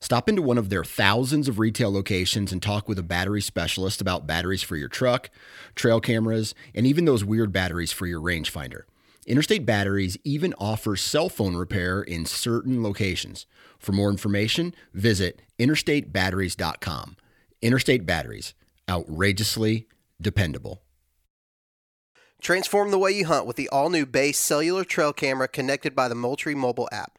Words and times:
Stop 0.00 0.28
into 0.28 0.42
one 0.42 0.58
of 0.58 0.68
their 0.68 0.84
thousands 0.84 1.48
of 1.48 1.58
retail 1.58 1.92
locations 1.92 2.52
and 2.52 2.62
talk 2.62 2.88
with 2.88 2.98
a 2.98 3.02
battery 3.02 3.40
specialist 3.40 4.00
about 4.00 4.26
batteries 4.26 4.62
for 4.62 4.76
your 4.76 4.88
truck, 4.88 5.30
trail 5.74 6.00
cameras, 6.00 6.54
and 6.74 6.86
even 6.86 7.04
those 7.04 7.24
weird 7.24 7.52
batteries 7.52 7.92
for 7.92 8.06
your 8.06 8.20
rangefinder. 8.20 8.82
Interstate 9.26 9.66
Batteries 9.66 10.16
even 10.22 10.54
offers 10.58 11.00
cell 11.00 11.28
phone 11.28 11.56
repair 11.56 12.00
in 12.00 12.24
certain 12.26 12.82
locations. 12.82 13.46
For 13.78 13.90
more 13.92 14.10
information, 14.10 14.74
visit 14.94 15.42
interstatebatteries.com. 15.58 17.16
Interstate 17.60 18.06
Batteries, 18.06 18.54
outrageously 18.88 19.88
dependable. 20.20 20.82
Transform 22.40 22.90
the 22.90 22.98
way 22.98 23.10
you 23.10 23.26
hunt 23.26 23.46
with 23.46 23.56
the 23.56 23.68
all 23.70 23.90
new 23.90 24.06
base 24.06 24.38
cellular 24.38 24.84
trail 24.84 25.12
camera 25.12 25.48
connected 25.48 25.96
by 25.96 26.06
the 26.06 26.14
Moultrie 26.14 26.54
mobile 26.54 26.88
app. 26.92 27.18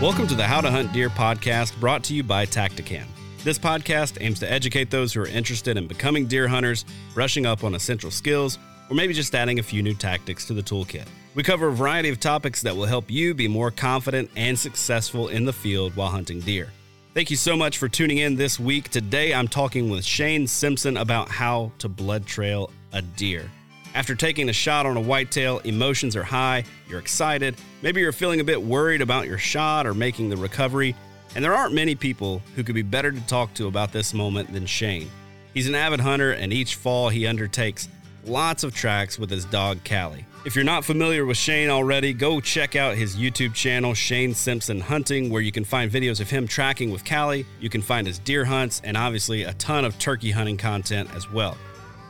Welcome 0.00 0.26
to 0.28 0.34
the 0.34 0.46
How 0.46 0.62
to 0.62 0.70
Hunt 0.70 0.94
Deer 0.94 1.10
podcast 1.10 1.78
brought 1.78 2.02
to 2.04 2.14
you 2.14 2.22
by 2.22 2.46
Tactacam. 2.46 3.04
This 3.44 3.58
podcast 3.58 4.16
aims 4.22 4.40
to 4.40 4.50
educate 4.50 4.90
those 4.90 5.12
who 5.12 5.20
are 5.20 5.26
interested 5.26 5.76
in 5.76 5.86
becoming 5.86 6.24
deer 6.24 6.48
hunters, 6.48 6.86
brushing 7.12 7.44
up 7.44 7.64
on 7.64 7.74
essential 7.74 8.10
skills, 8.10 8.58
or 8.88 8.96
maybe 8.96 9.12
just 9.12 9.34
adding 9.34 9.58
a 9.58 9.62
few 9.62 9.82
new 9.82 9.92
tactics 9.92 10.46
to 10.46 10.54
the 10.54 10.62
toolkit. 10.62 11.04
We 11.34 11.42
cover 11.42 11.68
a 11.68 11.72
variety 11.72 12.08
of 12.08 12.18
topics 12.18 12.62
that 12.62 12.74
will 12.74 12.86
help 12.86 13.10
you 13.10 13.34
be 13.34 13.46
more 13.46 13.70
confident 13.70 14.30
and 14.36 14.58
successful 14.58 15.28
in 15.28 15.44
the 15.44 15.52
field 15.52 15.94
while 15.96 16.08
hunting 16.08 16.40
deer. 16.40 16.70
Thank 17.12 17.30
you 17.30 17.36
so 17.36 17.54
much 17.54 17.76
for 17.76 17.86
tuning 17.86 18.16
in 18.16 18.36
this 18.36 18.58
week. 18.58 18.88
Today 18.88 19.34
I'm 19.34 19.48
talking 19.48 19.90
with 19.90 20.02
Shane 20.02 20.46
Simpson 20.46 20.96
about 20.96 21.28
how 21.28 21.72
to 21.76 21.90
blood 21.90 22.24
trail 22.24 22.70
a 22.94 23.02
deer. 23.02 23.50
After 23.94 24.14
taking 24.14 24.48
a 24.48 24.52
shot 24.52 24.86
on 24.86 24.96
a 24.96 25.00
whitetail, 25.00 25.58
emotions 25.60 26.14
are 26.14 26.22
high, 26.22 26.64
you're 26.88 27.00
excited, 27.00 27.56
maybe 27.82 28.00
you're 28.00 28.12
feeling 28.12 28.40
a 28.40 28.44
bit 28.44 28.62
worried 28.62 29.02
about 29.02 29.26
your 29.26 29.38
shot 29.38 29.86
or 29.86 29.94
making 29.94 30.30
the 30.30 30.36
recovery, 30.36 30.94
and 31.34 31.44
there 31.44 31.54
aren't 31.54 31.74
many 31.74 31.96
people 31.96 32.40
who 32.54 32.62
could 32.62 32.74
be 32.74 32.82
better 32.82 33.10
to 33.10 33.20
talk 33.26 33.52
to 33.54 33.66
about 33.66 33.92
this 33.92 34.14
moment 34.14 34.52
than 34.52 34.64
Shane. 34.64 35.10
He's 35.54 35.68
an 35.68 35.74
avid 35.74 36.00
hunter, 36.00 36.32
and 36.32 36.52
each 36.52 36.76
fall 36.76 37.08
he 37.08 37.26
undertakes 37.26 37.88
lots 38.24 38.62
of 38.62 38.74
tracks 38.74 39.18
with 39.18 39.30
his 39.30 39.44
dog 39.46 39.78
Callie. 39.84 40.24
If 40.44 40.54
you're 40.54 40.64
not 40.64 40.84
familiar 40.84 41.26
with 41.26 41.36
Shane 41.36 41.68
already, 41.68 42.12
go 42.12 42.40
check 42.40 42.76
out 42.76 42.96
his 42.96 43.16
YouTube 43.16 43.54
channel, 43.54 43.92
Shane 43.92 44.34
Simpson 44.34 44.80
Hunting, 44.80 45.30
where 45.30 45.42
you 45.42 45.52
can 45.52 45.64
find 45.64 45.90
videos 45.90 46.20
of 46.20 46.30
him 46.30 46.46
tracking 46.46 46.90
with 46.90 47.04
Callie. 47.04 47.44
You 47.60 47.68
can 47.68 47.82
find 47.82 48.06
his 48.06 48.18
deer 48.18 48.44
hunts 48.44 48.80
and 48.84 48.96
obviously 48.96 49.42
a 49.42 49.52
ton 49.54 49.84
of 49.84 49.98
turkey 49.98 50.30
hunting 50.30 50.56
content 50.56 51.10
as 51.14 51.30
well. 51.30 51.58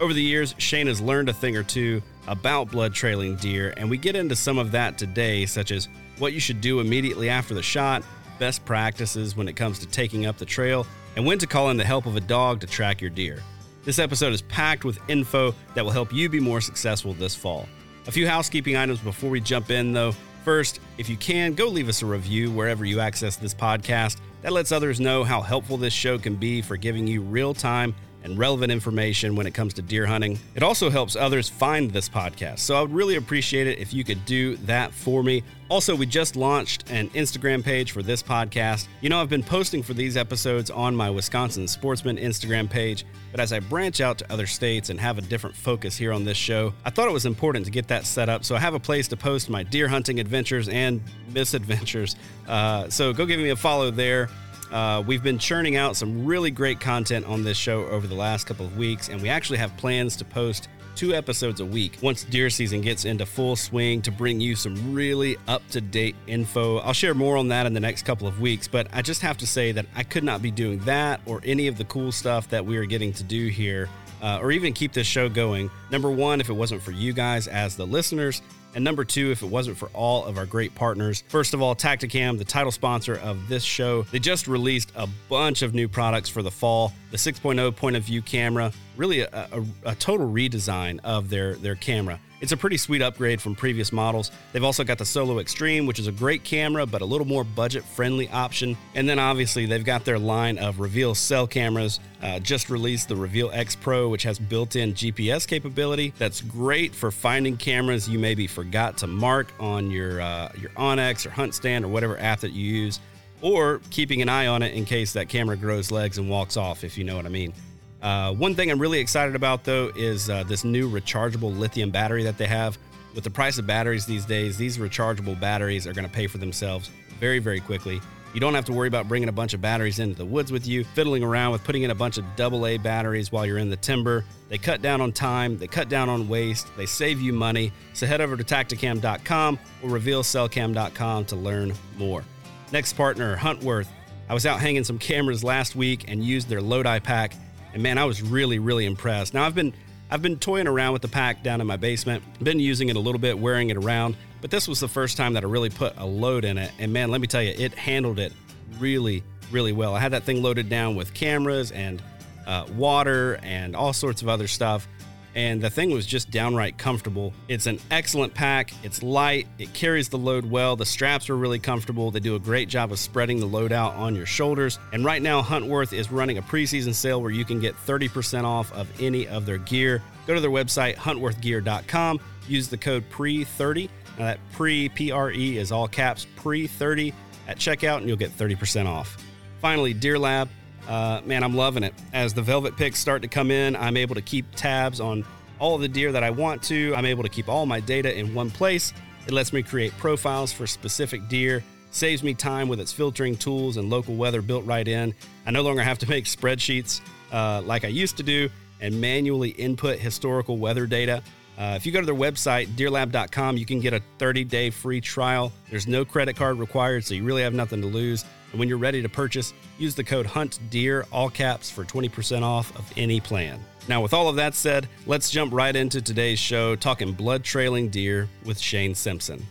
Over 0.00 0.14
the 0.14 0.22
years, 0.22 0.54
Shane 0.56 0.86
has 0.86 0.98
learned 0.98 1.28
a 1.28 1.32
thing 1.34 1.58
or 1.58 1.62
two 1.62 2.00
about 2.26 2.70
blood 2.70 2.94
trailing 2.94 3.36
deer, 3.36 3.74
and 3.76 3.90
we 3.90 3.98
get 3.98 4.16
into 4.16 4.34
some 4.34 4.56
of 4.56 4.72
that 4.72 4.96
today, 4.96 5.44
such 5.44 5.70
as 5.70 5.88
what 6.16 6.32
you 6.32 6.40
should 6.40 6.62
do 6.62 6.80
immediately 6.80 7.28
after 7.28 7.52
the 7.52 7.62
shot, 7.62 8.02
best 8.38 8.64
practices 8.64 9.36
when 9.36 9.46
it 9.46 9.56
comes 9.56 9.78
to 9.80 9.86
taking 9.86 10.24
up 10.24 10.38
the 10.38 10.46
trail, 10.46 10.86
and 11.16 11.26
when 11.26 11.38
to 11.38 11.46
call 11.46 11.68
in 11.68 11.76
the 11.76 11.84
help 11.84 12.06
of 12.06 12.16
a 12.16 12.20
dog 12.20 12.60
to 12.60 12.66
track 12.66 13.02
your 13.02 13.10
deer. 13.10 13.42
This 13.84 13.98
episode 13.98 14.32
is 14.32 14.40
packed 14.40 14.86
with 14.86 14.98
info 15.08 15.54
that 15.74 15.84
will 15.84 15.92
help 15.92 16.14
you 16.14 16.30
be 16.30 16.40
more 16.40 16.62
successful 16.62 17.12
this 17.12 17.34
fall. 17.34 17.66
A 18.06 18.12
few 18.12 18.26
housekeeping 18.26 18.76
items 18.76 19.00
before 19.00 19.28
we 19.28 19.40
jump 19.40 19.70
in, 19.70 19.92
though. 19.92 20.12
First, 20.46 20.80
if 20.96 21.10
you 21.10 21.18
can, 21.18 21.52
go 21.52 21.68
leave 21.68 21.90
us 21.90 22.00
a 22.00 22.06
review 22.06 22.50
wherever 22.50 22.86
you 22.86 23.00
access 23.00 23.36
this 23.36 23.52
podcast. 23.52 24.16
That 24.40 24.54
lets 24.54 24.72
others 24.72 24.98
know 24.98 25.24
how 25.24 25.42
helpful 25.42 25.76
this 25.76 25.92
show 25.92 26.16
can 26.16 26.36
be 26.36 26.62
for 26.62 26.78
giving 26.78 27.06
you 27.06 27.20
real 27.20 27.52
time 27.52 27.94
and 28.22 28.38
relevant 28.38 28.72
information 28.72 29.36
when 29.36 29.46
it 29.46 29.54
comes 29.54 29.74
to 29.74 29.82
deer 29.82 30.06
hunting. 30.06 30.38
It 30.54 30.62
also 30.62 30.90
helps 30.90 31.16
others 31.16 31.48
find 31.48 31.90
this 31.90 32.08
podcast, 32.08 32.60
so 32.60 32.76
I 32.76 32.80
would 32.80 32.92
really 32.92 33.16
appreciate 33.16 33.66
it 33.66 33.78
if 33.78 33.94
you 33.94 34.04
could 34.04 34.24
do 34.24 34.56
that 34.58 34.92
for 34.92 35.22
me. 35.22 35.42
Also, 35.68 35.94
we 35.94 36.04
just 36.04 36.34
launched 36.34 36.90
an 36.90 37.08
Instagram 37.10 37.62
page 37.62 37.92
for 37.92 38.02
this 38.02 38.24
podcast. 38.24 38.88
You 39.00 39.08
know, 39.08 39.20
I've 39.20 39.28
been 39.28 39.42
posting 39.42 39.84
for 39.84 39.94
these 39.94 40.16
episodes 40.16 40.68
on 40.68 40.96
my 40.96 41.08
Wisconsin 41.10 41.68
Sportsman 41.68 42.16
Instagram 42.16 42.68
page, 42.68 43.06
but 43.30 43.38
as 43.38 43.52
I 43.52 43.60
branch 43.60 44.00
out 44.00 44.18
to 44.18 44.32
other 44.32 44.48
states 44.48 44.90
and 44.90 44.98
have 44.98 45.16
a 45.18 45.20
different 45.20 45.54
focus 45.54 45.96
here 45.96 46.12
on 46.12 46.24
this 46.24 46.36
show, 46.36 46.74
I 46.84 46.90
thought 46.90 47.06
it 47.06 47.12
was 47.12 47.26
important 47.26 47.64
to 47.66 47.70
get 47.70 47.86
that 47.88 48.04
set 48.04 48.28
up 48.28 48.44
so 48.44 48.56
I 48.56 48.58
have 48.58 48.74
a 48.74 48.80
place 48.80 49.06
to 49.08 49.16
post 49.16 49.48
my 49.48 49.62
deer 49.62 49.86
hunting 49.86 50.18
adventures 50.18 50.68
and 50.68 51.00
misadventures. 51.32 52.16
Uh, 52.48 52.88
so 52.88 53.12
go 53.12 53.24
give 53.24 53.38
me 53.38 53.50
a 53.50 53.56
follow 53.56 53.92
there. 53.92 54.28
Uh, 54.70 55.02
we've 55.04 55.22
been 55.22 55.38
churning 55.38 55.76
out 55.76 55.96
some 55.96 56.24
really 56.24 56.50
great 56.50 56.78
content 56.78 57.26
on 57.26 57.42
this 57.42 57.56
show 57.56 57.86
over 57.86 58.06
the 58.06 58.14
last 58.14 58.46
couple 58.46 58.64
of 58.64 58.76
weeks, 58.76 59.08
and 59.08 59.20
we 59.20 59.28
actually 59.28 59.58
have 59.58 59.76
plans 59.76 60.14
to 60.16 60.24
post 60.24 60.68
two 60.94 61.14
episodes 61.14 61.60
a 61.60 61.64
week 61.64 61.96
once 62.02 62.24
deer 62.24 62.50
season 62.50 62.80
gets 62.80 63.04
into 63.04 63.24
full 63.24 63.56
swing 63.56 64.02
to 64.02 64.10
bring 64.10 64.40
you 64.40 64.54
some 64.54 64.92
really 64.92 65.36
up 65.48 65.66
to 65.70 65.80
date 65.80 66.14
info. 66.26 66.78
I'll 66.78 66.92
share 66.92 67.14
more 67.14 67.36
on 67.36 67.48
that 67.48 67.66
in 67.66 67.72
the 67.72 67.80
next 67.80 68.04
couple 68.04 68.28
of 68.28 68.40
weeks, 68.40 68.68
but 68.68 68.86
I 68.92 69.02
just 69.02 69.22
have 69.22 69.38
to 69.38 69.46
say 69.46 69.72
that 69.72 69.86
I 69.96 70.02
could 70.02 70.24
not 70.24 70.42
be 70.42 70.50
doing 70.50 70.78
that 70.80 71.20
or 71.26 71.40
any 71.44 71.68
of 71.68 71.78
the 71.78 71.84
cool 71.84 72.12
stuff 72.12 72.48
that 72.50 72.64
we 72.64 72.76
are 72.76 72.84
getting 72.84 73.12
to 73.14 73.24
do 73.24 73.48
here. 73.48 73.88
Uh, 74.22 74.38
or 74.42 74.52
even 74.52 74.74
keep 74.74 74.92
this 74.92 75.06
show 75.06 75.30
going. 75.30 75.70
Number 75.90 76.10
one, 76.10 76.42
if 76.42 76.50
it 76.50 76.52
wasn't 76.52 76.82
for 76.82 76.90
you 76.90 77.14
guys 77.14 77.48
as 77.48 77.74
the 77.74 77.86
listeners, 77.86 78.42
and 78.74 78.84
number 78.84 79.04
two, 79.04 79.30
if 79.30 79.42
it 79.42 79.48
wasn't 79.48 79.76
for 79.76 79.88
all 79.92 80.24
of 80.24 80.38
our 80.38 80.46
great 80.46 80.74
partners. 80.74 81.24
First 81.28 81.54
of 81.54 81.62
all, 81.62 81.74
Tactacam, 81.74 82.38
the 82.38 82.44
title 82.44 82.72
sponsor 82.72 83.16
of 83.16 83.48
this 83.48 83.62
show, 83.62 84.02
they 84.04 84.18
just 84.18 84.46
released 84.46 84.92
a 84.94 85.08
bunch 85.28 85.62
of 85.62 85.74
new 85.74 85.88
products 85.88 86.28
for 86.28 86.42
the 86.42 86.50
fall. 86.50 86.92
The 87.10 87.16
6.0 87.16 87.74
point 87.76 87.96
of 87.96 88.04
view 88.04 88.22
camera, 88.22 88.72
really 88.96 89.20
a, 89.20 89.28
a, 89.32 89.64
a 89.84 89.94
total 89.94 90.30
redesign 90.30 91.00
of 91.02 91.30
their, 91.30 91.54
their 91.54 91.74
camera. 91.74 92.20
It's 92.40 92.52
a 92.52 92.56
pretty 92.56 92.78
sweet 92.78 93.02
upgrade 93.02 93.40
from 93.40 93.54
previous 93.54 93.92
models. 93.92 94.30
They've 94.52 94.64
also 94.64 94.82
got 94.82 94.96
the 94.96 95.04
Solo 95.04 95.40
Extreme, 95.40 95.84
which 95.84 95.98
is 95.98 96.06
a 96.06 96.12
great 96.12 96.42
camera, 96.42 96.86
but 96.86 97.02
a 97.02 97.04
little 97.04 97.26
more 97.26 97.44
budget 97.44 97.84
friendly 97.84 98.30
option. 98.30 98.78
And 98.94 99.06
then 99.06 99.18
obviously, 99.18 99.66
they've 99.66 99.84
got 99.84 100.06
their 100.06 100.18
line 100.18 100.56
of 100.56 100.80
Reveal 100.80 101.14
cell 101.14 101.46
cameras. 101.46 102.00
Uh, 102.22 102.38
just 102.38 102.70
released 102.70 103.08
the 103.08 103.16
Reveal 103.16 103.50
X 103.52 103.76
Pro, 103.76 104.08
which 104.08 104.22
has 104.22 104.38
built 104.38 104.74
in 104.74 104.94
GPS 104.94 105.46
capability. 105.46 106.14
That's 106.18 106.40
great 106.40 106.94
for 106.94 107.10
finding 107.10 107.58
cameras 107.58 108.08
you 108.08 108.18
maybe 108.18 108.46
forgot 108.46 108.96
to 108.98 109.06
mark 109.06 109.52
on 109.60 109.90
your, 109.90 110.22
uh, 110.22 110.50
your 110.58 110.70
onX 110.70 111.26
or 111.26 111.30
Hunt 111.30 111.54
Stand 111.54 111.84
or 111.84 111.88
whatever 111.88 112.18
app 112.18 112.40
that 112.40 112.52
you 112.52 112.64
use, 112.64 113.00
or 113.42 113.82
keeping 113.90 114.22
an 114.22 114.30
eye 114.30 114.46
on 114.46 114.62
it 114.62 114.74
in 114.74 114.86
case 114.86 115.12
that 115.12 115.28
camera 115.28 115.56
grows 115.56 115.90
legs 115.90 116.16
and 116.16 116.30
walks 116.30 116.56
off, 116.56 116.84
if 116.84 116.96
you 116.96 117.04
know 117.04 117.16
what 117.16 117.26
I 117.26 117.30
mean. 117.30 117.52
Uh, 118.02 118.32
one 118.32 118.54
thing 118.54 118.70
I'm 118.70 118.78
really 118.78 118.98
excited 118.98 119.36
about 119.36 119.64
though 119.64 119.90
is 119.94 120.30
uh, 120.30 120.42
this 120.44 120.64
new 120.64 120.90
rechargeable 120.90 121.56
lithium 121.56 121.90
battery 121.90 122.24
that 122.24 122.38
they 122.38 122.46
have. 122.46 122.78
With 123.14 123.24
the 123.24 123.30
price 123.30 123.58
of 123.58 123.66
batteries 123.66 124.06
these 124.06 124.24
days, 124.24 124.56
these 124.56 124.78
rechargeable 124.78 125.38
batteries 125.38 125.86
are 125.86 125.92
going 125.92 126.06
to 126.06 126.12
pay 126.12 126.26
for 126.26 126.38
themselves 126.38 126.90
very, 127.18 127.38
very 127.40 127.60
quickly. 127.60 128.00
You 128.32 128.38
don't 128.38 128.54
have 128.54 128.64
to 128.66 128.72
worry 128.72 128.86
about 128.86 129.08
bringing 129.08 129.28
a 129.28 129.32
bunch 129.32 129.54
of 129.54 129.60
batteries 129.60 129.98
into 129.98 130.16
the 130.16 130.24
woods 130.24 130.52
with 130.52 130.64
you, 130.64 130.84
fiddling 130.84 131.24
around 131.24 131.50
with 131.50 131.64
putting 131.64 131.82
in 131.82 131.90
a 131.90 131.94
bunch 131.96 132.16
of 132.16 132.24
AA 132.40 132.78
batteries 132.78 133.32
while 133.32 133.44
you're 133.44 133.58
in 133.58 133.70
the 133.70 133.76
timber. 133.76 134.24
They 134.48 134.56
cut 134.56 134.82
down 134.82 135.00
on 135.00 135.10
time, 135.10 135.58
they 135.58 135.66
cut 135.66 135.88
down 135.88 136.08
on 136.08 136.28
waste, 136.28 136.68
they 136.76 136.86
save 136.86 137.20
you 137.20 137.32
money. 137.32 137.72
So 137.92 138.06
head 138.06 138.20
over 138.20 138.36
to 138.36 138.44
tactacam.com 138.44 139.58
or 139.82 139.90
revealcellcam.com 139.90 141.24
to 141.24 141.36
learn 141.36 141.74
more. 141.98 142.24
Next 142.70 142.92
partner, 142.92 143.36
Huntworth. 143.36 143.88
I 144.28 144.34
was 144.34 144.46
out 144.46 144.60
hanging 144.60 144.84
some 144.84 145.00
cameras 145.00 145.42
last 145.42 145.74
week 145.74 146.04
and 146.06 146.22
used 146.22 146.48
their 146.48 146.62
Lodi 146.62 147.00
pack, 147.00 147.34
and 147.72 147.82
man, 147.82 147.98
I 147.98 148.04
was 148.04 148.22
really, 148.22 148.58
really 148.58 148.86
impressed. 148.86 149.34
Now 149.34 149.44
I've 149.44 149.54
been 149.54 149.72
I've 150.10 150.22
been 150.22 150.38
toying 150.38 150.66
around 150.66 150.92
with 150.92 151.02
the 151.02 151.08
pack 151.08 151.42
down 151.44 151.60
in 151.60 151.66
my 151.66 151.76
basement, 151.76 152.24
been 152.42 152.58
using 152.58 152.88
it 152.88 152.96
a 152.96 153.00
little 153.00 153.20
bit, 153.20 153.38
wearing 153.38 153.70
it 153.70 153.76
around, 153.76 154.16
but 154.40 154.50
this 154.50 154.66
was 154.66 154.80
the 154.80 154.88
first 154.88 155.16
time 155.16 155.34
that 155.34 155.44
I 155.44 155.46
really 155.46 155.70
put 155.70 155.96
a 155.98 156.06
load 156.06 156.44
in 156.44 156.58
it. 156.58 156.72
And 156.80 156.92
man, 156.92 157.10
let 157.10 157.20
me 157.20 157.28
tell 157.28 157.42
you, 157.42 157.54
it 157.56 157.74
handled 157.74 158.18
it 158.18 158.32
really, 158.78 159.22
really 159.52 159.72
well. 159.72 159.94
I 159.94 160.00
had 160.00 160.12
that 160.12 160.24
thing 160.24 160.42
loaded 160.42 160.68
down 160.68 160.96
with 160.96 161.14
cameras 161.14 161.70
and 161.70 162.02
uh, 162.46 162.66
water 162.74 163.38
and 163.42 163.76
all 163.76 163.92
sorts 163.92 164.22
of 164.22 164.28
other 164.28 164.48
stuff. 164.48 164.88
And 165.34 165.60
the 165.60 165.70
thing 165.70 165.90
was 165.90 166.06
just 166.06 166.30
downright 166.30 166.76
comfortable. 166.76 167.32
It's 167.48 167.66
an 167.66 167.78
excellent 167.90 168.34
pack. 168.34 168.72
It's 168.82 169.02
light. 169.02 169.46
It 169.58 169.72
carries 169.72 170.08
the 170.08 170.18
load 170.18 170.44
well. 170.44 170.76
The 170.76 170.86
straps 170.86 171.30
are 171.30 171.36
really 171.36 171.58
comfortable. 171.58 172.10
They 172.10 172.20
do 172.20 172.34
a 172.34 172.40
great 172.40 172.68
job 172.68 172.90
of 172.90 172.98
spreading 172.98 173.38
the 173.38 173.46
load 173.46 173.72
out 173.72 173.94
on 173.94 174.16
your 174.16 174.26
shoulders. 174.26 174.78
And 174.92 175.04
right 175.04 175.22
now, 175.22 175.42
Huntworth 175.42 175.92
is 175.92 176.10
running 176.10 176.38
a 176.38 176.42
preseason 176.42 176.94
sale 176.94 177.22
where 177.22 177.30
you 177.30 177.44
can 177.44 177.60
get 177.60 177.76
30% 177.86 178.44
off 178.44 178.72
of 178.72 178.88
any 179.00 179.28
of 179.28 179.46
their 179.46 179.58
gear. 179.58 180.02
Go 180.26 180.34
to 180.34 180.40
their 180.40 180.50
website, 180.50 180.96
huntworthgear.com. 180.96 182.20
Use 182.48 182.68
the 182.68 182.76
code 182.76 183.04
PRE30 183.10 183.88
now 184.18 184.26
that 184.26 184.38
pre 184.52 184.88
P 184.88 185.10
R 185.10 185.30
E 185.30 185.56
is 185.56 185.72
all 185.72 185.88
caps 185.88 186.26
pre 186.36 186.66
30 186.66 187.12
at 187.48 187.56
checkout, 187.56 187.98
and 187.98 188.08
you'll 188.08 188.16
get 188.16 188.36
30% 188.36 188.86
off. 188.86 189.16
Finally, 189.60 189.94
Deer 189.94 190.18
Lab. 190.18 190.48
Uh, 190.88 191.20
man, 191.24 191.44
I'm 191.44 191.54
loving 191.54 191.82
it. 191.82 191.94
As 192.12 192.34
the 192.34 192.42
velvet 192.42 192.76
picks 192.76 192.98
start 192.98 193.22
to 193.22 193.28
come 193.28 193.50
in, 193.50 193.76
I'm 193.76 193.96
able 193.96 194.14
to 194.14 194.22
keep 194.22 194.46
tabs 194.54 195.00
on 195.00 195.24
all 195.58 195.78
the 195.78 195.88
deer 195.88 196.12
that 196.12 196.24
I 196.24 196.30
want 196.30 196.62
to. 196.64 196.94
I'm 196.96 197.06
able 197.06 197.22
to 197.22 197.28
keep 197.28 197.48
all 197.48 197.66
my 197.66 197.80
data 197.80 198.16
in 198.16 198.34
one 198.34 198.50
place. 198.50 198.92
It 199.26 199.32
lets 199.32 199.52
me 199.52 199.62
create 199.62 199.92
profiles 199.98 200.52
for 200.52 200.66
specific 200.66 201.28
deer, 201.28 201.62
saves 201.90 202.22
me 202.22 202.34
time 202.34 202.68
with 202.68 202.80
its 202.80 202.92
filtering 202.92 203.36
tools 203.36 203.76
and 203.76 203.90
local 203.90 204.14
weather 204.14 204.42
built 204.42 204.64
right 204.64 204.86
in. 204.86 205.14
I 205.46 205.50
no 205.50 205.62
longer 205.62 205.82
have 205.82 205.98
to 205.98 206.08
make 206.08 206.24
spreadsheets 206.24 207.00
uh, 207.30 207.62
like 207.62 207.84
I 207.84 207.88
used 207.88 208.16
to 208.16 208.22
do 208.22 208.48
and 208.80 209.00
manually 209.00 209.50
input 209.50 209.98
historical 209.98 210.56
weather 210.56 210.86
data. 210.86 211.22
Uh, 211.58 211.74
if 211.76 211.84
you 211.84 211.92
go 211.92 212.00
to 212.00 212.06
their 212.06 212.14
website, 212.14 212.68
deerlab.com, 212.68 213.58
you 213.58 213.66
can 213.66 213.80
get 213.80 213.92
a 213.92 214.00
30 214.18 214.44
day 214.44 214.70
free 214.70 215.00
trial. 215.00 215.52
There's 215.68 215.86
no 215.86 216.06
credit 216.06 216.34
card 216.34 216.58
required, 216.58 217.04
so 217.04 217.12
you 217.12 217.22
really 217.22 217.42
have 217.42 217.52
nothing 217.52 217.82
to 217.82 217.86
lose. 217.86 218.24
And 218.50 218.58
when 218.58 218.68
you're 218.68 218.78
ready 218.78 219.02
to 219.02 219.08
purchase, 219.08 219.52
use 219.78 219.94
the 219.94 220.04
code 220.04 220.26
HUNTDEER, 220.26 221.06
all 221.12 221.30
caps, 221.30 221.70
for 221.70 221.84
20% 221.84 222.42
off 222.42 222.76
of 222.76 222.90
any 222.96 223.20
plan. 223.20 223.60
Now, 223.88 224.02
with 224.02 224.12
all 224.12 224.28
of 224.28 224.36
that 224.36 224.54
said, 224.54 224.88
let's 225.06 225.30
jump 225.30 225.52
right 225.52 225.74
into 225.74 226.00
today's 226.00 226.38
show 226.38 226.76
talking 226.76 227.12
blood 227.12 227.44
trailing 227.44 227.88
deer 227.88 228.28
with 228.44 228.58
Shane 228.58 228.94
Simpson. 228.94 229.44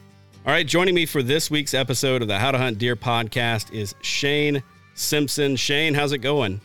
All 0.46 0.54
right, 0.54 0.66
joining 0.66 0.96
me 0.96 1.06
for 1.06 1.22
this 1.22 1.52
week's 1.52 1.74
episode 1.74 2.22
of 2.22 2.28
the 2.28 2.40
How 2.40 2.52
to 2.52 2.58
Hunt 2.58 2.78
Deer 2.78 2.96
podcast 2.96 3.74
is 3.74 3.96
Shane 4.02 4.64
Simpson. 4.96 5.56
Shane, 5.56 5.94
how's 5.94 6.12
it 6.12 6.20
going? 6.20 6.62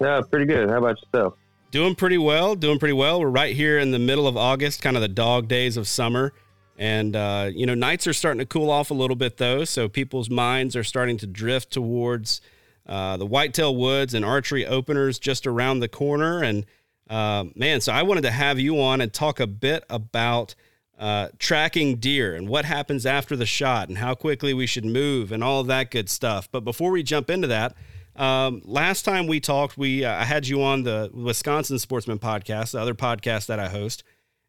Yeah, 0.00 0.20
pretty 0.30 0.46
good. 0.46 0.68
How 0.68 0.78
about 0.78 0.98
yourself? 1.00 1.34
Doing 1.70 1.94
pretty 1.94 2.18
well. 2.18 2.54
Doing 2.54 2.78
pretty 2.78 2.92
well. 2.92 3.20
We're 3.20 3.28
right 3.28 3.54
here 3.54 3.78
in 3.78 3.90
the 3.90 3.98
middle 3.98 4.28
of 4.28 4.36
August, 4.36 4.82
kind 4.82 4.96
of 4.96 5.02
the 5.02 5.08
dog 5.08 5.48
days 5.48 5.76
of 5.76 5.88
summer. 5.88 6.32
And, 6.78 7.16
uh, 7.16 7.50
you 7.52 7.64
know, 7.64 7.74
nights 7.74 8.06
are 8.06 8.12
starting 8.12 8.38
to 8.38 8.46
cool 8.46 8.70
off 8.70 8.90
a 8.90 8.94
little 8.94 9.16
bit, 9.16 9.38
though. 9.38 9.64
So 9.64 9.88
people's 9.88 10.28
minds 10.28 10.76
are 10.76 10.84
starting 10.84 11.16
to 11.18 11.26
drift 11.26 11.70
towards 11.70 12.40
uh, 12.86 13.16
the 13.16 13.26
whitetail 13.26 13.74
woods 13.74 14.14
and 14.14 14.24
archery 14.24 14.66
openers 14.66 15.18
just 15.18 15.46
around 15.46 15.80
the 15.80 15.88
corner. 15.88 16.42
And, 16.42 16.66
uh, 17.08 17.44
man, 17.54 17.80
so 17.80 17.92
I 17.92 18.02
wanted 18.02 18.22
to 18.22 18.30
have 18.30 18.58
you 18.58 18.80
on 18.80 19.00
and 19.00 19.12
talk 19.12 19.40
a 19.40 19.46
bit 19.46 19.84
about 19.88 20.54
uh, 20.98 21.28
tracking 21.38 21.96
deer 21.96 22.34
and 22.34 22.48
what 22.48 22.64
happens 22.64 23.04
after 23.06 23.36
the 23.36 23.46
shot 23.46 23.88
and 23.88 23.98
how 23.98 24.14
quickly 24.14 24.54
we 24.54 24.66
should 24.66 24.84
move 24.84 25.32
and 25.32 25.42
all 25.44 25.62
that 25.64 25.90
good 25.90 26.08
stuff. 26.08 26.48
But 26.50 26.60
before 26.60 26.90
we 26.90 27.02
jump 27.02 27.30
into 27.30 27.48
that, 27.48 27.74
um, 28.16 28.62
last 28.64 29.04
time 29.04 29.26
we 29.26 29.40
talked, 29.40 29.76
we 29.76 30.04
uh, 30.04 30.14
I 30.14 30.24
had 30.24 30.46
you 30.48 30.62
on 30.62 30.84
the 30.84 31.10
Wisconsin 31.12 31.78
Sportsman 31.78 32.18
podcast, 32.18 32.72
the 32.72 32.80
other 32.80 32.94
podcast 32.94 33.46
that 33.46 33.60
I 33.60 33.68
host, 33.68 34.04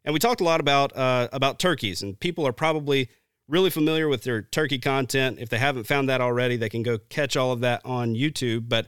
and 0.08 0.14
we 0.14 0.18
talked 0.18 0.40
a 0.40 0.44
lot 0.44 0.58
about 0.58 0.96
uh, 0.96 1.28
about 1.34 1.58
turkeys. 1.58 2.02
And 2.02 2.18
people 2.18 2.46
are 2.46 2.52
probably 2.52 3.10
really 3.46 3.68
familiar 3.68 4.08
with 4.08 4.22
their 4.22 4.40
turkey 4.40 4.78
content. 4.78 5.38
If 5.38 5.50
they 5.50 5.58
haven't 5.58 5.84
found 5.84 6.08
that 6.08 6.22
already, 6.22 6.56
they 6.56 6.70
can 6.70 6.82
go 6.82 6.96
catch 6.96 7.36
all 7.36 7.52
of 7.52 7.60
that 7.60 7.82
on 7.84 8.14
YouTube. 8.14 8.70
But 8.70 8.86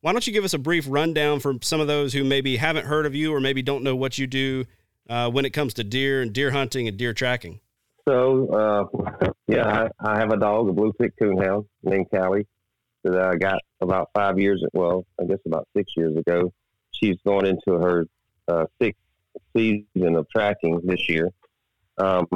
why 0.00 0.12
don't 0.12 0.24
you 0.24 0.32
give 0.32 0.44
us 0.44 0.54
a 0.54 0.58
brief 0.58 0.86
rundown 0.88 1.40
for 1.40 1.54
some 1.60 1.80
of 1.80 1.88
those 1.88 2.12
who 2.12 2.22
maybe 2.22 2.56
haven't 2.56 2.86
heard 2.86 3.04
of 3.04 3.16
you 3.16 3.34
or 3.34 3.40
maybe 3.40 3.62
don't 3.62 3.82
know 3.82 3.96
what 3.96 4.16
you 4.16 4.28
do 4.28 4.64
uh, 5.08 5.28
when 5.28 5.44
it 5.44 5.50
comes 5.50 5.74
to 5.74 5.82
deer 5.82 6.22
and 6.22 6.32
deer 6.32 6.52
hunting 6.52 6.86
and 6.86 6.96
deer 6.96 7.14
tracking? 7.14 7.58
So, 8.08 8.46
uh, 8.48 9.24
yeah, 9.48 9.88
I, 10.00 10.12
I, 10.12 10.18
have 10.20 10.30
a 10.30 10.36
dog, 10.36 10.68
a 10.68 10.72
blue 10.72 10.92
tick 11.00 11.14
coonhound 11.20 11.66
named 11.82 12.06
Callie 12.10 12.46
that 13.02 13.20
I 13.20 13.34
got 13.34 13.60
about 13.80 14.10
five 14.14 14.38
years, 14.38 14.64
well, 14.72 15.04
I 15.20 15.24
guess 15.24 15.38
about 15.46 15.66
six 15.76 15.92
years 15.96 16.16
ago. 16.16 16.52
She's 16.92 17.16
going 17.26 17.46
into 17.46 17.72
her 17.72 18.06
uh, 18.46 18.66
sixth 18.80 19.00
season 19.56 20.16
of 20.16 20.28
tracking 20.28 20.80
this 20.84 21.08
year. 21.08 21.30
Um, 21.98 22.26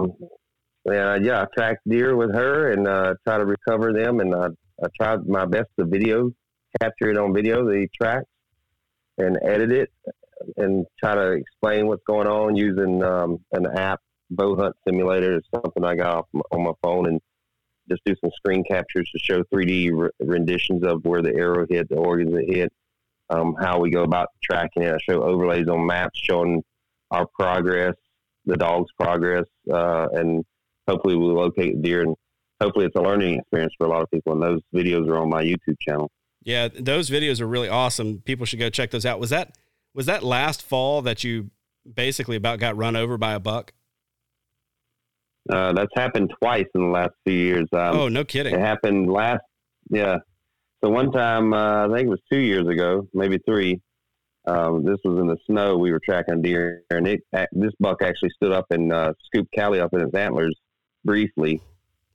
and 0.86 1.24
yeah, 1.24 1.42
I 1.42 1.46
tracked 1.54 1.88
deer 1.88 2.16
with 2.16 2.34
her 2.34 2.72
and 2.72 2.86
uh, 2.86 3.14
try 3.26 3.38
to 3.38 3.46
recover 3.46 3.92
them. 3.92 4.20
And 4.20 4.34
I, 4.34 4.48
I 4.82 4.88
tried 4.96 5.26
my 5.26 5.46
best 5.46 5.68
to 5.78 5.86
video, 5.86 6.30
capture 6.80 7.10
it 7.10 7.16
on 7.16 7.32
video, 7.32 7.64
the 7.64 7.88
tracks, 7.96 8.28
and 9.18 9.38
edit 9.42 9.72
it 9.72 9.90
and 10.56 10.86
try 10.98 11.14
to 11.14 11.32
explain 11.32 11.86
what's 11.86 12.02
going 12.06 12.26
on 12.26 12.56
using 12.56 13.02
um, 13.02 13.38
an 13.52 13.66
app, 13.66 14.00
Bow 14.30 14.56
Hunt 14.56 14.76
Simulator. 14.86 15.36
It's 15.36 15.48
something 15.54 15.84
I 15.84 15.94
got 15.94 16.26
on 16.50 16.64
my 16.64 16.72
phone 16.82 17.06
and 17.06 17.20
just 17.88 18.02
do 18.04 18.14
some 18.20 18.30
screen 18.36 18.64
captures 18.64 19.08
to 19.12 19.18
show 19.18 19.42
3D 19.44 19.90
re- 19.92 20.10
renditions 20.20 20.84
of 20.84 21.04
where 21.04 21.22
the 21.22 21.34
arrow 21.34 21.66
hit, 21.68 21.88
the 21.88 21.96
organs 21.96 22.34
it 22.34 22.54
hit, 22.54 22.72
um, 23.30 23.54
how 23.60 23.78
we 23.78 23.90
go 23.90 24.02
about 24.02 24.28
tracking 24.42 24.82
it. 24.82 24.94
I 24.94 24.98
show 25.08 25.22
overlays 25.22 25.68
on 25.68 25.86
maps 25.86 26.18
showing 26.18 26.62
our 27.10 27.26
progress, 27.38 27.94
the 28.46 28.56
dog's 28.56 28.90
progress, 28.98 29.44
uh, 29.72 30.08
and 30.12 30.44
hopefully 30.88 31.16
we'll 31.16 31.34
locate 31.34 31.76
the 31.76 31.82
deer. 31.82 32.02
And 32.02 32.14
hopefully 32.60 32.86
it's 32.86 32.96
a 32.96 33.00
learning 33.00 33.38
experience 33.40 33.72
for 33.78 33.86
a 33.86 33.90
lot 33.90 34.02
of 34.02 34.10
people. 34.10 34.32
And 34.32 34.42
those 34.42 34.60
videos 34.74 35.08
are 35.08 35.18
on 35.18 35.28
my 35.28 35.42
YouTube 35.42 35.76
channel. 35.80 36.10
Yeah, 36.42 36.68
those 36.68 37.08
videos 37.08 37.40
are 37.40 37.46
really 37.46 37.68
awesome. 37.68 38.20
People 38.24 38.44
should 38.46 38.58
go 38.58 38.68
check 38.68 38.90
those 38.90 39.06
out. 39.06 39.18
Was 39.18 39.30
that 39.30 39.56
was 39.94 40.06
that 40.06 40.22
last 40.22 40.62
fall 40.62 41.02
that 41.02 41.24
you 41.24 41.50
basically 41.90 42.36
about 42.36 42.58
got 42.58 42.76
run 42.76 42.96
over 42.96 43.16
by 43.16 43.32
a 43.32 43.40
buck? 43.40 43.72
Uh, 45.50 45.72
that's 45.72 45.92
happened 45.94 46.32
twice 46.42 46.66
in 46.74 46.80
the 46.82 46.86
last 46.88 47.12
few 47.26 47.34
years. 47.34 47.68
Um, 47.72 47.96
oh, 47.96 48.08
no 48.08 48.24
kidding! 48.24 48.54
It 48.54 48.60
happened 48.60 49.10
last, 49.10 49.42
yeah. 49.90 50.18
So 50.82 50.90
one 50.90 51.12
time, 51.12 51.52
uh, 51.52 51.86
I 51.86 51.94
think 51.94 52.06
it 52.06 52.10
was 52.10 52.20
two 52.30 52.38
years 52.38 52.66
ago, 52.66 53.08
maybe 53.14 53.38
three. 53.46 53.80
Um, 54.46 54.84
this 54.84 54.98
was 55.04 55.18
in 55.18 55.26
the 55.26 55.38
snow. 55.46 55.76
We 55.76 55.90
were 55.90 56.00
tracking 56.00 56.42
deer, 56.42 56.82
and 56.90 57.08
it 57.08 57.22
this 57.52 57.72
buck 57.80 58.02
actually 58.02 58.30
stood 58.30 58.52
up 58.52 58.66
and 58.70 58.92
uh, 58.92 59.14
scooped 59.24 59.54
Callie 59.54 59.80
up 59.80 59.94
in 59.94 60.00
its 60.00 60.14
antlers 60.14 60.54
briefly, 61.04 61.62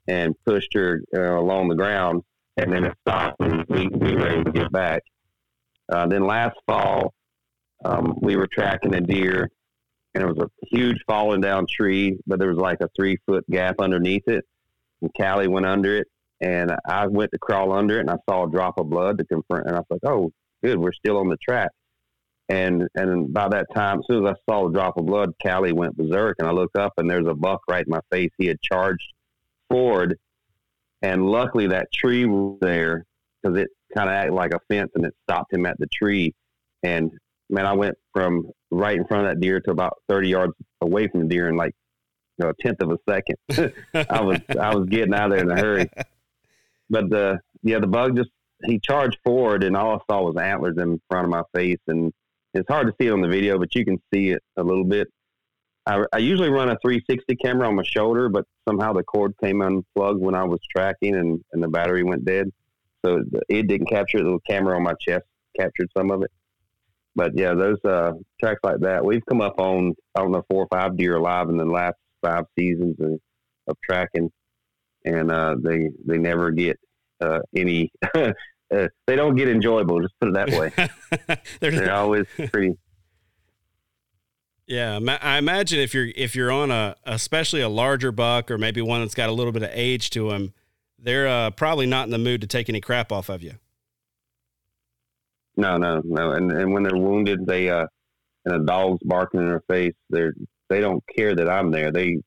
and 0.07 0.36
pushed 0.45 0.74
her 0.74 1.01
along 1.13 1.69
the 1.69 1.75
ground, 1.75 2.24
and 2.57 2.71
then 2.71 2.83
it 2.83 2.95
stopped, 3.01 3.41
and 3.41 3.65
we, 3.67 3.88
we 3.88 4.15
were 4.15 4.27
able 4.27 4.45
to 4.45 4.51
get 4.51 4.71
back. 4.71 5.01
Uh, 5.91 6.05
then 6.05 6.24
last 6.25 6.55
fall, 6.67 7.13
um, 7.83 8.17
we 8.21 8.36
were 8.36 8.48
tracking 8.48 8.93
a 8.93 9.01
deer 9.01 9.50
and 10.13 10.24
it 10.24 10.27
was 10.27 10.38
a 10.39 10.65
huge 10.67 11.00
falling 11.07 11.41
down 11.41 11.65
tree, 11.69 12.17
but 12.25 12.39
there 12.39 12.50
was 12.50 12.57
like 12.57 12.79
a 12.81 12.89
three 12.95 13.17
foot 13.25 13.45
gap 13.50 13.75
underneath 13.79 14.27
it. 14.27 14.45
And 15.01 15.12
Callie 15.15 15.48
went 15.48 15.65
under 15.65 15.98
it, 15.98 16.07
and 16.41 16.75
I 16.88 17.07
went 17.07 17.31
to 17.31 17.39
crawl 17.39 17.71
under 17.71 17.98
it, 17.98 18.01
and 18.01 18.09
I 18.09 18.17
saw 18.29 18.45
a 18.45 18.50
drop 18.51 18.79
of 18.79 18.89
blood 18.89 19.17
to 19.19 19.25
confront. 19.25 19.67
And 19.67 19.75
I 19.75 19.79
was 19.79 19.88
like, 19.89 20.01
"Oh, 20.03 20.31
good, 20.63 20.77
we're 20.79 20.93
still 20.93 21.17
on 21.17 21.29
the 21.29 21.38
track." 21.38 21.71
And 22.49 22.87
and 22.95 23.31
by 23.31 23.47
that 23.47 23.67
time, 23.75 23.99
as 23.99 24.05
soon 24.09 24.25
as 24.25 24.33
I 24.33 24.51
saw 24.51 24.67
the 24.67 24.73
drop 24.73 24.97
of 24.97 25.05
blood, 25.05 25.33
Callie 25.41 25.71
went 25.71 25.95
berserk, 25.95 26.37
and 26.39 26.47
I 26.47 26.51
looked 26.51 26.77
up, 26.77 26.93
and 26.97 27.09
there's 27.09 27.27
a 27.27 27.35
buck 27.35 27.61
right 27.69 27.85
in 27.85 27.91
my 27.91 28.01
face. 28.11 28.31
He 28.39 28.47
had 28.47 28.59
charged 28.61 29.13
forward, 29.69 30.17
and 31.03 31.27
luckily 31.27 31.67
that 31.67 31.91
tree 31.93 32.25
was 32.25 32.57
there 32.59 33.05
because 33.41 33.59
it 33.59 33.67
kind 33.95 34.09
of 34.09 34.15
acted 34.15 34.33
like 34.33 34.53
a 34.53 34.59
fence, 34.67 34.89
and 34.95 35.05
it 35.05 35.13
stopped 35.29 35.53
him 35.53 35.67
at 35.67 35.77
the 35.77 35.87
tree. 35.93 36.33
And 36.81 37.11
man, 37.51 37.67
I 37.67 37.73
went 37.73 37.95
from 38.13 38.49
right 38.71 38.97
in 38.97 39.05
front 39.05 39.27
of 39.27 39.31
that 39.31 39.39
deer 39.39 39.59
to 39.61 39.71
about 39.71 39.93
30 40.09 40.29
yards 40.29 40.53
away 40.81 41.07
from 41.07 41.21
the 41.21 41.27
deer 41.27 41.49
in 41.49 41.55
like 41.55 41.73
you 42.37 42.45
know, 42.45 42.51
a 42.51 42.63
tenth 42.63 42.81
of 42.81 42.91
a 42.91 42.97
second. 43.07 43.73
I 44.09 44.21
was 44.21 44.39
I 44.59 44.73
was 44.73 44.87
getting 44.89 45.13
out 45.13 45.31
of 45.31 45.37
there 45.37 45.43
in 45.43 45.51
a 45.51 45.59
hurry. 45.59 45.89
But 46.89 47.09
the 47.09 47.39
yeah, 47.61 47.79
the 47.79 47.87
bug 47.87 48.15
just 48.15 48.31
he 48.63 48.79
charged 48.79 49.17
forward 49.23 49.63
and 49.63 49.77
all 49.77 49.95
I 49.95 49.99
saw 50.11 50.23
was 50.23 50.35
antlers 50.35 50.77
in 50.77 50.99
front 51.09 51.25
of 51.25 51.29
my 51.29 51.43
face 51.53 51.79
and 51.87 52.11
it's 52.53 52.67
hard 52.69 52.87
to 52.87 52.93
see 52.99 53.07
it 53.07 53.11
on 53.11 53.21
the 53.21 53.27
video, 53.27 53.57
but 53.59 53.73
you 53.75 53.85
can 53.85 54.01
see 54.13 54.29
it 54.29 54.43
a 54.57 54.63
little 54.63 54.83
bit. 54.83 55.07
I, 55.85 56.03
I 56.13 56.17
usually 56.17 56.49
run 56.49 56.69
a 56.69 56.77
360 56.81 57.35
camera 57.35 57.67
on 57.67 57.75
my 57.75 57.83
shoulder, 57.83 58.29
but 58.29 58.45
somehow 58.67 58.93
the 58.93 59.03
cord 59.03 59.33
came 59.41 59.61
unplugged 59.61 60.21
when 60.21 60.35
I 60.35 60.43
was 60.43 60.59
tracking 60.75 61.15
and, 61.15 61.43
and 61.53 61.63
the 61.63 61.67
battery 61.67 62.03
went 62.03 62.25
dead. 62.25 62.51
So 63.05 63.23
it 63.47 63.67
didn't 63.67 63.87
capture 63.87 64.19
it. 64.19 64.23
The 64.23 64.39
camera 64.49 64.75
on 64.75 64.83
my 64.83 64.93
chest 64.99 65.25
captured 65.57 65.89
some 65.97 66.11
of 66.11 66.21
it. 66.23 66.31
But 67.15 67.37
yeah, 67.37 67.53
those 67.53 67.83
uh, 67.83 68.13
tracks 68.39 68.59
like 68.63 68.79
that, 68.81 69.03
we've 69.03 69.25
come 69.27 69.41
up 69.41 69.59
on, 69.59 69.95
I 70.15 70.21
don't 70.21 70.31
know, 70.31 70.45
four 70.49 70.63
or 70.63 70.67
five 70.71 70.97
deer 70.97 71.15
alive 71.15 71.49
in 71.49 71.57
the 71.57 71.65
last 71.65 71.95
five 72.21 72.45
seasons 72.57 72.95
of, 72.99 73.19
of 73.67 73.77
tracking. 73.83 74.31
And 75.05 75.31
uh, 75.31 75.55
they, 75.61 75.89
they 76.05 76.17
never 76.17 76.51
get 76.51 76.77
uh, 77.21 77.39
any, 77.55 77.91
uh, 78.73 78.88
they 79.07 79.15
don't 79.15 79.35
get 79.35 79.49
enjoyable, 79.49 80.01
just 80.01 80.13
put 80.19 80.29
it 80.29 80.33
that 80.33 80.49
way. 80.51 81.38
They're 81.59 81.93
always 81.93 82.25
pretty 82.51 82.75
yeah, 84.69 84.99
I 85.23 85.39
imagine 85.39 85.79
if 85.79 85.95
you're 85.95 86.09
if 86.15 86.35
you're 86.35 86.51
on 86.51 86.69
a 86.69 86.95
especially 87.03 87.61
a 87.61 87.69
larger 87.69 88.11
buck 88.11 88.51
or 88.51 88.59
maybe 88.59 88.83
one 88.83 89.01
that's 89.01 89.15
got 89.15 89.27
a 89.27 89.31
little 89.31 89.51
bit 89.51 89.63
of 89.63 89.71
age 89.73 90.11
to 90.11 90.29
them, 90.29 90.53
they're 90.99 91.27
uh, 91.27 91.49
probably 91.49 91.88
not 91.88 92.05
in 92.05 92.11
the 92.11 92.19
mood 92.19 92.41
to 92.41 92.47
take 92.47 92.69
any 92.69 92.79
crap 92.79 93.11
off 93.11 93.29
of 93.29 93.41
you. 93.41 93.53
No, 95.57 95.77
no, 95.77 96.03
no, 96.05 96.33
and 96.33 96.51
and 96.51 96.71
when 96.71 96.83
they're 96.83 96.95
wounded, 96.95 97.47
they 97.47 97.67
uh, 97.67 97.88
and 98.45 98.61
a 98.61 98.63
dog's 98.63 99.01
barking 99.03 99.39
in 99.39 99.47
their 99.47 99.63
face, 99.67 99.95
they're 100.11 100.35
they 100.69 100.81
don't 100.81 101.03
care 101.17 101.35
that 101.35 101.49
I'm 101.49 101.71
there. 101.71 101.91
They, 101.91 102.19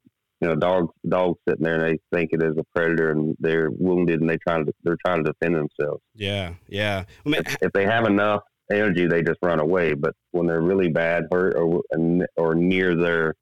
you 0.42 0.48
know, 0.48 0.56
dogs 0.56 0.92
dogs 1.08 1.38
sitting 1.48 1.62
there 1.62 1.74
and 1.74 1.84
they 1.84 2.16
think 2.16 2.30
it 2.32 2.42
is 2.42 2.56
a 2.58 2.64
predator 2.74 3.12
and 3.12 3.36
they're 3.38 3.70
wounded 3.70 4.20
and 4.20 4.28
they 4.28 4.38
try 4.38 4.58
to 4.58 4.72
they're 4.82 4.98
trying 5.06 5.22
to 5.22 5.32
defend 5.32 5.54
themselves. 5.54 6.02
Yeah, 6.16 6.54
yeah. 6.66 7.04
I 7.24 7.28
mean, 7.28 7.42
if, 7.46 7.56
if 7.62 7.72
they 7.72 7.84
have 7.84 8.06
enough 8.06 8.42
energy, 8.68 9.06
they 9.06 9.22
just 9.22 9.38
run 9.40 9.60
away. 9.60 9.94
But 9.94 10.14
when 10.32 10.48
they're 10.48 10.60
really 10.60 10.88
bad, 10.88 11.26
hurt, 11.30 11.54
or 11.54 11.80
or 12.36 12.56
near 12.56 12.96
their 12.96 13.34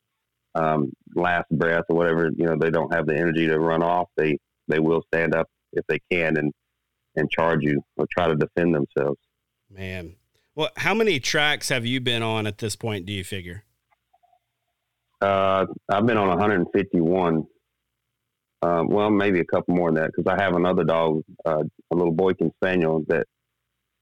um, 0.55 0.93
last 1.15 1.49
breath 1.51 1.85
or 1.89 1.97
whatever, 1.97 2.31
you 2.37 2.45
know, 2.45 2.57
they 2.61 2.71
don't 2.71 2.93
have 2.93 3.07
the 3.07 3.17
energy 3.17 3.47
to 3.47 3.59
run 3.59 3.83
off. 3.83 4.09
They 4.19 4.37
they 4.69 4.79
will 4.79 5.03
stand 5.13 5.35
up 5.35 5.49
if 5.73 5.87
they 5.89 6.01
can 6.13 6.37
and 6.37 6.53
and 7.17 7.31
charge 7.31 7.61
you 7.63 7.83
or 7.97 8.07
try 8.11 8.29
to 8.29 8.37
defend 8.37 8.75
themselves. 8.75 9.19
Man, 9.71 10.17
well, 10.55 10.69
how 10.77 10.93
many 10.93 11.19
tracks 11.19 11.71
have 11.71 11.87
you 11.87 11.99
been 12.03 12.23
on 12.23 12.47
at 12.47 12.59
this 12.59 12.77
point? 12.77 13.07
Do 13.07 13.15
you 13.15 13.25
figure? 13.25 13.65
Uh, 15.21 15.67
I've 15.89 16.07
been 16.07 16.17
on 16.17 16.29
151. 16.29 17.45
Um, 18.63 18.89
well, 18.89 19.11
maybe 19.11 19.41
a 19.41 19.45
couple 19.45 19.75
more 19.75 19.89
than 19.89 20.03
that 20.03 20.13
because 20.15 20.31
I 20.31 20.43
have 20.43 20.55
another 20.55 20.85
dog, 20.85 21.23
uh, 21.47 21.63
a 21.91 21.95
little 21.97 22.13
Boykin 22.13 22.53
Spaniel 22.63 23.05
that 23.09 23.27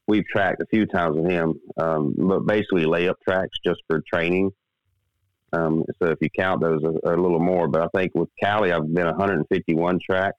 we've 0.07 0.25
tracked 0.27 0.61
a 0.61 0.65
few 0.65 0.85
times 0.85 1.15
with 1.15 1.29
him, 1.29 1.53
um, 1.77 2.13
but 2.17 2.45
basically 2.45 2.83
layup 2.83 3.15
tracks 3.25 3.57
just 3.65 3.81
for 3.87 4.01
training. 4.11 4.51
Um, 5.53 5.83
so 6.01 6.09
if 6.09 6.17
you 6.21 6.29
count 6.37 6.61
those, 6.61 6.81
a, 6.83 7.13
a, 7.13 7.15
little 7.15 7.39
more. 7.39 7.67
But 7.67 7.83
I 7.83 7.87
think 7.95 8.11
with 8.15 8.29
Callie, 8.43 8.71
I've 8.71 8.93
been 8.93 9.05
151 9.05 9.99
tracks, 10.07 10.37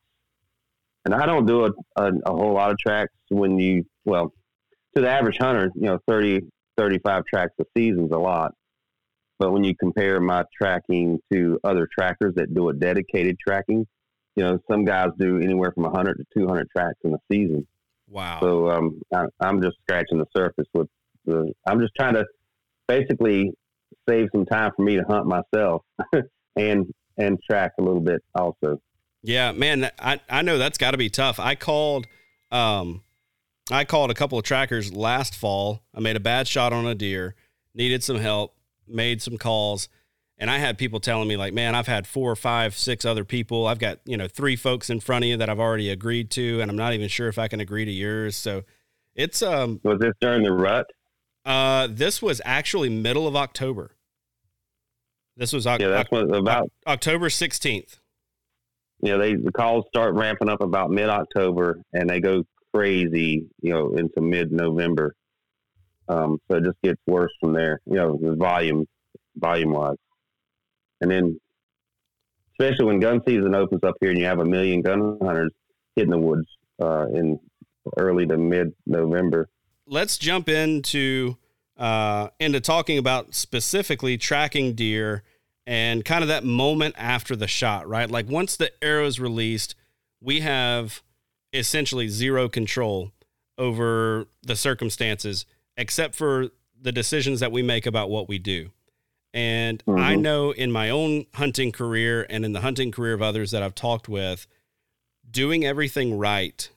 and 1.04 1.14
I 1.14 1.26
don't 1.26 1.46
do 1.46 1.64
a, 1.64 1.70
a, 1.96 2.12
a, 2.26 2.32
whole 2.32 2.54
lot 2.54 2.70
of 2.70 2.78
tracks. 2.78 3.12
When 3.28 3.58
you 3.58 3.84
well, 4.04 4.32
to 4.96 5.02
the 5.02 5.08
average 5.08 5.38
hunter, 5.38 5.70
you 5.74 5.86
know, 5.86 5.98
30, 6.08 6.40
35 6.76 7.24
tracks 7.26 7.52
a 7.60 7.64
season's 7.76 8.12
a 8.12 8.18
lot. 8.18 8.52
But 9.40 9.52
when 9.52 9.64
you 9.64 9.74
compare 9.74 10.20
my 10.20 10.44
tracking 10.54 11.18
to 11.32 11.58
other 11.64 11.88
trackers 11.98 12.34
that 12.36 12.54
do 12.54 12.68
a 12.68 12.74
dedicated 12.74 13.38
tracking, 13.40 13.86
you 14.36 14.44
know, 14.44 14.58
some 14.70 14.84
guys 14.84 15.08
do 15.18 15.40
anywhere 15.40 15.72
from 15.72 15.84
100 15.84 16.18
to 16.18 16.24
200 16.38 16.68
tracks 16.70 16.98
in 17.04 17.14
a 17.14 17.18
season. 17.32 17.66
Wow. 18.06 18.38
So 18.42 18.70
um, 18.70 19.00
I, 19.14 19.24
I'm 19.40 19.62
just 19.62 19.78
scratching 19.82 20.18
the 20.18 20.26
surface 20.36 20.66
with 20.74 20.88
the. 21.24 21.52
I'm 21.66 21.80
just 21.80 21.94
trying 21.98 22.14
to 22.14 22.26
basically 22.86 23.52
save 24.06 24.28
some 24.32 24.44
time 24.44 24.72
for 24.76 24.82
me 24.82 24.96
to 24.96 25.04
hunt 25.08 25.26
myself 25.26 25.82
and 26.56 26.86
and 27.16 27.38
track 27.48 27.72
a 27.78 27.82
little 27.82 28.00
bit 28.00 28.22
also. 28.34 28.78
Yeah, 29.22 29.52
man, 29.52 29.90
I 29.98 30.20
I 30.28 30.42
know 30.42 30.58
that's 30.58 30.76
got 30.76 30.90
to 30.90 30.98
be 30.98 31.08
tough. 31.08 31.40
I 31.40 31.54
called 31.54 32.06
um 32.50 33.04
I 33.70 33.84
called 33.84 34.10
a 34.10 34.14
couple 34.14 34.38
of 34.38 34.44
trackers 34.44 34.92
last 34.92 35.34
fall. 35.34 35.82
I 35.94 36.00
made 36.00 36.16
a 36.16 36.20
bad 36.20 36.46
shot 36.46 36.74
on 36.74 36.86
a 36.86 36.94
deer, 36.94 37.34
needed 37.74 38.02
some 38.02 38.18
help, 38.18 38.54
made 38.90 39.22
some 39.22 39.38
calls, 39.38 39.88
and 40.38 40.50
I 40.50 40.58
had 40.58 40.78
people 40.78 41.00
telling 41.00 41.28
me 41.28 41.36
like, 41.36 41.52
man, 41.52 41.74
I've 41.74 41.86
had 41.86 42.06
four 42.06 42.30
or 42.30 42.36
five, 42.36 42.76
six 42.76 43.04
other 43.04 43.24
people. 43.24 43.66
I've 43.66 43.78
got, 43.78 43.98
you 44.06 44.16
know, 44.16 44.26
three 44.26 44.56
folks 44.56 44.88
in 44.88 45.00
front 45.00 45.24
of 45.24 45.28
you 45.28 45.36
that 45.36 45.50
I've 45.50 45.60
already 45.60 45.90
agreed 45.90 46.30
to, 46.32 46.60
and 46.60 46.70
I'm 46.70 46.76
not 46.76 46.94
even 46.94 47.08
sure 47.08 47.28
if 47.28 47.38
I 47.38 47.46
can 47.46 47.60
agree 47.60 47.84
to 47.84 47.90
yours. 47.90 48.36
So 48.36 48.64
it's 49.14 49.42
um 49.42 49.80
Was 49.84 49.98
this 50.00 50.14
during 50.20 50.42
the 50.42 50.52
rut? 50.52 50.86
Uh 51.44 51.88
this 51.90 52.22
was 52.22 52.40
actually 52.44 52.88
middle 52.88 53.28
of 53.28 53.36
October. 53.36 53.96
This 55.36 55.52
was 55.52 55.64
yeah, 55.64 55.78
that's 55.78 56.10
what, 56.10 56.34
about 56.34 56.70
October 56.86 57.28
16th. 57.28 57.98
Yeah, 59.02 59.16
they 59.16 59.34
the 59.34 59.52
calls 59.52 59.84
start 59.88 60.14
ramping 60.14 60.48
up 60.48 60.60
about 60.60 60.90
mid 60.90 61.08
October 61.08 61.82
and 61.92 62.08
they 62.08 62.20
go 62.20 62.44
crazy, 62.74 63.46
you 63.62 63.72
know, 63.72 63.94
into 63.94 64.20
mid 64.20 64.52
November. 64.52 65.14
Um, 66.10 66.40
so 66.50 66.58
it 66.58 66.64
just 66.64 66.82
gets 66.82 67.00
worse 67.06 67.30
from 67.40 67.52
there, 67.52 67.80
you 67.86 67.94
know, 67.94 68.18
the 68.20 68.34
volume 68.34 68.84
volume 69.36 69.70
wise. 69.70 69.96
And 71.00 71.10
then, 71.10 71.40
especially 72.52 72.86
when 72.86 73.00
gun 73.00 73.20
season 73.26 73.54
opens 73.54 73.84
up 73.84 73.94
here 74.00 74.10
and 74.10 74.18
you 74.18 74.24
have 74.24 74.40
a 74.40 74.44
million 74.44 74.82
gun 74.82 75.18
hunters 75.22 75.52
hitting 75.94 76.10
the 76.10 76.18
woods 76.18 76.48
uh, 76.82 77.06
in 77.14 77.38
early 77.96 78.26
to 78.26 78.36
mid 78.36 78.74
November. 78.86 79.48
Let's 79.86 80.18
jump 80.18 80.48
into 80.48 81.36
uh, 81.76 82.28
into 82.40 82.60
talking 82.60 82.98
about 82.98 83.34
specifically 83.34 84.18
tracking 84.18 84.74
deer 84.74 85.22
and 85.64 86.04
kind 86.04 86.22
of 86.22 86.28
that 86.28 86.42
moment 86.44 86.96
after 86.98 87.36
the 87.36 87.46
shot, 87.46 87.88
right? 87.88 88.10
Like 88.10 88.28
once 88.28 88.56
the 88.56 88.72
arrow 88.82 89.06
is 89.06 89.20
released, 89.20 89.76
we 90.20 90.40
have 90.40 91.02
essentially 91.52 92.08
zero 92.08 92.48
control 92.48 93.12
over 93.56 94.26
the 94.42 94.56
circumstances, 94.56 95.46
except 95.80 96.14
for 96.14 96.48
the 96.80 96.92
decisions 96.92 97.40
that 97.40 97.50
we 97.50 97.62
make 97.62 97.86
about 97.86 98.10
what 98.10 98.28
we 98.28 98.38
do. 98.38 98.70
And 99.32 99.82
mm-hmm. 99.84 99.98
I 99.98 100.14
know 100.14 100.50
in 100.50 100.70
my 100.70 100.90
own 100.90 101.24
hunting 101.34 101.72
career 101.72 102.26
and 102.28 102.44
in 102.44 102.52
the 102.52 102.60
hunting 102.60 102.92
career 102.92 103.14
of 103.14 103.22
others 103.22 103.50
that 103.52 103.62
I've 103.62 103.74
talked 103.74 104.08
with, 104.08 104.46
doing 105.28 105.64
everything 105.64 106.18
right 106.18 106.68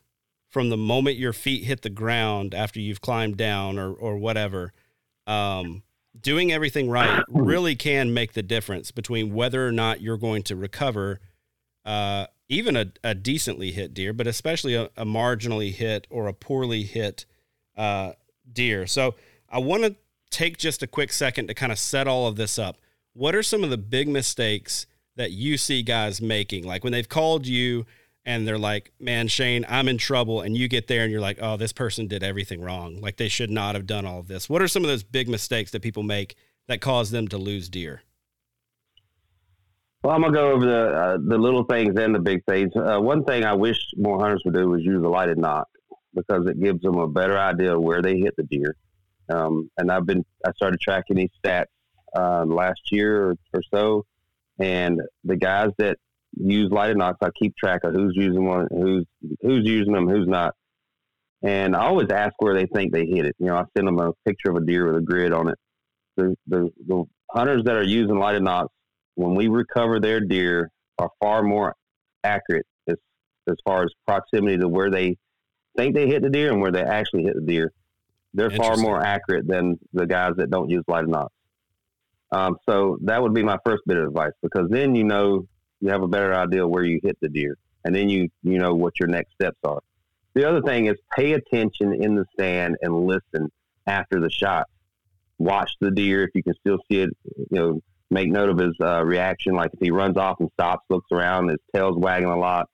from 0.50 0.70
the 0.70 0.78
moment 0.78 1.18
your 1.18 1.34
feet 1.34 1.66
hit 1.66 1.82
the 1.82 1.90
ground 1.90 2.56
after 2.56 2.80
you've 2.80 3.02
climbed 3.02 3.36
down 3.36 3.78
or, 3.78 3.92
or 3.92 4.18
whatever, 4.18 4.72
um, 5.28 5.84
doing 6.20 6.54
everything 6.54 6.90
right 6.90 7.24
really 7.28 7.76
can 7.76 8.14
make 8.14 8.34
the 8.34 8.44
difference 8.44 8.92
between 8.92 9.34
whether 9.34 9.68
or 9.68 9.72
not 9.72 10.00
you're 10.00 10.18
going 10.18 10.44
to 10.44 10.56
recover 10.56 11.20
uh, 11.86 12.28
even 12.48 12.78
a, 12.78 12.86
a, 13.04 13.14
decently 13.14 13.72
hit 13.72 13.94
deer, 13.94 14.14
but 14.14 14.28
especially 14.28 14.76
a, 14.76 14.86
a 14.96 15.06
marginally 15.06 15.74
hit 15.74 16.08
or 16.10 16.28
a 16.28 16.34
poorly 16.34 16.84
hit 16.84 17.26
uh, 17.76 18.14
deer. 18.52 18.88
So 18.88 19.16
I 19.50 19.60
want 19.60 19.84
to 19.84 19.96
take 20.30 20.58
just 20.58 20.84
a 20.84 20.88
quick 20.88 21.14
second 21.14 21.48
to 21.48 21.54
kind 21.54 21.72
of 21.72 21.80
set 21.80 22.08
all 22.08 22.28
of 22.28 22.36
this 22.36 22.58
up. 22.58 22.78
What 23.14 23.36
are 23.36 23.44
some 23.44 23.64
of 23.64 23.70
the 23.70 23.78
big 23.78 24.08
mistakes 24.08 24.88
that 25.16 25.32
you 25.32 25.58
see 25.58 25.84
guys 25.84 26.22
making? 26.22 26.66
Like 26.66 26.84
when 26.84 26.92
they've 26.92 27.08
called 27.08 27.46
you 27.46 27.86
and 28.26 28.48
they're 28.48 28.58
like, 28.58 28.92
man, 29.00 29.28
Shane, 29.28 29.66
I'm 29.70 29.88
in 29.88 29.98
trouble. 29.98 30.42
And 30.42 30.58
you 30.58 30.68
get 30.68 30.88
there 30.88 31.04
and 31.04 31.12
you're 31.12 31.22
like, 31.22 31.38
oh, 31.42 31.58
this 31.58 31.74
person 31.74 32.08
did 32.08 32.24
everything 32.24 32.62
wrong. 32.62 33.00
Like 33.02 33.18
they 33.18 33.28
should 33.28 33.52
not 33.52 33.76
have 33.76 33.86
done 33.86 34.06
all 34.06 34.20
of 34.20 34.28
this. 34.28 34.50
What 34.50 34.62
are 34.62 34.68
some 34.68 34.84
of 34.84 34.90
those 34.90 35.04
big 35.04 35.30
mistakes 35.30 35.72
that 35.72 35.82
people 35.82 36.04
make 36.04 36.36
that 36.68 36.82
cause 36.82 37.12
them 37.12 37.28
to 37.28 37.38
lose 37.38 37.70
deer? 37.70 38.02
Well, 40.04 40.14
I'm 40.14 40.22
gonna 40.22 40.34
go 40.34 40.52
over 40.52 40.66
the 40.66 40.88
uh, 40.88 41.18
the 41.30 41.38
little 41.38 41.64
things 41.64 41.98
and 41.98 42.14
the 42.14 42.20
big 42.20 42.44
things. 42.44 42.74
Uh, 42.76 43.00
one 43.00 43.24
thing 43.24 43.46
I 43.46 43.54
wish 43.54 43.78
more 43.96 44.20
hunters 44.20 44.42
would 44.44 44.54
do 44.54 44.74
is 44.74 44.84
use 44.84 45.02
a 45.02 45.08
lighted 45.08 45.38
nock 45.38 45.70
because 46.13 46.48
it 46.48 46.62
gives 46.62 46.82
them 46.82 46.98
a 46.98 47.08
better 47.08 47.38
idea 47.38 47.75
of 47.75 47.82
where 47.82 48.01
they 48.01 48.17
hit 48.17 48.36
the 48.38 48.43
deer. 48.43 48.75
Um, 49.29 49.70
and 49.77 49.91
I've 49.91 50.05
been, 50.05 50.24
I 50.46 50.51
started 50.53 50.79
tracking 50.82 51.17
these 51.17 51.29
stats 51.43 51.65
uh, 52.15 52.46
last 52.46 52.82
year 52.91 53.29
or, 53.29 53.36
or, 53.53 53.62
so. 53.74 54.05
And 54.60 55.01
the 55.24 55.36
guys 55.38 55.70
that 55.77 55.98
use 56.38 56.72
lighted 56.72 56.98
nocks, 56.98 57.20
I 57.22 57.29
keep 57.39 57.55
track 57.55 57.84
of 57.84 57.93
who's 57.93 58.13
using 58.15 58.46
one, 58.46 58.67
who's, 58.72 59.05
who's 59.41 59.65
using 59.65 59.93
them, 59.93 60.08
who's 60.08 60.27
not. 60.27 60.53
And 61.41 61.75
I 61.75 61.86
always 61.86 62.10
ask 62.10 62.34
where 62.39 62.53
they 62.53 62.67
think 62.67 62.93
they 62.93 63.05
hit 63.05 63.25
it. 63.25 63.36
You 63.39 63.48
know, 63.48 63.55
I 63.55 63.63
send 63.75 63.88
them 63.88 64.00
a 64.00 64.13
picture 64.25 64.50
of 64.50 64.58
a 64.58 64.65
deer 64.65 64.86
with 64.86 64.98
a 64.98 65.01
grid 65.01 65.34
on 65.34 65.50
it. 65.50 65.58
The, 66.15 66.36
the, 66.48 66.70
the 66.88 67.03
hunters 67.32 67.63
that 67.65 67.75
are 67.75 67.84
using 67.84 68.17
lighted 68.17 68.43
nocks, 68.43 68.74
when 69.15 69.36
we 69.36 69.48
recover 69.48 70.00
their 70.00 70.20
deer, 70.20 70.70
are 71.00 71.10
far 71.20 71.43
more 71.43 71.75
accurate 72.24 72.65
as, 72.88 72.96
as 73.50 73.55
far 73.65 73.84
as 73.84 73.89
proximity 74.05 74.58
to 74.58 74.67
where 74.67 74.89
they 74.89 75.17
think 75.77 75.96
they 75.96 76.08
hit 76.08 76.22
the 76.22 76.30
deer 76.30 76.51
and 76.51 76.62
where 76.62 76.72
they 76.72 76.84
actually 76.84 77.24
hit 77.24 77.36
the 77.36 77.42
deer. 77.42 77.72
They're 78.34 78.50
far 78.50 78.77
more 78.77 79.03
accurate 79.03 79.48
than 79.48 79.77
the 79.94 80.08
guys 80.08 80.34
that 80.38 80.50
don't 80.50 80.70
use 80.70 80.84
lighted 80.88 81.10
nocks. 81.10 81.34
Um, 82.32 82.58
so 82.68 82.98
that 83.03 83.22
would 83.22 83.34
be 83.34 83.44
my 83.44 83.60
first 83.63 83.84
bit 83.86 83.98
of 83.98 84.08
advice 84.08 84.32
because 84.42 84.68
then 84.70 84.96
you 84.96 85.03
know 85.03 85.46
you 85.82 85.89
have 85.89 86.01
a 86.01 86.08
better 86.08 86.34
idea 86.34 86.68
where 86.68 86.84
you 86.84 87.00
hit 87.03 87.18
the 87.22 87.30
deer, 87.30 87.58
and 87.86 87.96
then 87.96 88.10
you 88.10 88.30
you 88.42 88.58
know 88.58 88.74
what 88.74 89.00
your 89.00 89.08
next 89.08 89.34
steps 89.34 89.60
are. 89.63 89.82
The 90.34 90.50
other 90.50 90.62
thing 90.62 90.88
is 90.88 90.96
pay 91.15 91.34
attention 91.34 91.94
in 91.94 92.15
the 92.15 92.25
stand 92.34 92.77
and 92.82 93.06
listen 93.06 93.51
after 93.86 94.20
the 94.20 94.32
shot. 94.32 94.68
Watch 95.38 95.72
the 95.80 95.92
deer 95.92 96.24
if 96.24 96.32
you 96.34 96.42
can 96.42 96.56
still 96.56 96.80
see 96.89 97.01
it. 97.01 97.10
You 97.36 97.48
know, 97.51 97.80
make 98.10 98.30
note 98.30 98.50
of 98.50 98.58
his 98.58 98.74
uh, 98.82 99.03
reaction. 99.03 99.53
Like 99.53 99.72
if 99.74 99.80
he 99.80 99.92
runs 99.92 100.18
off 100.18 100.39
and 100.39 100.50
stops, 100.53 100.86
looks 100.89 101.12
around, 101.12 101.50
his 101.50 101.60
tail's 101.75 101.98
wagging 101.98 102.30
a 102.30 102.38
lot, 102.38 102.68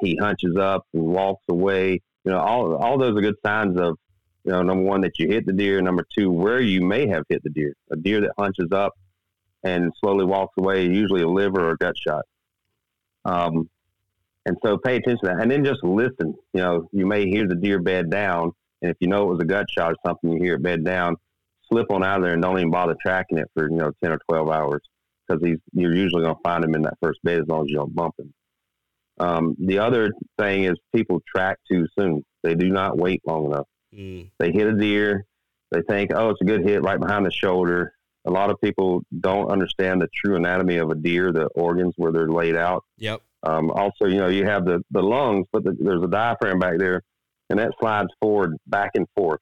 he 0.00 0.16
hunches 0.16 0.56
up 0.56 0.86
and 0.92 1.04
walks 1.04 1.44
away. 1.48 2.00
You 2.24 2.32
know, 2.32 2.38
all 2.38 2.76
all 2.76 2.98
those 2.98 3.16
are 3.16 3.20
good 3.20 3.36
signs 3.44 3.78
of, 3.78 3.96
you 4.44 4.52
know, 4.52 4.62
number 4.62 4.84
one 4.84 5.00
that 5.02 5.18
you 5.18 5.28
hit 5.28 5.46
the 5.46 5.52
deer. 5.52 5.80
Number 5.80 6.04
two, 6.16 6.30
where 6.30 6.60
you 6.60 6.82
may 6.82 7.06
have 7.08 7.24
hit 7.28 7.42
the 7.42 7.50
deer. 7.50 7.74
A 7.90 7.96
deer 7.96 8.20
that 8.20 8.32
hunches 8.38 8.70
up 8.72 8.92
and 9.62 9.92
slowly 10.00 10.24
walks 10.24 10.54
away, 10.58 10.86
usually 10.86 11.22
a 11.22 11.28
liver 11.28 11.70
or 11.70 11.76
gut 11.76 11.96
shot. 11.96 12.24
Um, 13.24 13.68
and 14.46 14.56
so 14.64 14.78
pay 14.78 14.96
attention 14.96 15.18
to 15.24 15.26
that, 15.26 15.40
and 15.42 15.50
then 15.50 15.64
just 15.64 15.82
listen. 15.82 16.34
You 16.52 16.60
know, 16.60 16.88
you 16.92 17.06
may 17.06 17.28
hear 17.28 17.46
the 17.46 17.56
deer 17.56 17.80
bed 17.80 18.10
down, 18.10 18.52
and 18.82 18.90
if 18.90 18.96
you 19.00 19.08
know 19.08 19.24
it 19.24 19.32
was 19.32 19.40
a 19.40 19.44
gut 19.44 19.66
shot 19.70 19.92
or 19.92 19.96
something, 20.06 20.32
you 20.32 20.42
hear 20.42 20.54
it 20.54 20.62
bed 20.62 20.84
down 20.84 21.16
slip 21.70 21.90
on 21.90 22.02
out 22.02 22.18
of 22.18 22.24
there 22.24 22.32
and 22.32 22.42
don't 22.42 22.58
even 22.58 22.70
bother 22.70 22.96
tracking 23.00 23.38
it 23.38 23.50
for 23.54 23.70
you 23.70 23.76
know 23.76 23.92
ten 24.02 24.12
or 24.12 24.18
twelve 24.28 24.50
hours 24.50 24.80
because 25.26 25.42
he's 25.44 25.58
you're 25.72 25.94
usually 25.94 26.22
going 26.22 26.34
to 26.34 26.40
find 26.42 26.64
him 26.64 26.74
in 26.74 26.82
that 26.82 26.96
first 27.00 27.20
bed 27.22 27.40
as 27.40 27.48
long 27.48 27.64
as 27.64 27.70
you 27.70 27.76
don't 27.76 27.94
bump 27.94 28.14
him. 28.18 28.32
Um, 29.20 29.56
the 29.58 29.78
other 29.78 30.12
thing 30.38 30.64
is 30.64 30.76
people 30.94 31.20
track 31.26 31.58
too 31.70 31.86
soon. 31.98 32.24
They 32.42 32.54
do 32.54 32.68
not 32.68 32.96
wait 32.96 33.22
long 33.26 33.46
enough. 33.46 33.66
Mm. 33.94 34.30
They 34.38 34.52
hit 34.52 34.66
a 34.66 34.74
deer. 34.74 35.24
They 35.70 35.82
think, 35.82 36.12
oh, 36.14 36.30
it's 36.30 36.40
a 36.40 36.44
good 36.44 36.64
hit 36.64 36.82
right 36.82 37.00
behind 37.00 37.26
the 37.26 37.30
shoulder. 37.30 37.92
A 38.26 38.30
lot 38.30 38.50
of 38.50 38.60
people 38.60 39.02
don't 39.20 39.50
understand 39.50 40.00
the 40.00 40.08
true 40.14 40.36
anatomy 40.36 40.76
of 40.76 40.90
a 40.90 40.94
deer, 40.94 41.32
the 41.32 41.46
organs 41.54 41.94
where 41.96 42.12
they're 42.12 42.28
laid 42.28 42.56
out. 42.56 42.84
Yep. 42.98 43.22
Um, 43.42 43.70
also, 43.70 44.06
you 44.06 44.16
know, 44.16 44.28
you 44.28 44.44
have 44.44 44.64
the, 44.64 44.82
the 44.90 45.02
lungs, 45.02 45.46
but 45.52 45.64
the, 45.64 45.76
there's 45.78 46.02
a 46.02 46.08
diaphragm 46.08 46.58
back 46.58 46.78
there, 46.78 47.02
and 47.50 47.58
that 47.58 47.72
slides 47.78 48.08
forward, 48.20 48.56
back 48.66 48.90
and 48.94 49.06
forth. 49.16 49.40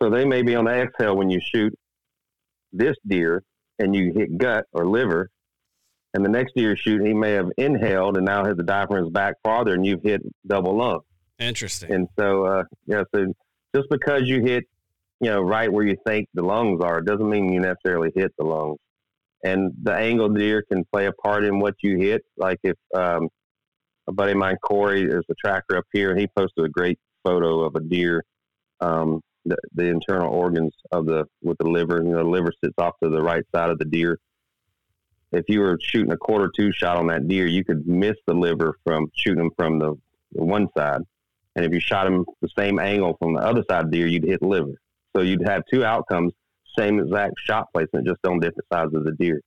So 0.00 0.10
they 0.10 0.24
may 0.24 0.42
be 0.42 0.54
on 0.54 0.64
the 0.66 0.82
exhale 0.82 1.16
when 1.16 1.30
you 1.30 1.40
shoot 1.40 1.74
this 2.72 2.96
deer 3.06 3.42
and 3.78 3.94
you 3.94 4.12
hit 4.14 4.36
gut 4.36 4.66
or 4.72 4.86
liver, 4.86 5.30
and 6.18 6.24
the 6.24 6.28
next 6.28 6.56
deer 6.56 6.76
shoot, 6.76 7.06
he 7.06 7.14
may 7.14 7.30
have 7.30 7.48
inhaled 7.56 8.16
and 8.16 8.26
now 8.26 8.44
hit 8.44 8.56
the 8.56 8.64
diaphragms 8.64 9.08
back 9.10 9.36
farther, 9.44 9.74
and 9.74 9.86
you've 9.86 10.02
hit 10.02 10.20
double 10.44 10.76
lung. 10.76 10.98
Interesting. 11.38 11.92
And 11.92 12.08
so, 12.18 12.44
uh, 12.44 12.64
yeah, 12.86 13.04
so 13.14 13.32
just 13.72 13.88
because 13.88 14.22
you 14.24 14.42
hit, 14.42 14.64
you 15.20 15.30
know, 15.30 15.40
right 15.40 15.72
where 15.72 15.86
you 15.86 15.96
think 16.04 16.28
the 16.34 16.42
lungs 16.42 16.82
are, 16.82 17.00
doesn't 17.00 17.30
mean 17.30 17.52
you 17.52 17.60
necessarily 17.60 18.10
hit 18.16 18.32
the 18.36 18.44
lungs. 18.44 18.78
And 19.44 19.70
the 19.80 19.94
angle 19.94 20.28
deer 20.28 20.64
can 20.72 20.84
play 20.92 21.06
a 21.06 21.12
part 21.12 21.44
in 21.44 21.60
what 21.60 21.74
you 21.82 21.96
hit. 21.96 22.22
Like 22.36 22.58
if 22.64 22.74
um, 22.96 23.28
a 24.08 24.12
buddy 24.12 24.32
of 24.32 24.38
mine, 24.38 24.56
Corey, 24.64 25.04
is 25.04 25.22
a 25.30 25.34
tracker 25.34 25.76
up 25.76 25.84
here, 25.92 26.10
and 26.10 26.18
he 26.18 26.26
posted 26.36 26.64
a 26.64 26.68
great 26.68 26.98
photo 27.22 27.60
of 27.60 27.76
a 27.76 27.80
deer 27.80 28.24
um, 28.80 29.20
the, 29.44 29.56
the 29.74 29.84
internal 29.84 30.32
organs 30.32 30.72
of 30.90 31.06
the 31.06 31.26
with 31.42 31.58
the 31.58 31.68
liver. 31.68 32.02
You 32.02 32.10
know, 32.10 32.24
the 32.24 32.28
liver 32.28 32.52
sits 32.62 32.74
off 32.78 32.94
to 33.02 33.08
the 33.08 33.22
right 33.22 33.44
side 33.54 33.70
of 33.70 33.78
the 33.78 33.84
deer. 33.84 34.18
If 35.32 35.44
you 35.48 35.60
were 35.60 35.78
shooting 35.82 36.12
a 36.12 36.16
quarter 36.16 36.50
two 36.54 36.72
shot 36.72 36.96
on 36.96 37.06
that 37.08 37.28
deer, 37.28 37.46
you 37.46 37.64
could 37.64 37.86
miss 37.86 38.16
the 38.26 38.34
liver 38.34 38.78
from 38.84 39.10
shooting 39.14 39.38
them 39.38 39.50
from 39.56 39.78
the, 39.78 39.94
the 40.32 40.44
one 40.44 40.68
side, 40.76 41.02
and 41.54 41.64
if 41.64 41.72
you 41.72 41.80
shot 41.80 42.06
him 42.06 42.24
the 42.40 42.48
same 42.56 42.78
angle 42.78 43.16
from 43.18 43.34
the 43.34 43.40
other 43.40 43.62
side 43.68 43.84
of 43.84 43.90
the 43.90 43.98
deer, 43.98 44.06
you'd 44.06 44.24
hit 44.24 44.42
liver. 44.42 44.74
So 45.14 45.22
you'd 45.22 45.46
have 45.46 45.62
two 45.72 45.84
outcomes, 45.84 46.32
same 46.78 46.98
exact 46.98 47.34
shot 47.38 47.66
placement, 47.72 48.06
just 48.06 48.20
on 48.26 48.40
different 48.40 48.66
sides 48.72 48.94
of 48.94 49.04
the 49.04 49.12
deer. 49.12 49.40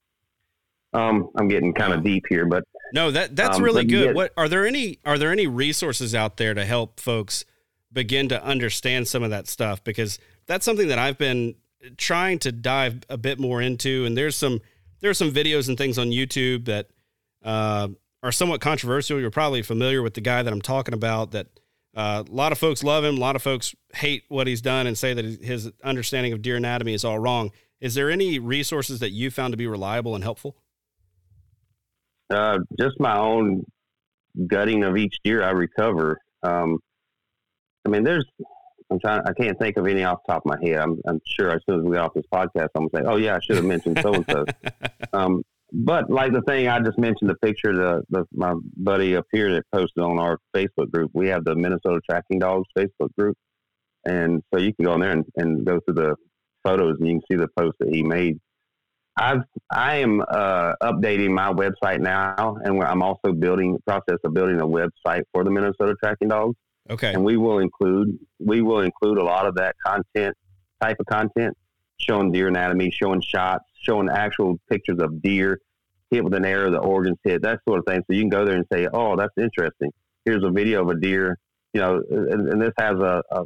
Um, 0.94 1.30
I'm 1.38 1.48
getting 1.48 1.74
kind 1.74 1.94
of 1.94 2.04
deep 2.04 2.26
here, 2.28 2.46
but 2.46 2.66
no, 2.94 3.12
that 3.12 3.36
that's 3.36 3.58
um, 3.58 3.64
really 3.64 3.86
good. 3.86 4.08
Get, 4.08 4.16
what 4.16 4.34
are 4.36 4.50
there 4.50 4.66
any 4.66 5.00
are 5.06 5.18
there 5.18 5.32
any 5.32 5.48
resources 5.48 6.14
out 6.14 6.36
there 6.36 6.54
to 6.54 6.66
help 6.66 7.00
folks 7.00 7.46
begin 7.94 8.30
to 8.30 8.44
understand 8.44 9.08
some 9.08 9.24
of 9.24 9.30
that 9.30 9.48
stuff 9.48 9.84
because 9.84 10.20
that's 10.48 10.66
something 10.66 10.90
that 10.90 11.00
I've 11.00 11.18
been 11.18 11.56
trying 11.98 12.40
to 12.40 12.52
dive 12.52 13.02
a 13.10 13.18
bit 13.18 13.40
more 13.40 13.62
into. 13.62 14.06
And 14.06 14.18
there's 14.18 14.36
some 14.36 14.62
there 15.02 15.12
are 15.12 15.16
some 15.16 15.32
videos 15.32 15.68
and 15.68 15.78
things 15.78 15.98
on 15.98 16.08
YouTube 16.08 16.66
that 16.66 16.88
uh, 17.44 17.90
are 18.24 18.32
somewhat 18.32 18.62
controversial. 18.62 19.20
You're 19.20 19.32
probably 19.32 19.62
familiar 19.62 20.02
with 20.02 20.14
the 20.14 20.22
guy 20.22 20.44
that 20.44 20.54
I'm 20.54 20.62
talking 20.62 20.94
about. 20.94 21.32
That 21.32 21.48
uh, 21.96 22.24
a 22.28 22.32
lot 22.32 22.52
of 22.52 22.58
folks 22.58 22.84
love 22.84 23.04
him, 23.04 23.18
a 23.18 23.20
lot 23.20 23.36
of 23.36 23.42
folks 23.42 23.76
hate 23.94 24.24
what 24.30 24.48
he's 24.48 24.62
done 24.62 24.88
and 24.88 24.98
say 24.98 25.14
that 25.14 25.26
his 25.26 25.72
understanding 25.84 26.34
of 26.34 26.42
deer 26.42 26.56
anatomy 26.56 26.94
is 26.94 27.04
all 27.04 27.20
wrong. 27.20 27.52
Is 27.82 27.96
there 27.96 28.12
any 28.12 28.38
resources 28.38 29.00
that 29.00 29.10
you 29.10 29.32
found 29.32 29.54
to 29.54 29.58
be 29.58 29.68
reliable 29.68 30.14
and 30.16 30.24
helpful? 30.24 30.56
Uh, 32.30 32.60
just 32.80 33.00
my 33.00 33.18
own 33.18 33.66
gutting 34.48 34.84
of 34.84 34.96
each 34.96 35.16
deer 35.24 35.44
I 35.44 35.50
recover. 35.50 36.18
Um, 36.44 36.78
I 37.86 37.90
mean, 37.90 38.04
there's, 38.04 38.26
I'm 38.92 39.00
trying, 39.00 39.22
I 39.26 39.34
can't 39.34 39.58
think 39.58 39.78
of 39.78 39.88
any 39.88 40.04
off 40.04 40.20
the 40.28 40.34
top 40.34 40.46
of 40.46 40.50
my 40.52 40.68
head. 40.68 40.80
I'm, 40.80 41.00
I'm 41.08 41.20
sure 41.26 41.50
as 41.50 41.62
soon 41.68 41.80
as 41.80 41.86
we 41.86 41.94
get 41.94 42.02
off 42.02 42.14
this 42.14 42.26
podcast, 42.32 42.70
I'm 42.76 42.88
gonna 42.88 43.06
say, 43.06 43.12
oh 43.12 43.16
yeah, 43.16 43.38
I 43.38 43.40
should 43.40 43.56
have 43.56 43.66
mentioned 43.66 44.00
so 44.02 44.14
and 44.14 44.26
so. 44.30 45.42
But 45.74 46.10
like 46.10 46.34
the 46.34 46.42
thing 46.42 46.68
I 46.68 46.80
just 46.82 47.00
mentioned, 47.00 47.30
the 47.30 47.36
picture 47.36 47.74
the, 47.74 48.04
the 48.10 48.26
my 48.34 48.54
buddy 48.76 49.16
up 49.16 49.26
here 49.32 49.54
that 49.54 49.64
posted 49.74 50.04
on 50.04 50.20
our 50.20 50.38
Facebook 50.56 50.92
group. 50.92 51.12
We 51.14 51.30
have 51.30 51.46
the 51.46 51.56
Minnesota 51.56 52.02
Tracking 52.10 52.40
Dogs 52.40 52.68
Facebook 52.78 53.14
group, 53.18 53.38
and 54.06 54.42
so 54.54 54.60
you 54.60 54.74
can 54.74 54.86
go 54.86 54.96
in 54.96 55.00
there 55.00 55.12
and, 55.12 55.26
and 55.38 55.66
go 55.66 55.80
through 55.80 55.96
the 55.96 56.16
photos, 56.66 56.98
and 57.00 57.08
you 57.08 57.14
can 57.14 57.22
see 57.32 57.38
the 57.38 57.48
post 57.58 57.78
that 57.80 57.94
he 57.94 58.04
made. 58.04 58.38
I've 59.18 59.44
I 59.72 59.96
am 59.98 60.22
uh, 60.22 60.74
updating 60.84 61.30
my 61.30 61.54
website 61.54 62.02
now, 62.02 62.58
and 62.66 62.84
I'm 62.84 63.02
also 63.02 63.32
building 63.32 63.78
process 63.88 64.18
of 64.26 64.34
building 64.34 64.60
a 64.60 64.68
website 64.68 65.24
for 65.34 65.46
the 65.46 65.52
Minnesota 65.52 65.96
Tracking 66.04 66.28
Dogs. 66.28 66.58
Okay. 66.92 67.14
And 67.14 67.24
we 67.24 67.38
will 67.38 67.60
include 67.60 68.20
we 68.40 68.62
will 68.62 68.82
include 68.82 69.18
a 69.18 69.24
lot 69.24 69.48
of 69.48 69.56
that 69.56 69.76
content 69.84 70.36
type 70.82 70.98
of 71.00 71.06
content, 71.06 71.58
showing 71.98 72.32
deer 72.32 72.50
anatomy, 72.50 72.92
showing 72.92 73.22
shots, 73.22 73.64
showing 73.82 74.10
actual 74.10 74.60
pictures 74.70 75.00
of 75.00 75.22
deer 75.22 75.60
hit 76.10 76.24
with 76.24 76.34
an 76.34 76.46
arrow, 76.46 76.70
the 76.70 76.78
organs 76.78 77.18
hit, 77.24 77.42
that 77.42 77.60
sort 77.68 77.80
of 77.80 77.86
thing. 77.86 78.02
So 78.06 78.14
you 78.14 78.22
can 78.22 78.30
go 78.30 78.46
there 78.46 78.58
and 78.58 78.66
say, 78.72 78.88
"Oh, 78.94 79.16
that's 79.16 79.34
interesting. 79.38 79.92
Here's 80.26 80.44
a 80.44 80.52
video 80.52 80.82
of 80.82 80.90
a 80.90 81.00
deer." 81.00 81.38
You 81.74 81.80
know, 81.80 82.04
and, 82.12 82.50
and 82.50 82.62
this 82.62 82.74
has 82.78 83.00
a, 83.00 83.24
a 83.32 83.44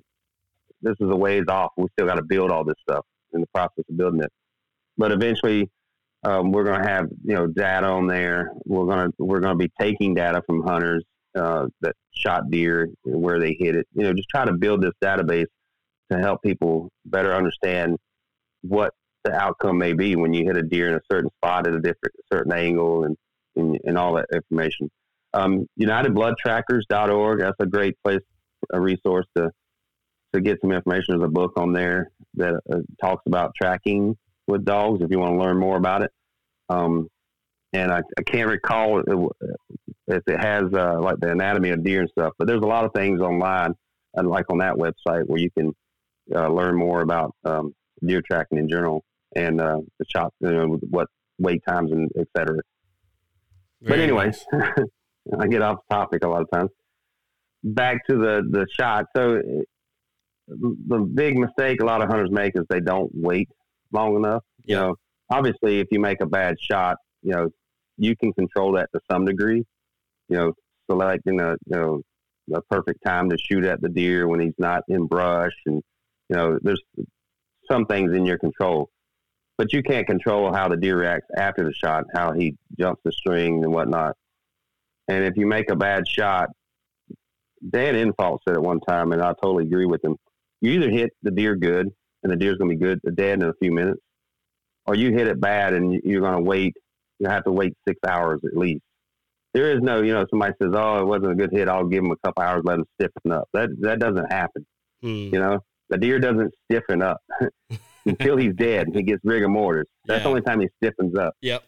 this 0.81 0.95
is 0.99 1.09
a 1.09 1.15
ways 1.15 1.43
off. 1.47 1.71
We 1.77 1.85
still 1.93 2.07
got 2.07 2.15
to 2.15 2.23
build 2.23 2.51
all 2.51 2.63
this 2.63 2.75
stuff 2.81 3.05
in 3.33 3.41
the 3.41 3.47
process 3.47 3.85
of 3.87 3.97
building 3.97 4.21
it. 4.23 4.31
But 4.97 5.11
eventually, 5.11 5.69
um, 6.23 6.51
we're 6.51 6.63
going 6.63 6.81
to 6.81 6.87
have 6.87 7.05
you 7.23 7.35
know 7.35 7.45
data 7.45 7.85
on 7.85 8.07
there. 8.07 8.51
We're 8.65 8.85
going 8.85 9.07
to 9.07 9.13
we're 9.19 9.41
going 9.41 9.57
to 9.57 9.63
be 9.63 9.71
taking 9.79 10.15
data 10.15 10.41
from 10.47 10.63
hunters 10.63 11.03
uh, 11.35 11.67
that 11.81 11.95
shot 12.11 12.49
deer 12.49 12.89
where 13.03 13.39
they 13.39 13.55
hit 13.59 13.75
it. 13.75 13.87
You 13.93 14.03
know, 14.03 14.13
just 14.13 14.29
try 14.29 14.45
to 14.45 14.53
build 14.53 14.81
this 14.81 14.93
database 15.03 15.47
to 16.11 16.19
help 16.19 16.41
people 16.41 16.89
better 17.05 17.33
understand 17.33 17.97
what 18.61 18.93
the 19.23 19.33
outcome 19.33 19.77
may 19.77 19.93
be 19.93 20.15
when 20.15 20.33
you 20.33 20.45
hit 20.45 20.57
a 20.57 20.61
deer 20.61 20.87
in 20.87 20.95
a 20.95 21.01
certain 21.11 21.29
spot 21.37 21.67
at 21.67 21.73
a 21.73 21.79
different 21.79 22.15
certain 22.31 22.53
angle 22.53 23.05
and 23.05 23.17
and, 23.55 23.79
and 23.85 23.97
all 23.97 24.15
that 24.15 24.27
information. 24.33 24.89
Um, 25.33 25.67
UnitedBloodTrackers.org. 25.79 27.39
That's 27.39 27.55
a 27.59 27.65
great 27.65 27.95
place, 28.03 28.21
a 28.71 28.79
resource 28.79 29.25
to 29.35 29.51
to 30.33 30.41
get 30.41 30.59
some 30.61 30.71
information. 30.71 31.17
There's 31.17 31.27
a 31.27 31.31
book 31.31 31.53
on 31.57 31.73
there 31.73 32.11
that 32.35 32.55
uh, 32.71 32.79
talks 33.01 33.23
about 33.25 33.53
tracking 33.55 34.17
with 34.47 34.65
dogs. 34.65 35.01
If 35.01 35.09
you 35.11 35.19
want 35.19 35.33
to 35.33 35.39
learn 35.39 35.57
more 35.57 35.77
about 35.77 36.03
it, 36.03 36.11
um, 36.69 37.07
and 37.73 37.91
I, 37.91 38.01
I, 38.17 38.23
can't 38.23 38.49
recall 38.49 39.01
if 40.07 40.23
it 40.27 40.39
has 40.39 40.63
uh, 40.73 40.99
like 40.99 41.19
the 41.19 41.31
anatomy 41.31 41.69
of 41.71 41.83
deer 41.83 42.01
and 42.01 42.09
stuff. 42.09 42.33
But 42.37 42.47
there's 42.47 42.61
a 42.61 42.67
lot 42.67 42.85
of 42.85 42.91
things 42.93 43.21
online, 43.21 43.73
and 44.13 44.27
like 44.29 44.45
on 44.49 44.59
that 44.59 44.75
website, 44.75 45.27
where 45.27 45.39
you 45.39 45.49
can 45.51 45.73
uh, 46.33 46.49
learn 46.49 46.75
more 46.75 47.01
about 47.01 47.33
um, 47.43 47.73
deer 48.05 48.21
tracking 48.21 48.57
in 48.57 48.69
general 48.69 49.03
and 49.35 49.59
uh, 49.59 49.79
the 49.99 50.05
shot, 50.07 50.33
you 50.39 50.51
know, 50.51 50.79
what 50.89 51.07
wait 51.39 51.61
times 51.67 51.91
and 51.91 52.09
et 52.17 52.27
cetera. 52.35 52.59
Very 53.81 53.97
but 53.97 53.99
anyways, 53.99 54.45
nice. 54.51 54.71
I 55.39 55.47
get 55.47 55.61
off 55.61 55.79
topic 55.89 56.23
a 56.23 56.27
lot 56.27 56.41
of 56.41 56.49
times. 56.51 56.69
Back 57.63 58.05
to 58.07 58.17
the 58.17 58.43
the 58.49 58.67
shot. 58.71 59.05
So 59.15 59.41
the 60.47 60.99
big 60.99 61.37
mistake 61.37 61.81
a 61.81 61.85
lot 61.85 62.01
of 62.01 62.09
hunters 62.09 62.29
make 62.31 62.53
is 62.55 62.63
they 62.69 62.79
don't 62.79 63.09
wait 63.13 63.49
long 63.91 64.15
enough. 64.15 64.43
You 64.63 64.75
know, 64.75 64.95
obviously, 65.31 65.79
if 65.79 65.87
you 65.91 65.99
make 65.99 66.21
a 66.21 66.27
bad 66.27 66.55
shot, 66.59 66.97
you 67.23 67.31
know, 67.31 67.49
you 67.97 68.15
can 68.15 68.31
control 68.33 68.73
that 68.73 68.89
to 68.93 69.01
some 69.09 69.25
degree 69.25 69.65
you 70.29 70.37
know, 70.37 70.53
selecting 70.89 71.39
a 71.39 71.51
you 71.51 71.75
know 71.75 72.01
the 72.47 72.61
perfect 72.69 73.03
time 73.05 73.29
to 73.29 73.37
shoot 73.37 73.63
at 73.63 73.81
the 73.81 73.89
deer 73.89 74.27
when 74.27 74.39
he's 74.39 74.53
not 74.57 74.83
in 74.87 75.07
brush, 75.07 75.55
and 75.65 75.81
you 76.29 76.35
know, 76.35 76.59
there's 76.61 76.81
some 77.69 77.85
things 77.85 78.15
in 78.15 78.25
your 78.25 78.37
control, 78.37 78.89
but 79.57 79.73
you 79.73 79.81
can't 79.81 80.07
control 80.07 80.53
how 80.53 80.67
the 80.67 80.77
deer 80.77 80.99
reacts 80.99 81.27
after 81.35 81.63
the 81.63 81.73
shot, 81.73 82.05
how 82.13 82.33
he 82.33 82.55
jumps 82.79 83.01
the 83.03 83.11
string 83.11 83.63
and 83.63 83.73
whatnot. 83.73 84.15
And 85.07 85.23
if 85.23 85.37
you 85.37 85.45
make 85.45 85.69
a 85.69 85.75
bad 85.75 86.07
shot, 86.07 86.49
Dan 87.67 87.95
Infalt 87.95 88.39
said 88.47 88.55
at 88.55 88.61
one 88.61 88.79
time, 88.81 89.11
and 89.11 89.21
I 89.21 89.33
totally 89.41 89.65
agree 89.65 89.85
with 89.85 90.03
him. 90.03 90.15
You 90.61 90.71
either 90.71 90.89
hit 90.89 91.11
the 91.23 91.31
deer 91.31 91.55
good, 91.55 91.89
and 92.23 92.31
the 92.31 92.35
deer's 92.35 92.57
going 92.57 92.71
to 92.71 92.75
be 92.75 92.83
good, 92.83 92.99
dead 93.15 93.41
in 93.41 93.49
a 93.49 93.53
few 93.61 93.71
minutes, 93.71 94.01
or 94.85 94.95
you 94.95 95.11
hit 95.11 95.27
it 95.27 95.39
bad, 95.39 95.73
and 95.73 95.93
you're 96.03 96.21
going 96.21 96.33
to 96.33 96.41
wait. 96.41 96.75
You 97.19 97.29
have 97.29 97.43
to 97.45 97.51
wait 97.51 97.73
six 97.87 97.99
hours 98.07 98.41
at 98.45 98.57
least 98.57 98.81
there 99.55 99.71
is 99.75 99.81
no, 99.81 100.01
you 100.03 100.13
know, 100.13 100.25
somebody 100.29 100.53
says, 100.61 100.71
"Oh, 100.75 100.99
it 100.99 101.05
wasn't 101.07 101.31
a 101.31 101.35
good 101.35 101.51
hit. 101.51 101.67
I'll 101.67 101.85
give 101.85 102.03
them 102.03 102.11
a 102.11 102.17
couple 102.27 102.43
hours, 102.43 102.61
let 102.65 102.75
them 102.75 102.85
stiffen 102.99 103.31
up." 103.31 103.47
That 103.53 103.69
that 103.79 103.97
doesn't 103.99 104.31
happen. 104.31 104.65
Hmm. 105.01 105.07
You 105.33 105.39
know, 105.39 105.59
the 105.89 105.97
deer 105.97 106.19
doesn't 106.19 106.53
stiffen 106.69 107.01
up. 107.01 107.17
until 108.07 108.37
he's 108.37 108.53
dead. 108.53 108.85
And 108.85 108.95
he 108.95 109.01
gets 109.01 109.21
rigor 109.23 109.47
mortis. 109.49 109.85
That's 110.05 110.19
Yeah. 110.19 110.23
the 110.25 110.29
only 110.29 110.41
time 110.41 110.59
he 110.59 110.67
stiffens 110.83 111.17
up. 111.17 111.33
Yep. 111.41 111.63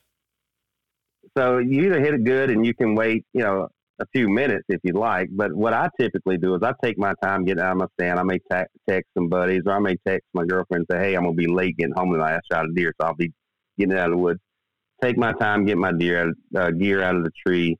So 1.37 1.57
you 1.57 1.85
either 1.85 1.99
hit 1.99 2.13
it 2.13 2.23
good 2.23 2.51
and 2.51 2.63
you 2.65 2.75
can 2.75 2.93
wait, 2.93 3.25
you 3.33 3.41
know, 3.41 3.67
a 3.99 4.05
few 4.13 4.29
minutes 4.29 4.63
if 4.69 4.79
you'd 4.83 4.95
like. 4.95 5.29
But 5.31 5.51
what 5.53 5.73
I 5.73 5.89
typically 5.99 6.37
do 6.37 6.53
is 6.53 6.61
I 6.61 6.73
take 6.83 6.97
my 6.99 7.13
time 7.23 7.43
getting 7.45 7.63
out 7.63 7.71
of 7.71 7.77
my 7.77 7.87
stand. 7.99 8.19
I 8.19 8.23
may 8.23 8.39
ta- 8.51 8.65
text 8.87 9.09
some 9.17 9.29
buddies 9.29 9.63
or 9.65 9.73
I 9.73 9.79
may 9.79 9.95
text 10.07 10.27
my 10.35 10.45
girlfriend 10.45 10.85
and 10.87 10.95
say, 10.99 11.03
hey, 11.09 11.15
I'm 11.15 11.23
going 11.23 11.35
to 11.35 11.41
be 11.41 11.51
late 11.51 11.75
getting 11.77 11.93
home 11.95 12.11
tonight. 12.11 12.35
I 12.35 12.39
shot 12.55 12.65
a 12.65 12.73
deer, 12.73 12.93
so 13.01 13.07
I'll 13.07 13.15
be 13.15 13.31
getting 13.79 13.97
out 13.97 14.05
of 14.05 14.11
the 14.11 14.17
woods. 14.17 14.39
Take 15.01 15.17
my 15.17 15.33
time, 15.33 15.65
get 15.65 15.77
my 15.77 15.91
deer 15.91 16.33
uh, 16.55 16.71
gear 16.71 17.03
out 17.03 17.15
of 17.15 17.23
the 17.23 17.31
tree, 17.45 17.77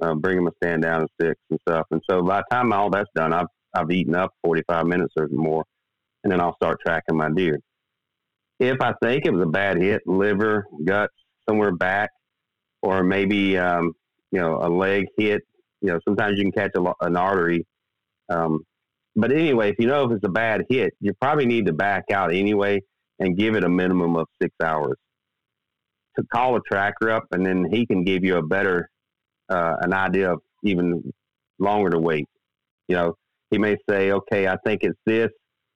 uh, 0.00 0.14
bring 0.14 0.42
my 0.44 0.50
stand 0.62 0.82
down 0.82 1.00
to 1.00 1.08
six 1.20 1.40
and 1.50 1.58
stuff. 1.66 1.86
And 1.90 2.02
so 2.08 2.22
by 2.22 2.38
the 2.38 2.54
time 2.54 2.72
all 2.72 2.90
that's 2.90 3.08
done, 3.14 3.32
I've, 3.32 3.46
I've 3.74 3.90
eaten 3.90 4.14
up 4.14 4.32
45 4.44 4.86
minutes 4.86 5.14
or 5.16 5.28
more, 5.28 5.64
and 6.24 6.32
then 6.32 6.40
I'll 6.40 6.56
start 6.56 6.78
tracking 6.84 7.16
my 7.16 7.30
deer. 7.30 7.58
If 8.60 8.80
I 8.82 8.92
think 9.02 9.24
it 9.24 9.32
was 9.32 9.42
a 9.42 9.50
bad 9.50 9.78
hit, 9.78 10.02
liver, 10.06 10.66
guts, 10.84 11.14
somewhere 11.48 11.72
back, 11.72 12.10
or 12.82 13.02
maybe 13.02 13.56
um, 13.56 13.92
you 14.30 14.40
know 14.40 14.58
a 14.62 14.68
leg 14.68 15.06
hit. 15.16 15.42
You 15.80 15.92
know, 15.92 16.00
sometimes 16.04 16.36
you 16.38 16.44
can 16.44 16.52
catch 16.52 16.72
a, 16.76 16.92
an 17.00 17.16
artery. 17.16 17.64
Um, 18.28 18.64
but 19.16 19.32
anyway, 19.32 19.70
if 19.70 19.76
you 19.78 19.86
know 19.86 20.04
if 20.04 20.12
it's 20.12 20.26
a 20.26 20.30
bad 20.30 20.66
hit, 20.68 20.92
you 21.00 21.14
probably 21.20 21.46
need 21.46 21.66
to 21.66 21.72
back 21.72 22.10
out 22.12 22.34
anyway 22.34 22.80
and 23.20 23.36
give 23.36 23.54
it 23.54 23.64
a 23.64 23.68
minimum 23.68 24.16
of 24.16 24.26
six 24.40 24.54
hours 24.62 24.96
to 26.18 26.24
call 26.32 26.56
a 26.56 26.60
tracker 26.60 27.10
up, 27.10 27.26
and 27.30 27.44
then 27.46 27.66
he 27.70 27.86
can 27.86 28.04
give 28.04 28.24
you 28.24 28.36
a 28.36 28.42
better 28.42 28.90
uh, 29.48 29.76
an 29.80 29.92
idea 29.92 30.32
of 30.32 30.40
even 30.64 31.12
longer 31.58 31.90
to 31.90 31.98
wait. 31.98 32.26
You 32.88 32.96
know, 32.96 33.14
he 33.50 33.58
may 33.58 33.76
say, 33.88 34.10
"Okay, 34.12 34.46
I 34.46 34.56
think 34.64 34.82
it's 34.82 34.98
this." 35.06 35.30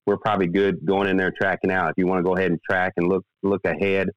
We're 0.05 0.19
probably 0.19 0.49
good 0.49 0.85
going 0.85 1.09
in 1.09 1.17
there 1.17 1.31
tracking 1.31 1.71
out. 1.71 1.91
If 1.91 1.95
you 1.97 2.09
want 2.09 2.19
to 2.19 2.25
go 2.25 2.37
ahead 2.37 2.51
and 2.51 2.61
track 2.69 2.95
and 2.97 3.09
look 3.09 3.25
look 3.43 3.65
ahead, 3.65 4.09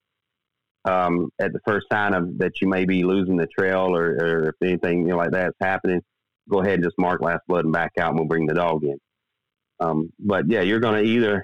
um, 0.85 1.29
at 1.39 1.53
the 1.53 1.59
first 1.65 1.85
sign 1.91 2.13
of 2.13 2.37
that 2.39 2.61
you 2.61 2.67
may 2.67 2.85
be 2.85 3.03
losing 3.03 3.37
the 3.37 3.47
trail 3.47 3.95
or, 3.95 4.11
or 4.11 4.49
if 4.49 4.55
anything 4.63 5.01
you 5.01 5.09
know 5.09 5.17
like 5.17 5.31
that's 5.31 5.55
happening, 5.61 6.01
go 6.49 6.61
ahead 6.61 6.75
and 6.75 6.83
just 6.83 6.97
mark 6.97 7.21
last 7.21 7.41
blood 7.47 7.65
and 7.65 7.73
back 7.73 7.91
out, 7.99 8.09
and 8.09 8.19
we'll 8.19 8.27
bring 8.27 8.47
the 8.47 8.55
dog 8.55 8.83
in. 8.83 8.97
Um, 9.79 10.09
but 10.19 10.45
yeah, 10.47 10.61
you're 10.61 10.79
going 10.79 11.03
to 11.03 11.09
either 11.09 11.43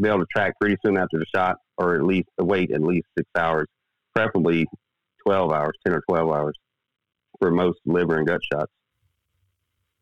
be 0.00 0.08
able 0.08 0.20
to 0.20 0.26
track 0.26 0.54
pretty 0.60 0.76
soon 0.84 0.96
after 0.96 1.18
the 1.18 1.26
shot, 1.34 1.56
or 1.78 1.94
at 1.94 2.02
least 2.02 2.28
wait 2.38 2.70
at 2.72 2.82
least 2.82 3.06
six 3.16 3.28
hours, 3.36 3.66
preferably 4.14 4.66
twelve 5.24 5.52
hours, 5.52 5.74
ten 5.84 5.94
or 5.94 6.02
twelve 6.08 6.30
hours, 6.30 6.56
for 7.38 7.50
most 7.50 7.78
liver 7.84 8.18
and 8.18 8.26
gut 8.26 8.40
shots. 8.52 8.72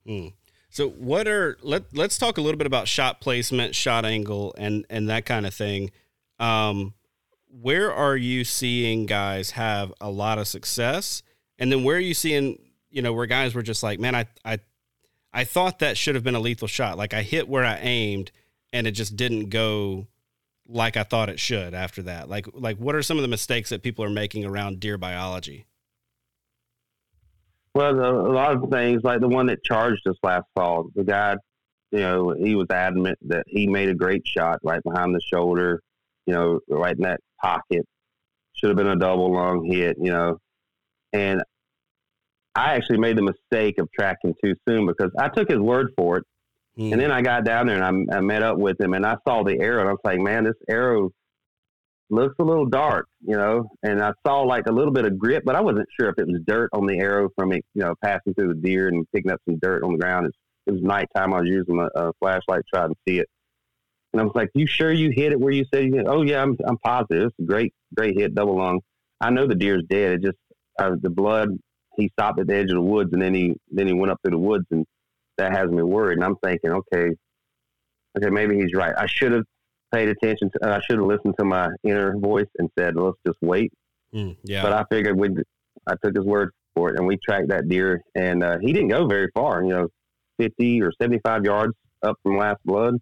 Hmm. 0.06 0.28
So 0.70 0.90
what 0.90 1.26
are 1.26 1.58
let 1.62 1.84
let's 1.96 2.18
talk 2.18 2.38
a 2.38 2.40
little 2.40 2.58
bit 2.58 2.66
about 2.66 2.88
shot 2.88 3.20
placement, 3.20 3.74
shot 3.74 4.04
angle, 4.04 4.54
and 4.58 4.84
and 4.90 5.08
that 5.08 5.26
kind 5.26 5.46
of 5.46 5.54
thing. 5.54 5.90
Um, 6.38 6.94
where 7.50 7.92
are 7.92 8.16
you 8.16 8.44
seeing 8.44 9.06
guys 9.06 9.52
have 9.52 9.92
a 10.00 10.10
lot 10.10 10.38
of 10.38 10.46
success, 10.46 11.22
and 11.58 11.72
then 11.72 11.84
where 11.84 11.96
are 11.96 12.00
you 12.00 12.14
seeing 12.14 12.58
you 12.90 13.02
know 13.02 13.12
where 13.12 13.26
guys 13.26 13.54
were 13.54 13.62
just 13.62 13.82
like, 13.82 13.98
man, 13.98 14.14
I 14.14 14.26
I 14.44 14.58
I 15.32 15.44
thought 15.44 15.78
that 15.78 15.96
should 15.96 16.14
have 16.14 16.24
been 16.24 16.34
a 16.34 16.40
lethal 16.40 16.68
shot. 16.68 16.98
Like 16.98 17.14
I 17.14 17.22
hit 17.22 17.48
where 17.48 17.64
I 17.64 17.78
aimed, 17.78 18.30
and 18.72 18.86
it 18.86 18.92
just 18.92 19.16
didn't 19.16 19.48
go 19.48 20.06
like 20.68 20.96
I 20.96 21.02
thought 21.02 21.30
it 21.30 21.40
should 21.40 21.74
after 21.74 22.02
that. 22.02 22.28
Like 22.28 22.46
like 22.52 22.76
what 22.76 22.94
are 22.94 23.02
some 23.02 23.16
of 23.16 23.22
the 23.22 23.28
mistakes 23.28 23.70
that 23.70 23.82
people 23.82 24.04
are 24.04 24.10
making 24.10 24.44
around 24.44 24.80
deer 24.80 24.98
biology? 24.98 25.66
Well, 27.74 27.94
the, 27.94 28.02
a 28.02 28.32
lot 28.32 28.52
of 28.52 28.70
things 28.70 29.02
like 29.04 29.20
the 29.20 29.28
one 29.28 29.46
that 29.46 29.62
charged 29.64 30.06
us 30.06 30.16
last 30.22 30.46
fall. 30.54 30.90
The 30.94 31.04
guy, 31.04 31.36
you 31.92 32.00
know, 32.00 32.34
he 32.38 32.54
was 32.54 32.66
adamant 32.70 33.18
that 33.28 33.44
he 33.46 33.66
made 33.66 33.88
a 33.88 33.94
great 33.94 34.26
shot 34.26 34.58
right 34.62 34.82
behind 34.82 35.14
the 35.14 35.20
shoulder, 35.32 35.80
you 36.26 36.34
know, 36.34 36.60
right 36.68 36.96
in 36.96 37.02
that 37.02 37.20
pocket. 37.40 37.86
Should 38.54 38.70
have 38.70 38.76
been 38.76 38.88
a 38.88 38.96
double 38.96 39.32
lung 39.32 39.64
hit, 39.64 39.96
you 40.00 40.10
know. 40.10 40.38
And 41.12 41.42
I 42.54 42.74
actually 42.74 42.98
made 42.98 43.16
the 43.16 43.22
mistake 43.22 43.78
of 43.78 43.88
tracking 43.92 44.34
too 44.42 44.56
soon 44.68 44.86
because 44.86 45.12
I 45.16 45.28
took 45.28 45.48
his 45.48 45.60
word 45.60 45.92
for 45.96 46.18
it. 46.18 46.24
Hmm. 46.78 46.92
And 46.92 47.00
then 47.00 47.10
I 47.10 47.22
got 47.22 47.44
down 47.44 47.66
there 47.66 47.82
and 47.82 48.08
I, 48.10 48.18
I 48.18 48.20
met 48.20 48.42
up 48.42 48.56
with 48.56 48.80
him 48.80 48.94
and 48.94 49.04
I 49.04 49.16
saw 49.26 49.42
the 49.42 49.58
arrow 49.60 49.80
and 49.80 49.88
I 49.88 49.92
was 49.92 50.00
like, 50.04 50.20
man, 50.20 50.44
this 50.44 50.54
arrow 50.68 51.10
looks 52.08 52.36
a 52.38 52.44
little 52.44 52.66
dark, 52.66 53.06
you 53.20 53.36
know. 53.36 53.68
And 53.82 54.00
I 54.00 54.12
saw 54.24 54.42
like 54.42 54.66
a 54.66 54.72
little 54.72 54.92
bit 54.92 55.04
of 55.04 55.18
grip, 55.18 55.42
but 55.44 55.56
I 55.56 55.60
wasn't 55.60 55.88
sure 55.98 56.08
if 56.08 56.18
it 56.18 56.28
was 56.28 56.40
dirt 56.46 56.70
on 56.72 56.86
the 56.86 56.98
arrow 56.98 57.30
from 57.36 57.52
it, 57.52 57.64
you 57.74 57.82
know, 57.82 57.94
passing 58.02 58.32
through 58.34 58.48
the 58.48 58.60
deer 58.60 58.88
and 58.88 59.04
picking 59.12 59.32
up 59.32 59.40
some 59.48 59.58
dirt 59.58 59.82
on 59.82 59.92
the 59.92 59.98
ground. 59.98 60.26
It's, 60.26 60.38
it 60.66 60.72
was 60.72 60.82
nighttime. 60.82 61.34
I 61.34 61.40
was 61.40 61.48
using 61.48 61.78
a, 61.78 61.88
a 62.00 62.12
flashlight 62.20 62.60
to 62.60 62.64
try 62.72 62.84
and 62.84 62.94
see 63.06 63.18
it. 63.18 63.28
And 64.12 64.20
I 64.20 64.24
was 64.24 64.32
like, 64.34 64.50
"You 64.54 64.66
sure 64.66 64.92
you 64.92 65.10
hit 65.10 65.32
it 65.32 65.40
where 65.40 65.52
you 65.52 65.64
said 65.72 65.84
you 65.84 65.94
hit?" 65.94 66.06
Oh 66.06 66.22
yeah, 66.22 66.42
I'm 66.42 66.56
I'm 66.66 66.78
positive. 66.78 67.26
It's 67.26 67.38
a 67.40 67.42
great 67.42 67.74
great 67.94 68.16
hit, 68.16 68.34
double 68.34 68.56
lung. 68.56 68.80
I 69.20 69.30
know 69.30 69.46
the 69.46 69.54
deer's 69.54 69.84
dead. 69.88 70.12
It 70.12 70.22
just 70.22 70.38
uh, 70.78 70.96
the 71.00 71.10
blood. 71.10 71.50
He 71.96 72.08
stopped 72.18 72.40
at 72.40 72.46
the 72.46 72.54
edge 72.54 72.70
of 72.70 72.76
the 72.76 72.82
woods, 72.82 73.12
and 73.12 73.20
then 73.20 73.34
he 73.34 73.54
then 73.70 73.86
he 73.86 73.92
went 73.92 74.10
up 74.10 74.18
through 74.22 74.30
the 74.30 74.38
woods, 74.38 74.64
and 74.70 74.86
that 75.38 75.52
has 75.52 75.70
me 75.70 75.82
worried. 75.82 76.18
And 76.18 76.24
I'm 76.24 76.36
thinking, 76.36 76.70
okay, 76.70 77.10
okay, 78.16 78.30
maybe 78.30 78.56
he's 78.56 78.74
right. 78.74 78.94
I 78.96 79.06
should 79.06 79.32
have 79.32 79.44
paid 79.92 80.08
attention. 80.08 80.50
To, 80.50 80.68
I 80.68 80.80
should 80.80 80.98
have 80.98 81.06
listened 81.06 81.34
to 81.38 81.44
my 81.44 81.68
inner 81.84 82.16
voice 82.18 82.48
and 82.58 82.68
said, 82.78 82.96
"Let's 82.96 83.18
just 83.26 83.38
wait." 83.40 83.72
Hmm. 84.12 84.32
yeah. 84.44 84.62
But 84.62 84.72
I 84.72 84.84
figured 84.90 85.18
we. 85.18 85.30
I 85.86 85.94
took 86.02 86.16
his 86.16 86.24
word 86.24 86.50
for 86.74 86.90
it, 86.90 86.98
and 86.98 87.06
we 87.06 87.16
tracked 87.16 87.48
that 87.48 87.68
deer, 87.68 88.02
and 88.14 88.42
uh, 88.42 88.58
he 88.60 88.72
didn't 88.72 88.88
go 88.88 89.06
very 89.06 89.28
far. 89.34 89.62
You 89.62 89.70
know, 89.70 89.88
fifty 90.38 90.82
or 90.82 90.92
seventy-five 91.00 91.44
yards 91.44 91.74
up 92.02 92.16
from 92.22 92.36
last 92.36 92.58
blood, 92.64 92.94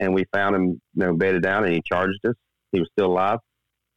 and 0.00 0.14
we 0.14 0.24
found 0.32 0.56
him, 0.56 0.66
you 0.66 0.80
know, 0.94 1.14
bedded 1.14 1.42
down, 1.42 1.64
and 1.64 1.74
he 1.74 1.82
charged 1.84 2.24
us. 2.26 2.34
He 2.72 2.80
was 2.80 2.88
still 2.92 3.06
alive, 3.06 3.38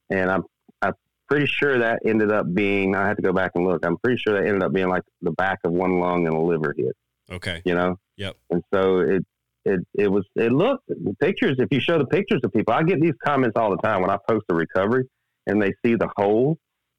and 0.10 0.29
I'm 0.29 0.43
I'm 0.81 0.93
pretty 1.27 1.45
sure 1.45 1.79
that 1.79 1.99
ended 2.05 2.31
up 2.31 2.53
being. 2.53 2.95
I 2.95 3.07
had 3.07 3.17
to 3.17 3.23
go 3.23 3.34
back 3.34 3.51
and 3.55 3.65
look. 3.65 3.86
I'm 3.86 3.97
pretty 3.97 4.17
sure 4.17 4.34
that 4.34 4.47
ended 4.47 4.63
up 4.63 4.73
being 4.73 4.89
like 4.89 5.03
the 5.21 5.31
back 5.31 5.60
of 5.63 5.71
one 5.71 5.99
lung 5.99 6.27
and 6.27 6.36
a 6.36 6.39
liver 6.39 6.73
hit. 6.77 6.95
Okay. 7.32 7.62
You 7.65 7.76
know. 7.76 7.98
Yep. 8.17 8.36
And 8.50 8.63
so 8.74 9.00
it. 9.00 9.26
It, 9.63 9.80
it 9.94 10.08
was 10.12 10.26
it 10.36 10.52
looked 10.52 10.88
the 10.88 11.15
pictures 11.20 11.58
if 11.60 11.67
you 11.70 11.80
show 11.80 12.00
the 12.00 12.08
pictures 12.08 12.41
of 12.44 12.52
people 12.52 12.74
I 12.74 12.82
get 12.82 13.00
these 13.00 13.13
comments 13.24 13.56
all 13.56 13.70
the 13.70 13.78
time 13.78 14.02
when 14.02 14.10
I 14.10 14.17
post 14.28 14.46
a 14.50 14.56
recovery 14.56 15.08
and 15.46 15.62
they 15.62 15.72
see 15.86 15.94
the 15.94 16.10
hole 16.17 16.58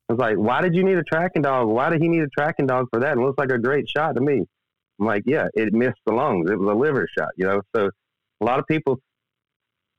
I 0.09 0.13
was 0.13 0.21
like, 0.21 0.37
why 0.37 0.61
did 0.61 0.75
you 0.75 0.85
need 0.85 0.99
a 0.99 1.03
tracking 1.03 1.43
dog? 1.43 1.69
Why 1.69 1.89
did 1.89 2.03
he 2.03 2.09
need 2.09 2.23
a 2.23 2.29
tracking 2.29 2.67
dog 2.67 2.89
for 2.93 3.01
that? 3.01 3.17
It 3.17 3.21
looks 3.21 3.39
like 3.39 3.51
a 3.51 3.59
great 3.59 3.89
shot 3.89 4.15
to 4.17 4.21
me. 4.21 4.45
I'm 5.01 5.07
like, 5.07 5.23
yeah, 5.27 5.49
it 5.55 5.73
missed 5.73 6.01
the 6.05 6.13
lungs. 6.13 6.51
It 6.51 6.59
was 6.59 6.69
a 6.69 6.75
liver 6.77 7.09
shot, 7.17 7.31
you 7.37 7.47
know. 7.47 7.63
So 7.75 7.91
a 8.41 8.45
lot 8.45 8.59
of 8.59 8.67
people 8.67 8.99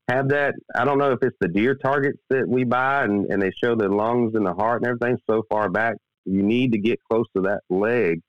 have 0.07 0.29
that. 0.29 0.53
I 0.75 0.85
don't 0.85 0.97
know 0.97 1.11
if 1.11 1.19
it's 1.23 1.35
the 1.39 1.47
deer 1.47 1.75
targets 1.75 2.19
that 2.29 2.47
we 2.47 2.63
buy 2.63 3.05
and, 3.05 3.25
and 3.25 3.41
they 3.41 3.51
show 3.51 3.75
the 3.75 3.89
lungs 3.89 4.35
and 4.35 4.45
the 4.45 4.53
heart 4.53 4.81
and 4.81 4.89
everything 4.89 5.17
so 5.27 5.43
far 5.49 5.69
back. 5.69 5.95
You 6.25 6.43
need 6.43 6.73
to 6.73 6.77
get 6.77 6.99
close 7.09 7.25
to 7.35 7.41
that 7.43 7.61
leg 7.69 8.21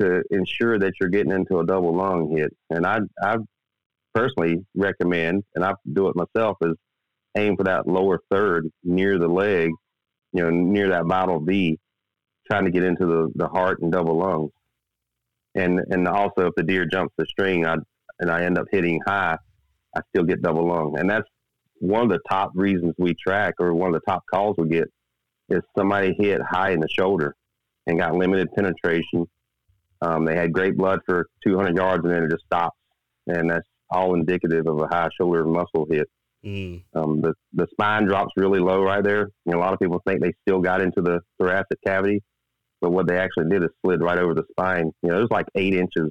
to 0.00 0.22
ensure 0.30 0.78
that 0.78 0.92
you're 1.00 1.10
getting 1.10 1.32
into 1.32 1.60
a 1.60 1.66
double 1.66 1.94
lung 1.94 2.36
hit. 2.36 2.52
And 2.70 2.86
I, 2.86 3.00
I 3.22 3.36
personally 4.14 4.64
recommend, 4.74 5.44
and 5.54 5.64
I 5.64 5.74
do 5.92 6.08
it 6.08 6.16
myself, 6.16 6.56
is 6.62 6.74
aim 7.36 7.56
for 7.56 7.64
that 7.64 7.86
lower 7.86 8.20
third 8.30 8.68
near 8.82 9.18
the 9.18 9.28
leg 9.28 9.70
you 10.34 10.42
know, 10.42 10.50
near 10.50 10.88
that 10.90 11.06
vital 11.06 11.40
V, 11.40 11.78
trying 12.50 12.64
to 12.64 12.70
get 12.70 12.84
into 12.84 13.06
the, 13.06 13.30
the 13.36 13.48
heart 13.48 13.80
and 13.80 13.90
double 13.90 14.18
lungs. 14.18 14.50
And 15.54 15.80
and 15.90 16.06
also 16.08 16.48
if 16.48 16.54
the 16.56 16.64
deer 16.64 16.84
jumps 16.84 17.14
the 17.16 17.24
string 17.26 17.64
I, 17.64 17.76
and 18.18 18.30
I 18.30 18.42
end 18.42 18.58
up 18.58 18.66
hitting 18.70 19.00
high, 19.06 19.38
I 19.96 20.00
still 20.10 20.24
get 20.24 20.42
double 20.42 20.66
lung. 20.66 20.98
And 20.98 21.08
that's 21.08 21.28
one 21.78 22.02
of 22.02 22.08
the 22.08 22.18
top 22.28 22.50
reasons 22.54 22.94
we 22.98 23.14
track 23.14 23.54
or 23.60 23.72
one 23.72 23.94
of 23.94 23.94
the 23.94 24.10
top 24.12 24.24
calls 24.32 24.56
we 24.58 24.68
get 24.68 24.88
is 25.48 25.60
somebody 25.78 26.14
hit 26.18 26.40
high 26.42 26.70
in 26.70 26.80
the 26.80 26.88
shoulder 26.88 27.36
and 27.86 27.98
got 27.98 28.14
limited 28.16 28.48
penetration. 28.52 29.26
Um, 30.02 30.24
they 30.24 30.36
had 30.36 30.52
great 30.52 30.76
blood 30.76 31.00
for 31.06 31.26
200 31.46 31.76
yards 31.76 32.04
and 32.04 32.12
then 32.12 32.24
it 32.24 32.30
just 32.30 32.44
stops. 32.44 32.76
And 33.26 33.50
that's 33.50 33.66
all 33.90 34.14
indicative 34.14 34.66
of 34.66 34.80
a 34.80 34.86
high 34.86 35.08
shoulder 35.18 35.44
muscle 35.44 35.86
hit. 35.90 36.08
Hmm. 36.44 36.76
Um, 36.94 37.22
the 37.22 37.32
the 37.54 37.66
spine 37.70 38.04
drops 38.04 38.32
really 38.36 38.60
low 38.60 38.82
right 38.82 39.02
there. 39.02 39.30
You 39.46 39.52
know, 39.52 39.58
a 39.58 39.60
lot 39.60 39.72
of 39.72 39.78
people 39.78 40.02
think 40.06 40.20
they 40.20 40.34
still 40.46 40.60
got 40.60 40.82
into 40.82 41.00
the 41.00 41.20
thoracic 41.40 41.80
cavity, 41.86 42.22
but 42.82 42.92
what 42.92 43.06
they 43.08 43.16
actually 43.16 43.48
did 43.48 43.62
is 43.62 43.70
slid 43.82 44.02
right 44.02 44.18
over 44.18 44.34
the 44.34 44.44
spine. 44.50 44.92
You 45.02 45.08
know, 45.08 45.16
it 45.16 45.20
was 45.22 45.30
like 45.30 45.46
eight 45.54 45.72
inches, 45.72 46.10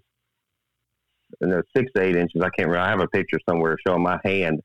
and 1.39 1.52
there's 1.52 1.67
six 1.78 1.91
to 1.96 2.02
eight 2.02 2.15
inches. 2.15 2.41
I 2.41 2.50
can't 2.50 2.67
remember. 2.67 2.80
I 2.80 2.89
have 2.89 3.00
a 3.00 3.08
picture 3.10 3.38
somewhere 3.48 3.78
showing 3.86 4.02
my 4.02 4.19
hand 4.26 4.60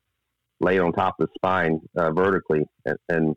laid 0.61 0.81
on 0.81 0.92
top 0.92 1.16
of 1.20 1.28
the 1.28 1.33
spine 1.35 1.81
uh, 1.98 2.12
vertically, 2.12 2.64
and, 2.87 2.96
and 3.11 3.37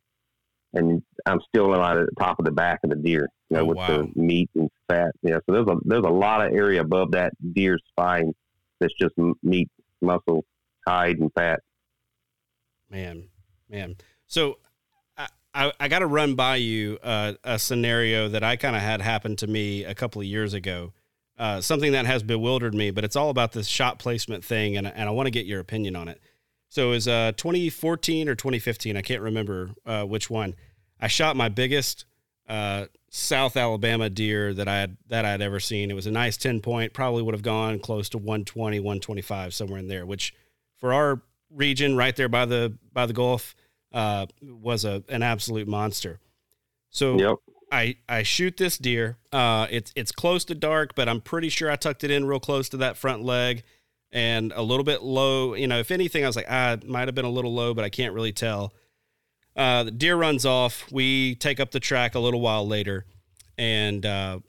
and 0.74 1.02
I'm 1.26 1.40
still 1.48 1.70
right 1.70 1.98
at 1.98 2.06
the 2.08 2.16
top 2.20 2.40
of 2.40 2.46
the 2.46 2.52
back 2.52 2.80
of 2.84 2.90
the 2.90 2.96
deer. 2.96 3.28
You 3.50 3.58
know, 3.58 3.64
Oh, 3.64 3.66
with 3.66 3.78
wow. 3.78 3.88
the 3.88 4.12
meat 4.16 4.50
and 4.56 4.70
fat. 4.88 5.12
Yeah, 5.24 5.38
so 5.46 5.52
there's 5.54 5.68
a 5.68 5.76
there's 5.84 6.06
a 6.06 6.10
lot 6.10 6.46
of 6.46 6.54
area 6.54 6.82
above 6.82 7.12
that 7.12 7.34
deer's 7.54 7.82
spine 7.90 8.34
that's 8.80 8.94
just 9.00 9.14
meat, 9.44 9.70
muscle, 10.02 10.46
hide, 10.88 11.18
and 11.20 11.32
fat. 11.34 11.60
Man, 12.90 13.30
man. 13.70 13.96
So 14.28 14.58
I, 15.18 15.28
I, 15.54 15.72
I 15.80 15.88
got 15.88 16.00
to 16.00 16.08
run 16.08 16.36
by 16.36 16.58
you 16.58 16.98
uh, 17.04 17.34
a 17.44 17.58
scenario 17.60 18.28
that 18.30 18.44
I 18.44 18.56
kind 18.56 18.76
of 18.76 18.82
had 18.82 19.02
happen 19.02 19.36
to 19.38 19.48
me 19.48 19.84
a 19.84 19.94
couple 19.96 20.22
of 20.22 20.28
years 20.28 20.54
ago. 20.54 20.94
Uh, 21.38 21.60
something 21.60 21.94
that 21.94 22.06
has 22.06 22.22
bewildered 22.22 22.76
me, 22.76 22.92
but 22.92 23.04
it's 23.04 23.16
all 23.16 23.30
about 23.30 23.52
this 23.54 23.66
shot 23.68 23.98
placement 23.98 24.46
thing, 24.46 24.78
and, 24.78 24.86
and 24.86 25.10
I 25.10 25.12
want 25.12 25.26
to 25.28 25.32
get 25.32 25.46
your 25.48 25.60
opinion 25.60 25.96
on 25.96 26.08
it. 26.08 26.22
So 26.72 26.88
it 26.88 26.92
was 26.92 27.08
uh, 27.10 27.34
2014 27.36 28.30
or 28.30 28.36
2015. 28.36 28.96
I 28.96 29.02
can't 29.02 29.22
remember 29.22 29.72
uh, 29.86 30.06
which 30.06 30.30
one. 30.30 30.56
I 31.02 31.08
shot 31.08 31.36
my 31.36 31.50
biggest 31.50 32.06
uh, 32.48 32.86
South 33.10 33.58
Alabama 33.58 34.10
deer 34.10 34.54
that 34.54 34.70
I 34.70 34.80
had 34.80 34.96
that 35.10 35.26
I 35.26 35.32
had 35.32 35.42
ever 35.42 35.60
seen. 35.60 35.92
It 35.92 35.96
was 35.96 36.08
a 36.08 36.12
nice 36.12 36.38
10 36.38 36.62
point. 36.62 36.94
Probably 36.94 37.24
would 37.24 37.34
have 37.34 37.42
gone 37.42 37.80
close 37.80 38.08
to 38.10 38.18
120, 38.18 38.80
125, 38.80 39.54
somewhere 39.54 39.80
in 39.80 39.90
there. 39.90 40.06
Which 40.06 40.34
for 40.78 40.94
our 40.94 41.22
region, 41.54 41.98
right 41.98 42.16
there 42.16 42.30
by 42.30 42.46
the 42.46 42.78
by 42.94 43.06
the 43.06 43.12
Gulf, 43.12 43.54
uh, 43.92 44.28
was 44.42 44.86
a 44.86 45.04
an 45.10 45.24
absolute 45.24 45.68
monster. 45.68 46.22
So 46.90 47.20
Yep. 47.20 47.36
I 47.70 47.98
I 48.08 48.24
shoot 48.24 48.56
this 48.56 48.78
deer. 48.78 49.18
Uh, 49.34 49.68
it's 49.70 49.92
it's 49.98 50.14
close 50.14 50.46
to 50.46 50.56
dark, 50.56 50.96
but 50.96 51.10
I'm 51.10 51.20
pretty 51.20 51.50
sure 51.50 51.70
I 51.70 51.76
tucked 51.76 52.06
it 52.06 52.12
in 52.12 52.24
real 52.24 52.40
close 52.40 52.70
to 52.70 52.78
that 52.78 52.96
front 52.96 53.24
leg 53.26 53.64
and 54.12 54.52
a 54.56 54.62
little 54.62 54.84
bit 54.84 55.02
low. 55.02 55.54
You 55.54 55.68
know, 55.68 55.80
if 55.80 55.92
anything, 55.92 56.24
I 56.24 56.28
was 56.28 56.36
like, 56.36 56.48
ah, 56.50 56.74
it 56.74 56.88
might 56.88 57.08
have 57.08 57.16
been 57.16 57.26
a 57.26 57.30
little 57.30 57.54
low, 57.54 57.74
but 57.74 57.84
I 57.84 57.90
can't 57.90 58.14
really 58.14 58.34
tell. 58.34 58.74
Uh, 59.56 59.84
the 59.84 59.92
deer 59.92 60.16
runs 60.16 60.46
off. 60.46 60.90
We 60.92 61.36
take 61.36 61.60
up 61.60 61.72
the 61.72 61.80
track 61.80 62.16
a 62.16 62.20
little 62.20 62.42
while 62.42 62.66
later, 62.68 63.06
and 63.58 64.06
uh, 64.06 64.40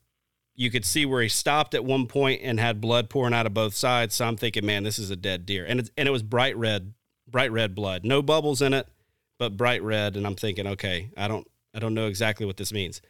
you 0.55 0.71
could 0.71 0.85
see 0.85 1.07
where 1.07 1.23
he 1.23 1.29
stopped 1.29 1.75
at 1.75 1.85
one 1.85 2.07
point 2.07 2.41
and 2.45 2.61
had 2.61 2.81
blood 2.81 3.11
pouring 3.11 3.35
out 3.35 3.47
of 3.47 3.55
both 3.55 3.75
sides. 3.75 4.15
So 4.15 4.27
I'm 4.27 4.37
thinking, 4.37 4.65
man, 4.65 4.85
this 4.85 4.99
is 4.99 5.11
a 5.11 5.17
dead 5.17 5.47
deer, 5.47 5.65
and 5.67 5.81
it's, 5.81 5.91
and 5.97 6.07
it 6.07 6.13
was 6.13 6.23
bright 6.23 6.57
red, 6.57 6.95
bright 7.29 7.51
red 7.51 7.75
blood, 7.75 8.05
no 8.05 8.23
bubbles 8.23 8.63
in 8.63 8.75
it, 8.75 8.87
but 9.39 9.57
bright 9.57 9.83
red. 9.83 10.17
And 10.17 10.27
I'm 10.27 10.37
thinking, 10.37 10.67
okay, 10.67 11.11
I 11.17 11.27
don't, 11.27 11.49
I 11.75 11.79
don't 11.79 11.95
know 11.95 12.07
exactly 12.07 12.47
what 12.47 12.57
this 12.57 12.73
means. 12.73 13.01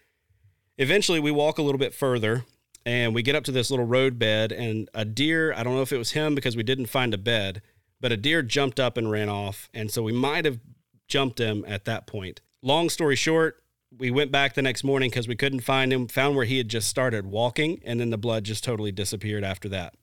Eventually, 0.78 1.20
we 1.20 1.30
walk 1.30 1.58
a 1.58 1.62
little 1.62 1.78
bit 1.78 1.92
further, 1.92 2.44
and 2.84 3.14
we 3.14 3.22
get 3.22 3.34
up 3.34 3.44
to 3.44 3.52
this 3.52 3.70
little 3.70 3.86
road 3.86 4.18
bed, 4.18 4.52
and 4.52 4.88
a 4.94 5.04
deer. 5.04 5.52
I 5.54 5.62
don't 5.62 5.74
know 5.74 5.82
if 5.82 5.92
it 5.92 5.98
was 5.98 6.12
him 6.12 6.34
because 6.34 6.56
we 6.56 6.62
didn't 6.62 6.86
find 6.86 7.14
a 7.14 7.18
bed, 7.18 7.62
but 8.00 8.12
a 8.12 8.16
deer 8.16 8.42
jumped 8.42 8.80
up 8.80 8.96
and 8.96 9.10
ran 9.10 9.28
off, 9.28 9.68
and 9.72 9.90
so 9.90 10.02
we 10.02 10.12
might 10.12 10.44
have 10.44 10.60
jumped 11.08 11.38
him 11.38 11.64
at 11.66 11.84
that 11.84 12.06
point. 12.06 12.40
Long 12.62 12.88
story 12.88 13.16
short, 13.16 13.62
we 13.96 14.10
went 14.10 14.32
back 14.32 14.54
the 14.54 14.62
next 14.62 14.84
morning 14.84 15.10
because 15.10 15.28
we 15.28 15.36
couldn't 15.36 15.60
find 15.60 15.92
him, 15.92 16.08
found 16.08 16.36
where 16.36 16.44
he 16.44 16.58
had 16.58 16.68
just 16.68 16.88
started 16.88 17.26
walking, 17.26 17.80
and 17.84 18.00
then 18.00 18.10
the 18.10 18.18
blood 18.18 18.44
just 18.44 18.64
totally 18.64 18.92
disappeared 18.92 19.44
after 19.44 19.68
that. 19.68 19.94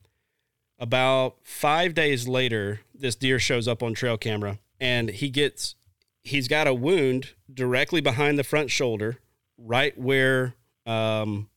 About 0.77 1.37
five 1.43 1.93
days 1.93 2.27
later, 2.27 2.81
this 2.93 3.15
deer 3.15 3.39
shows 3.39 3.67
up 3.67 3.83
on 3.83 3.93
trail 3.93 4.17
camera 4.17 4.59
and 4.79 5.09
he 5.09 5.29
gets, 5.29 5.75
he's 6.23 6.47
got 6.47 6.67
a 6.67 6.73
wound 6.73 7.33
directly 7.53 7.99
behind 7.99 8.39
the 8.39 8.45
front 8.45 8.71
shoulder, 8.71 9.17
right 9.57 9.97
where, 9.97 10.55
um, 10.85 11.49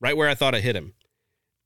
right 0.00 0.16
where 0.16 0.28
I 0.28 0.34
thought 0.34 0.54
I 0.54 0.60
hit 0.60 0.76
him. 0.76 0.94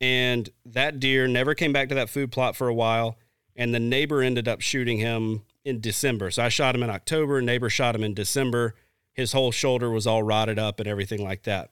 And 0.00 0.48
that 0.64 0.98
deer 0.98 1.28
never 1.28 1.54
came 1.54 1.72
back 1.72 1.88
to 1.90 1.94
that 1.96 2.08
food 2.08 2.32
plot 2.32 2.56
for 2.56 2.68
a 2.68 2.74
while. 2.74 3.18
And 3.56 3.74
the 3.74 3.80
neighbor 3.80 4.22
ended 4.22 4.48
up 4.48 4.60
shooting 4.60 4.98
him 4.98 5.42
in 5.64 5.80
December. 5.80 6.30
So 6.30 6.42
I 6.42 6.48
shot 6.48 6.74
him 6.74 6.82
in 6.82 6.90
October. 6.90 7.42
Neighbor 7.42 7.68
shot 7.68 7.94
him 7.94 8.04
in 8.04 8.14
December. 8.14 8.74
His 9.12 9.32
whole 9.32 9.52
shoulder 9.52 9.90
was 9.90 10.06
all 10.06 10.22
rotted 10.22 10.58
up 10.58 10.80
and 10.80 10.88
everything 10.88 11.22
like 11.22 11.42
that. 11.42 11.70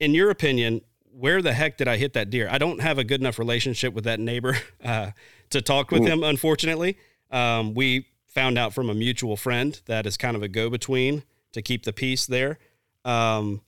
In 0.00 0.14
your 0.14 0.30
opinion, 0.30 0.80
where 1.04 1.40
the 1.40 1.52
heck 1.52 1.76
did 1.76 1.86
I 1.86 1.96
hit 1.96 2.14
that 2.14 2.30
deer? 2.30 2.48
I 2.50 2.58
don't 2.58 2.80
have 2.80 2.98
a 2.98 3.04
good 3.04 3.20
enough 3.20 3.38
relationship 3.38 3.94
with 3.94 4.04
that 4.04 4.18
neighbor 4.18 4.56
uh, 4.84 5.12
to 5.50 5.62
talk 5.62 5.92
with 5.92 6.02
him, 6.04 6.24
unfortunately. 6.24 6.98
Um, 7.30 7.74
we 7.74 8.08
found 8.26 8.58
out 8.58 8.74
from 8.74 8.90
a 8.90 8.94
mutual 8.94 9.36
friend 9.36 9.80
that 9.86 10.06
is 10.06 10.16
kind 10.16 10.34
of 10.34 10.42
a 10.42 10.48
go 10.48 10.68
between 10.68 11.22
to 11.52 11.62
keep 11.62 11.84
the 11.84 11.92
peace 11.92 12.26
there. 12.26 12.58
Um, 13.04 13.60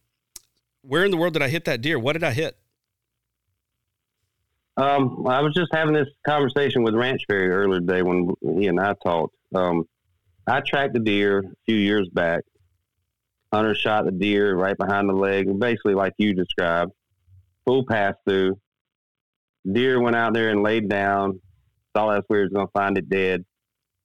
where 0.87 1.05
in 1.05 1.11
the 1.11 1.17
world 1.17 1.33
did 1.33 1.43
I 1.43 1.49
hit 1.49 1.65
that 1.65 1.81
deer? 1.81 1.99
What 1.99 2.15
did 2.15 2.25
I 2.25 2.33
hit? 2.33 2.57
Um, 4.77 5.27
I 5.27 5.41
was 5.41 5.55
just 5.55 5.73
having 5.73 5.95
this 5.95 6.09
conversation 6.27 6.83
with 6.83 6.95
Ranch 6.95 7.23
Fairy 7.27 7.49
earlier 7.49 7.81
today 7.81 8.03
when 8.03 8.35
he 8.59 8.67
and 8.67 8.79
I 8.79 8.95
talked. 9.03 9.35
Um, 9.55 9.89
I 10.47 10.61
tracked 10.61 10.97
a 10.97 11.01
deer 11.01 11.39
a 11.39 11.43
few 11.65 11.77
years 11.77 12.09
back. 12.13 12.43
Hunter 13.53 13.75
shot 13.75 14.05
the 14.05 14.11
deer 14.11 14.55
right 14.55 14.77
behind 14.77 15.09
the 15.09 15.15
leg, 15.15 15.59
basically 15.59 15.95
like 15.95 16.13
you 16.19 16.35
described. 16.35 16.93
Full 17.65 17.87
pass 17.87 18.15
through. 18.29 18.61
Deer 19.71 20.01
went 20.01 20.15
out 20.15 20.35
there 20.35 20.51
and 20.51 20.63
laid 20.63 20.89
down. 20.89 21.41
Thought 21.95 22.15
that's 22.15 22.25
where 22.29 22.41
he 22.41 22.45
was 22.45 22.53
going 22.53 22.67
to 22.67 22.73
find 22.73 22.99
it 22.99 23.09
dead. 23.09 23.45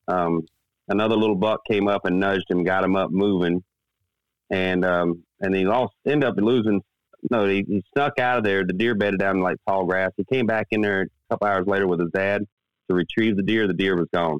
Um, 0.08 0.44
another 0.88 1.15
little 1.15 1.36
buck 1.36 1.62
came 1.70 1.88
up 1.88 2.06
and 2.06 2.20
nudged 2.20 2.50
him, 2.50 2.63
got 2.63 2.84
him 2.84 2.96
up 2.96 3.12
moving, 3.12 3.62
and 4.50 4.86
um, 4.86 5.24
and 5.41 5.56
he 5.56 5.65
lost. 5.65 5.93
Ended 6.06 6.30
up 6.30 6.36
losing 6.38 6.82
no, 7.30 7.45
he, 7.45 7.63
he 7.67 7.84
snuck 7.93 8.19
out 8.19 8.39
of 8.39 8.43
there. 8.43 8.65
The 8.65 8.73
deer 8.73 8.95
bedded 8.95 9.19
down 9.19 9.38
in 9.38 9.43
like 9.43 9.58
tall 9.67 9.86
grass. 9.86 10.12
He 10.17 10.23
came 10.23 10.47
back 10.47 10.67
in 10.71 10.82
there 10.82 11.01
a 11.01 11.08
couple 11.30 11.47
hours 11.47 11.67
later 11.67 11.88
with 11.88 11.99
his 11.99 12.10
dad 12.12 12.45
to 12.89 12.95
retrieve 12.95 13.36
the 13.36 13.43
deer. 13.43 13.67
The 13.67 13.73
deer 13.73 13.95
was 13.95 14.08
gone. 14.13 14.39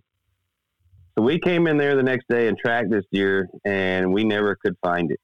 So 1.18 1.24
we 1.24 1.40
came 1.40 1.68
in 1.68 1.78
there 1.78 1.96
the 1.96 2.04
next 2.04 2.28
day 2.28 2.48
and 2.48 2.58
tracked 2.58 2.90
this 2.90 3.06
deer, 3.12 3.50
and 3.66 4.14
we 4.14 4.24
never 4.24 4.56
could 4.56 4.76
find 4.82 5.12
it. 5.12 5.20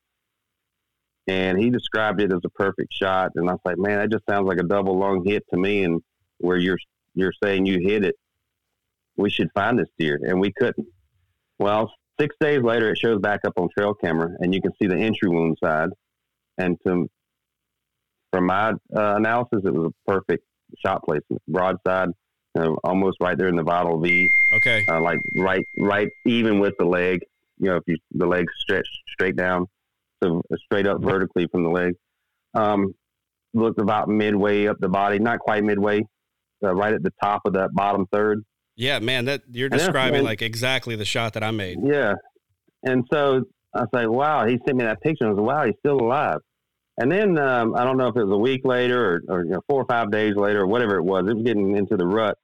And 1.26 1.58
he 1.58 1.70
described 1.70 2.22
it 2.22 2.32
as 2.32 2.42
a 2.44 2.50
perfect 2.50 2.94
shot, 2.94 3.32
and 3.36 3.50
I 3.50 3.54
was 3.54 3.62
like, 3.66 3.78
"Man, 3.78 4.00
that 4.00 4.12
just 4.12 4.26
sounds 4.30 4.48
like 4.48 4.60
a 4.60 4.64
double 4.64 4.98
lung 4.98 5.26
hit 5.26 5.44
to 5.50 5.58
me." 5.58 5.84
And 5.84 6.02
where 6.38 6.58
you're 6.58 6.78
you're 7.16 7.34
saying 7.44 7.66
you 7.66 7.80
hit 7.80 8.06
it, 8.06 8.16
we 9.16 9.30
should 9.30 9.50
find 9.54 9.80
this 9.80 9.90
deer, 9.98 10.20
and 10.24 10.40
we 10.40 10.52
couldn't. 10.52 10.88
Well, 11.58 11.92
six 12.20 12.36
days 12.40 12.62
later, 12.62 12.90
it 12.92 12.98
shows 12.98 13.20
back 13.20 13.42
up 13.46 13.54
on 13.58 13.70
trail 13.78 13.94
camera, 13.94 14.30
and 14.40 14.54
you 14.54 14.62
can 14.62 14.72
see 14.82 14.88
the 14.88 14.96
entry 14.96 15.30
wound 15.30 15.58
side. 15.64 15.90
And 16.58 16.78
to 16.86 17.08
from 18.32 18.46
my 18.46 18.70
uh, 18.70 19.16
analysis, 19.16 19.62
it 19.64 19.74
was 19.74 19.92
a 19.92 20.12
perfect 20.12 20.44
shot 20.80 21.04
placement, 21.04 21.42
broadside, 21.48 22.10
you 22.56 22.62
know, 22.62 22.78
almost 22.84 23.18
right 23.22 23.38
there 23.38 23.48
in 23.48 23.56
the 23.56 23.64
vital 23.64 24.00
V, 24.00 24.30
Okay. 24.54 24.86
uh, 24.88 25.00
like 25.00 25.20
right, 25.36 25.66
right, 25.78 26.10
even 26.26 26.60
with 26.60 26.74
the 26.78 26.86
leg. 26.86 27.22
You 27.60 27.70
know, 27.70 27.76
if 27.78 27.84
you 27.88 27.98
the 28.12 28.26
leg 28.26 28.46
stretched 28.60 29.00
straight 29.08 29.36
down, 29.36 29.66
so 30.24 30.42
straight 30.66 30.88
up 30.88 31.02
vertically 31.02 31.48
from 31.48 31.64
the 31.64 31.70
leg. 31.70 31.94
Um, 32.54 32.94
looked 33.54 33.80
about 33.80 34.10
midway 34.10 34.68
up 34.68 34.78
the 34.80 34.90
body, 34.90 35.20
not 35.20 35.40
quite 35.40 35.64
midway, 35.64 36.02
uh, 36.64 36.76
right 36.76 36.94
at 36.94 37.02
the 37.02 37.14
top 37.22 37.42
of 37.46 37.54
that 37.54 37.74
bottom 37.74 38.06
third. 38.12 38.44
Yeah, 38.78 39.00
man, 39.00 39.26
that 39.26 39.42
you're 39.52 39.70
describing 39.70 40.24
like 40.24 40.44
exactly 40.44 40.96
the 40.96 41.04
shot 41.04 41.34
that 41.34 41.44
I 41.44 41.50
made. 41.50 41.80
Yeah. 41.84 42.14
And 42.84 43.04
so 43.12 43.44
I 43.74 43.82
was 43.82 43.90
like, 43.92 44.08
wow, 44.08 44.46
he 44.46 44.60
sent 44.66 44.78
me 44.78 44.86
that 44.86 45.02
picture. 45.02 45.26
I 45.26 45.30
was 45.30 45.38
like, 45.38 45.48
wow, 45.48 45.66
he's 45.66 45.76
still 45.80 46.00
alive. 46.00 46.38
And 47.00 47.12
then 47.12 47.38
um, 47.40 47.76
I 47.76 47.84
don't 47.84 47.98
know 47.98 48.08
if 48.08 48.16
it 48.16 48.24
was 48.24 48.34
a 48.34 48.38
week 48.38 48.62
later 48.64 49.16
or, 49.16 49.22
or 49.30 49.44
you 49.46 49.52
know, 49.52 49.62
four 49.68 49.82
or 49.82 49.86
five 49.86 50.12
days 50.12 50.36
later 50.36 50.62
or 50.62 50.68
whatever 50.68 50.96
it 50.98 51.04
was. 51.04 51.28
It 51.28 51.34
was 51.34 51.44
getting 51.44 51.76
into 51.76 51.98
the 51.98 52.06
rut. 52.06 52.38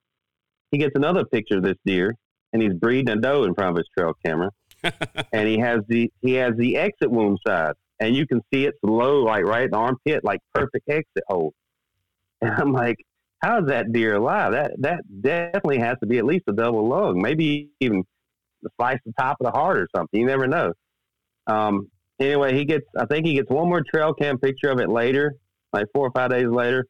He 0.71 0.79
gets 0.79 0.93
another 0.95 1.23
picture 1.23 1.57
of 1.57 1.63
this 1.63 1.77
deer, 1.85 2.15
and 2.51 2.61
he's 2.61 2.73
breeding 2.73 3.09
a 3.09 3.15
doe 3.15 3.43
in 3.43 3.53
front 3.53 3.71
of 3.71 3.77
his 3.77 3.87
trail 3.95 4.13
camera, 4.25 4.49
and 5.31 5.47
he 5.47 5.59
has 5.59 5.81
the 5.87 6.11
he 6.21 6.33
has 6.33 6.53
the 6.57 6.77
exit 6.77 7.11
wound 7.11 7.37
side, 7.45 7.73
and 7.99 8.15
you 8.15 8.25
can 8.25 8.41
see 8.51 8.65
it's 8.65 8.77
low, 8.81 9.21
like 9.23 9.43
right 9.43 9.65
in 9.65 9.71
the 9.71 9.77
armpit, 9.77 10.23
like 10.23 10.39
perfect 10.53 10.89
exit 10.89 11.23
hole. 11.27 11.53
And 12.41 12.51
I'm 12.55 12.73
like, 12.73 12.97
how 13.43 13.60
is 13.60 13.67
that 13.67 13.91
deer 13.91 14.15
alive? 14.15 14.53
That 14.53 14.71
that 14.79 15.01
definitely 15.21 15.79
has 15.79 15.97
to 15.99 16.08
be 16.08 16.17
at 16.17 16.25
least 16.25 16.45
a 16.47 16.53
double 16.53 16.88
lung, 16.88 17.21
maybe 17.21 17.69
even 17.82 18.03
slice 18.79 18.99
the 19.06 19.13
top 19.19 19.38
of 19.41 19.45
the 19.45 19.51
heart 19.51 19.77
or 19.77 19.88
something. 19.93 20.19
You 20.19 20.25
never 20.25 20.47
know. 20.47 20.71
Um, 21.47 21.89
anyway, 22.19 22.56
he 22.56 22.63
gets. 22.63 22.86
I 22.97 23.06
think 23.06 23.25
he 23.25 23.34
gets 23.34 23.49
one 23.49 23.67
more 23.67 23.84
trail 23.93 24.13
cam 24.13 24.39
picture 24.39 24.69
of 24.69 24.79
it 24.79 24.89
later, 24.89 25.36
like 25.73 25.88
four 25.93 26.08
or 26.08 26.12
five 26.12 26.29
days 26.29 26.47
later, 26.47 26.86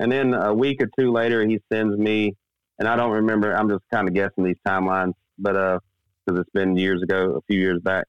and 0.00 0.10
then 0.10 0.34
a 0.34 0.52
week 0.52 0.82
or 0.82 0.88
two 0.98 1.12
later, 1.12 1.46
he 1.46 1.60
sends 1.72 1.96
me. 1.96 2.34
And 2.78 2.88
I 2.88 2.96
don't 2.96 3.12
remember. 3.12 3.54
I'm 3.56 3.68
just 3.68 3.84
kind 3.92 4.08
of 4.08 4.14
guessing 4.14 4.42
these 4.42 4.56
timelines, 4.66 5.12
but 5.38 5.56
uh, 5.56 5.78
because 6.26 6.40
it's 6.40 6.50
been 6.52 6.76
years 6.76 7.00
ago, 7.00 7.36
a 7.36 7.40
few 7.42 7.60
years 7.60 7.80
back. 7.80 8.06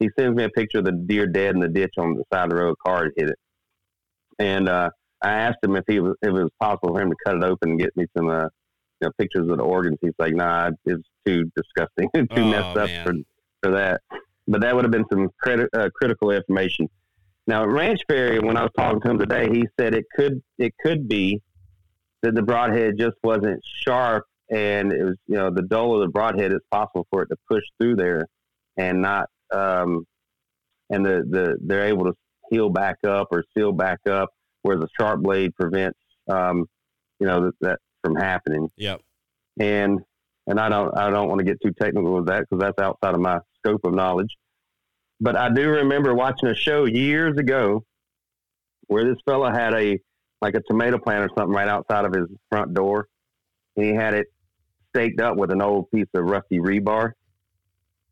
He 0.00 0.08
sends 0.18 0.34
me 0.34 0.44
a 0.44 0.48
picture 0.48 0.78
of 0.78 0.86
the 0.86 0.92
deer 0.92 1.26
dead 1.26 1.54
in 1.54 1.60
the 1.60 1.68
ditch 1.68 1.94
on 1.98 2.14
the 2.14 2.24
side 2.32 2.44
of 2.44 2.50
the 2.50 2.56
road. 2.56 2.72
A 2.72 2.88
car 2.88 3.10
hit 3.16 3.28
it, 3.28 3.38
and 4.38 4.68
uh, 4.68 4.88
I 5.24 5.32
asked 5.32 5.58
him 5.62 5.74
if 5.76 5.84
he 5.88 6.00
was 6.00 6.14
if 6.22 6.28
it 6.28 6.32
was 6.32 6.50
possible 6.60 6.94
for 6.94 7.00
him 7.00 7.10
to 7.10 7.16
cut 7.24 7.36
it 7.36 7.44
open 7.44 7.70
and 7.70 7.80
get 7.80 7.96
me 7.96 8.06
some 8.16 8.28
uh, 8.28 8.44
you 9.00 9.08
know, 9.08 9.10
pictures 9.18 9.48
of 9.50 9.56
the 9.56 9.64
organs. 9.64 9.98
He's 10.00 10.12
like, 10.18 10.34
"Nah, 10.34 10.70
it's 10.84 11.08
too 11.26 11.50
disgusting, 11.56 12.10
too 12.14 12.26
Oh, 12.30 12.50
messed 12.50 12.76
up 12.76 12.88
man. 12.88 13.04
for 13.06 13.12
for 13.62 13.70
that." 13.72 14.00
But 14.46 14.60
that 14.60 14.74
would 14.74 14.84
have 14.84 14.92
been 14.92 15.06
some 15.10 15.30
uh, 15.74 15.88
critical 15.96 16.30
information. 16.30 16.88
Now, 17.46 17.62
at 17.62 17.70
Ranch 17.70 18.00
Fairy, 18.08 18.38
when 18.38 18.56
I 18.56 18.62
was 18.62 18.70
talking 18.76 19.00
to 19.00 19.10
him 19.10 19.18
today, 19.18 19.48
he 19.50 19.66
said 19.80 19.94
it 19.94 20.04
could 20.14 20.42
it 20.58 20.74
could 20.84 21.08
be 21.08 21.40
that 22.22 22.34
the 22.34 22.42
broadhead 22.42 22.98
just 22.98 23.16
wasn't 23.22 23.60
sharp, 23.82 24.24
and 24.50 24.92
it 24.92 25.04
was 25.04 25.16
you 25.26 25.36
know 25.36 25.50
the 25.50 25.62
dull 25.62 25.94
of 25.94 26.00
the 26.00 26.08
broadhead. 26.08 26.52
It's 26.52 26.64
possible 26.70 27.06
for 27.10 27.22
it 27.22 27.28
to 27.28 27.36
push 27.50 27.64
through 27.80 27.96
there, 27.96 28.26
and 28.76 29.00
not 29.00 29.28
um, 29.52 30.06
and 30.90 31.04
the 31.04 31.24
the 31.28 31.56
they're 31.62 31.86
able 31.86 32.04
to 32.04 32.14
heal 32.50 32.68
back 32.68 32.96
up 33.06 33.28
or 33.30 33.44
seal 33.56 33.72
back 33.72 33.98
up, 34.08 34.30
whereas 34.64 34.82
a 34.82 34.88
sharp 35.00 35.22
blade 35.22 35.54
prevents 35.54 35.98
um, 36.28 36.66
you 37.20 37.26
know 37.26 37.44
that, 37.44 37.54
that 37.60 37.78
from 38.02 38.16
happening 38.16 38.68
Yep. 38.76 39.00
and 39.60 40.00
and 40.46 40.58
I 40.58 40.68
don't 40.68 40.96
I 40.98 41.08
don't 41.10 41.28
want 41.28 41.38
to 41.38 41.44
get 41.44 41.58
too 41.62 41.72
technical 41.80 42.12
with 42.14 42.26
that 42.26 42.40
because 42.40 42.60
that's 42.60 42.78
outside 42.78 43.14
of 43.14 43.20
my 43.20 43.38
scope 43.58 43.80
of 43.84 43.94
knowledge. 43.94 44.28
But 45.20 45.36
I 45.36 45.48
do 45.48 45.70
remember 45.70 46.12
watching 46.14 46.48
a 46.48 46.54
show 46.54 46.84
years 46.84 47.38
ago 47.38 47.84
where 48.88 49.04
this 49.04 49.16
fella 49.24 49.52
had 49.52 49.72
a 49.74 49.98
like 50.42 50.54
a 50.54 50.60
tomato 50.68 50.98
plant 50.98 51.24
or 51.24 51.30
something 51.38 51.54
right 51.54 51.68
outside 51.68 52.04
of 52.04 52.12
his 52.12 52.26
front 52.50 52.74
door, 52.74 53.06
and 53.76 53.86
he 53.86 53.94
had 53.94 54.12
it 54.12 54.26
staked 54.94 55.20
up 55.20 55.36
with 55.36 55.50
an 55.50 55.62
old 55.62 55.90
piece 55.90 56.08
of 56.14 56.24
rusty 56.24 56.58
rebar. 56.58 57.12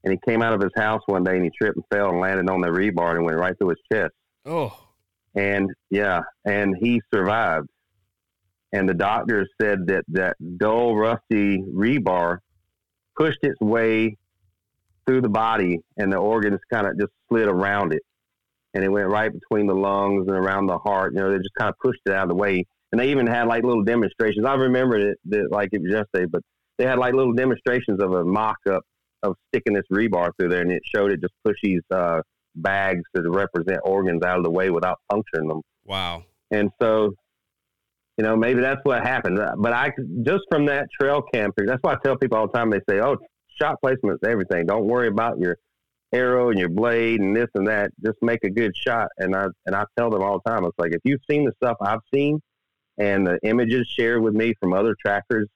And 0.05 0.13
he 0.13 0.19
came 0.27 0.43
out 0.43 0.53
of 0.55 0.61
his 0.61 0.73
house 0.75 1.03
one 1.07 1.23
day 1.23 1.37
and 1.37 1.45
he 1.45 1.51
tripped 1.57 1.77
and 1.77 1.85
fell 1.93 2.09
and 2.09 2.19
landed 2.19 2.49
on 2.51 2.61
the 2.61 2.69
rebar 2.69 3.15
and 3.15 3.25
went 3.25 3.39
right 3.39 3.57
through 3.59 3.69
his 3.69 3.79
chest. 3.93 4.13
Oh, 4.47 4.77
And 5.35 5.71
yeah, 5.91 6.21
and 6.45 6.77
he 6.79 7.01
survived. 7.13 7.69
And 8.73 8.89
the 8.89 8.95
doctors 8.95 9.49
said 9.61 9.87
that 9.89 10.05
that 10.09 10.37
dull, 10.59 10.97
rusty 10.97 11.59
rebar 11.59 12.39
pushed 13.17 13.41
its 13.43 13.61
way 13.61 14.17
through 15.07 15.21
the 15.21 15.29
body 15.29 15.81
and 15.97 16.13
the 16.13 16.17
organs 16.17 16.61
kind 16.73 16.87
of 16.87 16.99
just 16.99 17.13
slid 17.29 17.49
around 17.49 17.93
it. 17.93 18.03
And 18.75 18.83
it 18.83 18.89
went 18.89 19.09
right 19.09 19.31
between 19.31 19.67
the 19.67 19.75
lungs 19.75 20.27
and 20.27 20.37
around 20.37 20.67
the 20.67 20.79
heart. 20.79 21.13
You 21.13 21.21
know, 21.21 21.31
they 21.31 21.39
just 21.39 21.55
kind 21.59 21.69
of 21.69 21.79
pushed 21.79 22.01
it 22.07 22.13
out 22.13 22.23
of 22.23 22.29
the 22.31 22.35
way. 22.35 22.65
And 22.91 23.01
they 23.01 23.11
even 23.11 23.27
had 23.27 23.47
like 23.47 23.65
little 23.65 23.85
demonstrations. 23.85 24.47
I 24.47 24.55
remember 24.55 24.97
it 24.97 25.19
that, 25.27 25.51
like 25.51 25.71
it 25.73 25.83
was 25.83 25.93
yesterday, 25.93 26.27
but 26.31 26.43
they 26.79 26.87
had 26.87 26.99
like 26.99 27.15
little 27.15 27.35
demonstrations 27.35 28.01
of 28.03 28.13
a 28.13 28.25
mock 28.25 28.57
up 28.71 28.83
of 29.23 29.37
sticking 29.49 29.75
this 29.75 29.85
rebar 29.93 30.31
through 30.39 30.49
there. 30.49 30.63
And 30.63 30.73
it 30.73 30.83
showed 30.95 31.13
it 31.13 31.21
just 31.21 31.35
push 31.45 31.57
these 31.63 31.83
uh, 31.91 32.23
bags 32.55 33.03
to 33.15 33.23
represent 33.31 33.81
organs 33.85 34.23
out 34.23 34.39
of 34.39 34.45
the 34.45 34.51
way 34.51 34.71
without 34.71 34.99
puncturing 35.11 35.49
them. 35.49 35.63
wow. 35.85 36.25
And 36.51 36.71
so, 36.81 37.15
you 38.19 38.25
know, 38.25 38.37
maybe 38.37 38.61
that's 38.61 38.81
what 38.85 39.03
happened. 39.03 39.41
But 39.57 39.73
I 39.73 39.91
just 40.23 40.43
from 40.51 40.67
that 40.67 40.87
trail 41.01 41.23
camping, 41.33 41.65
that's 41.65 41.79
why 41.83 41.95
I 41.95 41.97
tell 42.05 42.17
people 42.17 42.37
all 42.37 42.47
the 42.47 42.53
time. 42.53 42.69
They 42.69 42.81
say, 42.89 43.01
"Oh, 43.01 43.17
shot 43.61 43.77
placement 43.83 44.21
everything. 44.25 44.67
Don't 44.67 44.85
worry 44.85 45.09
about 45.09 45.39
your 45.39 45.57
arrow 46.13 46.51
and 46.51 46.59
your 46.59 46.69
blade 46.69 47.21
and 47.21 47.35
this 47.35 47.49
and 47.55 47.67
that. 47.69 47.91
Just 48.05 48.19
make 48.21 48.45
a 48.45 48.51
good 48.51 48.77
shot." 48.77 49.09
And 49.17 49.35
I 49.35 49.47
and 49.65 49.75
I 49.75 49.85
tell 49.99 50.11
them 50.11 50.23
all 50.23 50.43
the 50.45 50.51
time, 50.51 50.65
it's 50.67 50.79
like 50.79 50.93
if 50.93 51.01
you've 51.05 51.23
seen 51.29 51.47
the 51.47 51.53
stuff 51.63 51.79
I've 51.81 52.01
seen 52.15 52.39
and 52.99 53.27
the 53.27 53.39
images 53.45 53.89
shared 53.89 54.23
with 54.23 54.35
me 54.35 54.53
from 54.61 54.75
other 54.75 54.95
trackers, 55.01 55.49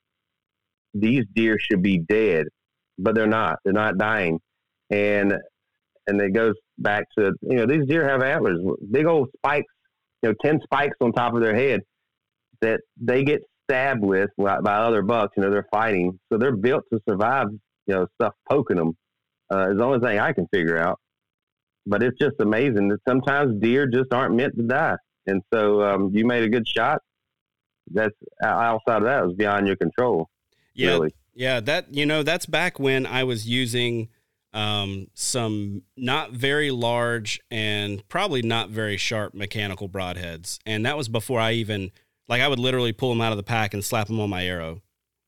these 0.94 1.24
deer 1.34 1.58
should 1.58 1.82
be 1.82 1.98
dead, 1.98 2.46
but 2.98 3.14
they're 3.14 3.26
not. 3.26 3.58
They're 3.64 3.74
not 3.74 3.98
dying, 3.98 4.40
and 4.88 5.34
and 6.06 6.20
it 6.22 6.32
goes 6.32 6.54
back 6.78 7.04
to 7.18 7.32
you 7.42 7.56
know 7.56 7.66
these 7.66 7.86
deer 7.86 8.08
have 8.08 8.22
antlers, 8.22 8.58
big 8.90 9.06
old 9.06 9.28
spikes 9.36 9.72
you 10.22 10.30
know, 10.30 10.34
10 10.42 10.60
spikes 10.62 10.96
on 11.00 11.12
top 11.12 11.34
of 11.34 11.40
their 11.40 11.54
head 11.54 11.80
that 12.60 12.80
they 13.00 13.22
get 13.22 13.42
stabbed 13.64 14.02
with 14.02 14.30
by 14.38 14.60
by 14.60 14.74
other 14.74 15.02
bucks. 15.02 15.34
You 15.36 15.42
know, 15.42 15.50
they're 15.50 15.66
fighting. 15.70 16.18
So 16.30 16.38
they're 16.38 16.56
built 16.56 16.84
to 16.92 17.00
survive, 17.08 17.48
you 17.86 17.94
know, 17.94 18.06
stuff 18.20 18.34
poking 18.50 18.76
them. 18.76 18.96
Uh, 19.52 19.70
is 19.70 19.78
the 19.78 19.84
only 19.84 20.00
thing 20.00 20.18
I 20.18 20.32
can 20.32 20.46
figure 20.48 20.76
out. 20.76 20.98
But 21.86 22.02
it's 22.02 22.18
just 22.18 22.34
amazing 22.40 22.88
that 22.88 22.98
sometimes 23.08 23.60
deer 23.60 23.86
just 23.86 24.12
aren't 24.12 24.34
meant 24.34 24.56
to 24.56 24.62
die. 24.62 24.96
And 25.26 25.42
so 25.54 25.82
um, 25.82 26.10
you 26.12 26.26
made 26.26 26.42
a 26.42 26.48
good 26.48 26.66
shot. 26.66 27.00
That's 27.92 28.14
outside 28.42 28.98
of 28.98 29.04
that, 29.04 29.22
it 29.22 29.26
was 29.26 29.36
beyond 29.36 29.68
your 29.68 29.76
control. 29.76 30.28
Yeah, 30.74 30.90
Really. 30.90 31.14
yeah. 31.34 31.60
That 31.60 31.94
you 31.94 32.04
know, 32.04 32.24
that's 32.24 32.46
back 32.46 32.80
when 32.80 33.06
I 33.06 33.22
was 33.22 33.48
using 33.48 34.08
um, 34.56 35.08
some 35.14 35.82
not 35.96 36.32
very 36.32 36.70
large 36.70 37.40
and 37.50 38.06
probably 38.08 38.40
not 38.42 38.70
very 38.70 38.96
sharp 38.96 39.34
mechanical 39.34 39.88
broadheads, 39.88 40.58
and 40.64 40.86
that 40.86 40.96
was 40.96 41.08
before 41.08 41.38
I 41.40 41.52
even 41.52 41.92
like 42.28 42.40
I 42.40 42.48
would 42.48 42.58
literally 42.58 42.92
pull 42.92 43.10
them 43.10 43.20
out 43.20 43.32
of 43.32 43.36
the 43.36 43.42
pack 43.44 43.74
and 43.74 43.84
slap 43.84 44.06
them 44.08 44.18
on 44.18 44.30
my 44.30 44.44
arrow, 44.44 44.80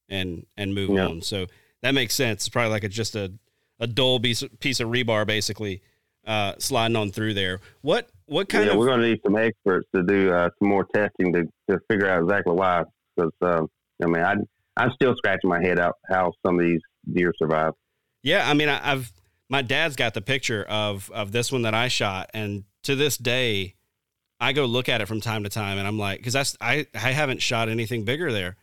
and 0.09 0.47
and 0.57 0.75
move 0.75 0.91
Yeah. 0.91 1.07
on. 1.07 1.23
So 1.23 1.47
that 1.83 1.93
makes 1.95 2.15
sense. 2.15 2.41
It's 2.43 2.49
probably 2.49 2.71
like 2.71 2.85
a, 2.85 2.89
just 2.89 3.15
a 3.15 3.33
a 3.79 3.87
dull 3.87 4.19
piece 4.19 4.43
piece 4.61 4.81
of 4.81 4.89
rebar 4.89 5.27
basically 5.27 5.83
uh, 6.27 6.55
sliding 6.59 6.97
on 6.97 7.11
through 7.11 7.35
there. 7.35 7.61
What 7.83 8.09
what 8.27 8.49
kind 8.49 8.63
of 8.63 8.67
yeah, 8.69 8.73
of 8.73 8.79
we're 8.79 8.87
going 8.87 9.01
to 9.01 9.09
need 9.09 9.21
some 9.25 9.37
experts 9.37 9.87
to 9.95 10.03
do 10.03 10.33
uh, 10.33 10.49
some 10.59 10.69
more 10.69 10.87
testing 10.95 11.33
to, 11.35 11.45
to 11.71 11.79
figure 11.91 12.09
out 12.09 12.23
exactly 12.23 12.55
why. 12.55 12.83
Because 13.17 13.33
um, 13.43 13.69
I 14.03 14.07
mean, 14.07 14.23
I 14.25 14.35
I'm 14.79 14.91
still 14.93 15.15
scratching 15.17 15.51
my 15.51 15.61
head 15.63 15.79
out 15.79 15.97
how 16.09 16.33
some 16.45 16.59
of 16.59 16.65
these 16.65 16.81
deer 17.13 17.33
survive. 17.39 17.73
Yeah, 18.23 18.49
I 18.49 18.55
mean, 18.55 18.69
I, 18.69 18.93
I've 18.93 19.13
my 19.49 19.63
dad's 19.63 19.97
got 19.97 20.15
the 20.15 20.21
picture 20.21 20.65
of 20.65 21.11
of 21.13 21.33
this 21.33 21.51
one 21.51 21.63
that 21.63 21.75
I 21.75 21.89
shot, 21.89 22.31
and 22.35 22.65
to 22.83 22.95
this 22.95 23.17
day, 23.17 23.75
I 24.41 24.53
go 24.53 24.67
look 24.67 24.89
at 24.89 25.01
it 25.01 25.07
from 25.07 25.21
time 25.21 25.45
to 25.45 25.51
time, 25.51 25.79
and 25.79 25.87
I'm 25.87 25.99
like, 25.99 26.19
because 26.19 26.57
I 26.61 26.87
I 26.95 27.11
haven't 27.13 27.43
shot 27.43 27.69
anything 27.69 28.05
bigger 28.05 28.33
there, 28.33 28.57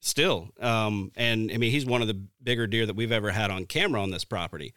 still. 0.00 0.50
Um, 0.60 1.12
and 1.16 1.50
I 1.52 1.56
mean, 1.56 1.70
he's 1.70 1.86
one 1.86 2.02
of 2.02 2.08
the 2.08 2.22
bigger 2.42 2.66
deer 2.66 2.86
that 2.86 2.96
we've 2.96 3.12
ever 3.12 3.30
had 3.30 3.50
on 3.50 3.66
camera 3.66 4.02
on 4.02 4.10
this 4.10 4.24
property, 4.24 4.74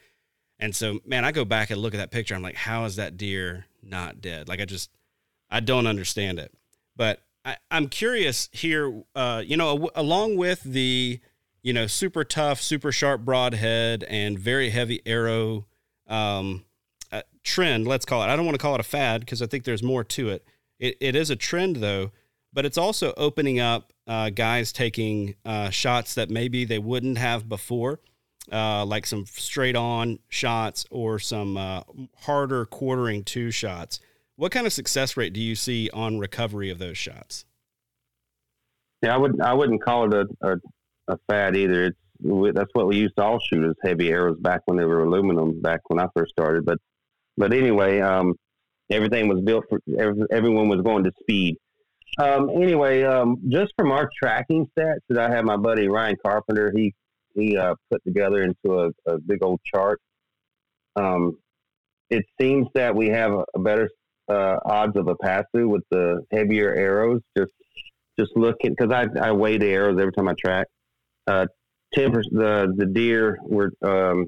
and 0.60 0.76
so 0.76 1.00
man, 1.06 1.26
I 1.26 1.32
go 1.32 1.46
back 1.46 1.70
and 1.70 1.80
look 1.80 1.94
at 1.94 1.98
that 1.98 2.12
picture. 2.12 2.36
I'm 2.36 2.42
like, 2.42 2.56
how 2.56 2.86
is 2.86 2.96
that 2.96 3.18
deer 3.18 3.66
not 3.84 4.22
dead? 4.22 4.48
Like, 4.48 4.62
I 4.62 4.66
just 4.66 4.90
I 5.50 5.60
don't 5.60 5.88
understand 5.88 6.40
it, 6.40 6.52
but. 6.96 7.22
I, 7.44 7.58
I'm 7.72 7.88
curious 7.88 8.50
here, 8.52 9.02
uh, 9.16 9.42
you 9.44 9.58
know, 9.58 9.90
along 9.96 10.38
with 10.38 10.62
the 10.62 11.20
you 11.64 11.74
know, 11.74 11.88
super 11.88 12.24
tough, 12.24 12.62
super 12.62 12.92
sharp 12.92 13.22
broadhead, 13.22 14.04
and 14.06 14.38
very 14.40 14.70
heavy 14.70 15.02
arrow 15.06 15.66
um, 16.08 16.66
uh, 17.12 17.22
trend. 17.44 17.88
Let's 17.88 18.06
call 18.06 18.24
it. 18.24 18.28
I 18.28 18.36
don't 18.36 18.46
want 18.46 18.56
to 18.56 18.62
call 18.62 18.74
it 18.76 18.80
a 18.80 18.84
fad 18.84 19.22
because 19.22 19.42
I 19.42 19.46
think 19.46 19.64
there's 19.64 19.84
more 19.84 20.04
to 20.04 20.30
it. 20.30 20.46
It, 20.80 20.98
it 21.00 21.16
is 21.16 21.30
a 21.30 21.36
trend 21.36 21.78
though, 21.78 22.12
but 22.52 22.66
it's 22.66 22.78
also 22.78 23.14
opening 23.16 23.60
up 23.60 23.94
uh, 24.08 24.30
guys 24.30 24.72
taking 24.72 25.36
uh, 25.46 25.70
shots 25.70 26.16
that 26.16 26.30
maybe 26.30 26.66
they 26.66 26.80
wouldn't 26.80 27.18
have 27.18 27.48
before, 27.48 28.00
uh, 28.52 28.84
like 28.86 29.06
some 29.06 29.26
straight 29.26 29.76
on 29.76 30.20
shots 30.28 30.86
or 30.90 31.20
some 31.20 31.56
uh, 31.58 31.82
harder 32.22 32.66
quartering 32.66 33.24
to 33.26 33.52
shots. 33.52 34.00
What 34.36 34.52
kind 34.52 34.66
of 34.66 34.74
success 34.74 35.16
rate 35.16 35.34
do 35.34 35.40
you 35.40 35.56
see 35.56 35.90
on 35.94 36.18
recovery 36.18 36.72
of 36.72 36.80
those 36.80 36.98
shots? 36.98 37.46
Yeah, 39.04 39.14
I 39.14 39.18
wouldn't. 39.18 39.42
I 39.42 39.54
wouldn't 39.54 39.84
call 39.84 40.12
it 40.12 40.14
a, 40.14 40.48
a, 40.48 40.58
a 41.14 41.18
fad 41.30 41.56
either. 41.56 41.86
It's 41.86 41.98
we- 42.22 42.52
that's 42.52 42.70
what 42.74 42.88
we 42.88 42.98
used 42.98 43.16
to 43.18 43.24
all 43.24 43.40
shoot 43.40 43.66
as 43.66 43.76
heavy 43.84 44.10
arrows 44.10 44.38
back 44.40 44.62
when 44.66 44.78
they 44.78 44.86
were 44.86 45.04
aluminum. 45.04 45.62
Back 45.62 45.82
when 45.88 46.00
I 46.00 46.08
first 46.16 46.32
started, 46.32 46.66
but 46.66 46.78
but 47.38 47.54
anyway, 47.54 48.00
um, 48.00 48.36
everything 48.90 49.28
was 49.28 49.42
built 49.42 49.66
for 49.70 49.80
every, 49.98 50.24
everyone 50.32 50.70
was 50.70 50.82
going 50.82 51.04
to 51.04 51.12
speed. 51.22 51.58
Um, 52.20 52.50
anyway, 52.50 53.04
um, 53.04 53.38
just 53.50 53.72
from 53.78 53.92
our 53.92 54.10
tracking 54.22 54.68
stats 54.78 55.00
that 55.10 55.18
I 55.18 55.34
have, 55.34 55.46
my 55.46 55.58
buddy 55.58 55.88
Ryan 55.88 56.18
Carpenter, 56.24 56.72
he 56.76 56.94
he 57.36 57.58
uh, 57.58 57.76
put 57.90 58.04
together 58.04 58.44
into 58.44 58.80
a, 58.82 58.90
a 59.12 59.18
big 59.18 59.44
old 59.44 59.62
chart. 59.64 60.00
Um, 60.96 61.38
it 62.10 62.26
seems 62.40 62.68
that 62.76 62.94
we 62.94 63.08
have 63.08 63.32
a, 63.32 63.46
a 63.56 63.60
better 63.60 63.90
uh, 64.30 64.58
odds 64.66 64.98
of 64.98 65.08
a 65.08 65.16
pass 65.16 65.46
through 65.54 65.70
with 65.70 65.84
the 65.90 66.22
heavier 66.32 66.74
arrows. 66.74 67.22
Just 67.38 67.52
just 68.20 68.32
looking 68.36 68.76
because 68.78 68.92
I, 68.92 69.08
I 69.20 69.32
weigh 69.32 69.58
the 69.58 69.68
arrows 69.68 69.98
every 70.00 70.12
time 70.12 70.28
I 70.28 70.34
track. 70.34 70.68
Uh, 71.28 71.46
ten 71.94 72.12
percent 72.12 72.34
the 72.34 72.74
the 72.78 72.86
deer 72.86 73.38
were 73.44 73.72
um, 73.84 74.26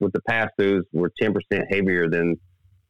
with 0.00 0.12
the 0.12 0.20
pass 0.22 0.48
throughs 0.58 0.82
were 0.92 1.12
ten 1.20 1.32
percent 1.32 1.66
heavier 1.70 2.08
than 2.08 2.36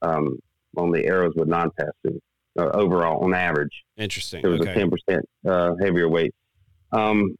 um, 0.02 0.38
on 0.76 0.90
the 0.90 1.04
arrows 1.04 1.32
with 1.36 1.48
non 1.48 1.70
pass 1.78 1.90
through 2.02 2.20
uh, 2.58 2.70
overall 2.70 3.24
on 3.24 3.34
average. 3.34 3.84
Interesting. 3.96 4.42
There 4.42 4.50
was 4.50 4.60
a 4.60 4.72
ten 4.72 4.90
percent 4.90 5.24
uh, 5.46 5.72
heavier 5.80 6.08
weight. 6.08 6.34
Um, 6.92 7.36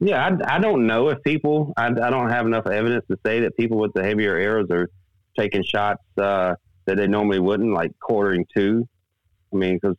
yeah, 0.00 0.26
I, 0.26 0.56
I 0.56 0.58
don't 0.58 0.86
know 0.86 1.08
if 1.08 1.22
people. 1.22 1.72
I, 1.76 1.86
I 1.86 2.10
don't 2.10 2.30
have 2.30 2.46
enough 2.46 2.66
evidence 2.66 3.04
to 3.10 3.16
say 3.24 3.40
that 3.40 3.56
people 3.56 3.78
with 3.78 3.92
the 3.94 4.02
heavier 4.02 4.36
arrows 4.36 4.66
are 4.70 4.88
taking 5.38 5.62
shots 5.64 6.02
uh, 6.18 6.54
that 6.86 6.96
they 6.96 7.06
normally 7.06 7.38
wouldn't, 7.38 7.72
like 7.72 7.92
quartering 8.00 8.44
to. 8.56 8.86
I 9.52 9.56
mean, 9.56 9.78
because 9.80 9.96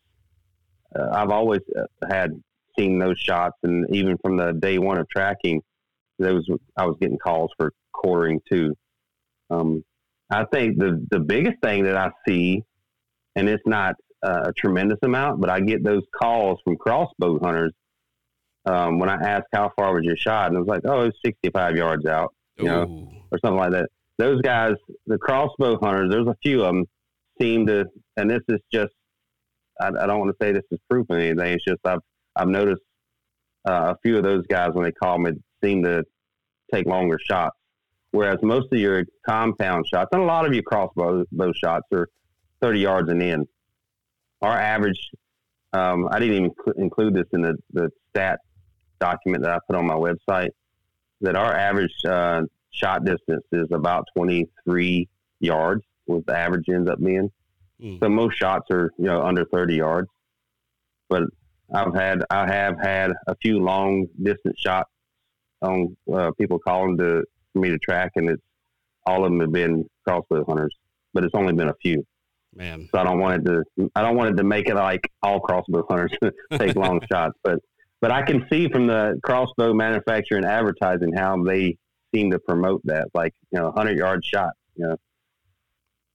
uh, 0.97 1.09
I've 1.11 1.29
always 1.29 1.61
uh, 1.77 1.85
had 2.09 2.31
seen 2.77 2.99
those 2.99 3.19
shots, 3.19 3.57
and 3.63 3.85
even 3.93 4.17
from 4.17 4.37
the 4.37 4.53
day 4.53 4.77
one 4.77 4.97
of 4.97 5.07
tracking, 5.09 5.61
those 6.19 6.45
I 6.77 6.85
was 6.85 6.95
getting 7.01 7.17
calls 7.17 7.51
for 7.57 7.71
quartering 7.93 8.39
to. 8.51 8.73
Um, 9.49 9.83
I 10.31 10.45
think 10.45 10.77
the 10.79 11.05
the 11.11 11.19
biggest 11.19 11.57
thing 11.61 11.83
that 11.83 11.95
I 11.95 12.09
see, 12.27 12.63
and 13.35 13.47
it's 13.47 13.63
not 13.65 13.95
uh, 14.23 14.43
a 14.45 14.53
tremendous 14.53 14.97
amount, 15.03 15.39
but 15.39 15.49
I 15.49 15.59
get 15.59 15.83
those 15.83 16.03
calls 16.19 16.59
from 16.63 16.77
crossbow 16.77 17.39
hunters 17.39 17.73
um, 18.65 18.99
when 18.99 19.09
I 19.09 19.15
ask 19.15 19.43
how 19.53 19.71
far 19.75 19.93
was 19.93 20.03
your 20.03 20.17
shot, 20.17 20.47
and 20.47 20.55
it 20.55 20.59
was 20.59 20.67
like, 20.67 20.81
oh, 20.85 21.01
it's 21.01 21.17
65 21.23 21.75
yards 21.75 22.05
out, 22.05 22.33
you 22.57 22.65
know, 22.65 23.09
or 23.31 23.39
something 23.39 23.59
like 23.59 23.71
that. 23.71 23.89
Those 24.17 24.41
guys, 24.41 24.73
the 25.05 25.17
crossbow 25.17 25.77
hunters, 25.79 26.09
there's 26.09 26.27
a 26.27 26.35
few 26.41 26.63
of 26.63 26.73
them 26.73 26.85
seem 27.39 27.67
to, 27.67 27.85
and 28.17 28.29
this 28.29 28.41
is 28.47 28.59
just, 28.73 28.93
I, 29.79 29.87
I 29.87 30.07
don't 30.07 30.19
want 30.19 30.31
to 30.31 30.43
say 30.43 30.53
this 30.53 30.63
is 30.71 30.79
proof 30.89 31.05
of 31.09 31.17
anything. 31.17 31.53
It's 31.53 31.65
just 31.65 31.81
I've 31.85 31.99
I've 32.35 32.47
noticed 32.47 32.81
uh, 33.67 33.93
a 33.93 33.97
few 34.03 34.17
of 34.17 34.23
those 34.23 34.45
guys 34.47 34.69
when 34.73 34.83
they 34.83 34.91
call 34.91 35.17
me 35.17 35.31
seem 35.63 35.83
to 35.83 36.03
take 36.73 36.85
longer 36.85 37.19
shots, 37.19 37.55
whereas 38.11 38.37
most 38.41 38.71
of 38.71 38.79
your 38.79 39.03
compound 39.25 39.85
shots 39.87 40.09
and 40.11 40.21
a 40.21 40.25
lot 40.25 40.45
of 40.45 40.53
your 40.53 40.63
crossbow 40.63 41.25
bow 41.31 41.53
shots 41.53 41.85
are 41.93 42.09
30 42.61 42.79
yards 42.79 43.09
and 43.09 43.21
in. 43.21 43.47
Our 44.41 44.57
average, 44.57 44.99
um, 45.73 46.07
I 46.11 46.19
didn't 46.19 46.35
even 46.35 46.51
cl- 46.63 46.77
include 46.77 47.13
this 47.15 47.27
in 47.33 47.41
the, 47.41 47.55
the 47.73 47.89
stat 48.09 48.39
document 48.99 49.43
that 49.43 49.51
I 49.51 49.59
put 49.67 49.75
on 49.75 49.85
my 49.85 49.95
website, 49.95 50.49
that 51.21 51.35
our 51.35 51.55
average 51.55 51.93
uh, 52.07 52.43
shot 52.71 53.05
distance 53.05 53.43
is 53.51 53.67
about 53.71 54.05
23 54.15 55.07
yards, 55.39 55.83
what 56.05 56.25
the 56.25 56.37
average 56.37 56.69
ends 56.69 56.89
up 56.89 57.01
being. 57.03 57.31
Mm. 57.81 57.99
So 57.99 58.09
most 58.09 58.37
shots 58.37 58.69
are, 58.71 58.91
you 58.97 59.05
know, 59.05 59.21
under 59.21 59.45
30 59.45 59.75
yards. 59.75 60.07
But 61.09 61.23
I've 61.73 61.93
had, 61.95 62.23
I 62.29 62.47
have 62.47 62.79
had 62.79 63.11
a 63.27 63.35
few 63.41 63.59
long 63.59 64.07
distance 64.21 64.59
shots 64.59 64.89
on 65.61 65.95
uh, 66.13 66.31
people 66.39 66.59
calling 66.59 66.97
to 66.97 67.23
for 67.53 67.59
me 67.59 67.69
to 67.69 67.79
track, 67.79 68.11
and 68.15 68.29
it's 68.29 68.43
all 69.05 69.23
of 69.25 69.31
them 69.31 69.39
have 69.39 69.51
been 69.51 69.89
crossbow 70.07 70.43
hunters, 70.45 70.75
but 71.13 71.23
it's 71.23 71.35
only 71.35 71.53
been 71.53 71.69
a 71.69 71.75
few. 71.81 72.05
Man, 72.53 72.87
So 72.91 72.99
I 72.99 73.03
don't 73.03 73.19
want 73.19 73.41
it 73.41 73.45
to 73.49 73.91
I 73.95 74.01
don't 74.01 74.15
want 74.15 74.29
it 74.29 74.37
to 74.37 74.43
make 74.43 74.69
it 74.69 74.75
like 74.75 75.11
all 75.21 75.41
crossbow 75.41 75.85
hunters 75.89 76.13
take 76.53 76.75
long 76.75 77.01
shots, 77.11 77.37
but 77.43 77.59
but 78.01 78.11
I 78.11 78.21
can 78.21 78.45
see 78.49 78.69
from 78.69 78.87
the 78.87 79.19
crossbow 79.23 79.73
manufacturer 79.73 80.37
and 80.37 80.45
advertising 80.45 81.13
how 81.13 81.41
they 81.43 81.77
seem 82.13 82.31
to 82.31 82.39
promote 82.39 82.81
that, 82.85 83.07
like 83.13 83.33
you 83.51 83.59
know, 83.59 83.71
hundred 83.71 83.97
yard 83.97 84.23
shot. 84.23 84.51
You 84.75 84.87
know, 84.87 84.97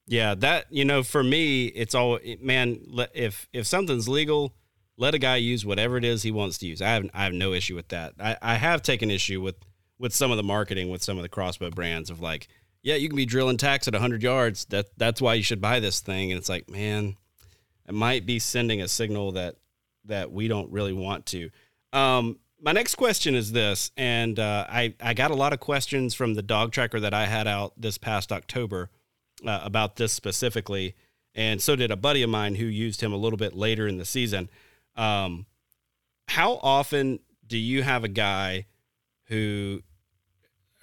yeah, 0.06 0.34
that 0.36 0.66
you 0.70 0.84
know, 0.84 1.02
for 1.02 1.22
me, 1.22 1.66
it's 1.66 1.94
all 1.94 2.18
man. 2.40 2.80
If 3.14 3.48
if 3.52 3.66
something's 3.66 4.08
legal, 4.08 4.54
let 5.00 5.14
a 5.14 5.18
guy 5.18 5.36
use 5.36 5.64
whatever 5.64 5.96
it 5.96 6.04
is 6.04 6.22
he 6.22 6.30
wants 6.30 6.58
to 6.58 6.66
use. 6.66 6.82
I 6.82 6.90
have 6.90 7.10
I 7.14 7.24
have 7.24 7.32
no 7.32 7.54
issue 7.54 7.74
with 7.74 7.88
that. 7.88 8.12
I, 8.20 8.36
I 8.42 8.54
have 8.56 8.82
taken 8.82 9.10
issue 9.10 9.40
with 9.40 9.56
with 9.98 10.14
some 10.14 10.30
of 10.30 10.36
the 10.36 10.42
marketing 10.42 10.90
with 10.90 11.02
some 11.02 11.16
of 11.16 11.22
the 11.22 11.28
crossbow 11.28 11.70
brands 11.70 12.10
of 12.10 12.20
like, 12.20 12.48
yeah, 12.82 12.96
you 12.96 13.08
can 13.08 13.16
be 13.16 13.26
drilling 13.26 13.56
tacks 13.56 13.88
at 13.88 13.94
hundred 13.94 14.22
yards. 14.22 14.66
That 14.66 14.86
that's 14.98 15.22
why 15.22 15.34
you 15.34 15.42
should 15.42 15.60
buy 15.60 15.80
this 15.80 16.00
thing. 16.00 16.30
And 16.30 16.38
it's 16.38 16.50
like, 16.50 16.68
man, 16.68 17.16
it 17.88 17.94
might 17.94 18.26
be 18.26 18.38
sending 18.38 18.82
a 18.82 18.88
signal 18.88 19.32
that 19.32 19.56
that 20.04 20.30
we 20.30 20.48
don't 20.48 20.70
really 20.70 20.92
want 20.92 21.24
to. 21.26 21.50
Um, 21.94 22.38
my 22.62 22.72
next 22.72 22.96
question 22.96 23.34
is 23.34 23.52
this, 23.52 23.90
and 23.96 24.38
uh, 24.38 24.66
I 24.68 24.94
I 25.00 25.14
got 25.14 25.30
a 25.30 25.34
lot 25.34 25.54
of 25.54 25.60
questions 25.60 26.12
from 26.12 26.34
the 26.34 26.42
dog 26.42 26.72
tracker 26.72 27.00
that 27.00 27.14
I 27.14 27.24
had 27.24 27.48
out 27.48 27.72
this 27.74 27.96
past 27.96 28.32
October 28.32 28.90
uh, 29.46 29.60
about 29.62 29.96
this 29.96 30.12
specifically, 30.12 30.94
and 31.34 31.62
so 31.62 31.74
did 31.74 31.90
a 31.90 31.96
buddy 31.96 32.22
of 32.22 32.28
mine 32.28 32.56
who 32.56 32.66
used 32.66 33.00
him 33.00 33.14
a 33.14 33.16
little 33.16 33.38
bit 33.38 33.54
later 33.56 33.88
in 33.88 33.96
the 33.96 34.04
season. 34.04 34.50
Um, 34.96 35.46
how 36.28 36.60
often 36.62 37.20
do 37.46 37.58
you 37.58 37.82
have 37.82 38.04
a 38.04 38.08
guy 38.08 38.66
who, 39.24 39.82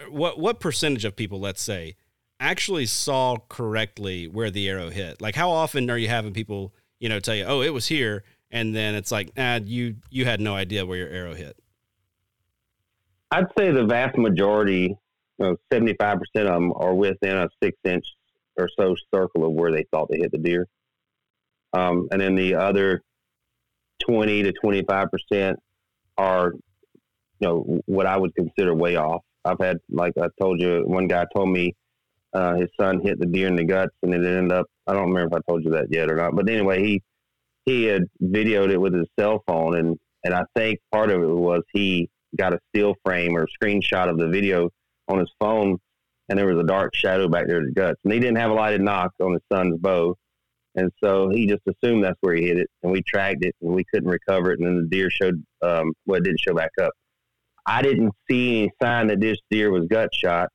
what 0.09 0.39
what 0.39 0.59
percentage 0.59 1.05
of 1.05 1.15
people, 1.15 1.39
let's 1.39 1.61
say, 1.61 1.95
actually 2.39 2.85
saw 2.85 3.37
correctly 3.49 4.27
where 4.27 4.51
the 4.51 4.67
arrow 4.69 4.89
hit? 4.89 5.21
Like, 5.21 5.35
how 5.35 5.49
often 5.49 5.89
are 5.89 5.97
you 5.97 6.09
having 6.09 6.33
people, 6.33 6.73
you 6.99 7.09
know, 7.09 7.19
tell 7.19 7.35
you, 7.35 7.45
"Oh, 7.45 7.61
it 7.61 7.73
was 7.73 7.87
here," 7.87 8.23
and 8.51 8.75
then 8.75 8.95
it's 8.95 9.11
like, 9.11 9.31
"Ah, 9.37 9.59
you 9.63 9.95
you 10.09 10.25
had 10.25 10.41
no 10.41 10.55
idea 10.55 10.85
where 10.85 10.97
your 10.97 11.09
arrow 11.09 11.33
hit." 11.33 11.57
I'd 13.31 13.47
say 13.57 13.71
the 13.71 13.85
vast 13.85 14.17
majority, 14.17 14.97
seventy 15.71 15.95
five 15.99 16.19
percent 16.19 16.47
of 16.47 16.53
them, 16.53 16.73
are 16.75 16.93
within 16.93 17.37
a 17.37 17.49
six 17.61 17.77
inch 17.83 18.05
or 18.57 18.69
so 18.77 18.95
circle 19.13 19.45
of 19.45 19.51
where 19.53 19.71
they 19.71 19.85
thought 19.91 20.09
they 20.09 20.17
hit 20.17 20.31
the 20.31 20.37
deer, 20.37 20.67
um, 21.73 22.07
and 22.11 22.21
then 22.21 22.35
the 22.35 22.55
other 22.55 23.03
twenty 23.99 24.43
to 24.43 24.51
twenty 24.53 24.83
five 24.87 25.07
percent 25.11 25.59
are, 26.17 26.53
you 27.39 27.47
know, 27.47 27.79
what 27.85 28.05
I 28.05 28.17
would 28.17 28.33
consider 28.35 28.73
way 28.73 28.95
off. 28.95 29.21
I've 29.45 29.59
had, 29.59 29.77
like 29.89 30.13
I 30.21 30.27
told 30.39 30.59
you, 30.59 30.83
one 30.85 31.07
guy 31.07 31.25
told 31.35 31.49
me 31.49 31.73
uh, 32.33 32.55
his 32.55 32.69
son 32.79 32.99
hit 33.01 33.19
the 33.19 33.25
deer 33.25 33.47
in 33.47 33.55
the 33.55 33.63
guts, 33.63 33.95
and 34.03 34.13
it 34.13 34.25
ended 34.25 34.51
up. 34.51 34.65
I 34.85 34.93
don't 34.93 35.09
remember 35.09 35.37
if 35.37 35.41
I 35.41 35.51
told 35.51 35.63
you 35.63 35.71
that 35.71 35.87
yet 35.89 36.11
or 36.11 36.15
not, 36.15 36.35
but 36.35 36.49
anyway, 36.49 36.83
he 36.83 37.01
he 37.65 37.83
had 37.85 38.03
videoed 38.21 38.71
it 38.71 38.77
with 38.77 38.93
his 38.93 39.07
cell 39.19 39.43
phone, 39.47 39.77
and 39.77 39.97
and 40.23 40.33
I 40.33 40.43
think 40.55 40.79
part 40.91 41.09
of 41.09 41.21
it 41.21 41.27
was 41.27 41.61
he 41.73 42.09
got 42.35 42.53
a 42.53 42.59
still 42.69 42.95
frame 43.05 43.37
or 43.37 43.43
a 43.43 43.63
screenshot 43.63 44.09
of 44.09 44.17
the 44.17 44.27
video 44.27 44.69
on 45.07 45.19
his 45.19 45.31
phone, 45.39 45.77
and 46.29 46.37
there 46.37 46.47
was 46.47 46.59
a 46.59 46.67
dark 46.67 46.93
shadow 46.95 47.27
back 47.29 47.47
there 47.47 47.59
at 47.59 47.65
the 47.67 47.71
guts, 47.71 47.99
and 48.03 48.13
he 48.13 48.19
didn't 48.19 48.37
have 48.37 48.51
a 48.51 48.53
lighted 48.53 48.81
nock 48.81 49.11
on 49.21 49.33
his 49.33 49.41
son's 49.51 49.77
bow, 49.79 50.15
and 50.77 50.91
so 51.03 51.29
he 51.29 51.47
just 51.47 51.63
assumed 51.67 52.03
that's 52.03 52.17
where 52.21 52.35
he 52.35 52.47
hit 52.47 52.57
it, 52.59 52.69
and 52.83 52.91
we 52.91 53.01
tracked 53.01 53.43
it, 53.43 53.55
and 53.61 53.73
we 53.73 53.83
couldn't 53.91 54.09
recover 54.09 54.51
it, 54.51 54.59
and 54.59 54.67
then 54.67 54.77
the 54.77 54.87
deer 54.87 55.09
showed, 55.09 55.43
um, 55.63 55.91
well, 56.05 56.19
it 56.19 56.23
didn't 56.23 56.39
show 56.39 56.53
back 56.53 56.71
up. 56.79 56.91
I 57.65 57.81
didn't 57.81 58.13
see 58.29 58.61
any 58.61 58.71
sign 58.81 59.07
that 59.07 59.19
this 59.19 59.39
deer 59.49 59.71
was 59.71 59.87
gut 59.87 60.13
shot. 60.13 60.49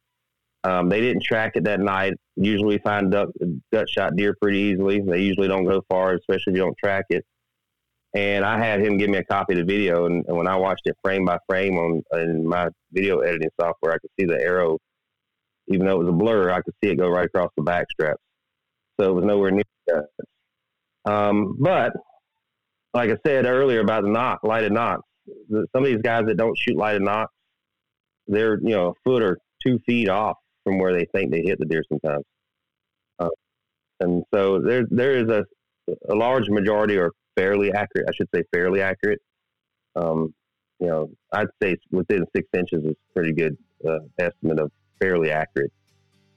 Um, 0.64 0.88
they 0.88 1.00
didn't 1.00 1.24
track 1.24 1.52
it 1.56 1.64
that 1.64 1.80
night. 1.80 2.14
Usually, 2.36 2.76
we 2.76 2.78
find 2.78 3.10
duck, 3.10 3.30
gut 3.72 3.90
shot 3.90 4.16
deer 4.16 4.34
pretty 4.40 4.58
easily. 4.58 5.00
They 5.00 5.20
usually 5.20 5.48
don't 5.48 5.64
go 5.64 5.82
far, 5.90 6.14
especially 6.14 6.52
if 6.52 6.56
you 6.56 6.62
don't 6.62 6.78
track 6.78 7.04
it. 7.10 7.24
And 8.14 8.44
I 8.44 8.58
had 8.58 8.80
him 8.80 8.96
give 8.96 9.10
me 9.10 9.18
a 9.18 9.24
copy 9.24 9.54
of 9.54 9.58
the 9.58 9.64
video, 9.64 10.06
and, 10.06 10.24
and 10.28 10.36
when 10.36 10.46
I 10.46 10.54
watched 10.54 10.82
it 10.86 10.96
frame 11.02 11.24
by 11.24 11.38
frame 11.48 11.76
on 11.76 12.02
in 12.12 12.46
my 12.46 12.68
video 12.92 13.18
editing 13.18 13.50
software, 13.60 13.92
I 13.92 13.98
could 13.98 14.10
see 14.18 14.26
the 14.26 14.40
arrow, 14.40 14.78
even 15.66 15.86
though 15.86 15.96
it 15.96 16.04
was 16.04 16.08
a 16.08 16.12
blur, 16.12 16.50
I 16.50 16.60
could 16.60 16.74
see 16.82 16.90
it 16.90 16.96
go 16.96 17.08
right 17.08 17.26
across 17.26 17.50
the 17.56 17.62
back 17.64 17.86
straps. 17.90 18.22
So 19.02 19.10
it 19.10 19.14
was 19.14 19.24
nowhere 19.24 19.50
near 19.50 19.64
that. 19.88 20.04
Um, 21.04 21.56
but 21.58 21.92
like 22.94 23.10
I 23.10 23.16
said 23.26 23.46
earlier 23.46 23.80
about 23.80 24.04
the 24.04 24.10
nock, 24.10 24.40
lighted 24.44 24.70
nocks, 24.70 25.02
the, 25.48 25.66
some 25.74 25.82
of 25.82 25.90
these 25.90 26.02
guys 26.02 26.26
that 26.26 26.36
don't 26.36 26.56
shoot 26.56 26.76
lighted 26.76 27.02
nocks, 27.02 27.32
they're 28.28 28.60
you 28.60 28.70
know 28.70 28.90
a 28.90 28.92
foot 29.02 29.22
or 29.22 29.38
two 29.60 29.80
feet 29.86 30.08
off 30.08 30.36
from 30.62 30.78
where 30.78 30.92
they 30.92 31.04
think 31.12 31.32
they 31.32 31.42
hit 31.42 31.58
the 31.58 31.64
deer 31.64 31.82
sometimes. 31.88 32.24
Uh, 33.18 33.28
and 33.98 34.22
so 34.32 34.60
there 34.60 34.86
there 34.88 35.16
is 35.16 35.28
a 35.28 35.44
a 36.08 36.14
large 36.14 36.48
majority 36.48 36.96
are 36.96 37.10
fairly 37.36 37.72
accurate. 37.72 38.06
I 38.08 38.12
should 38.14 38.28
say 38.32 38.44
fairly 38.52 38.82
accurate. 38.82 39.20
Um, 39.96 40.32
you 40.78 40.86
know, 40.86 41.10
I'd 41.32 41.48
say 41.60 41.76
within 41.90 42.24
six 42.36 42.46
inches 42.56 42.84
is 42.84 42.94
pretty 43.14 43.32
good 43.32 43.56
uh, 43.84 43.98
estimate 44.20 44.60
of 44.60 44.70
fairly 45.00 45.32
accurate. 45.32 45.72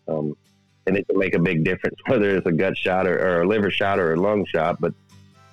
Um, 0.08 0.34
and 0.88 0.98
it 0.98 1.08
can 1.08 1.18
make 1.18 1.34
a 1.34 1.40
big 1.40 1.64
difference 1.64 1.96
whether 2.08 2.36
it's 2.36 2.46
a 2.46 2.52
gut 2.52 2.78
shot 2.78 3.08
or, 3.08 3.18
or 3.18 3.42
a 3.42 3.48
liver 3.48 3.72
shot 3.72 4.00
or 4.00 4.14
a 4.14 4.16
lung 4.16 4.46
shot. 4.46 4.80
But 4.80 4.94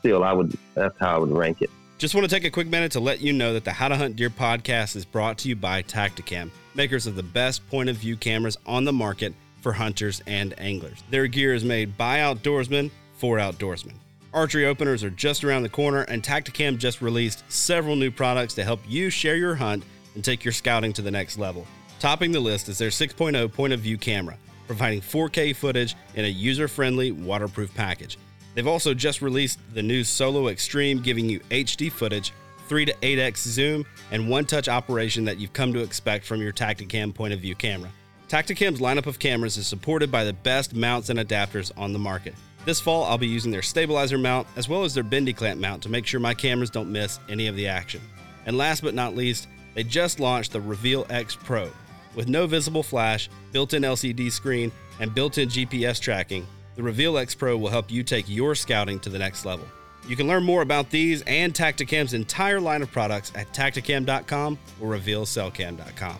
still, 0.00 0.24
I 0.24 0.32
would 0.32 0.56
that's 0.74 0.98
how 0.98 1.16
I 1.16 1.18
would 1.18 1.30
rank 1.30 1.62
it. 1.62 1.70
Just 1.98 2.14
want 2.16 2.28
to 2.28 2.34
take 2.34 2.44
a 2.44 2.50
quick 2.50 2.66
minute 2.66 2.90
to 2.92 3.00
let 3.00 3.20
you 3.20 3.32
know 3.32 3.52
that 3.52 3.64
the 3.64 3.70
How 3.70 3.86
to 3.86 3.96
Hunt 3.96 4.16
Deer 4.16 4.28
podcast 4.28 4.96
is 4.96 5.04
brought 5.04 5.38
to 5.38 5.48
you 5.48 5.54
by 5.54 5.82
Tactacam, 5.82 6.50
makers 6.74 7.06
of 7.06 7.14
the 7.14 7.22
best 7.22 7.68
point 7.70 7.88
of 7.88 7.96
view 7.96 8.16
cameras 8.16 8.56
on 8.66 8.84
the 8.84 8.92
market 8.92 9.32
for 9.60 9.72
hunters 9.72 10.20
and 10.26 10.58
anglers. 10.58 11.02
Their 11.10 11.28
gear 11.28 11.54
is 11.54 11.64
made 11.64 11.96
by 11.96 12.18
outdoorsmen 12.18 12.90
for 13.14 13.38
outdoorsmen. 13.38 13.94
Archery 14.34 14.66
openers 14.66 15.04
are 15.04 15.10
just 15.10 15.44
around 15.44 15.62
the 15.62 15.68
corner, 15.68 16.02
and 16.02 16.22
Tactacam 16.22 16.76
just 16.76 17.02
released 17.02 17.44
several 17.48 17.94
new 17.94 18.10
products 18.10 18.54
to 18.54 18.64
help 18.64 18.80
you 18.88 19.08
share 19.08 19.36
your 19.36 19.54
hunt 19.54 19.84
and 20.14 20.24
take 20.24 20.44
your 20.44 20.52
scouting 20.52 20.92
to 20.94 21.02
the 21.02 21.10
next 21.10 21.38
level. 21.38 21.66
Topping 22.00 22.32
the 22.32 22.40
list 22.40 22.68
is 22.68 22.78
their 22.78 22.90
6.0 22.90 23.52
point 23.52 23.72
oh 23.72 23.74
of 23.74 23.80
view 23.80 23.96
camera, 23.96 24.36
providing 24.72 25.02
4K 25.02 25.54
footage 25.54 25.94
in 26.14 26.24
a 26.24 26.28
user 26.28 26.66
friendly, 26.66 27.12
waterproof 27.12 27.74
package. 27.74 28.16
They've 28.54 28.66
also 28.66 28.94
just 28.94 29.20
released 29.20 29.58
the 29.74 29.82
new 29.82 30.02
Solo 30.02 30.48
Extreme, 30.48 31.02
giving 31.02 31.28
you 31.28 31.40
HD 31.50 31.92
footage, 31.92 32.32
3 32.68 32.86
to 32.86 32.94
8x 32.94 33.36
zoom, 33.36 33.84
and 34.10 34.30
one 34.30 34.46
touch 34.46 34.68
operation 34.68 35.26
that 35.26 35.36
you've 35.36 35.52
come 35.52 35.74
to 35.74 35.80
expect 35.80 36.24
from 36.24 36.40
your 36.40 36.54
Tactacam 36.54 37.14
point 37.14 37.34
of 37.34 37.40
view 37.40 37.54
camera. 37.54 37.90
Tactacam's 38.28 38.80
lineup 38.80 39.04
of 39.04 39.18
cameras 39.18 39.58
is 39.58 39.66
supported 39.66 40.10
by 40.10 40.24
the 40.24 40.32
best 40.32 40.74
mounts 40.74 41.10
and 41.10 41.18
adapters 41.18 41.70
on 41.76 41.92
the 41.92 41.98
market. 41.98 42.34
This 42.64 42.80
fall, 42.80 43.04
I'll 43.04 43.18
be 43.18 43.26
using 43.26 43.52
their 43.52 43.60
stabilizer 43.60 44.16
mount 44.16 44.48
as 44.56 44.70
well 44.70 44.84
as 44.84 44.94
their 44.94 45.04
bendy 45.04 45.34
clamp 45.34 45.60
mount 45.60 45.82
to 45.82 45.90
make 45.90 46.06
sure 46.06 46.18
my 46.18 46.32
cameras 46.32 46.70
don't 46.70 46.90
miss 46.90 47.20
any 47.28 47.46
of 47.46 47.56
the 47.56 47.68
action. 47.68 48.00
And 48.46 48.56
last 48.56 48.82
but 48.82 48.94
not 48.94 49.14
least, 49.14 49.48
they 49.74 49.84
just 49.84 50.18
launched 50.18 50.52
the 50.52 50.62
Reveal 50.62 51.06
X 51.10 51.36
Pro. 51.36 51.70
With 52.14 52.28
no 52.28 52.46
visible 52.46 52.82
flash, 52.82 53.30
built 53.52 53.74
in 53.74 53.82
LCD 53.82 54.30
screen, 54.30 54.70
and 55.00 55.14
built 55.14 55.38
in 55.38 55.48
GPS 55.48 56.00
tracking, 56.00 56.46
the 56.74 56.82
Reveal 56.82 57.18
X 57.18 57.34
Pro 57.34 57.56
will 57.56 57.70
help 57.70 57.90
you 57.90 58.02
take 58.02 58.28
your 58.28 58.54
scouting 58.54 59.00
to 59.00 59.10
the 59.10 59.18
next 59.18 59.44
level. 59.44 59.66
You 60.08 60.16
can 60.16 60.26
learn 60.26 60.42
more 60.42 60.62
about 60.62 60.90
these 60.90 61.22
and 61.22 61.54
Tactacam's 61.54 62.12
entire 62.12 62.60
line 62.60 62.82
of 62.82 62.90
products 62.90 63.32
at 63.34 63.52
tactacam.com 63.52 64.58
or 64.80 64.96
revealcellcam.com. 64.96 66.16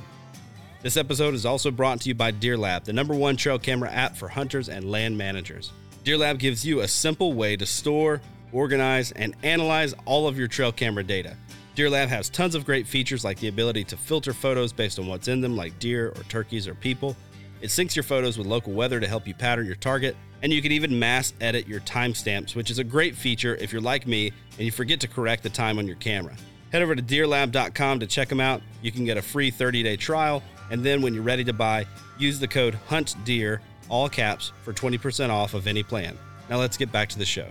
This 0.83 0.97
episode 0.97 1.35
is 1.35 1.47
also 1.47 1.71
brought 1.71 2.01
to 2.03 2.09
you 2.09 2.15
by 2.15 2.33
DeerLab, 2.33 2.85
the 2.85 2.93
number 2.93 3.15
one 3.15 3.37
trail 3.37 3.59
camera 3.59 3.91
app 3.91 4.17
for 4.17 4.29
hunters 4.29 4.69
and 4.69 4.91
land 4.91 5.17
managers. 5.17 5.73
DeerLab 6.05 6.39
gives 6.39 6.65
you 6.65 6.81
a 6.81 6.89
simple 6.89 7.33
way 7.33 7.57
to 7.57 7.67
store, 7.67 8.21
organize, 8.53 9.13
and 9.13 9.35
analyze 9.43 9.95
all 10.05 10.27
of 10.27 10.39
your 10.39 10.49
trail 10.49 10.73
camera 10.73 11.05
data. 11.05 11.37
DeerLab 11.77 12.09
has 12.09 12.29
tons 12.29 12.55
of 12.55 12.67
great 12.67 12.87
features 12.87 13.25
like 13.25 13.39
the 13.41 13.49
ability 13.49 13.85
to 13.85 13.97
filter 13.97 14.35
photos 14.35 14.75
based 14.75 14.99
on 14.99 15.07
what's 15.07 15.29
in 15.29 15.41
them, 15.41 15.57
like 15.57 15.79
deer 15.79 16.09
or 16.09 16.23
turkeys 16.25 16.69
or 16.69 16.75
people. 16.75 17.17
It 17.63 17.69
syncs 17.69 17.97
your 17.97 18.03
photos 18.03 18.37
with 18.37 18.47
local 18.47 18.75
weather 18.75 19.01
to 19.01 19.09
help 19.09 19.27
you 19.27 19.33
pattern 19.33 19.65
your 19.67 19.77
target, 19.77 20.15
and 20.43 20.53
you 20.53 20.61
can 20.61 20.73
even 20.73 20.99
mass 20.99 21.33
edit 21.41 21.67
your 21.67 21.81
timestamps, 21.81 22.55
which 22.55 22.71
is 22.71 22.79
a 22.79 22.85
great 22.85 23.17
feature 23.17 23.55
if 23.57 23.73
you're 23.73 23.81
like 23.81 24.07
me 24.07 24.33
and 24.59 24.67
you 24.67 24.71
forget 24.71 25.01
to 25.01 25.09
correct 25.09 25.43
the 25.43 25.49
time 25.49 25.79
on 25.79 25.87
your 25.87 25.97
camera. 25.97 26.37
Head 26.73 26.83
over 26.83 26.95
to 26.95 27.03
deerlab.com 27.03 28.01
to 28.01 28.07
check 28.07 28.29
them 28.29 28.41
out. 28.41 28.61
You 28.83 28.93
can 28.93 29.05
get 29.07 29.17
a 29.17 29.23
free 29.23 29.51
30 29.51 29.83
day 29.83 29.97
trial, 29.97 30.43
and 30.71 30.85
then 30.85 31.01
when 31.01 31.15
you're 31.15 31.23
ready 31.23 31.45
to 31.45 31.53
buy, 31.55 31.87
use 32.19 32.39
the 32.39 32.49
code 32.49 32.79
HUNTDEER, 32.89 33.61
all 33.89 34.09
caps, 34.11 34.53
for 34.63 34.75
20% 34.75 35.31
off 35.31 35.55
of 35.55 35.67
any 35.67 35.83
plan. 35.83 36.19
Now 36.51 36.59
let's 36.59 36.77
get 36.77 36.93
back 36.93 37.09
to 37.11 37.19
the 37.19 37.25
show. 37.25 37.49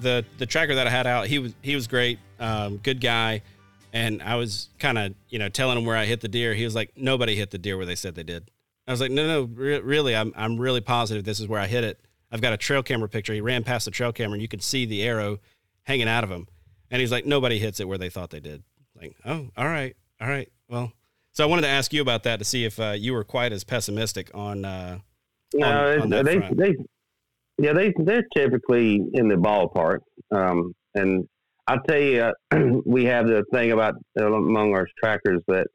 The 0.00 0.24
the 0.38 0.46
tracker 0.46 0.74
that 0.74 0.86
I 0.86 0.90
had 0.90 1.06
out, 1.06 1.26
he 1.26 1.38
was 1.38 1.54
he 1.62 1.74
was 1.74 1.86
great, 1.86 2.18
um, 2.38 2.78
good 2.78 3.00
guy, 3.00 3.42
and 3.92 4.22
I 4.22 4.36
was 4.36 4.68
kind 4.78 4.98
of 4.98 5.14
you 5.28 5.38
know 5.38 5.48
telling 5.48 5.78
him 5.78 5.84
where 5.84 5.96
I 5.96 6.04
hit 6.04 6.20
the 6.20 6.28
deer. 6.28 6.54
He 6.54 6.64
was 6.64 6.74
like, 6.74 6.92
nobody 6.96 7.34
hit 7.36 7.50
the 7.50 7.58
deer 7.58 7.76
where 7.76 7.86
they 7.86 7.94
said 7.94 8.14
they 8.14 8.22
did. 8.22 8.50
I 8.86 8.90
was 8.90 9.00
like, 9.00 9.10
no, 9.10 9.26
no, 9.26 9.42
re- 9.44 9.80
really, 9.80 10.14
I'm 10.14 10.32
I'm 10.36 10.58
really 10.58 10.80
positive 10.80 11.24
this 11.24 11.40
is 11.40 11.48
where 11.48 11.60
I 11.60 11.66
hit 11.66 11.84
it. 11.84 12.00
I've 12.30 12.40
got 12.40 12.52
a 12.52 12.56
trail 12.56 12.82
camera 12.82 13.08
picture. 13.08 13.32
He 13.32 13.40
ran 13.40 13.62
past 13.62 13.84
the 13.84 13.90
trail 13.90 14.12
camera, 14.12 14.34
and 14.34 14.42
you 14.42 14.48
could 14.48 14.62
see 14.62 14.86
the 14.86 15.02
arrow 15.02 15.38
hanging 15.84 16.08
out 16.08 16.24
of 16.24 16.30
him. 16.30 16.48
And 16.90 17.00
he's 17.00 17.12
like, 17.12 17.24
nobody 17.24 17.58
hits 17.58 17.80
it 17.80 17.88
where 17.88 17.98
they 17.98 18.10
thought 18.10 18.30
they 18.30 18.40
did. 18.40 18.62
Like, 19.00 19.14
oh, 19.24 19.48
all 19.56 19.66
right, 19.66 19.96
all 20.20 20.28
right. 20.28 20.50
Well, 20.68 20.92
So 21.32 21.44
I 21.44 21.46
wanted 21.46 21.62
to 21.62 21.68
ask 21.68 21.92
you 21.92 22.02
about 22.02 22.24
that 22.24 22.38
to 22.38 22.44
see 22.44 22.64
if 22.64 22.78
uh, 22.78 22.92
you 22.92 23.12
were 23.12 23.24
quite 23.24 23.52
as 23.52 23.64
pessimistic 23.64 24.30
on. 24.34 24.64
Uh, 24.64 24.98
no, 25.54 25.66
on, 25.66 26.12
on 26.12 26.24
they, 26.24 26.38
they, 26.52 26.76
yeah, 27.58 27.72
they 27.72 27.92
they're 27.96 28.24
typically 28.36 29.02
in 29.12 29.28
the 29.28 29.36
ballpark. 29.36 29.98
Um, 30.34 30.74
and 30.94 31.28
I'll 31.66 31.80
tell 31.80 31.98
you, 31.98 32.32
uh, 32.50 32.58
we 32.84 33.04
have 33.06 33.26
the 33.26 33.44
thing 33.52 33.72
about 33.72 33.94
uh, 34.18 34.32
among 34.32 34.74
our 34.74 34.88
trackers 34.98 35.40
that 35.48 35.66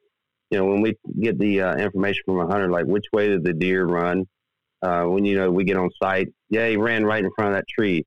you 0.51 0.57
know 0.57 0.65
when 0.65 0.81
we 0.81 0.95
get 1.19 1.39
the 1.39 1.61
uh, 1.61 1.75
information 1.75 2.21
from 2.25 2.39
a 2.39 2.47
hunter, 2.47 2.69
like 2.69 2.85
which 2.85 3.05
way 3.13 3.29
did 3.29 3.43
the 3.43 3.53
deer 3.53 3.85
run? 3.85 4.25
Uh, 4.81 5.03
when 5.03 5.25
you 5.25 5.35
know 5.35 5.51
we 5.51 5.63
get 5.63 5.77
on 5.77 5.89
site, 6.01 6.29
yeah, 6.49 6.67
he 6.67 6.77
ran 6.77 7.05
right 7.05 7.23
in 7.23 7.31
front 7.35 7.53
of 7.53 7.55
that 7.57 7.65
tree. 7.67 8.05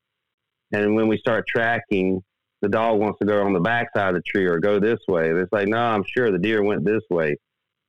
And 0.73 0.95
when 0.95 1.07
we 1.07 1.19
start 1.19 1.45
tracking, 1.47 2.23
the 2.63 2.69
dog 2.69 2.99
wants 2.99 3.19
to 3.19 3.27
go 3.27 3.45
on 3.45 3.53
the 3.53 3.61
back 3.61 3.89
side 3.95 4.11
of 4.11 4.15
the 4.15 4.23
tree 4.23 4.47
or 4.47 4.59
go 4.59 4.81
this 4.81 5.01
way. 5.07 5.31
It's 5.31 5.53
like, 5.53 5.69
no, 5.69 5.79
I'm 5.79 6.05
sure 6.17 6.31
the 6.31 6.39
deer 6.39 6.63
went 6.63 6.85
this 6.85 7.03
way. 7.11 7.37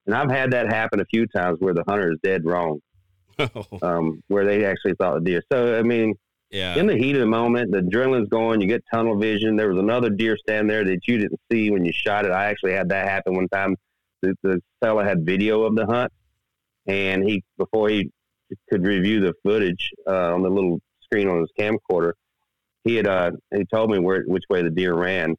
And 0.06 0.16
I've 0.16 0.30
had 0.30 0.52
that 0.52 0.68
happen 0.68 1.00
a 1.00 1.06
few 1.06 1.26
times 1.28 1.60
where 1.60 1.74
the 1.74 1.84
hunter 1.88 2.12
is 2.12 2.18
dead 2.24 2.42
wrong, 2.44 2.80
um, 3.82 4.24
where 4.28 4.46
they 4.46 4.66
actually 4.66 4.94
thought 4.96 5.16
the 5.16 5.22
deer. 5.22 5.44
So, 5.52 5.78
I 5.78 5.84
mean, 5.84 6.16
yeah. 6.50 6.76
in 6.76 6.88
the 6.88 6.96
heat 6.96 7.16
of 7.16 7.22
the 7.22 7.28
moment, 7.28 7.72
the 7.72 7.80
adrenaline's 7.80 8.30
going, 8.30 8.62
you 8.62 8.68
get 8.68 8.84
tunnel 8.94 9.18
vision. 9.18 9.56
There 9.56 9.70
was 9.70 9.80
another 9.80 10.10
deer 10.10 10.38
stand 10.38 10.70
there 10.70 10.84
that 10.86 11.08
you 11.08 11.18
didn't 11.18 11.40
see 11.52 11.72
when 11.72 11.84
you 11.84 11.92
shot 11.92 12.26
it. 12.26 12.32
I 12.32 12.46
actually 12.46 12.74
had 12.74 12.90
that 12.90 13.08
happen 13.08 13.36
one 13.36 13.50
time. 13.50 13.76
The, 14.22 14.36
the 14.44 14.62
fella 14.82 15.04
had 15.04 15.26
video 15.26 15.64
of 15.64 15.76
the 15.76 15.86
hunt, 15.86 16.12
and 16.88 17.24
he, 17.24 17.44
before 17.58 17.90
he 17.90 18.10
could 18.70 18.86
review 18.86 19.20
the 19.20 19.34
footage 19.44 19.92
uh, 20.08 20.34
on 20.34 20.44
the 20.44 20.50
little 20.50 20.80
screen 21.02 21.28
on 21.28 21.40
his 21.40 21.50
camcorder, 21.60 22.14
he 22.84 22.96
had 22.96 23.08
uh, 23.08 23.32
he 23.54 23.66
told 23.66 23.92
me 23.92 24.00
where 24.00 24.24
which 24.24 24.44
way 24.50 24.62
the 24.62 24.70
deer 24.70 24.94
ran, 24.94 25.36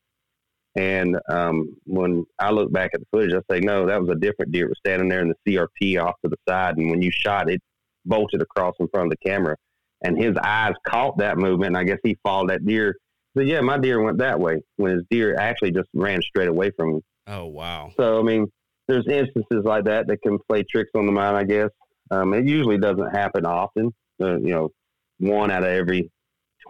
and 0.76 1.16
um, 1.28 1.76
when 1.84 2.24
I 2.38 2.50
look 2.50 2.72
back 2.72 2.90
at 2.94 3.00
the 3.00 3.06
footage, 3.10 3.34
I 3.34 3.54
say 3.54 3.60
no, 3.60 3.86
that 3.86 4.00
was 4.00 4.10
a 4.10 4.18
different 4.18 4.52
deer. 4.52 4.66
It 4.66 4.70
was 4.70 4.78
standing 4.84 5.08
there 5.08 5.20
in 5.20 5.32
the 5.44 5.52
CRP 5.54 6.02
off 6.02 6.14
to 6.24 6.30
the 6.30 6.36
side, 6.48 6.76
and 6.78 6.90
when 6.90 7.02
you 7.02 7.10
shot 7.10 7.50
it, 7.50 7.60
bolted 8.04 8.42
across 8.42 8.74
in 8.80 8.88
front 8.88 9.06
of 9.06 9.10
the 9.10 9.28
camera, 9.28 9.56
and 10.04 10.18
his 10.18 10.36
eyes 10.42 10.74
caught 10.86 11.18
that 11.18 11.38
movement. 11.38 11.76
And 11.76 11.78
I 11.78 11.84
guess 11.84 11.98
he 12.02 12.16
followed 12.22 12.50
that 12.50 12.64
deer. 12.66 12.96
So 13.36 13.42
yeah, 13.42 13.60
my 13.60 13.78
deer 13.78 14.00
went 14.00 14.18
that 14.18 14.38
way 14.38 14.62
when 14.76 14.92
his 14.92 15.02
deer 15.10 15.36
actually 15.36 15.72
just 15.72 15.88
ran 15.92 16.22
straight 16.22 16.48
away 16.48 16.70
from 16.76 16.94
him. 16.94 17.00
Oh 17.26 17.46
wow! 17.46 17.90
So 17.96 18.20
I 18.20 18.22
mean, 18.22 18.46
there's 18.86 19.06
instances 19.06 19.64
like 19.64 19.84
that 19.84 20.06
that 20.08 20.22
can 20.22 20.38
play 20.48 20.62
tricks 20.62 20.90
on 20.94 21.06
the 21.06 21.12
mind. 21.12 21.36
I 21.36 21.44
guess 21.44 21.70
um, 22.10 22.34
it 22.34 22.46
usually 22.46 22.78
doesn't 22.78 23.14
happen 23.14 23.46
often. 23.46 23.92
Uh, 24.20 24.36
you 24.36 24.50
know, 24.54 24.70
one 25.18 25.50
out 25.50 25.62
of 25.62 25.68
every 25.68 26.10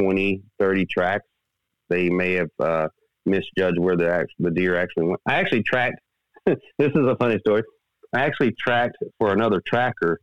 20, 0.00 0.42
30 0.58 0.86
tracks, 0.86 1.24
they 1.88 2.08
may 2.08 2.34
have 2.34 2.50
uh, 2.60 2.88
misjudged 3.26 3.78
where 3.78 3.96
the, 3.96 4.26
the 4.38 4.50
deer 4.50 4.76
actually 4.76 5.06
went. 5.06 5.20
I 5.26 5.34
actually 5.34 5.62
tracked, 5.62 6.00
this 6.46 6.56
is 6.78 6.94
a 6.94 7.16
funny 7.16 7.38
story. 7.40 7.62
I 8.12 8.20
actually 8.20 8.54
tracked 8.58 8.96
for 9.18 9.32
another 9.32 9.60
tracker 9.66 10.20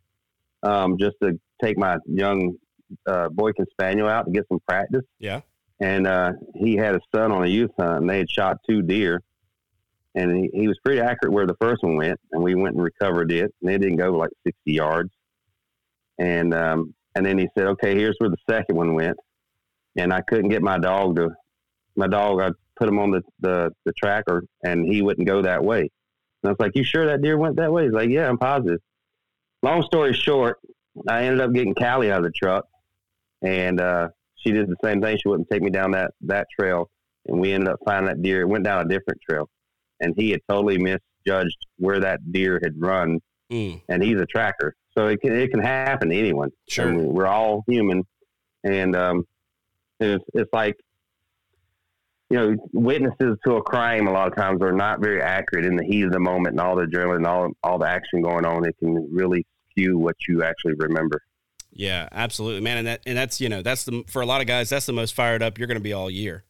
um, 0.64 0.97
just 0.97 1.16
to 1.22 1.39
take 1.62 1.78
my 1.78 1.97
young 2.05 2.55
uh, 3.07 3.30
Boykin 3.30 3.66
Spaniel 3.72 4.07
out 4.07 4.26
to 4.26 4.32
get 4.32 4.47
some 4.47 4.59
practice. 4.68 5.03
Yeah. 5.20 5.41
And 5.80 6.05
uh, 6.05 6.34
he 6.55 6.76
had 6.76 6.95
a 6.95 6.99
son 7.14 7.32
on 7.32 7.43
a 7.43 7.47
youth 7.47 7.72
hunt, 7.80 8.01
and 8.01 8.09
they 8.09 8.20
had 8.20 8.30
shot 8.30 8.57
two 8.70 8.82
deer. 8.82 9.22
And 10.14 10.36
he, 10.36 10.49
he 10.53 10.68
was 10.68 10.78
pretty 10.84 10.99
accurate 10.99 11.34
where 11.34 11.47
the 11.47 11.55
first 11.59 11.84
one 11.84 11.95
went, 11.95 12.20
and 12.32 12.43
we 12.43 12.53
went 12.53 12.76
and 12.76 12.84
recovered 12.84 13.32
it, 13.32 13.53
and 13.62 13.72
it 13.72 13.80
didn't 13.80 13.97
go 13.97 14.12
like 14.12 14.32
60 14.45 14.59
yards. 14.66 15.12
And 16.20 16.53
um, 16.53 16.93
and 17.16 17.26
then 17.26 17.38
he 17.38 17.47
said, 17.57 17.68
"Okay, 17.68 17.95
here's 17.95 18.16
where 18.20 18.30
the 18.30 18.38
second 18.47 18.76
one 18.76 18.93
went." 18.93 19.18
and 19.95 20.14
I 20.14 20.22
couldn't 20.22 20.49
get 20.49 20.62
my 20.62 20.78
dog 20.78 21.16
to 21.18 21.32
my 21.95 22.07
dog. 22.07 22.41
I 22.41 22.49
put 22.78 22.88
him 22.88 22.99
on 22.99 23.12
the, 23.12 23.22
the, 23.39 23.72
the 23.86 23.93
tracker, 23.93 24.43
and 24.64 24.86
he 24.86 25.01
wouldn't 25.01 25.28
go 25.28 25.41
that 25.41 25.64
way. 25.64 25.82
And 25.82 25.89
I 26.45 26.49
was 26.49 26.59
like, 26.59 26.72
"You 26.76 26.84
sure 26.84 27.05
that 27.05 27.22
deer 27.22 27.38
went 27.38 27.57
that 27.57 27.72
way?" 27.72 27.84
He's 27.84 27.93
like, 27.93 28.09
"Yeah, 28.09 28.28
I'm 28.28 28.38
positive." 28.38 28.80
Long 29.62 29.84
story 29.84 30.14
short, 30.14 30.59
I 31.07 31.24
ended 31.24 31.41
up 31.41 31.53
getting 31.53 31.76
Callie 31.76 32.12
out 32.12 32.20
of 32.20 32.24
the 32.24 32.32
truck, 32.32 32.66
and 33.41 33.80
uh, 33.80 34.09
she 34.36 34.51
did 34.51 34.68
the 34.68 34.76
same 34.84 35.01
thing. 35.01 35.18
She 35.18 35.28
wouldn't 35.28 35.49
take 35.49 35.62
me 35.62 35.70
down 35.70 35.91
that 35.91 36.12
that 36.22 36.47
trail, 36.57 36.89
and 37.28 37.39
we 37.39 37.53
ended 37.53 37.70
up 37.70 37.80
finding 37.86 38.07
that 38.07 38.22
deer. 38.22 38.41
It 38.41 38.47
went 38.47 38.64
down 38.64 38.86
a 38.86 38.89
different 38.89 39.22
trail, 39.28 39.49
and 39.99 40.14
he 40.18 40.32
had 40.32 40.41
totally 40.49 40.78
misjudged 40.78 41.68
where 41.78 41.99
that 41.99 42.32
deer 42.32 42.59
had 42.64 42.74
run. 42.80 43.20
Mm. 43.51 43.82
And 43.89 44.01
he's 44.01 44.20
a 44.20 44.26
tracker, 44.26 44.76
so 44.97 45.07
it 45.07 45.20
can 45.22 45.34
it 45.34 45.51
can 45.51 45.62
happen 45.62 46.09
to 46.09 46.16
anyone. 46.16 46.51
Sure, 46.70 46.88
I 46.88 46.91
mean, 46.91 47.14
we're 47.14 47.28
all 47.28 47.64
human, 47.68 48.03
and 48.64 48.95
um, 48.95 49.26
it's, 49.99 50.24
it's 50.34 50.49
like, 50.53 50.78
you 52.32 52.38
know, 52.38 52.55
witnesses 52.71 53.38
to 53.45 53.55
a 53.55 53.61
crime 53.61 54.07
a 54.07 54.11
lot 54.11 54.27
of 54.27 54.36
times 54.36 54.61
are 54.61 54.71
not 54.71 55.01
very 55.01 55.21
accurate 55.21 55.65
in 55.65 55.75
the 55.75 55.84
heat 55.84 56.03
of 56.03 56.11
the 56.11 56.19
moment 56.19 56.53
and 56.53 56.61
all 56.61 56.75
the 56.75 56.84
adrenaline 56.84 57.17
and 57.17 57.27
all, 57.27 57.51
all 57.61 57.77
the 57.77 57.88
action 57.88 58.21
going 58.21 58.45
on. 58.45 58.65
It 58.65 58.75
can 58.79 59.13
really 59.13 59.45
skew 59.69 59.97
what 59.97 60.15
you 60.27 60.43
actually 60.43 60.73
remember. 60.75 61.21
Yeah, 61.73 62.07
absolutely, 62.11 62.61
man. 62.61 62.77
And 62.77 62.88
that, 62.88 63.01
and 63.05 63.17
that's, 63.17 63.41
you 63.41 63.49
know, 63.49 63.61
that's 63.61 63.84
the, 63.84 64.03
for 64.07 64.21
a 64.21 64.25
lot 64.25 64.41
of 64.41 64.47
guys, 64.47 64.69
that's 64.69 64.86
the 64.86 64.93
most 64.93 65.13
fired 65.13 65.43
up 65.43 65.57
you're 65.57 65.67
going 65.67 65.77
to 65.77 65.84
be 65.84 65.93
all 65.93 66.09
year. 66.09 66.43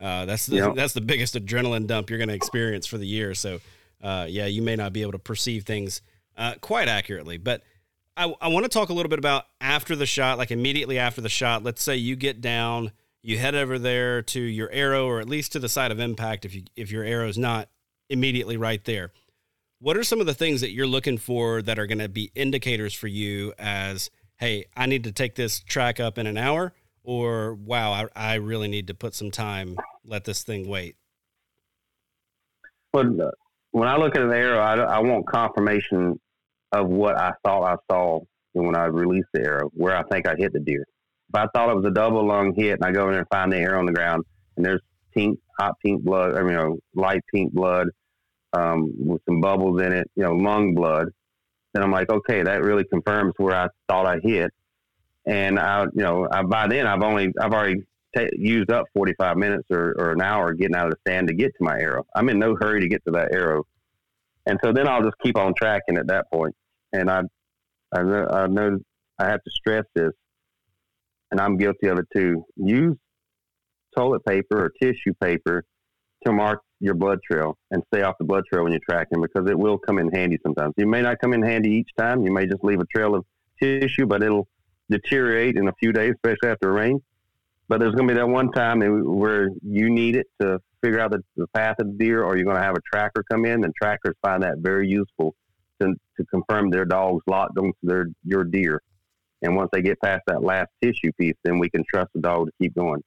Uh, 0.00 0.26
that's 0.26 0.46
the, 0.46 0.56
yep. 0.56 0.74
that's 0.74 0.92
the 0.92 1.00
biggest 1.00 1.34
adrenaline 1.34 1.86
dump 1.86 2.10
you're 2.10 2.18
going 2.18 2.28
to 2.28 2.34
experience 2.34 2.86
for 2.86 2.98
the 2.98 3.06
year. 3.06 3.34
So, 3.34 3.60
uh, 4.02 4.26
yeah, 4.28 4.46
you 4.46 4.60
may 4.60 4.76
not 4.76 4.92
be 4.92 5.02
able 5.02 5.12
to 5.12 5.18
perceive 5.18 5.64
things, 5.64 6.02
uh, 6.36 6.54
quite 6.60 6.88
accurately, 6.88 7.38
but, 7.38 7.62
I, 8.18 8.34
I 8.40 8.48
want 8.48 8.64
to 8.64 8.70
talk 8.70 8.88
a 8.88 8.94
little 8.94 9.10
bit 9.10 9.18
about 9.18 9.44
after 9.60 9.94
the 9.94 10.06
shot, 10.06 10.38
like 10.38 10.50
immediately 10.50 10.98
after 10.98 11.20
the 11.20 11.28
shot. 11.28 11.62
Let's 11.62 11.82
say 11.82 11.96
you 11.96 12.16
get 12.16 12.40
down, 12.40 12.92
you 13.26 13.38
head 13.38 13.56
over 13.56 13.76
there 13.76 14.22
to 14.22 14.40
your 14.40 14.70
arrow, 14.70 15.04
or 15.04 15.18
at 15.18 15.28
least 15.28 15.50
to 15.50 15.58
the 15.58 15.68
site 15.68 15.90
of 15.90 15.98
impact 15.98 16.44
if 16.44 16.54
you 16.54 16.62
if 16.76 16.92
your 16.92 17.02
arrow 17.02 17.26
is 17.26 17.36
not 17.36 17.68
immediately 18.08 18.56
right 18.56 18.84
there. 18.84 19.10
What 19.80 19.96
are 19.96 20.04
some 20.04 20.20
of 20.20 20.26
the 20.26 20.34
things 20.34 20.60
that 20.60 20.70
you're 20.70 20.86
looking 20.86 21.18
for 21.18 21.60
that 21.62 21.76
are 21.76 21.88
going 21.88 21.98
to 21.98 22.08
be 22.08 22.30
indicators 22.36 22.94
for 22.94 23.08
you 23.08 23.52
as, 23.58 24.10
hey, 24.36 24.66
I 24.76 24.86
need 24.86 25.02
to 25.04 25.12
take 25.12 25.34
this 25.34 25.58
track 25.58 25.98
up 25.98 26.18
in 26.18 26.28
an 26.28 26.38
hour, 26.38 26.72
or 27.02 27.54
wow, 27.54 27.90
I, 27.90 28.06
I 28.14 28.34
really 28.34 28.68
need 28.68 28.86
to 28.86 28.94
put 28.94 29.12
some 29.12 29.32
time, 29.32 29.76
let 30.04 30.24
this 30.24 30.44
thing 30.44 30.68
wait? 30.68 30.94
Well, 32.94 33.32
when 33.72 33.88
I 33.88 33.96
look 33.96 34.14
at 34.14 34.22
an 34.22 34.32
arrow, 34.32 34.60
I, 34.60 34.76
I 34.76 34.98
want 35.00 35.26
confirmation 35.26 36.20
of 36.70 36.86
what 36.86 37.18
I 37.18 37.32
thought 37.44 37.64
I 37.64 37.76
saw 37.92 38.20
when 38.52 38.76
I 38.76 38.84
released 38.84 39.28
the 39.34 39.42
arrow, 39.42 39.68
where 39.74 39.96
I 39.96 40.04
think 40.04 40.28
I 40.28 40.36
hit 40.38 40.52
the 40.52 40.60
deer. 40.60 40.86
I 41.36 41.46
thought 41.54 41.70
it 41.70 41.76
was 41.76 41.84
a 41.84 41.90
double 41.90 42.26
lung 42.26 42.54
hit 42.54 42.74
and 42.74 42.84
I 42.84 42.92
go 42.92 43.04
in 43.06 43.12
there 43.12 43.20
and 43.20 43.28
find 43.28 43.52
the 43.52 43.58
arrow 43.58 43.78
on 43.78 43.86
the 43.86 43.92
ground 43.92 44.24
and 44.56 44.64
there's 44.64 44.82
pink, 45.14 45.38
hot 45.58 45.74
pink 45.84 46.02
blood, 46.02 46.34
I 46.36 46.40
mean, 46.40 46.50
you 46.50 46.56
know, 46.56 46.78
light 46.94 47.22
pink 47.32 47.52
blood 47.52 47.88
um, 48.52 48.92
with 48.98 49.22
some 49.26 49.40
bubbles 49.40 49.80
in 49.80 49.92
it, 49.92 50.10
you 50.14 50.22
know, 50.22 50.34
lung 50.34 50.74
blood, 50.74 51.08
then 51.72 51.82
I'm 51.82 51.92
like, 51.92 52.10
okay, 52.10 52.42
that 52.42 52.62
really 52.62 52.84
confirms 52.84 53.34
where 53.36 53.54
I 53.54 53.68
thought 53.88 54.06
I 54.06 54.18
hit. 54.22 54.50
And 55.26 55.58
I, 55.58 55.82
you 55.82 56.02
know, 56.02 56.28
I, 56.30 56.42
by 56.42 56.68
then 56.68 56.86
I've 56.86 57.02
only, 57.02 57.32
I've 57.40 57.52
already 57.52 57.82
t- 58.16 58.30
used 58.32 58.70
up 58.70 58.86
45 58.94 59.36
minutes 59.36 59.66
or, 59.70 59.94
or 59.98 60.12
an 60.12 60.22
hour 60.22 60.54
getting 60.54 60.76
out 60.76 60.86
of 60.86 60.92
the 60.92 60.98
stand 61.06 61.28
to 61.28 61.34
get 61.34 61.52
to 61.58 61.64
my 61.64 61.78
arrow. 61.78 62.06
I'm 62.14 62.28
in 62.28 62.38
no 62.38 62.56
hurry 62.58 62.80
to 62.80 62.88
get 62.88 63.04
to 63.06 63.10
that 63.12 63.32
arrow. 63.32 63.64
And 64.46 64.58
so 64.62 64.72
then 64.72 64.88
I'll 64.88 65.02
just 65.02 65.18
keep 65.22 65.36
on 65.36 65.54
tracking 65.54 65.98
at 65.98 66.06
that 66.06 66.30
point. 66.32 66.54
And 66.92 67.10
I, 67.10 67.22
I 67.94 68.00
I 68.00 68.46
know 68.46 68.78
I 69.18 69.26
have 69.26 69.42
to 69.42 69.50
stress 69.50 69.84
this, 69.94 70.12
and 71.30 71.40
I'm 71.40 71.56
guilty 71.56 71.88
of 71.88 71.98
it 71.98 72.06
too. 72.14 72.44
Use 72.56 72.96
toilet 73.96 74.24
paper 74.24 74.64
or 74.64 74.72
tissue 74.80 75.14
paper 75.20 75.64
to 76.24 76.32
mark 76.32 76.60
your 76.80 76.94
blood 76.94 77.18
trail 77.26 77.56
and 77.70 77.82
stay 77.92 78.02
off 78.02 78.16
the 78.18 78.24
blood 78.24 78.44
trail 78.50 78.64
when 78.64 78.72
you're 78.72 78.80
tracking 78.88 79.20
because 79.20 79.48
it 79.48 79.58
will 79.58 79.78
come 79.78 79.98
in 79.98 80.10
handy 80.10 80.38
sometimes. 80.42 80.74
You 80.76 80.86
may 80.86 81.02
not 81.02 81.18
come 81.20 81.32
in 81.32 81.42
handy 81.42 81.70
each 81.70 81.90
time. 81.98 82.22
You 82.24 82.32
may 82.32 82.46
just 82.46 82.62
leave 82.62 82.80
a 82.80 82.86
trail 82.86 83.14
of 83.14 83.24
tissue, 83.60 84.06
but 84.06 84.22
it'll 84.22 84.48
deteriorate 84.90 85.56
in 85.56 85.68
a 85.68 85.72
few 85.80 85.92
days, 85.92 86.14
especially 86.14 86.50
after 86.50 86.72
rain. 86.72 87.00
But 87.68 87.80
there's 87.80 87.94
going 87.94 88.06
to 88.06 88.14
be 88.14 88.18
that 88.18 88.28
one 88.28 88.52
time 88.52 88.80
where 89.04 89.50
you 89.62 89.90
need 89.90 90.16
it 90.16 90.26
to 90.40 90.60
figure 90.82 91.00
out 91.00 91.10
the, 91.10 91.22
the 91.36 91.48
path 91.48 91.76
of 91.80 91.86
the 91.86 92.04
deer, 92.04 92.22
or 92.22 92.36
you're 92.36 92.44
going 92.44 92.56
to 92.56 92.62
have 92.62 92.76
a 92.76 92.80
tracker 92.92 93.24
come 93.28 93.44
in, 93.44 93.64
and 93.64 93.74
trackers 93.74 94.14
find 94.22 94.42
that 94.42 94.58
very 94.58 94.88
useful 94.88 95.34
to, 95.80 95.94
to 96.16 96.24
confirm 96.26 96.70
their 96.70 96.84
dog's 96.84 97.22
locked 97.26 97.58
onto 97.58 97.72
their 97.82 98.06
your 98.24 98.44
deer. 98.44 98.80
And 99.42 99.54
once 99.56 99.70
they 99.72 99.82
get 99.82 100.00
past 100.00 100.22
that 100.26 100.42
last 100.42 100.68
tissue 100.82 101.12
piece, 101.18 101.36
then 101.44 101.58
we 101.58 101.70
can 101.70 101.84
trust 101.92 102.10
the 102.14 102.20
dog 102.20 102.46
to 102.46 102.52
keep 102.60 102.74
going. 102.74 103.02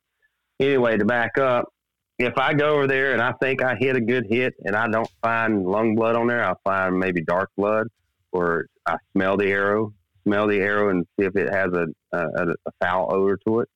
Anyway, 0.60 0.98
to 0.98 1.06
back 1.06 1.38
up, 1.38 1.70
if 2.18 2.38
I 2.38 2.54
go 2.54 2.76
over 2.76 2.88
there 2.88 3.14
and 3.14 3.22
I 3.22 3.32
think 3.42 3.64
I 3.64 3.76
hit 3.76 3.96
a 3.96 4.02
good 4.02 4.28
hit 4.30 4.54
and 4.66 4.76
I 4.76 4.88
don't 4.90 5.10
find 5.22 5.66
lung 5.66 5.96
blood 5.96 6.16
on 6.16 6.28
there, 6.28 6.44
I'll 6.44 6.60
find 6.64 7.00
maybe 7.00 7.22
dark 7.22 7.50
blood, 7.56 7.88
or 8.32 8.68
I 8.86 8.98
smell 9.14 9.38
the 9.38 9.48
arrow, 9.48 9.94
smell 10.26 10.48
the 10.48 10.60
arrow 10.60 10.90
and 10.90 11.06
see 11.18 11.26
if 11.26 11.36
it 11.36 11.50
has 11.50 11.72
a, 11.74 11.88
a, 12.12 12.50
a 12.66 12.72
foul 12.82 13.08
odor 13.14 13.40
to 13.48 13.62
it. 13.62 13.70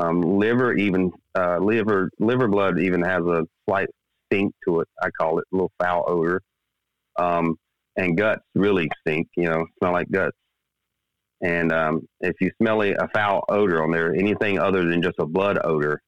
Um, 0.00 0.20
liver 0.20 0.74
even 0.74 1.10
uh, 1.36 1.58
liver 1.58 2.10
liver 2.20 2.46
blood 2.46 2.78
even 2.78 3.02
has 3.02 3.24
a 3.24 3.44
slight 3.66 3.88
stink 4.26 4.54
to 4.66 4.80
it. 4.80 4.88
I 5.02 5.10
call 5.10 5.38
it 5.38 5.44
a 5.52 5.56
little 5.56 5.72
foul 5.80 6.04
odor. 6.06 6.40
Um, 7.16 7.56
and 7.96 8.16
guts 8.16 8.42
really 8.54 8.88
stink. 9.00 9.28
You 9.36 9.50
know, 9.50 9.66
smell 9.78 9.92
like 9.92 10.10
guts. 10.10 10.36
And 11.40 11.72
um, 11.72 12.06
if 12.20 12.34
you 12.40 12.50
smell 12.60 12.82
a, 12.82 12.94
foul 13.14 13.44
odor 13.48 13.82
on 13.82 13.92
there, 13.92 14.14
anything 14.14 14.58
other 14.58 14.84
than 14.84 15.02
just 15.02 15.16
a 15.18 15.26
blood 15.26 15.58
odor, 15.62 16.00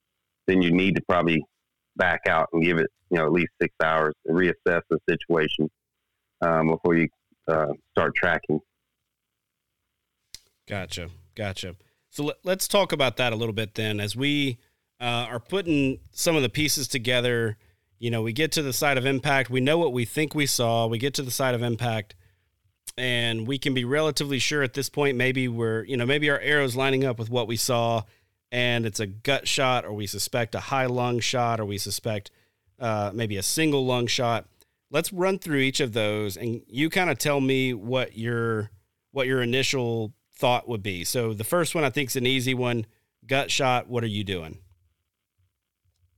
then 0.46 0.60
you 0.60 0.72
need 0.72 0.96
to 0.96 1.02
probably 1.08 1.44
back 1.96 2.22
out 2.28 2.48
and 2.52 2.62
give 2.62 2.78
it, 2.78 2.88
you 3.10 3.18
know, 3.18 3.26
at 3.26 3.32
least 3.32 3.50
six 3.60 3.74
hours 3.82 4.14
and 4.26 4.36
reassess 4.36 4.80
the 4.90 4.98
situation. 5.08 5.70
um, 6.40 6.68
before 6.68 6.94
you 6.96 7.08
uh, 7.48 7.72
start 7.92 8.14
tracking. 8.14 8.60
Gotcha, 10.68 11.10
gotcha. 11.34 11.76
So 12.10 12.32
let, 12.44 12.60
us 12.60 12.68
talk 12.68 12.92
about 12.92 13.16
that 13.18 13.32
a 13.32 13.36
little 13.36 13.52
bit 13.52 13.74
then, 13.74 14.00
as 14.00 14.16
we 14.16 14.58
uh, 15.00 15.26
are 15.28 15.40
putting 15.40 15.98
some 16.12 16.36
of 16.36 16.42
the 16.42 16.48
pieces 16.48 16.88
together. 16.88 17.56
You 17.98 18.10
know, 18.10 18.22
we 18.22 18.32
get 18.32 18.52
to 18.52 18.62
the 18.62 18.72
site 18.72 18.96
of 18.96 19.04
impact. 19.04 19.50
We 19.50 19.60
know 19.60 19.78
what 19.78 19.92
we 19.92 20.04
think 20.04 20.34
we 20.34 20.46
saw. 20.46 20.86
We 20.86 20.98
get 20.98 21.14
to 21.14 21.22
the 21.22 21.30
site 21.30 21.54
of 21.54 21.62
impact, 21.62 22.14
and 23.00 23.46
we 23.46 23.56
can 23.56 23.72
be 23.72 23.86
relatively 23.86 24.38
sure 24.38 24.62
at 24.62 24.74
this 24.74 24.90
point. 24.90 25.16
Maybe 25.16 25.48
we're, 25.48 25.84
you 25.84 25.96
know, 25.96 26.04
maybe 26.04 26.28
our 26.28 26.38
arrows 26.38 26.76
lining 26.76 27.02
up 27.02 27.18
with 27.18 27.30
what 27.30 27.48
we 27.48 27.56
saw, 27.56 28.02
and 28.52 28.84
it's 28.84 29.00
a 29.00 29.06
gut 29.06 29.48
shot, 29.48 29.86
or 29.86 29.94
we 29.94 30.06
suspect 30.06 30.54
a 30.54 30.60
high 30.60 30.84
lung 30.84 31.18
shot, 31.18 31.60
or 31.60 31.64
we 31.64 31.78
suspect 31.78 32.30
uh, 32.78 33.10
maybe 33.14 33.38
a 33.38 33.42
single 33.42 33.86
lung 33.86 34.06
shot. 34.06 34.46
Let's 34.90 35.14
run 35.14 35.38
through 35.38 35.60
each 35.60 35.80
of 35.80 35.94
those, 35.94 36.36
and 36.36 36.60
you 36.68 36.90
kind 36.90 37.08
of 37.08 37.16
tell 37.16 37.40
me 37.40 37.72
what 37.72 38.18
your 38.18 38.70
what 39.12 39.26
your 39.26 39.40
initial 39.40 40.12
thought 40.34 40.68
would 40.68 40.82
be. 40.82 41.02
So 41.04 41.32
the 41.32 41.44
first 41.44 41.74
one 41.74 41.84
I 41.84 41.90
think 41.90 42.10
is 42.10 42.16
an 42.16 42.26
easy 42.26 42.52
one. 42.52 42.84
Gut 43.26 43.50
shot. 43.50 43.88
What 43.88 44.04
are 44.04 44.08
you 44.08 44.24
doing? 44.24 44.58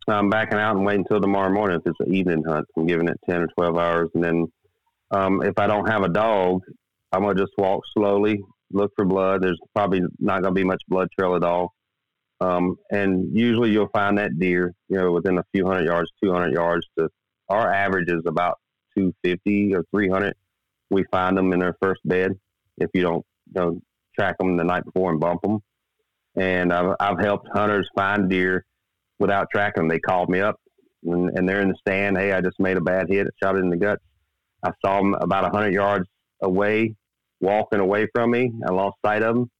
I'm 0.08 0.30
backing 0.30 0.58
out 0.58 0.74
and 0.74 0.84
waiting 0.84 1.02
until 1.02 1.20
tomorrow 1.20 1.52
morning 1.52 1.78
if 1.78 1.86
it's 1.86 2.00
an 2.00 2.12
evening 2.12 2.42
hunt. 2.42 2.66
I'm 2.76 2.86
giving 2.88 3.06
it 3.06 3.20
ten 3.28 3.42
or 3.42 3.46
twelve 3.48 3.78
hours, 3.78 4.10
and 4.14 4.24
then 4.24 4.50
um, 5.12 5.42
if 5.42 5.58
I 5.58 5.66
don't 5.66 5.88
have 5.88 6.02
a 6.02 6.08
dog, 6.08 6.62
I'm 7.12 7.22
gonna 7.22 7.34
just 7.34 7.52
walk 7.58 7.82
slowly, 7.96 8.42
look 8.72 8.92
for 8.96 9.04
blood. 9.04 9.42
There's 9.42 9.60
probably 9.74 10.02
not 10.18 10.42
gonna 10.42 10.54
be 10.54 10.64
much 10.64 10.82
blood 10.88 11.08
trail 11.16 11.36
at 11.36 11.44
all. 11.44 11.74
Um, 12.40 12.76
and 12.90 13.36
usually 13.36 13.70
you'll 13.70 13.90
find 13.92 14.18
that 14.18 14.38
deer, 14.38 14.72
you 14.88 14.96
know, 14.96 15.12
within 15.12 15.38
a 15.38 15.44
few 15.54 15.64
hundred 15.64 15.84
yards, 15.84 16.10
200 16.24 16.52
yards. 16.52 16.86
To 16.98 17.08
our 17.48 17.72
average 17.72 18.10
is 18.10 18.22
about 18.26 18.58
250 18.96 19.76
or 19.76 19.84
300. 19.94 20.34
We 20.90 21.04
find 21.12 21.36
them 21.36 21.52
in 21.52 21.60
their 21.60 21.76
first 21.80 22.00
bed 22.04 22.32
if 22.78 22.90
you 22.94 23.02
don't, 23.02 23.24
you 23.54 23.60
know, 23.60 23.80
track 24.18 24.38
them 24.38 24.56
the 24.56 24.64
night 24.64 24.84
before 24.84 25.10
and 25.10 25.20
bump 25.20 25.42
them. 25.42 25.60
And 26.34 26.72
I've, 26.72 26.96
I've 26.98 27.20
helped 27.20 27.48
hunters 27.52 27.88
find 27.94 28.28
deer 28.28 28.64
without 29.18 29.48
tracking 29.52 29.82
them. 29.82 29.88
They 29.88 30.00
called 30.00 30.28
me 30.28 30.40
up 30.40 30.56
and, 31.04 31.30
and 31.36 31.48
they're 31.48 31.60
in 31.60 31.68
the 31.68 31.76
stand. 31.76 32.16
Hey, 32.16 32.32
I 32.32 32.40
just 32.40 32.58
made 32.58 32.76
a 32.76 32.80
bad 32.80 33.06
hit. 33.08 33.28
Shot 33.42 33.56
it 33.56 33.60
in 33.60 33.70
the 33.70 33.76
gut. 33.76 34.00
I 34.62 34.70
saw 34.84 34.98
them 34.98 35.14
about 35.14 35.42
100 35.44 35.72
yards 35.72 36.08
away, 36.40 36.94
walking 37.40 37.80
away 37.80 38.06
from 38.14 38.30
me. 38.30 38.52
I 38.66 38.70
lost 38.70 38.96
sight 39.04 39.22
of 39.22 39.34
them. 39.34 39.50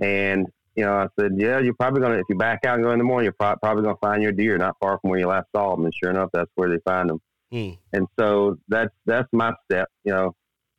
And, 0.00 0.46
you 0.76 0.84
know, 0.84 0.94
I 0.94 1.08
said, 1.18 1.32
yeah, 1.36 1.58
you're 1.58 1.74
probably 1.74 2.00
going 2.00 2.12
to, 2.12 2.18
if 2.18 2.26
you 2.28 2.36
back 2.36 2.64
out 2.64 2.76
and 2.76 2.84
go 2.84 2.92
in 2.92 2.98
the 2.98 3.04
morning, 3.04 3.24
you're 3.24 3.34
pro- 3.38 3.56
probably 3.56 3.82
going 3.82 3.96
to 3.96 4.00
find 4.00 4.22
your 4.22 4.32
deer 4.32 4.56
not 4.56 4.76
far 4.80 4.98
from 5.00 5.10
where 5.10 5.18
you 5.18 5.26
last 5.26 5.46
saw 5.54 5.74
them. 5.74 5.84
And 5.84 5.94
sure 5.94 6.10
enough, 6.10 6.30
that's 6.32 6.50
where 6.54 6.68
they 6.68 6.78
find 6.84 7.10
them. 7.10 7.20
Mm. 7.52 7.78
And 7.92 8.06
so 8.18 8.56
that's, 8.68 8.94
that's 9.06 9.28
my 9.32 9.52
step, 9.64 9.88
you 10.04 10.12
know, 10.12 10.34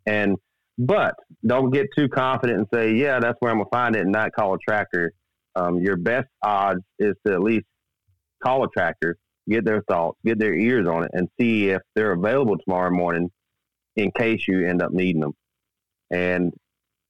and, 0.06 0.38
but 0.78 1.16
don't 1.46 1.70
get 1.70 1.88
too 1.96 2.08
confident 2.08 2.60
and 2.60 2.68
say, 2.74 2.94
yeah, 2.94 3.20
that's 3.20 3.36
where 3.40 3.52
I'm 3.52 3.58
going 3.58 3.66
to 3.66 3.76
find 3.76 3.96
it 3.96 4.02
and 4.02 4.12
not 4.12 4.32
call 4.32 4.56
a 4.56 4.58
tracker. 4.58 5.12
Um, 5.56 5.80
your 5.80 5.98
best 5.98 6.28
odds 6.42 6.82
is 6.98 7.14
to 7.28 7.34
at 7.34 7.42
least 7.42 7.66
call 8.42 8.64
a 8.64 8.68
tracker, 8.70 9.18
get 9.50 9.66
their 9.66 9.84
thoughts, 9.84 10.18
get 10.26 10.40
their 10.40 10.56
ears 10.56 10.88
on 10.88 11.04
it, 11.04 11.12
and 11.14 11.28
see 11.40 11.70
if 11.70 11.82
they're 11.94 12.14
available 12.14 12.58
tomorrow 12.58 12.90
morning 12.90 13.30
in 13.96 14.12
case 14.12 14.48
you 14.48 14.68
end 14.68 14.82
up 14.82 14.92
needing 14.92 15.22
them. 15.22 15.34
And 16.10 16.54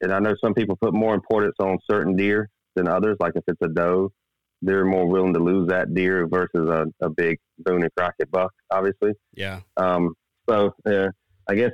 and 0.02 0.12
I 0.12 0.20
know 0.20 0.36
some 0.44 0.54
people 0.54 0.76
put 0.76 0.94
more 0.94 1.14
importance 1.14 1.56
on 1.60 1.78
certain 1.90 2.16
deer 2.16 2.50
than 2.76 2.88
others. 2.88 3.18
Like 3.20 3.34
if 3.36 3.44
it's 3.48 3.62
a 3.62 3.68
doe, 3.68 4.12
they're 4.62 4.86
more 4.86 5.08
willing 5.08 5.34
to 5.34 5.40
lose 5.40 5.68
that 5.70 5.94
deer 5.94 6.28
versus 6.28 6.70
a, 6.70 6.86
a 7.06 7.10
big 7.10 7.40
Boone 7.60 7.84
and 7.84 7.92
Crockett 7.96 8.32
buck, 8.32 8.52
obviously. 8.72 9.14
Yeah. 9.34 9.62
Um, 9.78 10.16
so 10.50 10.74
uh, 10.86 11.10
I 11.48 11.56
guess 11.56 11.72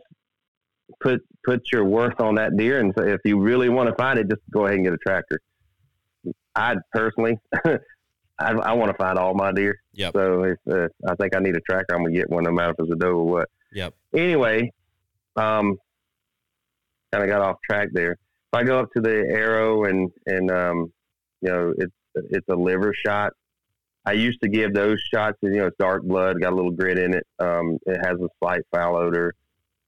put 0.99 1.21
put 1.45 1.71
your 1.71 1.85
worth 1.85 2.19
on 2.19 2.35
that 2.35 2.55
deer, 2.57 2.79
and 2.79 2.93
so 2.97 3.05
if 3.05 3.21
you 3.25 3.39
really 3.39 3.69
want 3.69 3.89
to 3.89 3.95
find 3.95 4.19
it, 4.19 4.29
just 4.29 4.41
go 4.51 4.65
ahead 4.65 4.75
and 4.75 4.85
get 4.85 4.93
a 4.93 4.97
tractor. 4.97 5.39
I 6.55 6.75
personally, 6.91 7.37
I, 7.65 7.79
I 8.51 8.73
want 8.73 8.91
to 8.91 8.97
find 8.97 9.17
all 9.17 9.33
my 9.33 9.51
deer. 9.51 9.79
Yeah. 9.93 10.11
So 10.13 10.43
if 10.43 10.57
uh, 10.69 10.87
I 11.07 11.15
think 11.15 11.35
I 11.35 11.39
need 11.39 11.55
a 11.55 11.61
tracker, 11.61 11.95
I'm 11.95 12.03
gonna 12.03 12.15
get 12.15 12.29
one, 12.29 12.43
no 12.43 12.51
matter 12.51 12.71
if 12.71 12.79
it's 12.79 12.91
a 12.91 12.95
doe 12.95 13.17
or 13.17 13.25
what. 13.25 13.49
Yep. 13.73 13.93
Anyway, 14.13 14.71
um, 15.37 15.77
kind 17.11 17.23
of 17.23 17.29
got 17.29 17.41
off 17.41 17.57
track 17.63 17.89
there. 17.93 18.11
If 18.11 18.53
I 18.53 18.63
go 18.63 18.79
up 18.79 18.89
to 18.95 19.01
the 19.01 19.25
arrow 19.29 19.85
and 19.85 20.11
and 20.25 20.51
um, 20.51 20.91
you 21.41 21.49
know 21.49 21.73
it's 21.77 21.93
it's 22.15 22.47
a 22.49 22.55
liver 22.55 22.93
shot. 22.93 23.33
I 24.05 24.13
used 24.13 24.41
to 24.41 24.49
give 24.49 24.73
those 24.73 25.01
shots. 25.13 25.37
You 25.41 25.51
know, 25.51 25.67
it's 25.67 25.77
dark 25.77 26.03
blood, 26.03 26.39
got 26.41 26.53
a 26.53 26.55
little 26.55 26.71
grit 26.71 26.97
in 26.97 27.13
it. 27.13 27.27
Um, 27.39 27.77
it 27.85 27.99
has 28.05 28.15
a 28.19 28.29
slight 28.39 28.61
foul 28.73 28.95
odor. 28.95 29.33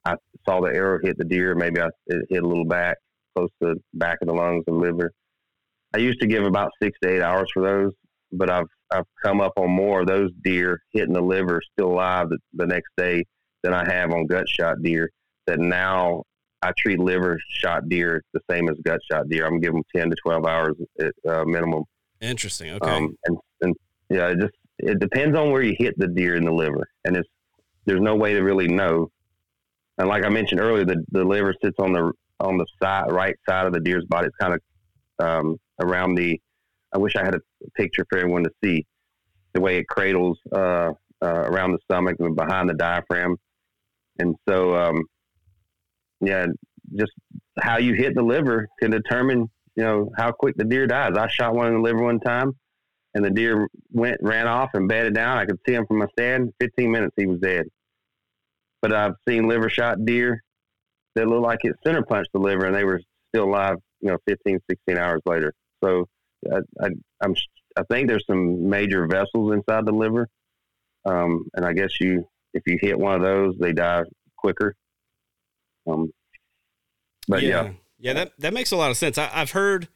I 0.06 0.16
saw 0.48 0.62
the 0.62 0.74
arrow 0.74 1.00
hit 1.02 1.18
the 1.18 1.24
deer. 1.24 1.56
Maybe 1.56 1.80
I, 1.82 1.88
it 2.08 2.26
hit 2.30 2.44
a 2.44 2.48
little 2.48 2.66
back, 2.66 2.98
close 3.36 3.50
to 3.62 3.76
the 3.76 3.82
back 3.94 4.18
of 4.22 4.28
the 4.28 4.34
lungs 4.34 4.66
and 4.68 4.78
liver. 4.78 5.12
I 5.94 6.00
used 6.00 6.20
to 6.22 6.28
give 6.28 6.44
about 6.44 6.72
six 6.82 6.98
to 7.02 7.10
eight 7.10 7.22
hours 7.22 7.50
for 7.54 7.64
those, 7.64 7.94
but 8.32 8.50
I've 8.50 8.68
I've 8.92 9.06
come 9.24 9.40
up 9.40 9.54
on 9.58 9.72
more 9.72 10.02
of 10.02 10.08
those 10.08 10.32
deer 10.44 10.82
hitting 10.92 11.14
the 11.14 11.22
liver 11.22 11.62
still 11.74 11.94
alive 11.94 12.30
the, 12.30 12.40
the 12.54 12.66
next 12.66 12.90
day 12.98 13.26
than 13.64 13.74
I 13.74 13.90
have 13.90 14.12
on 14.12 14.28
gut 14.28 14.48
shot 14.50 14.82
deer. 14.84 15.10
That 15.50 15.60
now 15.60 16.24
I 16.62 16.72
treat 16.78 17.00
liver 17.00 17.40
shot 17.50 17.90
deer 17.90 18.24
the 18.34 18.42
same 18.50 18.70
as 18.70 18.78
gut 18.84 19.00
shot 19.10 19.30
deer. 19.30 19.46
I'm 19.46 19.60
giving 19.60 19.78
them 19.78 19.84
ten 19.96 20.10
to 20.10 20.16
twelve 20.24 20.46
hours 20.46 20.76
at 21.00 21.14
uh, 21.28 21.46
minimum. 21.46 21.84
Interesting. 22.22 22.72
Okay. 22.74 22.90
Um, 22.90 23.16
and, 23.26 23.38
and 23.62 23.76
yeah, 24.10 24.28
it 24.28 24.40
just 24.40 24.54
it 24.78 25.00
depends 25.00 25.38
on 25.38 25.52
where 25.52 25.62
you 25.62 25.76
hit 25.78 25.98
the 25.98 26.08
deer 26.08 26.36
in 26.36 26.46
the 26.46 26.52
liver, 26.52 26.88
and 27.06 27.18
it's 27.18 27.30
there's 27.86 28.02
no 28.02 28.16
way 28.16 28.34
to 28.34 28.42
really 28.42 28.68
know 28.68 29.10
and 30.00 30.08
like 30.08 30.26
I 30.26 30.30
mentioned 30.30 30.62
earlier, 30.62 30.86
the, 30.86 31.04
the 31.12 31.24
liver 31.24 31.54
sits 31.62 31.76
on 31.78 31.92
the 31.92 32.12
on 32.40 32.58
the 32.58 32.66
side, 32.82 33.12
right 33.12 33.36
side 33.48 33.68
of 33.68 33.74
the 33.74 33.82
deer's 33.82 34.06
body. 34.06 34.28
It's 34.28 34.38
kind 34.38 34.54
of 34.54 34.62
um, 35.20 35.58
around 35.80 36.16
the. 36.16 36.40
I 36.94 36.98
wish 36.98 37.16
I 37.18 37.24
had 37.24 37.36
a 37.36 37.42
picture 37.76 38.06
for 38.10 38.18
everyone 38.18 38.46
to 38.46 38.52
see 38.64 38.86
the 39.54 39.62
way 39.62 39.78
it 39.78 39.88
cradles 39.90 40.40
uh, 40.54 40.94
uh, 41.22 41.44
around 41.46 41.74
the 41.74 41.80
stomach 41.84 42.16
and 42.20 42.36
behind 42.36 42.70
the 42.70 42.74
diaphragm. 42.74 43.36
And 44.20 44.36
so, 44.48 44.76
um, 44.76 45.04
yeah, 46.22 46.48
just 46.96 47.12
how 47.60 47.78
you 47.78 47.94
hit 47.94 48.16
the 48.16 48.24
liver 48.24 48.68
can 48.80 48.92
determine, 48.92 49.50
you 49.76 49.84
know, 49.84 50.12
how 50.18 50.32
quick 50.32 50.56
the 50.58 50.64
deer 50.64 50.88
dies. 50.88 51.18
I 51.18 51.28
shot 51.28 51.56
one 51.56 51.68
in 51.68 51.74
the 51.76 51.82
liver 51.82 52.04
one 52.04 52.20
time, 52.20 52.54
and 53.14 53.24
the 53.24 53.30
deer 53.30 53.68
went 53.92 54.18
ran 54.22 54.48
off 54.48 54.72
and 54.74 54.88
bedded 54.88 55.14
down. 55.14 55.38
I 55.38 55.46
could 55.46 55.60
see 55.68 55.74
him 55.74 55.86
from 55.86 56.00
my 56.00 56.08
stand. 56.18 56.54
Fifteen 56.60 56.92
minutes, 56.92 57.14
he 57.18 57.26
was 57.26 57.40
dead. 57.40 57.66
But 58.82 58.94
I've 58.94 59.16
seen 59.28 59.48
liver 59.48 59.70
shot 59.70 60.06
deer 60.06 60.42
that 61.16 61.28
look 61.28 61.44
like 61.44 61.60
it 61.64 61.76
center 61.86 62.04
punched 62.04 62.32
the 62.34 62.40
liver 62.40 62.66
and 62.66 62.76
they 62.76 62.84
were 62.86 63.02
still 63.34 63.46
alive, 63.46 63.78
you 64.02 64.10
know, 64.10 64.18
15, 64.28 64.60
16 64.70 64.98
hours 64.98 65.22
later. 65.26 65.54
So 65.84 66.06
I, 66.52 66.60
I, 66.82 66.90
I'm, 67.22 67.36
I 67.78 67.84
think 67.92 68.08
there's 68.08 68.26
some 68.26 68.70
major 68.70 69.08
vessels 69.08 69.54
inside 69.54 69.86
the 69.86 69.92
liver. 69.92 70.28
Um, 71.06 71.46
and 71.56 71.66
I 71.66 71.74
guess 71.74 72.00
you, 72.00 72.28
if 72.54 72.64
you 72.66 72.78
hit 72.82 72.98
one 72.98 73.16
of 73.16 73.22
those, 73.22 73.56
they 73.60 73.74
die 73.74 74.04
quicker. 74.38 74.76
Um, 75.88 76.12
but 77.28 77.42
yeah. 77.42 77.64
yeah. 77.64 77.72
yeah, 78.00 78.14
that, 78.14 78.32
that 78.40 78.54
makes 78.54 78.72
a 78.72 78.78
lot 78.78 78.92
of 78.92 78.98
sense. 78.98 79.18
I, 79.18 79.30
I've 79.34 79.52
heard, 79.52 79.88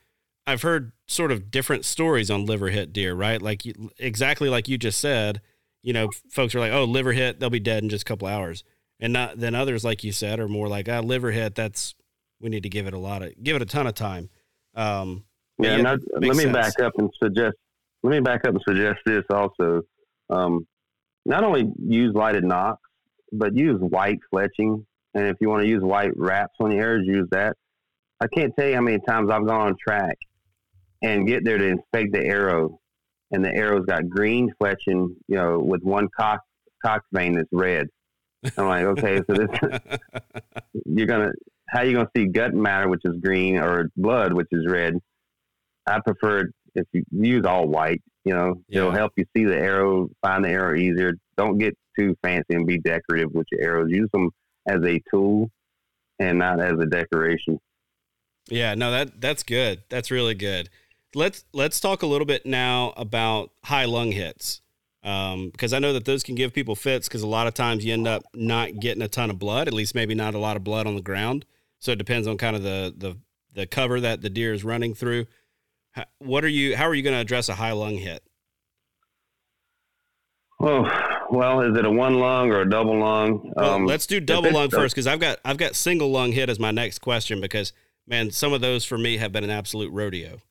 I've 0.46 0.62
heard 0.62 0.92
sort 1.08 1.32
of 1.32 1.52
different 1.52 1.86
stories 1.86 2.30
on 2.30 2.46
liver 2.46 2.70
hit 2.70 2.94
deer, 2.94 3.14
right? 3.14 3.42
Like 3.42 3.66
you, 3.66 3.92
exactly 3.98 4.50
like 4.50 4.68
you 4.68 4.78
just 4.78 5.00
said, 5.00 5.42
you 5.82 5.94
know, 5.94 6.10
folks 6.30 6.56
are 6.56 6.60
like, 6.60 6.72
oh, 6.72 6.84
liver 6.86 7.14
hit, 7.14 7.40
they'll 7.40 7.50
be 7.50 7.60
dead 7.60 7.84
in 7.84 7.90
just 7.90 8.04
a 8.04 8.06
couple 8.06 8.28
hours 8.28 8.64
and 9.04 9.14
not 9.14 9.38
then 9.38 9.54
others 9.54 9.84
like 9.84 10.04
you 10.04 10.12
said 10.12 10.40
are 10.40 10.48
more 10.48 10.68
like 10.68 10.90
ah 10.90 11.00
liver 11.00 11.32
hit 11.32 11.54
that's 11.54 11.94
we 12.40 12.50
need 12.50 12.64
to 12.64 12.70
give 12.70 12.88
it 12.88 12.94
a 12.94 12.98
lot 12.98 13.22
of 13.22 13.32
give 13.44 13.56
it 13.56 13.62
a 13.62 13.66
ton 13.66 13.86
of 13.86 13.94
time 13.94 14.30
um, 14.76 15.24
yeah, 15.60 15.78
yeah 15.78 15.96
let 16.14 16.22
me 16.22 16.34
sense. 16.34 16.54
back 16.54 16.80
up 16.80 16.94
and 16.98 17.12
suggest 17.22 17.56
let 18.02 18.12
me 18.12 18.20
back 18.20 18.46
up 18.46 18.56
and 18.56 18.64
suggest 18.68 19.00
this 19.06 19.24
also 19.30 19.84
um, 20.32 20.66
not 21.26 21.44
only 21.44 21.72
use 21.78 22.16
lighted 22.16 22.44
nocks 22.44 22.82
but 23.32 23.56
use 23.56 23.80
white 23.80 24.20
fletching 24.34 24.84
and 25.14 25.28
if 25.28 25.38
you 25.40 25.50
want 25.50 25.62
to 25.62 25.68
use 25.68 25.82
white 25.82 26.12
wraps 26.16 26.56
on 26.60 26.72
your 26.72 26.82
ears 26.82 27.04
use 27.06 27.28
that 27.32 27.56
i 28.22 28.28
can't 28.28 28.54
tell 28.58 28.68
you 28.68 28.76
how 28.76 28.82
many 28.82 29.00
times 29.08 29.30
i've 29.32 29.46
gone 29.46 29.68
on 29.68 29.76
track 29.82 30.18
and 31.02 31.28
get 31.28 31.44
there 31.44 31.58
to 31.58 31.68
inspect 31.68 32.14
the 32.14 32.24
arrow 32.24 32.80
and 33.32 33.44
the 33.44 33.54
arrow's 33.54 33.86
got 33.86 34.08
green 34.10 34.52
fletching 34.62 35.10
you 35.28 35.36
know 35.36 35.60
with 35.60 35.82
one 35.84 36.08
cock 36.18 36.42
cock 36.84 37.04
vane 37.12 37.34
that's 37.34 37.50
red 37.52 37.88
I'm 38.58 38.68
like, 38.68 38.84
okay, 38.86 39.22
so 39.28 39.34
this 39.34 39.80
you're 40.86 41.08
gonna 41.08 41.32
how 41.70 41.82
you 41.82 41.94
gonna 41.94 42.10
see 42.16 42.26
gut 42.26 42.54
matter, 42.54 42.90
which 42.90 43.02
is 43.06 43.16
green, 43.22 43.58
or 43.58 43.90
blood, 43.96 44.34
which 44.34 44.48
is 44.52 44.68
red. 44.68 45.00
I 45.88 46.00
prefer 46.00 46.50
if 46.76 46.86
you 46.92 47.04
use 47.12 47.46
all 47.46 47.68
white. 47.68 48.02
You 48.26 48.34
know, 48.34 48.62
yeah. 48.70 48.80
it'll 48.80 48.92
help 48.92 49.14
you 49.18 49.26
see 49.36 49.44
the 49.44 49.58
arrow, 49.58 50.10
find 50.22 50.46
the 50.46 50.50
arrow 50.50 50.78
easier. 50.78 51.14
Don't 51.38 51.58
get 51.58 51.78
too 51.98 52.16
fancy 52.24 52.56
and 52.56 52.66
be 52.66 52.80
decorative 52.80 53.34
with 53.34 53.48
your 53.52 53.62
arrows. 53.62 53.88
Use 53.90 54.10
them 54.14 54.30
as 54.68 54.84
a 54.84 55.02
tool 55.10 55.50
and 56.20 56.40
not 56.40 56.60
as 56.60 56.80
a 56.80 56.86
decoration. 56.86 57.60
Yeah, 58.50 58.76
no, 58.76 58.92
that 58.92 59.22
that's 59.22 59.44
good. 59.44 59.84
That's 59.90 60.12
really 60.12 60.36
good. 60.36 60.70
Let's 61.16 61.46
let's 61.54 61.80
talk 61.80 62.02
a 62.02 62.08
little 62.08 62.26
bit 62.26 62.46
now 62.46 62.94
about 62.98 63.52
high 63.64 63.86
lung 63.86 64.12
hits. 64.12 64.62
Um, 65.04 65.50
because 65.50 65.74
I 65.74 65.80
know 65.80 65.92
that 65.94 66.06
those 66.06 66.24
can 66.24 66.36
give 66.36 66.54
people 66.54 66.76
fits 66.76 67.10
because 67.10 67.24
a 67.24 67.28
lot 67.28 67.46
of 67.46 67.54
times 67.54 67.84
you 67.84 67.92
end 67.92 68.08
up 68.08 68.24
not 68.34 68.80
getting 68.80 69.02
a 69.02 69.10
ton 69.10 69.30
of 69.30 69.38
blood, 69.38 69.68
at 69.68 69.74
least 69.74 69.96
maybe 69.96 70.16
not 70.16 70.34
a 70.34 70.38
lot 70.38 70.56
of 70.56 70.64
blood 70.64 70.88
on 70.88 70.96
the 70.96 71.02
ground. 71.02 71.46
So 71.80 71.92
it 71.92 71.98
depends 71.98 72.28
on 72.28 72.38
kind 72.38 72.56
of 72.56 72.64
the 72.64 72.94
the 72.98 73.18
the 73.54 73.68
cover 73.68 74.00
that 74.00 74.22
the 74.22 74.30
deer 74.30 74.54
is 74.54 74.64
running 74.64 74.94
through. 74.94 75.26
What 76.20 76.44
are 76.44 76.50
you? 76.50 76.76
How 76.76 76.88
are 76.88 76.96
you 76.96 77.04
going 77.04 77.16
to 77.16 77.20
address 77.20 77.50
a 77.50 77.56
high 77.56 77.74
lung 77.74 77.98
hit? 77.98 78.24
Oh, 80.60 80.84
well, 81.34 81.62
is 81.62 81.78
it 81.78 81.84
a 81.84 81.90
one 81.90 82.20
lung 82.20 82.52
or 82.52 82.62
a 82.62 82.70
double 82.70 83.00
lung? 83.00 83.52
Well, 83.56 83.74
um, 83.74 83.86
let's 83.86 84.06
do 84.06 84.20
double 84.20 84.52
lung 84.52 84.70
first 84.70 84.94
because 84.94 85.08
I've 85.08 85.20
got 85.20 85.40
I've 85.44 85.58
got 85.58 85.76
single 85.76 86.12
lung 86.12 86.32
hit 86.32 86.50
as 86.50 86.60
my 86.60 86.72
next 86.72 87.00
question 87.00 87.42
because 87.42 87.74
man, 88.08 88.32
some 88.32 88.54
of 88.54 88.62
those 88.62 88.86
for 88.86 88.98
me 88.98 89.18
have 89.18 89.32
been 89.32 89.44
an 89.44 89.50
absolute 89.50 89.92
rodeo. 89.92 90.42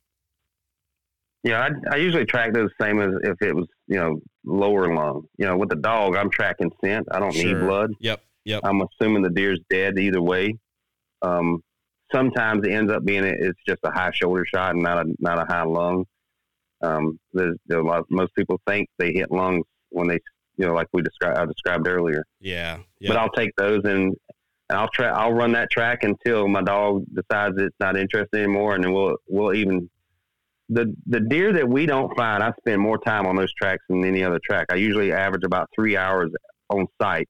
Yeah, 1.45 1.61
I, 1.61 1.95
I 1.95 1.97
usually 1.97 2.25
track 2.25 2.53
those 2.53 2.71
same 2.81 3.01
as 3.01 3.15
if 3.23 3.41
it 3.43 3.55
was 3.55 3.67
you 3.87 3.97
know 3.97 4.21
lower 4.45 4.93
lung. 4.95 5.23
You 5.39 5.47
know, 5.47 5.57
with 5.57 5.69
the 5.69 5.77
dog, 5.77 6.17
I'm 6.17 6.31
tracking 6.31 6.73
scent. 6.83 7.07
I 7.11 7.21
don't 7.21 7.33
sure. 7.33 7.45
need 7.45 7.61
blood. 7.61 7.91
Yep, 8.01 8.21
yep. 8.45 8.61
I'm 8.65 8.83
assuming 8.83 9.23
the 9.23 9.31
deer's 9.31 9.61
dead 9.71 9.99
either 9.99 10.21
way. 10.21 10.57
Um, 11.23 11.63
sometimes 12.13 12.67
it 12.67 12.73
ends 12.73 12.93
up 12.93 13.05
being 13.05 13.25
it's 13.25 13.59
just 13.67 13.81
a 13.85 13.93
high 13.93 14.11
shoulder 14.13 14.45
shot 14.53 14.75
and 14.75 14.83
not 14.83 15.07
a 15.07 15.15
not 15.21 15.39
a 15.39 15.45
high 15.45 15.63
lung. 15.63 16.07
Um, 16.83 17.21
there's, 17.33 17.57
there's 17.67 17.85
a 17.85 17.87
lot. 17.87 18.05
Most 18.11 18.35
people 18.35 18.61
think 18.67 18.89
they 18.99 19.13
hit 19.13 19.31
lungs 19.31 19.65
when 19.91 20.09
they, 20.09 20.19
you 20.57 20.67
know, 20.67 20.75
like 20.75 20.89
we 20.93 21.03
described, 21.03 21.39
I 21.39 21.47
described 21.47 21.87
earlier. 21.87 22.25
Yeah, 22.41 22.79
yeah. 23.01 23.09
But 23.09 23.17
I'll 23.17 23.31
take 23.31 23.51
those 23.57 23.81
and, 23.85 24.15
and 24.69 24.79
I'll 24.79 24.89
try. 24.89 25.09
I'll 25.09 25.33
run 25.33 25.53
that 25.53 25.71
track 25.71 26.03
until 26.03 26.49
my 26.49 26.63
dog 26.63 27.05
decides 27.13 27.55
it's 27.59 27.77
not 27.81 27.97
interested 27.97 28.39
anymore, 28.39 28.75
and 28.75 28.85
then 28.85 28.93
we'll 28.93 29.17
we'll 29.29 29.55
even 29.55 29.89
the 30.69 30.95
the 31.07 31.21
deer 31.21 31.53
that 31.53 31.69
we 31.69 31.87
don't 31.87 32.15
find. 32.17 32.43
I 32.43 32.53
spend 32.61 32.81
more 32.81 32.99
time 32.99 33.27
on 33.27 33.37
those 33.37 33.53
tracks 33.55 33.83
than 33.89 34.05
any 34.05 34.23
other 34.25 34.41
track. 34.45 34.67
I 34.71 34.77
usually 34.77 35.13
average 35.13 35.45
about 35.45 35.69
three 35.75 35.97
hours 35.97 36.31
on 36.71 36.87
site 37.01 37.29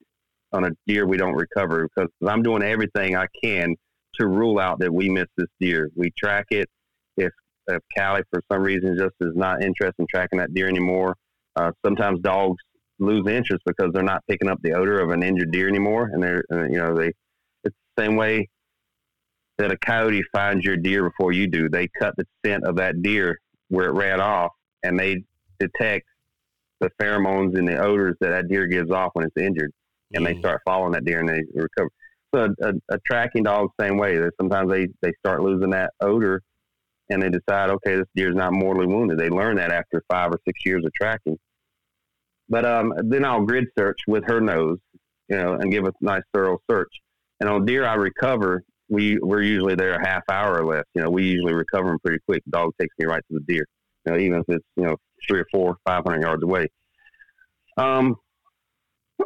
on 0.53 0.65
a 0.65 0.71
deer 0.87 1.07
we 1.07 1.17
don't 1.17 1.35
recover 1.35 1.89
because 1.89 2.11
I'm 2.27 2.43
doing 2.43 2.63
everything 2.63 3.17
I 3.17 3.27
can 3.43 3.75
to 4.21 4.27
rule 4.27 4.59
out 4.59 4.79
that 4.81 4.93
we 4.93 5.09
missed 5.09 5.31
this 5.37 5.49
deer. 5.61 5.91
We 5.97 6.13
track 6.19 6.47
it. 6.51 6.69
If 7.17 7.33
if 7.69 7.83
Callie 7.97 8.23
for 8.31 8.43
some 8.51 8.63
reason 8.63 8.97
just 8.99 9.15
is 9.21 9.35
not 9.35 9.63
interested 9.63 9.95
in 9.99 10.07
tracking 10.13 10.39
that 10.39 10.53
deer 10.55 10.69
anymore, 10.69 11.17
uh, 11.57 11.73
sometimes 11.85 12.21
dogs 12.21 12.63
lose 12.99 13.27
interest 13.27 13.63
because 13.67 13.93
they're 13.93 14.03
not 14.03 14.23
picking 14.29 14.49
up 14.49 14.59
the 14.63 14.73
odor 14.73 15.01
of 15.01 15.11
an 15.11 15.23
injured 15.23 15.53
deer 15.53 15.69
anymore, 15.69 16.11
and 16.13 16.23
they're 16.23 16.45
uh, 16.53 16.65
you 16.65 16.79
know 16.79 16.95
they 16.95 17.09
it's 17.65 17.77
the 17.97 18.03
same 18.03 18.17
way 18.17 18.49
that 19.59 19.73
a 19.73 19.79
coyote 19.79 20.23
finds 20.35 20.65
your 20.65 20.77
deer 20.77 21.09
before 21.09 21.33
you 21.33 21.47
do. 21.47 21.69
They 21.69 21.89
cut 21.99 22.15
the 22.17 22.27
scent 22.45 22.65
of 22.65 22.77
that 22.77 23.03
deer 23.03 23.39
where 23.69 23.89
it 23.89 23.93
ran 23.93 24.21
off, 24.21 24.53
and 24.83 24.99
they 24.99 25.23
detect 25.59 26.07
the 26.81 26.91
pheromones 27.01 27.57
and 27.57 27.67
the 27.67 27.79
odors 27.79 28.17
that 28.21 28.31
that 28.31 28.49
deer 28.49 28.67
gives 28.67 28.91
off 28.91 29.11
when 29.15 29.25
it's 29.25 29.37
injured, 29.37 29.73
and 30.15 30.25
mm. 30.25 30.33
they 30.35 30.39
start 30.41 30.61
following 30.67 30.93
that 30.93 31.05
deer 31.05 31.21
and 31.21 31.29
they 31.29 31.43
recover. 31.55 31.91
So 32.35 32.49
a, 32.63 32.69
a, 32.69 32.73
a 32.89 32.99
tracking 33.07 33.43
dog, 33.43 33.69
same 33.79 33.99
way. 33.99 34.17
That 34.17 34.33
Sometimes 34.41 34.71
they 34.71 34.89
they 35.03 35.13
start 35.21 35.43
losing 35.43 35.71
that 35.71 35.93
odor 36.01 36.43
and 37.11 37.23
they 37.23 37.29
decide, 37.29 37.71
okay, 37.71 37.97
this 37.97 38.07
deer's 38.17 38.35
not 38.35 38.53
mortally 38.53 38.87
wounded. 38.87 39.19
They 39.19 39.29
learn 39.29 39.57
that 39.57 39.71
after 39.71 40.03
five 40.11 40.31
or 40.31 40.39
six 40.47 40.65
years 40.65 40.85
of 40.85 40.93
tracking. 40.95 41.37
But 42.53 42.67
um, 42.67 42.93
then 43.05 43.25
I'll 43.25 43.47
grid 43.47 43.69
search 43.79 44.01
with 44.07 44.25
her 44.27 44.39
nose, 44.39 44.77
you 45.29 45.37
know, 45.37 45.55
and 45.55 45.73
give 45.73 45.87
a 45.87 45.93
nice 46.03 46.21
thorough 46.35 46.59
search. 46.71 46.93
And 47.41 47.49
on 47.49 47.65
deer 47.65 47.87
I 47.87 47.95
recover, 47.95 48.63
we 48.91 49.19
we're 49.23 49.41
usually 49.41 49.75
there 49.75 49.95
a 49.95 50.07
half 50.07 50.23
hour 50.31 50.61
or 50.61 50.67
less. 50.67 50.85
You 50.95 51.03
know, 51.03 51.09
we 51.09 51.25
usually 51.25 51.55
recover 51.55 51.89
them 51.89 51.99
pretty 52.05 52.19
quick. 52.29 52.43
The 52.45 52.51
dog 52.51 52.75
takes 52.79 52.95
me 52.99 53.07
right 53.07 53.23
to 53.31 53.39
the 53.39 53.45
deer. 53.49 53.65
You 54.05 54.13
know, 54.13 54.19
even 54.19 54.41
if 54.41 54.45
it's 54.49 54.67
you 54.77 54.85
know 54.85 54.97
three 55.27 55.41
or 55.41 55.47
four, 55.51 55.79
five 55.87 56.05
hundred 56.05 56.21
yards 56.21 56.43
away. 56.43 56.69
Um, 57.79 58.17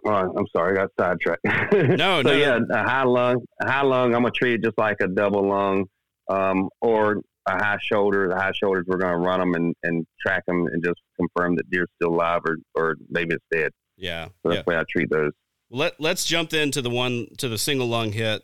I'm 0.07 0.47
sorry, 0.55 0.79
I 0.79 0.83
got 0.83 0.91
sidetracked. 0.97 1.45
No, 1.99 2.23
so 2.23 2.29
no. 2.29 2.33
yeah, 2.33 2.61
a 2.71 2.89
high 2.89 3.03
lung, 3.03 3.43
a 3.61 3.69
high 3.69 3.83
lung. 3.83 4.15
I'm 4.15 4.23
gonna 4.23 4.31
treat 4.31 4.55
it 4.55 4.63
just 4.63 4.79
like 4.79 4.99
a 5.01 5.09
double 5.09 5.49
lung, 5.49 5.87
um, 6.29 6.69
or 6.81 7.23
a 7.47 7.53
high 7.63 7.79
shoulder. 7.81 8.29
The 8.29 8.37
high 8.37 8.53
shoulders, 8.53 8.85
we're 8.87 8.99
going 8.99 9.13
to 9.13 9.19
run 9.19 9.41
them 9.41 9.55
and, 9.55 9.75
and 9.83 10.07
track 10.21 10.45
them 10.47 10.67
and 10.67 10.83
just 10.85 11.01
confirm 11.19 11.57
that 11.57 11.71
deer's 11.71 11.89
still 12.01 12.15
alive 12.15 12.43
or, 12.47 12.57
or 12.75 12.97
maybe 13.09 13.35
it's 13.35 13.45
dead. 13.51 13.73
Yeah. 13.97 14.27
So 14.27 14.31
that's 14.45 14.57
yeah. 14.57 14.63
the 14.63 14.71
way 14.71 14.77
I 14.79 14.85
treat 14.91 15.11
those. 15.11 15.33
Let, 15.71 16.01
let's 16.01 16.25
jump 16.25 16.53
into 16.53 16.83
the 16.83 16.91
one 16.91 17.29
to 17.39 17.49
the 17.49 17.59
single 17.59 17.89
lung 17.89 18.13
hit. 18.13 18.43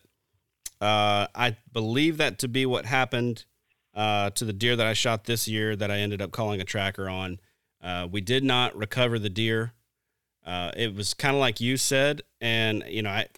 Uh, 0.81 1.29
I 1.35 1.57
believe 1.73 2.17
that 2.19 2.39
to 2.41 2.49
be 2.49 2.67
what 2.67 2.87
happened 2.87 3.45
uh, 3.95 4.31
to 4.31 4.45
the 4.45 4.53
deer 4.53 4.75
that 4.75 4.87
I 4.87 4.95
shot 4.95 5.25
this 5.25 5.47
year 5.47 5.77
that 5.77 5.91
I 5.91 5.99
ended 5.99 6.21
up 6.21 6.33
calling 6.33 6.61
a 6.61 6.65
tracker 6.65 7.09
on. 7.09 7.39
Uh, 7.81 8.09
we 8.11 8.21
did 8.21 8.43
not 8.43 8.77
recover 8.77 9.19
the 9.19 9.29
deer. 9.29 9.75
Uh, 10.45 10.73
it 10.77 10.95
was 10.95 11.15
kind 11.15 11.37
of 11.37 11.41
like 11.41 11.61
you 11.61 11.77
said, 11.77 12.23
and 12.41 12.83
you 12.89 13.03
know, 13.03 13.11
I 13.11 13.29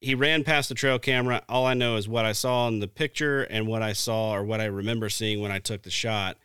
he 0.00 0.14
ran 0.14 0.44
past 0.44 0.68
the 0.68 0.74
trail 0.74 0.98
camera. 0.98 1.42
All 1.48 1.66
I 1.66 1.74
know 1.74 1.96
is 1.96 2.08
what 2.08 2.24
I 2.24 2.32
saw 2.32 2.68
in 2.68 2.80
the 2.80 2.88
picture 2.88 3.42
and 3.42 3.66
what 3.66 3.82
I 3.82 3.92
saw 3.92 4.32
or 4.32 4.42
what 4.42 4.60
I 4.60 4.64
remember 4.64 5.10
seeing 5.10 5.40
when 5.40 5.52
I 5.52 5.58
took 5.58 5.82
the 5.82 5.90
shot. 5.90 6.38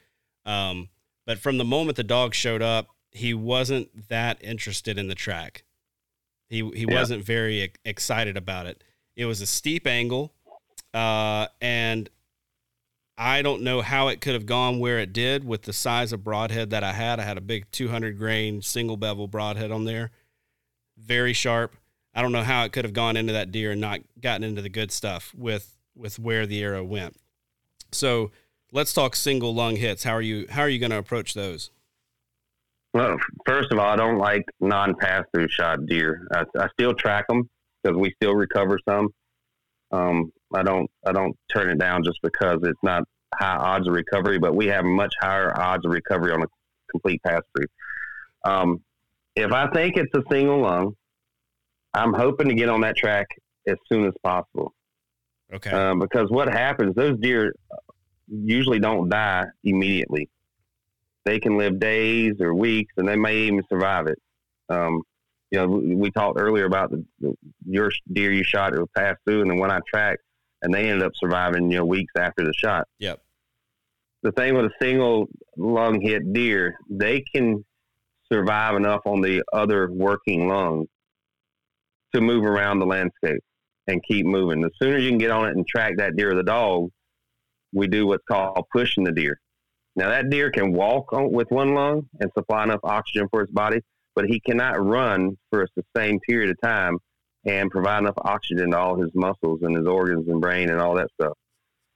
Um, 0.46 0.90
but 1.26 1.40
from 1.40 1.58
the 1.58 1.64
moment 1.64 1.96
the 1.96 2.04
dog 2.04 2.34
showed 2.34 2.62
up, 2.62 2.88
he 3.12 3.34
wasn't 3.34 4.10
that 4.10 4.44
interested 4.44 4.98
in 4.98 5.08
the 5.08 5.16
track. 5.16 5.64
He 6.50 6.70
he 6.76 6.86
yeah. 6.88 7.00
wasn't 7.00 7.24
very 7.24 7.74
excited 7.86 8.38
about 8.38 8.68
it. 8.68 8.84
It 9.16 9.26
was 9.26 9.42
a 9.42 9.48
steep 9.48 9.88
angle, 9.88 10.34
uh, 10.94 11.48
and 11.62 12.10
I 13.18 13.42
don't 13.42 13.64
know 13.64 13.82
how 13.82 14.10
it 14.10 14.20
could 14.20 14.34
have 14.34 14.46
gone 14.46 14.80
where 14.80 15.00
it 15.00 15.14
did 15.14 15.46
with 15.46 15.64
the 15.64 15.74
size 15.74 16.12
of 16.12 16.24
broadhead 16.24 16.72
that 16.72 16.84
I 16.84 16.92
had. 16.92 17.20
I 17.20 17.24
had 17.24 17.38
a 17.38 17.42
big 17.42 17.72
200 17.72 18.18
grain 18.18 18.62
single 18.62 18.98
bevel 18.98 19.28
broadhead 19.28 19.72
on 19.72 19.86
there, 19.86 20.12
very 20.98 21.34
sharp. 21.34 21.76
I 22.16 22.22
don't 22.22 22.32
know 22.32 22.44
how 22.44 22.64
it 22.64 22.72
could 22.72 22.86
have 22.86 22.94
gone 22.94 23.18
into 23.18 23.34
that 23.34 23.52
deer 23.52 23.72
and 23.72 23.82
not 23.82 24.00
gotten 24.22 24.44
into 24.44 24.62
the 24.62 24.70
good 24.70 24.92
stuff 24.92 25.34
with 25.38 25.76
with 25.96 26.18
where 26.18 26.46
the 26.46 26.64
arrow 26.64 26.84
went. 26.84 27.18
So 27.92 28.32
let's 28.72 28.94
talk 28.94 29.16
single 29.16 29.54
lung 29.54 29.76
hits. 29.76 30.04
How 30.04 30.14
are 30.14 30.22
you 30.22 30.48
how 30.50 30.62
are 30.62 30.70
you 30.70 30.80
going 30.80 30.92
to 30.92 30.98
approach 30.98 31.34
those? 31.34 31.72
Well, 32.94 33.18
first 33.46 33.74
of 33.74 33.80
all, 33.80 33.88
I 33.88 33.98
don't 33.98 34.18
like 34.18 34.46
non 34.62 34.96
pass 34.96 35.26
through 35.34 35.50
shot 35.50 35.86
deer. 35.86 36.26
I, 36.34 36.46
I, 36.58 36.70
still 36.70 36.94
track 36.94 37.28
them 37.28 37.50
because 37.84 37.98
we 37.98 38.14
still 38.14 38.34
recover 38.34 38.80
some. 38.88 39.10
Um, 39.92 40.32
I 40.54 40.64
don't 40.64 40.90
I 41.06 41.12
don't 41.12 41.36
turn 41.54 41.70
it 41.70 41.78
down 41.78 42.06
just 42.06 42.20
because 42.24 42.60
it's 42.64 42.80
not 42.84 43.04
high 43.34 43.58
odds 43.58 43.90
of 43.90 43.94
recovery, 43.94 44.40
but 44.40 44.56
we 44.56 44.68
have 44.68 44.86
much 44.86 45.14
higher 45.20 45.54
odds 45.60 45.86
of 45.86 45.92
recovery 45.92 46.32
on 46.32 46.44
a 46.44 46.48
complete 46.90 47.22
pass 47.24 47.42
through. 47.56 47.68
Um, 48.46 48.82
if 49.36 49.52
I 49.52 49.68
think 49.72 49.98
it's 49.98 50.14
a 50.16 50.24
single 50.32 50.62
lung, 50.62 50.96
I'm 51.96 52.14
hoping 52.14 52.50
to 52.50 52.56
get 52.56 52.70
on 52.70 52.82
that 52.82 52.98
track 52.98 53.28
as 53.68 53.78
soon 53.92 54.06
as 54.06 54.14
possible. 54.24 54.74
Okay. 55.54 55.72
Um, 55.72 56.00
because 56.00 56.30
what 56.30 56.50
happens, 56.50 56.96
those 56.96 57.18
deer 57.20 57.54
usually 58.28 58.80
don't 58.80 59.10
die 59.10 59.46
immediately. 59.64 60.30
They 61.24 61.40
can 61.40 61.58
live 61.58 61.80
days 61.80 62.34
or 62.40 62.54
weeks, 62.54 62.94
and 62.98 63.08
they 63.08 63.16
may 63.16 63.38
even 63.38 63.64
survive 63.70 64.08
it. 64.08 64.20
Um, 64.70 65.02
you 65.52 65.60
know, 65.60 65.68
we, 65.68 65.96
we, 65.96 66.12
talked 66.12 66.40
earlier 66.40 66.66
about 66.66 66.92
the, 66.92 67.06
the, 67.20 67.34
your 67.66 67.92
deer 68.12 68.32
you 68.32 68.44
shot 68.44 68.74
it 68.74 68.80
would 68.80 68.94
pass 68.94 69.16
through, 69.26 69.42
and 69.42 69.50
then 69.50 69.60
one 69.60 69.72
I 69.72 69.80
tracked, 69.88 70.22
and 70.62 70.74
they 70.74 70.90
ended 70.90 71.04
up 71.04 71.14
surviving 71.16 71.72
you 71.72 71.78
know 71.78 71.86
weeks 71.86 72.14
after 72.18 72.44
the 72.44 72.54
shot. 72.54 72.88
Yep. 73.00 73.22
The 74.24 74.32
thing 74.32 74.56
with 74.56 74.66
a 74.66 74.72
single 74.82 75.28
lung 75.56 76.02
hit 76.02 76.34
deer, 76.34 76.78
they 76.90 77.22
can 77.22 77.64
survive 78.32 78.76
enough 78.76 79.02
on 79.06 79.22
the 79.22 79.44
other 79.54 79.90
working 79.92 80.48
lungs 80.48 80.88
to 82.16 82.22
move 82.22 82.46
around 82.46 82.80
the 82.80 82.86
landscape 82.86 83.42
and 83.88 84.02
keep 84.04 84.26
moving. 84.26 84.64
As 84.64 84.72
soon 84.82 84.96
as 84.96 85.04
you 85.04 85.10
can 85.10 85.18
get 85.18 85.32
on 85.32 85.48
it 85.48 85.56
and 85.56 85.68
track 85.68 85.98
that 85.98 86.16
deer 86.16 86.32
or 86.32 86.36
the 86.36 86.44
dog, 86.44 86.90
we 87.74 87.88
do 87.88 88.08
what's 88.08 88.24
called 88.26 88.64
pushing 88.72 89.04
the 89.04 89.12
deer. 89.12 89.38
Now 89.98 90.10
that 90.10 90.30
deer 90.30 90.50
can 90.50 90.72
walk 90.72 91.12
on, 91.12 91.32
with 91.32 91.52
one 91.52 91.74
lung 91.74 92.08
and 92.20 92.32
supply 92.38 92.64
enough 92.64 92.80
oxygen 92.84 93.28
for 93.30 93.42
its 93.42 93.52
body, 93.52 93.82
but 94.16 94.26
he 94.26 94.40
cannot 94.40 94.84
run 94.84 95.38
for 95.50 95.64
a 95.64 95.68
sustained 95.78 96.22
period 96.28 96.50
of 96.50 96.62
time 96.62 96.98
and 97.46 97.70
provide 97.70 98.00
enough 98.00 98.18
oxygen 98.18 98.72
to 98.72 98.78
all 98.78 99.00
his 99.00 99.12
muscles 99.14 99.60
and 99.62 99.76
his 99.76 99.86
organs 99.86 100.28
and 100.28 100.42
brain 100.42 100.70
and 100.70 100.80
all 100.80 100.96
that 100.96 101.10
stuff. 101.20 101.34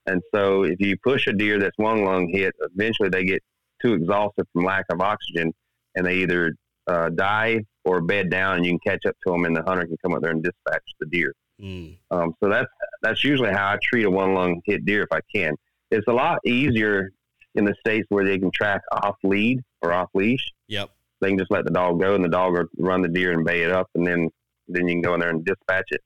And 0.06 0.20
so 0.34 0.64
if 0.64 0.80
you 0.80 0.96
push 1.02 1.26
a 1.26 1.32
deer 1.32 1.58
that's 1.58 1.76
one 1.76 2.04
lung 2.04 2.28
hit, 2.28 2.54
eventually 2.60 3.08
they 3.08 3.24
get 3.24 3.42
too 3.82 3.94
exhausted 3.94 4.46
from 4.52 4.64
lack 4.64 4.84
of 4.90 5.00
oxygen 5.00 5.52
and 5.94 6.06
they 6.06 6.16
either 6.16 6.54
uh, 6.86 7.08
die 7.08 7.64
or 7.84 8.00
bed 8.00 8.30
down, 8.30 8.56
and 8.56 8.66
you 8.66 8.72
can 8.72 8.92
catch 8.92 9.06
up 9.06 9.16
to 9.26 9.32
them, 9.32 9.44
and 9.44 9.56
the 9.56 9.62
hunter 9.62 9.86
can 9.86 9.96
come 10.02 10.14
up 10.14 10.22
there 10.22 10.30
and 10.30 10.42
dispatch 10.42 10.82
the 10.98 11.06
deer. 11.06 11.34
Mm. 11.60 11.96
Um, 12.10 12.34
so 12.42 12.48
that's 12.48 12.70
that's 13.02 13.24
usually 13.24 13.52
how 13.52 13.72
I 13.72 13.78
treat 13.82 14.04
a 14.04 14.10
one 14.10 14.34
lung 14.34 14.60
hit 14.64 14.84
deer 14.84 15.02
if 15.02 15.12
I 15.12 15.20
can. 15.34 15.54
It's 15.90 16.06
a 16.08 16.12
lot 16.12 16.38
easier 16.46 17.10
in 17.54 17.64
the 17.64 17.74
states 17.80 18.06
where 18.10 18.24
they 18.24 18.38
can 18.38 18.50
track 18.50 18.82
off 18.92 19.16
lead 19.24 19.60
or 19.82 19.92
off 19.92 20.08
leash. 20.14 20.52
Yep. 20.68 20.90
They 21.20 21.28
can 21.28 21.38
just 21.38 21.50
let 21.50 21.64
the 21.64 21.70
dog 21.70 22.00
go, 22.00 22.14
and 22.14 22.24
the 22.24 22.28
dog 22.28 22.52
will 22.52 22.64
run 22.78 23.02
the 23.02 23.08
deer 23.08 23.32
and 23.32 23.44
bay 23.44 23.62
it 23.62 23.70
up, 23.70 23.88
and 23.94 24.06
then 24.06 24.30
then 24.68 24.88
you 24.88 24.94
can 24.94 25.02
go 25.02 25.14
in 25.14 25.20
there 25.20 25.30
and 25.30 25.44
dispatch 25.44 25.86
it. 25.90 26.00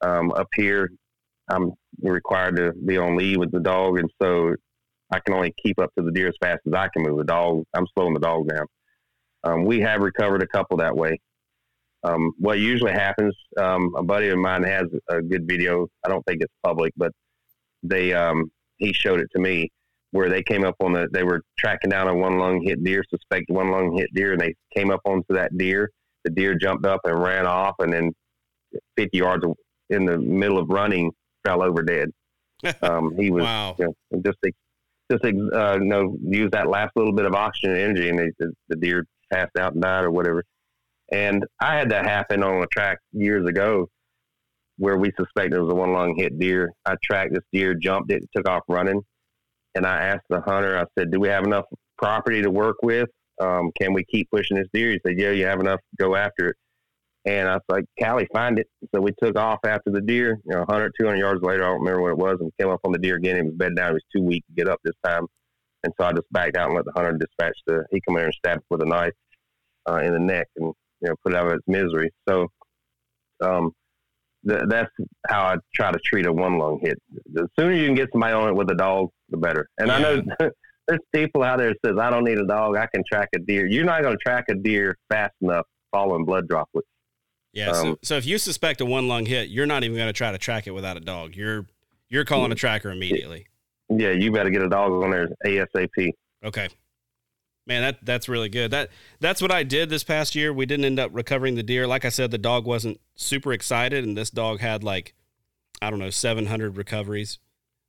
Um, 0.00 0.30
up 0.32 0.48
here, 0.54 0.90
I'm 1.48 1.72
required 2.02 2.56
to 2.56 2.72
be 2.72 2.98
on 2.98 3.16
lead 3.16 3.38
with 3.38 3.50
the 3.50 3.60
dog, 3.60 3.98
and 3.98 4.10
so 4.20 4.54
I 5.10 5.20
can 5.20 5.34
only 5.34 5.54
keep 5.62 5.78
up 5.78 5.90
to 5.96 6.04
the 6.04 6.12
deer 6.12 6.28
as 6.28 6.34
fast 6.40 6.60
as 6.66 6.72
I 6.72 6.88
can 6.88 7.02
move. 7.02 7.18
The 7.18 7.24
dog, 7.24 7.64
I'm 7.74 7.86
slowing 7.94 8.14
the 8.14 8.20
dog 8.20 8.48
down. 8.48 8.66
Um, 9.44 9.64
we 9.64 9.80
have 9.80 10.00
recovered 10.00 10.42
a 10.42 10.46
couple 10.46 10.76
that 10.78 10.96
way. 10.96 11.20
Um, 12.02 12.32
what 12.38 12.58
usually 12.58 12.92
happens, 12.92 13.34
um, 13.56 13.94
a 13.96 14.02
buddy 14.02 14.28
of 14.28 14.38
mine 14.38 14.62
has 14.64 14.84
a 15.08 15.22
good 15.22 15.46
video. 15.48 15.86
I 16.04 16.08
don't 16.08 16.24
think 16.26 16.42
it's 16.42 16.52
public, 16.62 16.92
but 16.96 17.12
they 17.82 18.12
um, 18.12 18.50
he 18.76 18.92
showed 18.92 19.20
it 19.20 19.28
to 19.34 19.40
me 19.40 19.70
where 20.10 20.28
they 20.28 20.42
came 20.42 20.64
up 20.64 20.76
on 20.80 20.92
the 20.92 21.08
they 21.12 21.24
were 21.24 21.42
tracking 21.58 21.90
down 21.90 22.08
a 22.08 22.14
one 22.14 22.38
lung 22.38 22.62
hit 22.62 22.82
deer, 22.84 23.02
suspected 23.08 23.52
one 23.54 23.70
lung 23.70 23.96
hit 23.96 24.10
deer, 24.14 24.32
and 24.32 24.40
they 24.40 24.54
came 24.74 24.90
up 24.90 25.00
onto 25.04 25.32
that 25.34 25.56
deer. 25.56 25.90
The 26.24 26.30
deer 26.30 26.54
jumped 26.54 26.86
up 26.86 27.00
and 27.04 27.22
ran 27.22 27.46
off, 27.46 27.74
and 27.80 27.92
then 27.92 28.12
50 28.96 29.16
yards 29.18 29.44
in 29.90 30.04
the 30.06 30.18
middle 30.18 30.58
of 30.58 30.68
running, 30.68 31.10
fell 31.44 31.62
over 31.62 31.82
dead. 31.82 32.10
Um, 32.82 33.14
he 33.18 33.30
was 33.30 33.44
Wow. 33.44 33.76
you 33.78 33.94
know, 34.10 34.22
just 34.24 34.38
just 35.10 35.24
uh, 35.24 35.74
you 35.78 35.84
know 35.84 36.16
use 36.22 36.50
that 36.52 36.68
last 36.68 36.92
little 36.96 37.12
bit 37.12 37.26
of 37.26 37.34
oxygen 37.34 37.72
and 37.72 37.80
energy, 37.80 38.08
and 38.08 38.18
they, 38.18 38.30
the, 38.38 38.52
the 38.68 38.76
deer 38.76 39.04
passed 39.34 39.56
out 39.58 39.72
and 39.74 39.82
died 39.82 40.04
or 40.04 40.10
whatever. 40.10 40.44
And 41.12 41.44
I 41.60 41.76
had 41.76 41.90
that 41.90 42.06
happen 42.06 42.42
on 42.42 42.62
a 42.62 42.66
track 42.66 42.98
years 43.12 43.46
ago 43.46 43.88
where 44.78 44.96
we 44.96 45.12
suspected 45.18 45.54
it 45.54 45.60
was 45.60 45.72
a 45.72 45.76
one 45.76 45.92
lung 45.92 46.14
hit 46.16 46.38
deer. 46.38 46.72
I 46.84 46.96
tracked 47.02 47.34
this 47.34 47.44
deer, 47.52 47.74
jumped 47.74 48.10
it, 48.10 48.22
took 48.34 48.48
off 48.48 48.62
running, 48.68 49.02
and 49.74 49.86
I 49.86 49.98
asked 49.98 50.26
the 50.28 50.40
hunter. 50.40 50.78
I 50.78 50.84
said, 50.98 51.10
"Do 51.10 51.20
we 51.20 51.28
have 51.28 51.44
enough 51.44 51.66
property 51.98 52.42
to 52.42 52.50
work 52.50 52.76
with? 52.82 53.08
Um, 53.40 53.70
can 53.80 53.92
we 53.92 54.04
keep 54.04 54.30
pushing 54.30 54.56
this 54.56 54.68
deer?" 54.72 54.92
He 54.92 55.00
said, 55.06 55.18
"Yeah, 55.18 55.30
you 55.30 55.46
have 55.46 55.60
enough. 55.60 55.80
Go 55.98 56.16
after 56.16 56.48
it." 56.48 56.56
And 57.26 57.48
I 57.48 57.54
was 57.54 57.62
like, 57.70 57.84
Callie, 57.98 58.28
find 58.34 58.58
it. 58.58 58.66
So 58.94 59.00
we 59.00 59.12
took 59.22 59.38
off 59.38 59.60
after 59.64 59.90
the 59.90 60.02
deer, 60.02 60.38
you 60.44 60.52
know, 60.52 60.58
100, 60.58 60.92
200 61.00 61.16
yards 61.16 61.42
later. 61.42 61.62
I 61.62 61.68
don't 61.68 61.80
remember 61.80 62.02
what 62.02 62.10
it 62.10 62.18
was. 62.18 62.36
And 62.38 62.46
we 62.46 62.62
came 62.62 62.70
up 62.70 62.80
on 62.84 62.92
the 62.92 62.98
deer 62.98 63.16
again. 63.16 63.38
It 63.38 63.44
was 63.46 63.54
bed 63.54 63.76
down. 63.76 63.92
He 63.92 63.94
was 63.94 64.04
too 64.14 64.22
weak 64.22 64.44
to 64.46 64.52
get 64.52 64.68
up 64.68 64.78
this 64.84 64.94
time. 65.02 65.26
And 65.84 65.92
so 65.98 66.06
I 66.06 66.12
just 66.12 66.30
backed 66.32 66.58
out 66.58 66.66
and 66.66 66.76
let 66.76 66.84
the 66.84 66.92
hunter 66.94 67.12
dispatch 67.12 67.56
the, 67.66 67.86
he 67.90 68.02
come 68.06 68.18
in 68.18 68.24
and 68.24 68.34
stabbed 68.34 68.60
it 68.60 68.66
with 68.68 68.82
a 68.82 68.84
knife 68.84 69.14
uh, 69.88 69.98
in 69.98 70.12
the 70.12 70.18
neck 70.18 70.48
and, 70.56 70.72
you 71.00 71.08
know, 71.08 71.14
put 71.22 71.34
out 71.34 71.46
of 71.46 71.52
its 71.52 71.64
misery. 71.66 72.10
So 72.28 72.48
um, 73.42 73.72
th- 74.48 74.62
that's 74.68 74.90
how 75.28 75.42
I 75.44 75.56
try 75.74 75.92
to 75.92 75.98
treat 76.04 76.26
a 76.26 76.32
one 76.32 76.58
lung 76.58 76.80
hit. 76.82 76.98
The 77.32 77.48
sooner 77.58 77.72
you 77.72 77.86
can 77.86 77.94
get 77.94 78.08
somebody 78.12 78.32
on 78.32 78.48
it 78.48 78.54
with 78.54 78.70
a 78.70 78.74
dog, 78.74 79.10
the 79.30 79.36
better. 79.36 79.68
And 79.78 79.90
I 79.90 80.00
know 80.00 80.22
there's 80.88 81.00
people 81.14 81.42
out 81.42 81.58
there 81.58 81.70
that 81.70 81.78
says, 81.84 81.98
I 81.98 82.10
don't 82.10 82.24
need 82.24 82.38
a 82.38 82.46
dog. 82.46 82.76
I 82.76 82.86
can 82.94 83.02
track 83.10 83.28
a 83.34 83.38
deer. 83.38 83.66
You're 83.66 83.84
not 83.84 84.02
going 84.02 84.16
to 84.16 84.22
track 84.22 84.46
a 84.50 84.54
deer 84.54 84.96
fast 85.08 85.34
enough 85.40 85.66
following 85.92 86.24
blood 86.24 86.48
droplets. 86.48 86.88
Yeah. 87.52 87.72
so, 87.72 87.88
Um, 87.90 87.96
so 88.02 88.16
if 88.16 88.26
you 88.26 88.38
suspect 88.38 88.80
a 88.80 88.84
one 88.84 89.08
lung 89.08 89.26
hit, 89.26 89.48
you're 89.48 89.66
not 89.66 89.84
even 89.84 89.96
going 89.96 90.08
to 90.08 90.12
try 90.12 90.32
to 90.32 90.38
track 90.38 90.66
it 90.66 90.72
without 90.72 90.96
a 90.96 91.00
dog. 91.00 91.36
You're 91.36 91.66
you're 92.08 92.24
calling 92.24 92.52
a 92.52 92.54
tracker 92.54 92.90
immediately. 92.90 93.46
Yeah, 93.88 94.10
you 94.10 94.30
better 94.30 94.50
get 94.50 94.62
a 94.62 94.68
dog 94.68 94.92
on 95.02 95.10
there 95.10 95.28
ASAP. 95.44 96.12
Okay. 96.44 96.68
Man, 97.66 97.80
that 97.82 98.04
that's 98.04 98.28
really 98.28 98.48
good. 98.48 98.70
That 98.70 98.90
that's 99.20 99.40
what 99.40 99.50
I 99.50 99.62
did 99.62 99.88
this 99.88 100.04
past 100.04 100.34
year. 100.34 100.52
We 100.52 100.66
didn't 100.66 100.84
end 100.84 100.98
up 100.98 101.10
recovering 101.14 101.54
the 101.54 101.62
deer. 101.62 101.86
Like 101.86 102.04
I 102.04 102.10
said, 102.10 102.30
the 102.30 102.38
dog 102.38 102.66
wasn't 102.66 103.00
super 103.16 103.52
excited, 103.52 104.04
and 104.04 104.16
this 104.16 104.30
dog 104.30 104.60
had 104.60 104.84
like 104.84 105.14
I 105.80 105.90
don't 105.90 105.98
know 105.98 106.10
700 106.10 106.76
recoveries 106.76 107.38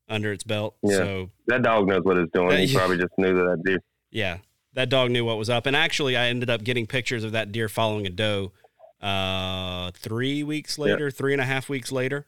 under 0.07 0.31
its 0.31 0.43
belt. 0.43 0.75
Yeah. 0.81 0.97
So 0.97 1.29
That 1.47 1.61
dog 1.61 1.87
knows 1.87 2.03
what 2.03 2.17
it's 2.17 2.31
doing. 2.31 2.51
Yeah, 2.51 2.57
he 2.59 2.65
yeah. 2.65 2.77
probably 2.77 2.97
just 2.97 3.17
knew 3.17 3.33
that 3.35 3.43
that 3.43 3.63
deer. 3.65 3.79
yeah, 4.11 4.37
that 4.73 4.89
dog 4.89 5.11
knew 5.11 5.25
what 5.25 5.37
was 5.37 5.49
up. 5.49 5.65
And 5.65 5.75
actually, 5.75 6.15
I 6.15 6.27
ended 6.27 6.49
up 6.49 6.63
getting 6.63 6.87
pictures 6.87 7.23
of 7.23 7.33
that 7.33 7.51
deer 7.51 7.67
following 7.67 8.05
a 8.05 8.09
doe 8.09 8.53
uh, 9.01 9.91
three 9.91 10.41
weeks 10.43 10.77
later, 10.79 11.11
three 11.11 11.33
and 11.33 11.41
a 11.41 11.45
half 11.45 11.67
weeks 11.67 11.91
later. 11.91 12.27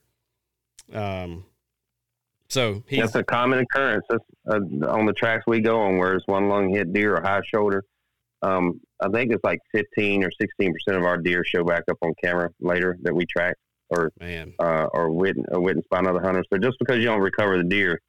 Um, 0.91 1.45
so 2.49 2.83
That's 2.89 3.15
a 3.15 3.23
common 3.23 3.59
occurrence 3.59 4.05
That's, 4.09 4.23
uh, 4.49 4.87
on 4.87 5.05
the 5.05 5.13
tracks 5.13 5.43
we 5.47 5.59
go 5.61 5.81
on, 5.81 5.97
where 5.97 6.13
it's 6.13 6.27
one 6.27 6.49
lung 6.49 6.69
hit 6.69 6.93
deer 6.93 7.15
or 7.15 7.21
high 7.21 7.41
shoulder. 7.53 7.83
Um, 8.41 8.79
I 9.01 9.09
think 9.09 9.31
it's 9.31 9.43
like 9.43 9.59
15 9.73 10.23
or 10.23 10.29
16 10.39 10.73
percent 10.73 10.97
of 10.97 11.03
our 11.03 11.17
deer 11.17 11.43
show 11.43 11.63
back 11.63 11.83
up 11.89 11.97
on 12.01 12.13
camera 12.23 12.49
later 12.59 12.97
that 13.01 13.13
we 13.13 13.25
track 13.25 13.55
or 13.89 14.11
man. 14.19 14.53
uh, 14.59 14.87
or 14.93 15.11
witness, 15.11 15.45
witnessed 15.51 15.89
by 15.89 15.99
another 15.99 16.21
hunter. 16.21 16.43
So 16.51 16.59
just 16.59 16.77
because 16.79 16.97
you 16.97 17.05
don't 17.05 17.21
recover 17.21 17.57
the 17.57 17.63
deer 17.63 17.99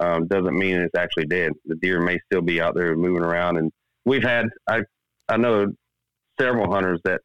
um, 0.00 0.26
doesn't 0.26 0.56
mean 0.56 0.76
it's 0.76 0.94
actually 0.96 1.26
dead. 1.26 1.52
The 1.64 1.76
deer 1.76 2.00
may 2.00 2.18
still 2.26 2.42
be 2.42 2.60
out 2.60 2.74
there 2.74 2.96
moving 2.96 3.22
around. 3.22 3.56
And 3.56 3.72
we've 4.04 4.22
had 4.22 4.46
I 4.68 4.82
I 5.28 5.36
know 5.36 5.72
several 6.38 6.70
hunters 6.70 7.00
that 7.04 7.20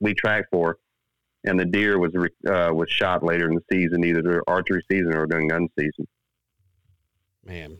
we 0.00 0.14
track 0.14 0.46
for, 0.50 0.76
and 1.44 1.58
the 1.58 1.64
deer 1.64 1.98
was 1.98 2.12
uh, 2.14 2.70
was 2.72 2.88
shot 2.90 3.22
later 3.24 3.48
in 3.50 3.54
the 3.56 3.62
season, 3.72 4.04
either 4.04 4.22
their 4.22 4.42
archery 4.48 4.82
season 4.90 5.12
or 5.14 5.26
during 5.26 5.48
gun 5.48 5.68
season. 5.78 6.06
Man, 7.44 7.78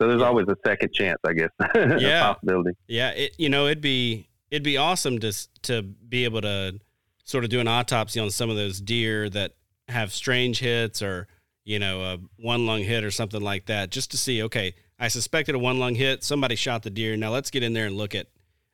So 0.00 0.06
there's 0.08 0.20
Yeah. 0.20 0.26
always 0.26 0.46
a 0.48 0.56
second 0.66 0.92
chance, 0.92 1.18
I 1.24 1.32
guess. 1.32 1.50
Yeah. 2.00 2.34
possibility. 2.34 2.70
Yeah, 2.86 3.10
it 3.10 3.34
you 3.38 3.48
know 3.48 3.66
it'd 3.66 3.80
be 3.80 4.28
it'd 4.50 4.62
be 4.62 4.76
awesome 4.76 5.18
to 5.20 5.32
to 5.62 5.82
be 5.82 6.24
able 6.24 6.40
to 6.42 6.78
sort 7.24 7.44
of 7.44 7.50
do 7.50 7.60
an 7.60 7.68
autopsy 7.68 8.20
on 8.20 8.30
some 8.30 8.48
of 8.50 8.56
those 8.56 8.80
deer 8.80 9.28
that 9.30 9.52
have 9.88 10.12
strange 10.12 10.58
hits 10.60 11.02
or 11.02 11.26
you 11.64 11.78
know 11.78 12.02
a 12.02 12.18
one 12.42 12.66
lung 12.66 12.82
hit 12.82 13.02
or 13.04 13.10
something 13.10 13.40
like 13.42 13.66
that, 13.66 13.90
just 13.90 14.10
to 14.12 14.18
see. 14.18 14.42
Okay, 14.44 14.74
I 14.98 15.08
suspected 15.08 15.54
a 15.54 15.58
one 15.58 15.78
lung 15.78 15.94
hit. 15.94 16.22
Somebody 16.22 16.54
shot 16.56 16.82
the 16.82 16.90
deer. 16.90 17.16
Now 17.16 17.30
let's 17.30 17.50
get 17.50 17.62
in 17.62 17.72
there 17.72 17.86
and 17.86 17.96
look 17.96 18.14
at 18.14 18.26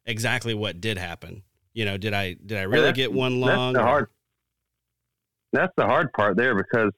exactly 0.07 0.53
what 0.55 0.81
did 0.81 0.99
happen. 0.99 1.43
You 1.73 1.85
know, 1.85 1.97
did 1.97 2.13
I 2.13 2.35
did 2.35 2.59
I 2.59 2.63
really 2.63 2.83
that's- 2.87 2.97
get 2.97 3.13
one 3.13 3.41
That's 3.41 3.57
lung? 3.57 3.73
the 3.75 3.83
hard. 3.83 4.09
That's 5.55 5.73
the 5.77 5.87
hard 5.87 6.13
part 6.13 6.37
there 6.37 6.55
because 6.55 6.91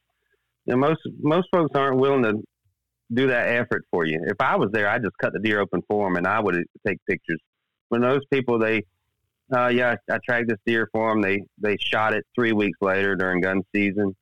you 0.65 0.75
know, 0.75 0.79
most 0.79 1.01
most 1.21 1.49
folks 1.53 1.73
aren't 1.75 1.99
willing 1.99 2.23
to 2.23 2.43
do 3.13 3.29
that 3.29 3.49
effort 3.49 3.85
for 3.91 4.05
you. 4.07 4.19
If 4.27 4.37
I 4.41 4.57
was 4.57 4.71
there, 4.73 4.89
I'd 4.89 5.03
just 5.03 5.17
cut 5.19 5.33
the 5.33 5.39
deer 5.39 5.61
open 5.61 5.83
for 5.89 6.09
them 6.09 6.17
and 6.17 6.27
I 6.27 6.41
would 6.41 6.57
take 6.87 6.99
pictures. 7.09 7.41
When 7.89 8.01
those 8.01 8.23
people, 8.33 8.59
they, 8.59 8.83
uh, 9.55 9.69
yeah, 9.69 9.95
I, 10.09 10.15
I 10.15 10.19
tracked 10.27 10.49
this 10.49 10.59
deer 10.67 10.89
for 10.91 11.11
them. 11.11 11.23
They 11.23 11.43
they 11.59 11.77
shot 11.79 12.15
it 12.15 12.25
three 12.35 12.53
weeks 12.53 12.79
later 12.81 13.15
during 13.15 13.43
gun 13.43 13.63
season. 13.75 14.17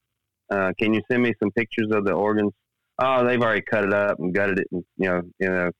Uh, 0.50 0.72
can 0.78 0.92
you 0.92 1.00
send 1.10 1.22
me 1.22 1.32
some 1.40 1.50
pictures 1.52 1.88
of 1.92 2.04
the 2.04 2.12
organs? 2.12 2.52
Oh, 2.98 3.24
they've 3.24 3.40
already 3.40 3.62
cut 3.62 3.84
it 3.84 3.94
up 3.94 4.18
and 4.18 4.34
gutted 4.34 4.58
it. 4.58 4.68
And, 4.70 4.84
you 4.98 5.08
know, 5.08 5.22
you 5.38 5.48
know, 5.48 5.70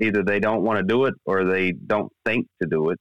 either 0.00 0.22
they 0.22 0.40
don't 0.40 0.62
want 0.62 0.78
to 0.78 0.82
do 0.82 1.04
it 1.04 1.14
or 1.24 1.44
they 1.44 1.72
don't 1.72 2.12
think 2.24 2.46
to 2.60 2.68
do 2.68 2.90
it. 2.90 2.98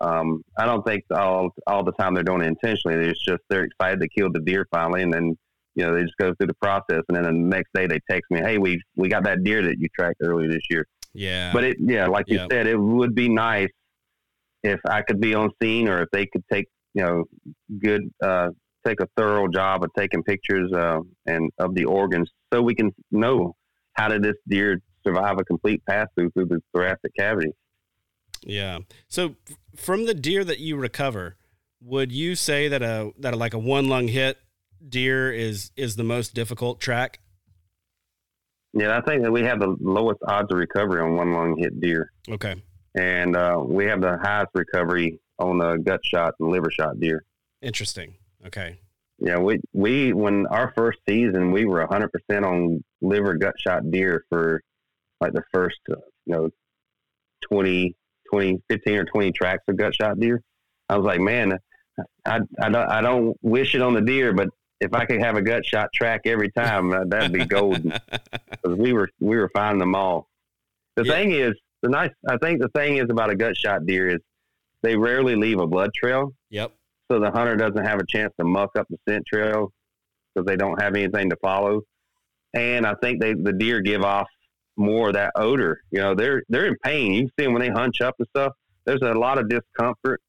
Um, 0.00 0.42
I 0.58 0.64
don't 0.64 0.84
think 0.86 1.04
all 1.10 1.50
all 1.66 1.84
the 1.84 1.92
time 1.92 2.14
they're 2.14 2.22
doing 2.22 2.42
it 2.42 2.46
intentionally. 2.48 2.96
It's 3.08 3.22
just 3.24 3.42
they're 3.48 3.64
excited 3.64 4.00
they 4.00 4.08
killed 4.08 4.34
the 4.34 4.40
deer 4.40 4.66
finally, 4.70 5.02
and 5.02 5.12
then 5.12 5.36
you 5.74 5.84
know 5.84 5.94
they 5.94 6.02
just 6.02 6.16
go 6.18 6.32
through 6.34 6.46
the 6.46 6.54
process, 6.54 7.02
and 7.08 7.16
then 7.16 7.24
the 7.24 7.32
next 7.32 7.70
day 7.74 7.86
they 7.86 8.00
text 8.10 8.30
me, 8.30 8.40
"Hey, 8.40 8.58
we 8.58 8.80
we 8.96 9.08
got 9.08 9.24
that 9.24 9.44
deer 9.44 9.62
that 9.62 9.78
you 9.78 9.88
tracked 9.98 10.20
earlier 10.22 10.48
this 10.48 10.62
year." 10.70 10.86
Yeah, 11.12 11.52
But 11.52 11.64
it, 11.64 11.76
yeah, 11.80 12.06
like 12.06 12.26
you 12.28 12.38
Yeah. 12.38 12.46
said, 12.50 12.66
it 12.66 12.76
would 12.78 13.14
be 13.14 13.28
nice 13.28 13.68
if 14.62 14.80
I 14.88 15.02
could 15.02 15.20
be 15.20 15.34
on 15.34 15.50
scene, 15.60 15.88
or 15.88 16.02
if 16.02 16.08
they 16.12 16.26
could 16.26 16.44
take 16.50 16.66
you 16.94 17.02
know 17.02 17.24
good 17.78 18.02
uh, 18.22 18.50
take 18.86 19.00
a 19.00 19.08
thorough 19.16 19.48
job 19.48 19.84
of 19.84 19.90
taking 19.96 20.22
pictures 20.22 20.72
uh, 20.72 21.00
and 21.26 21.50
of 21.58 21.74
the 21.74 21.84
organs, 21.84 22.30
so 22.52 22.62
we 22.62 22.74
can 22.74 22.90
know 23.10 23.54
how 23.94 24.08
did 24.08 24.22
this 24.22 24.36
deer 24.48 24.78
survive 25.04 25.38
a 25.38 25.44
complete 25.44 25.84
pass 25.86 26.06
through 26.14 26.30
through 26.30 26.46
the 26.46 26.60
thoracic 26.74 27.12
cavity. 27.18 27.50
Yeah. 28.42 28.78
So 29.08 29.36
f- 29.50 29.56
from 29.76 30.06
the 30.06 30.14
deer 30.14 30.44
that 30.44 30.58
you 30.58 30.76
recover, 30.76 31.36
would 31.82 32.12
you 32.12 32.34
say 32.34 32.68
that 32.68 32.82
a 32.82 33.12
that 33.18 33.34
a, 33.34 33.36
like 33.36 33.54
a 33.54 33.58
one 33.58 33.88
lung 33.88 34.08
hit 34.08 34.38
deer 34.86 35.32
is 35.32 35.70
is 35.76 35.96
the 35.96 36.04
most 36.04 36.34
difficult 36.34 36.80
track? 36.80 37.20
Yeah, 38.72 38.96
I 38.96 39.00
think 39.00 39.22
that 39.22 39.32
we 39.32 39.42
have 39.42 39.58
the 39.60 39.76
lowest 39.80 40.20
odds 40.26 40.52
of 40.52 40.58
recovery 40.58 41.00
on 41.02 41.16
one 41.16 41.32
lung 41.32 41.56
hit 41.58 41.80
deer. 41.80 42.12
Okay. 42.28 42.54
and 42.94 43.36
uh, 43.36 43.60
we 43.64 43.84
have 43.86 44.00
the 44.00 44.16
highest 44.18 44.50
recovery 44.54 45.18
on 45.38 45.58
the 45.58 45.76
gut 45.76 46.00
shot 46.04 46.34
and 46.38 46.50
liver 46.50 46.70
shot 46.70 46.98
deer. 47.00 47.24
Interesting. 47.62 48.14
Okay. 48.46 48.78
Yeah, 49.18 49.38
we 49.38 49.60
we 49.72 50.12
when 50.12 50.46
our 50.46 50.72
first 50.74 50.98
season 51.08 51.52
we 51.52 51.64
were 51.66 51.86
hundred 51.86 52.10
percent 52.12 52.44
on 52.44 52.82
liver 53.02 53.34
gut 53.34 53.54
shot 53.58 53.90
deer 53.90 54.24
for 54.30 54.62
like 55.20 55.32
the 55.34 55.42
first 55.52 55.78
uh, 55.90 55.96
you 56.26 56.34
know 56.34 56.50
20, 57.50 57.96
20, 58.30 58.60
15 58.68 58.94
or 58.96 59.04
twenty 59.04 59.32
tracks 59.32 59.62
of 59.68 59.76
gut 59.76 59.94
shot 59.94 60.18
deer. 60.18 60.42
I 60.88 60.96
was 60.96 61.06
like, 61.06 61.20
man, 61.20 61.58
I 62.26 62.40
I 62.60 62.68
don't 62.68 62.88
I 62.88 63.00
don't 63.00 63.36
wish 63.42 63.74
it 63.74 63.82
on 63.82 63.94
the 63.94 64.00
deer, 64.00 64.32
but 64.32 64.48
if 64.80 64.94
I 64.94 65.04
could 65.04 65.20
have 65.20 65.36
a 65.36 65.42
gut 65.42 65.64
shot 65.66 65.90
track 65.94 66.22
every 66.24 66.50
time, 66.52 66.92
uh, 66.92 67.04
that'd 67.06 67.32
be 67.32 67.44
golden. 67.44 67.92
Because 68.62 68.76
we 68.78 68.92
were 68.92 69.08
we 69.20 69.36
were 69.36 69.50
finding 69.54 69.78
them 69.78 69.94
all. 69.94 70.28
The 70.96 71.04
Yeah. 71.04 71.12
thing 71.12 71.32
is, 71.32 71.52
the 71.82 71.88
nice. 71.88 72.10
I 72.28 72.36
think 72.38 72.60
the 72.60 72.68
thing 72.70 72.96
is 72.98 73.06
about 73.08 73.30
a 73.30 73.34
gut 73.36 73.56
shot 73.56 73.86
deer 73.86 74.08
is 74.08 74.18
they 74.82 74.96
rarely 74.96 75.34
leave 75.36 75.60
a 75.60 75.66
blood 75.66 75.90
trail, 75.94 76.34
yep. 76.50 76.72
so 77.10 77.18
the 77.20 77.30
hunter 77.30 77.56
doesn't 77.56 77.84
have 77.84 78.00
a 78.00 78.06
chance 78.06 78.32
to 78.38 78.44
muck 78.44 78.70
up 78.78 78.86
the 78.90 78.98
scent 79.08 79.24
trail 79.26 79.72
because 80.34 80.46
they 80.46 80.56
don't 80.56 80.80
have 80.82 80.94
anything 80.94 81.30
to 81.30 81.36
follow. 81.36 81.82
And 82.54 82.86
I 82.86 82.94
think 83.02 83.20
they 83.20 83.32
the 83.34 83.52
deer 83.52 83.80
give 83.80 84.02
off 84.02 84.28
more 84.76 85.08
of 85.08 85.14
that 85.14 85.32
odor. 85.36 85.80
You 85.90 86.00
know, 86.00 86.14
they're 86.14 86.42
they're 86.48 86.66
in 86.66 86.76
pain. 86.84 87.12
You 87.12 87.20
can 87.22 87.30
see 87.38 87.44
them 87.44 87.52
when 87.52 87.62
they 87.62 87.68
hunch 87.68 88.00
up 88.00 88.14
and 88.18 88.28
stuff. 88.36 88.52
There's 88.84 89.02
a 89.02 89.12
lot 89.12 89.38
of 89.38 89.48
discomfort. 89.48 90.20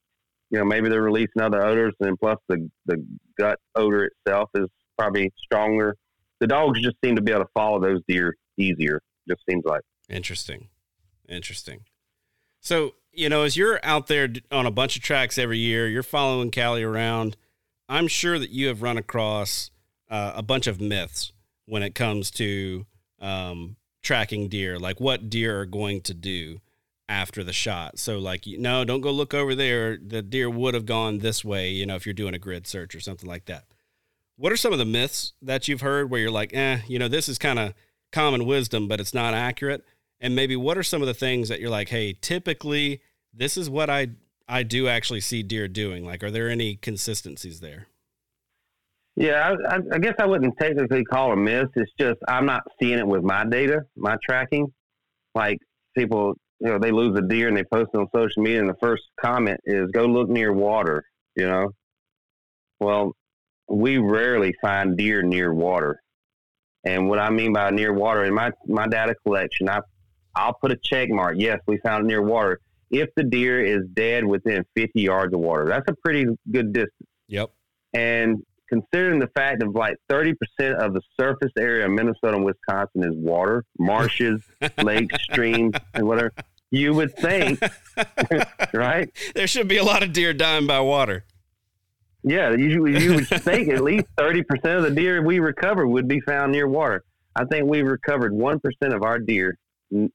You 0.49 0.59
know, 0.59 0.65
maybe 0.65 0.89
they're 0.89 1.01
releasing 1.01 1.41
other 1.41 1.65
odors, 1.65 1.93
and 1.99 2.19
plus 2.19 2.37
the 2.49 2.69
the 2.85 3.05
gut 3.39 3.59
odor 3.75 4.11
itself 4.25 4.49
is 4.55 4.67
probably 4.97 5.31
stronger. 5.41 5.95
The 6.39 6.47
dogs 6.47 6.81
just 6.81 6.97
seem 7.03 7.15
to 7.15 7.21
be 7.21 7.31
able 7.31 7.43
to 7.43 7.49
follow 7.53 7.79
those 7.79 8.01
deer 8.07 8.35
easier. 8.57 9.01
Just 9.27 9.41
seems 9.49 9.63
like. 9.65 9.81
Interesting. 10.09 10.67
Interesting. 11.29 11.85
So 12.59 12.95
you 13.13 13.29
know, 13.29 13.43
as 13.43 13.57
you're 13.57 13.79
out 13.83 14.07
there 14.07 14.29
on 14.51 14.65
a 14.65 14.71
bunch 14.71 14.95
of 14.95 15.01
tracks 15.01 15.37
every 15.37 15.57
year, 15.57 15.87
you're 15.87 16.03
following 16.03 16.51
Callie 16.51 16.83
around. 16.83 17.37
I'm 17.89 18.07
sure 18.07 18.39
that 18.39 18.51
you 18.51 18.67
have 18.67 18.81
run 18.81 18.97
across 18.97 19.69
uh, 20.09 20.33
a 20.35 20.41
bunch 20.41 20.67
of 20.67 20.79
myths 20.79 21.33
when 21.65 21.83
it 21.83 21.95
comes 21.95 22.31
to 22.31 22.85
um, 23.19 23.75
tracking 24.01 24.47
deer, 24.47 24.79
like 24.79 24.99
what 24.99 25.29
deer 25.29 25.59
are 25.61 25.65
going 25.65 26.01
to 26.01 26.13
do 26.13 26.61
after 27.07 27.43
the 27.43 27.53
shot. 27.53 27.99
So, 27.99 28.19
like, 28.19 28.45
no, 28.47 28.85
don't 28.85 29.01
go 29.01 29.11
look 29.11 29.33
over 29.33 29.53
there. 29.53 29.97
The 29.97 30.21
deer 30.21 30.49
would 30.49 30.73
have 30.73 30.85
gone 30.85 31.19
this 31.19 31.43
way, 31.43 31.71
you 31.71 31.85
know, 31.85 31.95
if 31.95 32.05
you're 32.05 32.13
doing 32.13 32.33
a 32.33 32.39
grid 32.39 32.65
search 32.65 32.95
or 32.95 33.01
something 33.01 33.27
like 33.27 33.45
that. 33.45 33.65
What 34.37 34.51
are 34.51 34.57
some 34.57 34.71
of 34.73 34.79
the 34.79 34.85
myths 34.85 35.33
that 35.41 35.67
you've 35.67 35.81
heard 35.81 36.09
where 36.09 36.21
you're 36.21 36.31
like, 36.31 36.53
eh, 36.53 36.79
you 36.87 36.97
know, 36.97 37.09
this 37.09 37.27
is 37.27 37.37
kind 37.37 37.59
of 37.59 37.73
common 38.11 38.45
wisdom, 38.45 38.87
but 38.87 38.99
it's 38.99 39.13
not 39.13 39.33
accurate? 39.33 39.85
And 40.19 40.35
maybe 40.35 40.55
what 40.55 40.77
are 40.77 40.83
some 40.83 41.01
of 41.01 41.07
the 41.07 41.13
things 41.13 41.49
that 41.49 41.59
you're 41.59 41.69
like, 41.69 41.89
hey, 41.89 42.13
typically 42.13 43.01
this 43.33 43.57
is 43.57 43.69
what 43.69 43.89
I 43.89 44.09
I 44.47 44.63
do 44.63 44.87
actually 44.87 45.21
see 45.21 45.43
deer 45.43 45.67
doing? 45.67 46.05
Like, 46.05 46.23
are 46.23 46.31
there 46.31 46.49
any 46.49 46.75
consistencies 46.75 47.61
there? 47.61 47.87
Yeah, 49.15 49.55
I, 49.69 49.77
I 49.93 49.99
guess 49.99 50.15
I 50.19 50.25
wouldn't 50.25 50.57
technically 50.57 51.03
call 51.03 51.33
a 51.33 51.35
miss. 51.35 51.65
It's 51.75 51.91
just 51.99 52.19
I'm 52.27 52.45
not 52.45 52.63
seeing 52.81 52.97
it 52.97 53.07
with 53.07 53.23
my 53.23 53.45
data, 53.45 53.81
my 53.95 54.17
tracking. 54.23 54.67
Like 55.35 55.59
people, 55.97 56.33
you 56.59 56.69
know, 56.69 56.79
they 56.79 56.91
lose 56.91 57.17
a 57.17 57.21
deer 57.21 57.47
and 57.47 57.57
they 57.57 57.63
post 57.63 57.91
it 57.93 57.97
on 57.97 58.07
social 58.15 58.41
media, 58.41 58.61
and 58.61 58.69
the 58.69 58.77
first 58.81 59.03
comment 59.21 59.59
is, 59.65 59.89
"Go 59.91 60.05
look 60.05 60.29
near 60.29 60.53
water." 60.53 61.03
You 61.35 61.47
know, 61.47 61.71
well, 62.79 63.13
we 63.69 63.97
rarely 63.97 64.53
find 64.61 64.97
deer 64.97 65.21
near 65.21 65.53
water. 65.53 66.01
And 66.83 67.07
what 67.07 67.19
I 67.19 67.29
mean 67.29 67.53
by 67.53 67.69
near 67.69 67.93
water 67.93 68.23
in 68.25 68.33
my 68.33 68.51
my 68.65 68.87
data 68.87 69.13
collection, 69.23 69.69
I 69.69 69.81
I'll 70.35 70.53
put 70.53 70.71
a 70.71 70.77
check 70.83 71.09
mark. 71.09 71.35
Yes, 71.37 71.59
we 71.67 71.77
found 71.79 72.05
it 72.05 72.07
near 72.07 72.21
water. 72.21 72.59
If 72.89 73.09
the 73.15 73.23
deer 73.23 73.63
is 73.63 73.83
dead 73.93 74.25
within 74.25 74.65
50 74.75 75.01
yards 75.01 75.33
of 75.33 75.39
water, 75.39 75.65
that's 75.65 75.87
a 75.87 75.95
pretty 76.03 76.25
good 76.51 76.73
distance. 76.73 77.09
Yep. 77.27 77.49
And 77.93 78.43
considering 78.71 79.19
the 79.19 79.27
fact 79.35 79.61
of 79.61 79.75
like 79.75 79.97
30% 80.09 80.35
of 80.77 80.93
the 80.93 81.01
surface 81.19 81.51
area 81.57 81.85
of 81.85 81.91
Minnesota 81.91 82.35
and 82.35 82.45
Wisconsin 82.45 83.03
is 83.03 83.15
water, 83.15 83.65
marshes, 83.77 84.41
lakes, 84.83 85.21
streams, 85.23 85.75
and 85.93 86.07
whatever, 86.07 86.31
you 86.71 86.93
would 86.93 87.15
think, 87.17 87.59
right? 88.73 89.09
There 89.35 89.47
should 89.47 89.67
be 89.67 89.77
a 89.77 89.83
lot 89.83 90.03
of 90.03 90.13
deer 90.13 90.33
dying 90.33 90.67
by 90.67 90.79
water. 90.79 91.25
Yeah, 92.23 92.51
you, 92.55 92.87
you 92.87 93.15
would 93.15 93.27
think 93.43 93.69
at 93.69 93.83
least 93.83 94.05
30% 94.17 94.43
of 94.77 94.83
the 94.83 94.91
deer 94.91 95.21
we 95.21 95.39
recover 95.39 95.85
would 95.85 96.07
be 96.07 96.21
found 96.21 96.53
near 96.53 96.67
water. 96.67 97.03
I 97.35 97.45
think 97.45 97.65
we 97.65 97.81
recovered 97.81 98.31
1% 98.31 98.59
of 98.93 99.03
our 99.03 99.19
deer 99.19 99.57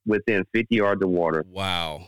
within 0.05 0.45
50 0.53 0.75
yards 0.75 1.03
of 1.03 1.09
water. 1.09 1.45
Wow. 1.47 2.07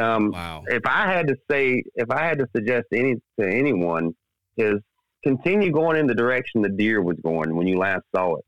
Um, 0.00 0.30
wow. 0.30 0.64
If 0.68 0.86
I 0.86 1.12
had 1.12 1.26
to 1.28 1.36
say, 1.50 1.82
if 1.94 2.10
I 2.10 2.24
had 2.24 2.38
to 2.38 2.46
suggest 2.54 2.86
any 2.92 3.16
to 3.38 3.46
anyone, 3.46 4.14
is 4.56 4.80
continue 5.22 5.70
going 5.70 5.96
in 5.96 6.06
the 6.06 6.14
direction 6.14 6.62
the 6.62 6.68
deer 6.68 7.02
was 7.02 7.16
going 7.22 7.54
when 7.56 7.66
you 7.66 7.78
last 7.78 8.02
saw 8.14 8.36
it, 8.36 8.44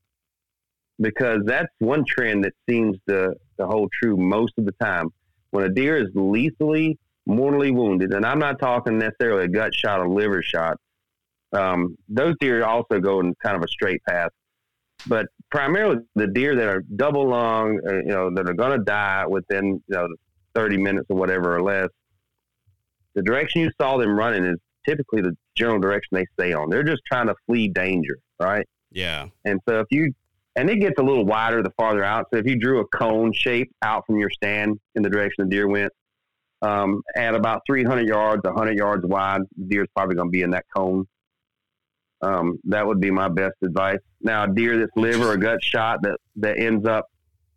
because 1.01 1.41
that's 1.45 1.73
one 1.79 2.05
trend 2.07 2.45
that 2.45 2.53
seems 2.68 2.97
to, 3.09 3.35
to 3.59 3.66
hold 3.66 3.91
true 3.93 4.16
most 4.16 4.55
of 4.59 4.64
the 4.64 4.73
time. 4.73 5.09
When 5.51 5.64
a 5.64 5.68
deer 5.68 5.97
is 5.97 6.09
lethally, 6.14 6.99
mortally 7.27 7.70
wounded, 7.70 8.12
and 8.12 8.25
I'm 8.25 8.39
not 8.39 8.59
talking 8.59 8.99
necessarily 8.99 9.45
a 9.45 9.49
gut 9.49 9.75
shot 9.75 10.01
or 10.01 10.09
liver 10.09 10.43
shot, 10.43 10.79
um, 11.53 11.97
those 12.09 12.35
deer 12.41 12.64
also 12.64 12.99
go 13.01 13.20
in 13.20 13.35
kind 13.43 13.57
of 13.57 13.62
a 13.62 13.68
straight 13.68 14.03
path. 14.09 14.31
But 15.07 15.27
primarily 15.51 15.99
the 16.14 16.27
deer 16.29 16.57
that 16.57 16.68
are 16.68 16.83
double 16.97 17.29
lung, 17.29 17.81
uh, 17.87 17.97
you 17.97 18.05
know, 18.05 18.31
that 18.35 18.49
are 18.49 18.55
going 18.55 18.79
to 18.79 18.85
die 18.85 19.27
within 19.27 19.83
you 19.87 19.95
know 19.95 20.09
30 20.55 20.79
minutes 20.79 21.07
or 21.11 21.16
whatever 21.16 21.55
or 21.55 21.62
less. 21.62 21.89
The 23.14 23.23
direction 23.23 23.61
you 23.61 23.70
saw 23.81 23.99
them 23.99 24.16
running 24.16 24.45
is 24.45 24.59
typically 24.87 25.22
the 25.22 25.37
general 25.57 25.80
direction 25.80 26.09
they 26.12 26.26
stay 26.39 26.53
on. 26.53 26.70
They're 26.70 26.83
just 26.83 27.03
trying 27.07 27.26
to 27.26 27.35
flee 27.47 27.68
danger, 27.68 28.18
right? 28.41 28.66
Yeah. 28.91 29.26
And 29.45 29.61
so 29.68 29.80
if 29.80 29.87
you 29.91 30.12
and 30.57 30.68
it 30.68 30.76
gets 30.76 30.99
a 30.99 31.03
little 31.03 31.24
wider 31.24 31.62
the 31.62 31.72
farther 31.76 32.05
out. 32.05 32.26
So 32.33 32.39
if 32.39 32.47
you 32.47 32.59
drew 32.59 32.80
a 32.80 32.87
cone 32.89 33.33
shape 33.33 33.72
out 33.83 34.05
from 34.07 34.18
your 34.18 34.30
stand 34.30 34.78
in 34.95 35.03
the 35.03 35.09
direction 35.09 35.45
the 35.45 35.51
deer 35.51 35.66
went, 35.66 35.93
um, 36.61 37.03
at 37.16 37.35
about 37.35 37.62
300 37.66 38.07
yards, 38.07 38.43
100 38.45 38.76
yards 38.76 39.05
wide, 39.05 39.41
the 39.57 39.64
deer's 39.64 39.89
probably 39.97 40.14
going 40.14 40.28
to 40.28 40.33
be 40.33 40.43
in 40.43 40.51
that 40.51 40.64
cone. 40.74 41.07
Um, 42.20 42.59
that 42.64 42.87
would 42.87 43.01
be 43.01 43.11
my 43.11 43.28
best 43.28 43.55
advice. 43.64 43.99
Now, 44.20 44.45
a 44.45 44.49
deer 44.49 44.78
that's 44.78 44.93
liver 44.95 45.33
or 45.33 45.37
gut 45.37 45.62
shot 45.62 46.03
that, 46.03 46.18
that 46.37 46.59
ends 46.59 46.87
up 46.87 47.07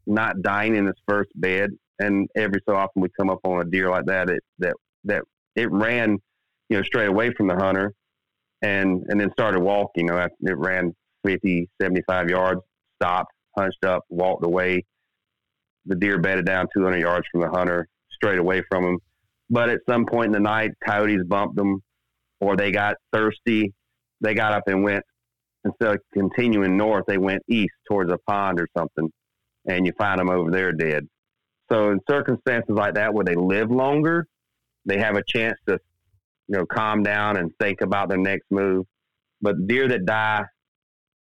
not 0.07 0.41
dying 0.41 0.75
in 0.75 0.87
its 0.87 0.99
first 1.07 1.29
bed, 1.35 1.69
and 1.99 2.27
every 2.35 2.61
so 2.67 2.75
often 2.75 3.01
we 3.01 3.09
come 3.15 3.29
up 3.29 3.39
on 3.43 3.61
a 3.61 3.65
deer 3.65 3.89
like 3.89 4.05
that, 4.05 4.29
it, 4.29 4.43
that 4.59 4.73
that 5.03 5.23
it 5.55 5.71
ran, 5.71 6.17
you 6.69 6.77
know, 6.77 6.83
straight 6.83 7.07
away 7.07 7.31
from 7.33 7.47
the 7.47 7.55
hunter, 7.55 7.93
and 8.61 9.03
and 9.07 9.19
then 9.19 9.31
started 9.31 9.61
walking. 9.61 10.07
You 10.07 10.13
know, 10.13 10.27
it 10.41 10.57
ran 10.57 10.93
50, 11.25 11.69
75 11.81 12.29
yards, 12.29 12.61
stopped, 13.01 13.31
hunched 13.57 13.83
up, 13.85 14.03
walked 14.09 14.45
away. 14.45 14.83
The 15.85 15.95
deer 15.95 16.19
bedded 16.19 16.45
down 16.45 16.67
200 16.75 16.97
yards 16.97 17.27
from 17.31 17.41
the 17.41 17.49
hunter, 17.49 17.87
straight 18.11 18.39
away 18.39 18.63
from 18.69 18.83
him. 18.83 18.99
But 19.49 19.69
at 19.69 19.79
some 19.87 20.05
point 20.05 20.27
in 20.27 20.31
the 20.31 20.39
night, 20.39 20.71
coyotes 20.83 21.23
bumped 21.27 21.55
them, 21.55 21.81
or 22.39 22.55
they 22.57 22.71
got 22.71 22.95
thirsty 23.13 23.73
they 24.21 24.33
got 24.33 24.53
up 24.53 24.63
and 24.67 24.83
went 24.83 25.03
instead 25.63 25.95
of 25.95 26.01
continuing 26.13 26.77
north, 26.77 27.05
they 27.07 27.17
went 27.17 27.41
east 27.47 27.73
towards 27.87 28.11
a 28.11 28.17
pond 28.27 28.59
or 28.59 28.67
something, 28.77 29.09
and 29.67 29.85
you 29.85 29.93
find 29.97 30.19
them 30.19 30.29
over 30.29 30.51
there 30.51 30.71
dead. 30.71 31.07
So 31.71 31.91
in 31.91 31.99
circumstances 32.07 32.75
like 32.75 32.95
that 32.95 33.13
where 33.13 33.25
they 33.25 33.35
live 33.35 33.71
longer, 33.71 34.27
they 34.85 34.99
have 34.99 35.15
a 35.15 35.23
chance 35.27 35.57
to, 35.67 35.79
you 36.47 36.57
know, 36.57 36.65
calm 36.65 37.03
down 37.03 37.37
and 37.37 37.51
think 37.59 37.81
about 37.81 38.09
their 38.09 38.17
next 38.17 38.45
move. 38.51 38.85
But 39.41 39.67
deer 39.67 39.87
that 39.87 40.05
die 40.05 40.43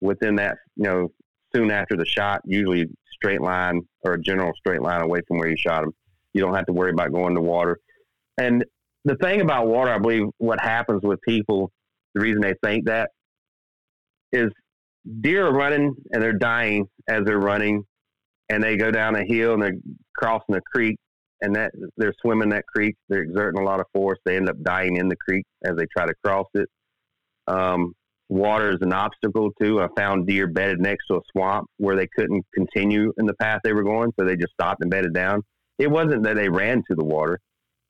within 0.01 0.35
that, 0.35 0.57
you 0.75 0.83
know, 0.83 1.09
soon 1.53 1.71
after 1.71 1.95
the 1.95 2.05
shot, 2.05 2.41
usually 2.45 2.85
straight 3.13 3.41
line 3.41 3.81
or 4.03 4.13
a 4.13 4.21
general 4.21 4.51
straight 4.57 4.81
line 4.81 5.01
away 5.01 5.21
from 5.27 5.39
where 5.39 5.49
you 5.49 5.57
shot 5.57 5.81
them. 5.81 5.91
You 6.33 6.41
don't 6.41 6.53
have 6.53 6.65
to 6.65 6.73
worry 6.73 6.91
about 6.91 7.11
going 7.11 7.35
to 7.35 7.41
water. 7.41 7.79
And 8.37 8.65
the 9.05 9.15
thing 9.15 9.41
about 9.41 9.67
water, 9.67 9.91
I 9.91 9.99
believe, 9.99 10.25
what 10.37 10.59
happens 10.59 11.01
with 11.03 11.19
people 11.21 11.71
the 12.15 12.21
reason 12.21 12.41
they 12.41 12.55
think 12.63 12.85
that 12.85 13.11
is 14.31 14.49
deer 15.21 15.45
are 15.45 15.53
running 15.53 15.93
and 16.11 16.23
they're 16.23 16.33
dying 16.33 16.87
as 17.07 17.23
they're 17.25 17.37
running, 17.37 17.83
and 18.49 18.63
they 18.63 18.77
go 18.77 18.89
down 18.89 19.15
a 19.15 19.23
hill 19.25 19.53
and 19.53 19.61
they're 19.61 19.77
crossing 20.17 20.55
a 20.55 20.61
creek, 20.73 20.97
and 21.45 21.55
that 21.55 21.71
they're 21.95 22.13
swimming 22.21 22.49
that 22.49 22.65
creek. 22.65 22.95
They're 23.07 23.21
exerting 23.21 23.61
a 23.61 23.63
lot 23.63 23.79
of 23.79 23.85
force. 23.93 24.17
They 24.25 24.35
end 24.35 24.49
up 24.49 24.61
dying 24.63 24.97
in 24.97 25.07
the 25.07 25.15
creek 25.15 25.45
as 25.63 25.75
they 25.77 25.85
try 25.85 26.07
to 26.07 26.13
cross 26.23 26.47
it. 26.55 26.67
Um, 27.47 27.93
water 28.29 28.71
is 28.71 28.81
an 28.81 28.93
obstacle 28.93 29.51
too. 29.61 29.79
I 29.79 29.87
found 29.95 30.25
deer 30.25 30.47
bedded 30.47 30.79
next 30.79 31.05
to 31.07 31.17
a 31.17 31.21
swamp 31.31 31.67
where 31.77 31.95
they 31.95 32.07
couldn't 32.07 32.43
continue 32.53 33.13
in 33.17 33.27
the 33.27 33.35
path 33.35 33.61
they 33.63 33.73
were 33.73 33.83
going, 33.83 34.11
so 34.19 34.25
they 34.25 34.35
just 34.35 34.53
stopped 34.53 34.81
and 34.81 34.89
bedded 34.89 35.13
down. 35.13 35.43
It 35.77 35.91
wasn't 35.91 36.23
that 36.23 36.35
they 36.35 36.49
ran 36.49 36.81
to 36.89 36.95
the 36.95 37.03
water. 37.03 37.39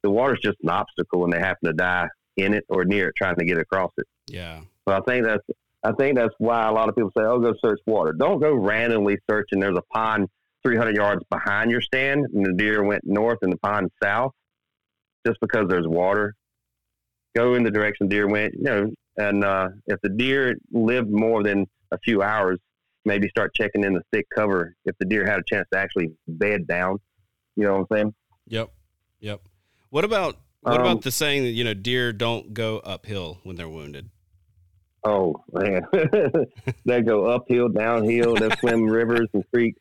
The 0.03 0.10
water's 0.10 0.41
just 0.43 0.58
an 0.62 0.70
obstacle, 0.70 1.24
and 1.24 1.32
they 1.32 1.39
happen 1.39 1.68
to 1.68 1.74
die 1.74 2.08
in 2.36 2.53
it 2.53 2.66
or 2.68 2.84
near 2.84 3.10
it 3.10 3.16
trying 3.18 3.38
to 3.38 3.45
get 3.45 3.58
across 3.58 3.91
it. 3.97 4.06
Yeah. 4.28 4.60
But 4.86 5.01
I 5.01 5.12
think 5.12 5.26
that's 5.26 5.43
I 5.84 5.93
think 5.93 6.18
that's 6.18 6.34
why 6.39 6.68
a 6.68 6.72
lot 6.72 6.89
of 6.89 6.95
people 6.95 7.12
say, 7.18 7.24
"Oh, 7.24 7.39
go 7.39 7.53
search 7.64 7.80
water." 7.86 8.12
Don't 8.12 8.39
go 8.39 8.53
randomly 8.53 9.18
searching. 9.30 9.60
There's 9.60 9.78
a 9.78 9.93
pond 9.93 10.28
300 10.66 10.95
yards 10.95 11.24
behind 11.30 11.70
your 11.70 11.82
stand, 11.82 12.26
and 12.34 12.43
the 12.43 12.53
deer 12.53 12.84
went 12.84 13.03
north 13.05 13.38
and 13.43 13.53
the 13.53 13.57
pond 13.57 13.91
south, 14.01 14.32
just 15.26 15.39
because 15.39 15.68
there's 15.70 15.88
water. 15.88 16.34
Go 17.36 17.53
in 17.53 17.63
the 17.63 17.72
direction 17.72 18.07
the 18.07 18.16
deer 18.16 18.28
went. 18.28 18.55
You 18.55 18.63
know, 18.63 18.91
and 19.18 19.43
uh, 19.43 19.70
if 19.86 20.01
the 20.01 20.09
deer 20.09 20.55
lived 20.72 21.11
more 21.11 21.43
than 21.43 21.68
a 21.91 21.99
few 21.99 22.24
hours, 22.24 22.59
maybe 23.05 23.30
start 23.30 23.53
checking 23.53 23.84
in 23.84 23.93
the 23.93 24.01
thick 24.11 24.26
cover. 24.36 24.76
If 24.86 24.97
the 24.97 25.05
deer 25.05 25.26
had 25.26 25.39
a 25.39 25.43
chance 25.47 25.68
to 25.72 25.80
actually 25.80 26.11
bed 26.28 26.66
down, 26.66 26.97
you 27.55 27.63
know 27.66 27.74
what 27.74 27.88
I'm 27.91 27.97
saying? 27.97 28.13
Yep. 28.47 28.72
Yep. 29.20 29.41
What 29.91 30.03
about 30.03 30.38
what 30.61 30.76
um, 30.76 30.82
about 30.82 31.01
the 31.03 31.11
saying 31.11 31.43
that 31.43 31.51
you 31.51 31.63
know 31.63 31.76
deer 31.76 32.11
don't 32.11 32.53
go 32.55 32.80
uphill 32.80 33.39
when 33.43 33.55
they're 33.55 33.70
wounded? 33.70 34.09
Oh 35.03 35.43
man, 35.53 35.86
they 36.86 37.01
go 37.01 37.28
uphill, 37.28 37.70
downhill. 37.70 38.34
They 38.34 38.49
swim 38.55 38.84
rivers 38.86 39.28
and 39.34 39.43
creeks. 39.53 39.80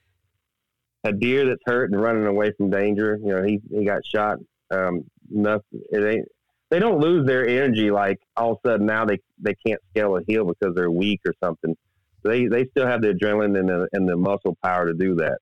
A 1.05 1.13
deer 1.13 1.47
that's 1.47 1.63
hurt 1.67 1.91
and 1.91 2.01
running 2.01 2.27
away 2.27 2.53
from 2.57 2.71
danger. 2.71 3.19
You 3.23 3.29
know, 3.35 3.43
he 3.43 3.61
he 3.71 3.85
got 3.85 4.03
shot. 4.07 4.39
Um, 4.71 5.05
nothing. 5.31 5.83
It 5.91 6.05
ain't. 6.05 6.29
They 6.71 6.79
don't 6.79 6.99
lose 6.99 7.27
their 7.27 7.47
energy 7.47 7.91
like 7.91 8.19
all 8.37 8.53
of 8.53 8.59
a 8.65 8.69
sudden 8.69 8.87
now 8.87 9.05
they 9.05 9.19
they 9.39 9.55
can't 9.67 9.81
scale 9.91 10.17
a 10.17 10.23
hill 10.27 10.45
because 10.45 10.75
they're 10.75 10.91
weak 10.91 11.21
or 11.27 11.35
something. 11.43 11.77
They 12.25 12.47
they 12.47 12.67
still 12.67 12.87
have 12.87 13.03
the 13.03 13.09
adrenaline 13.09 13.59
and 13.59 13.69
the 13.69 13.89
and 13.93 14.09
the 14.09 14.17
muscle 14.17 14.57
power 14.63 14.87
to 14.87 14.95
do 14.95 15.15
that. 15.17 15.39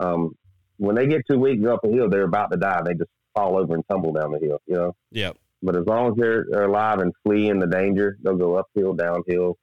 Um, 0.00 0.34
when 0.78 0.94
they 0.94 1.06
get 1.06 1.26
too 1.26 1.38
weak 1.38 1.56
and 1.56 1.64
go 1.64 1.74
up 1.74 1.84
a 1.84 1.88
hill, 1.88 2.08
they're 2.08 2.22
about 2.22 2.50
to 2.50 2.56
die. 2.56 2.80
They 2.84 2.94
just 2.94 3.10
fall 3.34 3.56
over 3.56 3.74
and 3.74 3.84
tumble 3.88 4.12
down 4.12 4.32
the 4.32 4.38
hill, 4.38 4.58
you 4.66 4.74
know? 4.74 4.96
Yep. 5.12 5.36
But 5.62 5.76
as 5.76 5.86
long 5.86 6.12
as 6.12 6.14
they're, 6.16 6.46
they're 6.50 6.64
alive 6.64 7.00
and 7.00 7.12
fleeing 7.24 7.58
the 7.58 7.66
danger, 7.66 8.16
they'll 8.22 8.36
go 8.36 8.54
uphill, 8.54 8.94
downhill, 8.94 9.56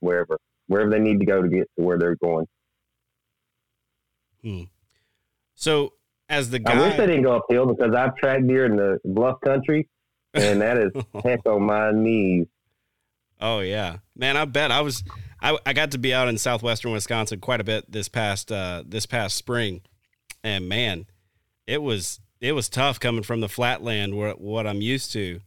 wherever, 0.00 0.38
wherever 0.66 0.90
they 0.90 0.98
need 0.98 1.20
to 1.20 1.26
go 1.26 1.40
to 1.40 1.48
get 1.48 1.70
to 1.78 1.84
where 1.84 1.98
they're 1.98 2.16
going. 2.16 2.46
Hmm. 4.42 4.62
So 5.54 5.92
as 6.30 6.48
the 6.48 6.58
guy. 6.58 6.78
I 6.78 6.88
wish 6.88 6.96
they 6.96 7.06
didn't 7.06 7.24
go 7.24 7.36
uphill 7.36 7.66
because 7.66 7.94
I've 7.94 8.16
tracked 8.16 8.46
deer 8.46 8.64
in 8.64 8.76
the 8.76 8.98
bluff 9.04 9.40
country, 9.44 9.88
and 10.32 10.62
that 10.62 10.78
is 10.78 10.92
heck 11.24 11.44
on 11.44 11.64
my 11.64 11.90
knees. 11.92 12.46
Oh 13.40 13.60
yeah, 13.60 13.98
man! 14.16 14.36
I 14.36 14.44
bet 14.46 14.70
I 14.70 14.80
was. 14.80 15.04
I, 15.42 15.58
I 15.64 15.72
got 15.72 15.92
to 15.92 15.98
be 15.98 16.12
out 16.12 16.28
in 16.28 16.36
southwestern 16.36 16.92
Wisconsin 16.92 17.40
quite 17.40 17.60
a 17.60 17.64
bit 17.64 17.90
this 17.90 18.08
past 18.08 18.52
uh, 18.52 18.84
this 18.86 19.06
past 19.06 19.36
spring, 19.36 19.82
and 20.44 20.68
man, 20.68 21.06
it 21.66 21.82
was 21.82 22.20
it 22.40 22.52
was 22.52 22.68
tough 22.68 23.00
coming 23.00 23.22
from 23.22 23.40
the 23.40 23.48
flatland 23.48 24.16
where 24.16 24.32
what 24.32 24.66
I'm 24.66 24.80
used 24.80 25.12
to, 25.12 25.40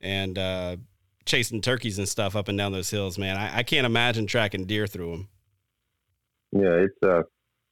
and 0.00 0.38
uh, 0.38 0.76
chasing 1.26 1.60
turkeys 1.60 1.98
and 1.98 2.08
stuff 2.08 2.34
up 2.34 2.48
and 2.48 2.58
down 2.58 2.72
those 2.72 2.90
hills. 2.90 3.18
Man, 3.18 3.36
I, 3.36 3.58
I 3.58 3.62
can't 3.62 3.86
imagine 3.86 4.26
tracking 4.26 4.64
deer 4.64 4.86
through 4.86 5.10
them. 5.10 5.28
Yeah, 6.52 6.84
it's 6.84 7.02
uh, 7.02 7.22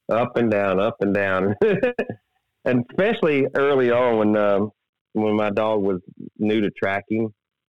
up 0.09 0.37
and 0.37 0.51
down, 0.51 0.79
up 0.79 0.97
and 1.01 1.13
down, 1.13 1.55
and 2.65 2.85
especially 2.89 3.47
early 3.55 3.91
on 3.91 4.17
when 4.17 4.37
um, 4.37 4.71
when 5.13 5.35
my 5.35 5.49
dog 5.49 5.81
was 5.81 6.01
new 6.37 6.61
to 6.61 6.69
tracking, 6.71 7.33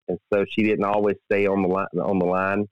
and 0.09 0.19
so 0.33 0.45
she 0.51 0.63
didn't 0.63 0.85
always 0.85 1.17
stay 1.31 1.47
on 1.47 1.63
the 1.63 1.69
line 1.69 1.87
on 2.03 2.19
the 2.19 2.27
line, 2.27 2.67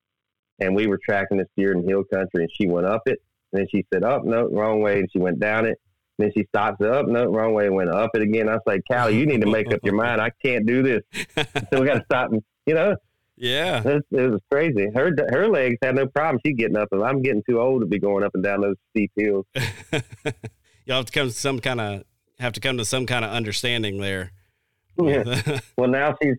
and 0.60 0.74
we 0.74 0.86
were 0.86 0.98
tracking 1.04 1.38
this 1.38 1.48
deer 1.56 1.72
in 1.72 1.86
hill 1.86 2.04
country, 2.12 2.44
and 2.44 2.50
she 2.52 2.66
went 2.66 2.86
up 2.86 3.02
it, 3.06 3.18
and 3.52 3.60
then 3.60 3.66
she 3.70 3.84
said 3.92 4.04
up, 4.04 4.24
no, 4.24 4.48
wrong 4.50 4.80
way, 4.80 5.00
and 5.00 5.08
she 5.12 5.18
went 5.18 5.40
down 5.40 5.66
it. 5.66 5.78
And 6.18 6.26
then 6.26 6.32
she 6.34 6.46
stopped 6.48 6.82
it 6.82 6.90
up, 6.90 7.06
no, 7.06 7.26
wrong 7.26 7.52
way, 7.52 7.66
and 7.66 7.74
went 7.74 7.90
up 7.90 8.10
it 8.14 8.22
again. 8.22 8.48
I 8.48 8.54
was 8.54 8.62
like, 8.66 8.80
Callie, 8.90 9.18
you 9.18 9.26
need 9.26 9.42
to 9.42 9.46
make 9.46 9.72
up 9.72 9.80
your 9.84 9.94
mind. 9.94 10.20
I 10.20 10.30
can't 10.42 10.66
do 10.66 10.82
this. 10.82 11.02
so 11.70 11.80
we 11.80 11.86
got 11.86 11.94
to 11.94 12.04
stop. 12.06 12.32
And, 12.32 12.42
you 12.64 12.74
know, 12.74 12.96
yeah, 13.36 13.82
it, 13.84 14.04
it, 14.10 14.30
was 14.30 14.40
crazy. 14.50 14.88
Her 14.94 15.10
her 15.30 15.48
legs 15.48 15.76
had 15.82 15.94
no 15.94 16.06
problem. 16.06 16.40
She 16.44 16.52
getting 16.52 16.76
up, 16.76 16.88
and 16.92 17.02
I'm 17.02 17.22
getting 17.22 17.42
too 17.48 17.60
old 17.60 17.82
to 17.82 17.86
be 17.86 17.98
going 17.98 18.24
up 18.24 18.32
and 18.34 18.42
down 18.42 18.62
those 18.62 18.76
steep 18.90 19.12
hills. 19.16 19.44
You'll 20.84 20.96
have 20.96 21.06
to 21.06 21.12
come 21.12 21.28
to 21.28 21.34
some 21.34 21.60
kind 21.60 21.80
of 21.80 22.04
have 22.38 22.52
to 22.54 22.60
come 22.60 22.78
to 22.78 22.84
some 22.84 23.06
kind 23.06 23.24
of 23.24 23.30
understanding 23.30 23.98
there. 23.98 24.32
Yeah. 24.98 25.60
well, 25.78 25.90
now 25.90 26.16
she's 26.22 26.36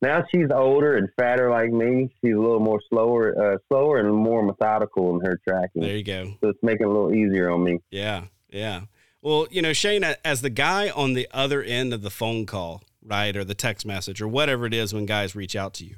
now 0.00 0.24
she's 0.32 0.46
older 0.54 0.96
and 0.96 1.08
fatter 1.18 1.50
like 1.50 1.70
me. 1.70 2.10
She's 2.22 2.34
a 2.34 2.38
little 2.38 2.60
more 2.60 2.80
slower, 2.88 3.34
uh, 3.54 3.56
slower 3.68 3.98
and 3.98 4.14
more 4.14 4.42
methodical 4.42 5.14
in 5.14 5.26
her 5.26 5.38
tracking. 5.46 5.82
There 5.82 5.96
you 5.96 6.04
go. 6.04 6.34
So 6.40 6.50
it's 6.50 6.58
making 6.62 6.86
it 6.86 6.90
a 6.90 6.92
little 6.92 7.12
easier 7.12 7.50
on 7.50 7.64
me. 7.64 7.80
Yeah, 7.90 8.24
yeah. 8.48 8.82
Well, 9.20 9.48
you 9.50 9.60
know, 9.60 9.72
Shane, 9.72 10.04
as 10.24 10.42
the 10.42 10.50
guy 10.50 10.90
on 10.90 11.14
the 11.14 11.28
other 11.32 11.62
end 11.62 11.92
of 11.92 12.02
the 12.02 12.10
phone 12.10 12.46
call, 12.46 12.84
right, 13.04 13.36
or 13.36 13.42
the 13.42 13.54
text 13.54 13.84
message, 13.84 14.22
or 14.22 14.28
whatever 14.28 14.66
it 14.66 14.74
is 14.74 14.94
when 14.94 15.06
guys 15.06 15.34
reach 15.34 15.56
out 15.56 15.74
to 15.74 15.84
you, 15.84 15.96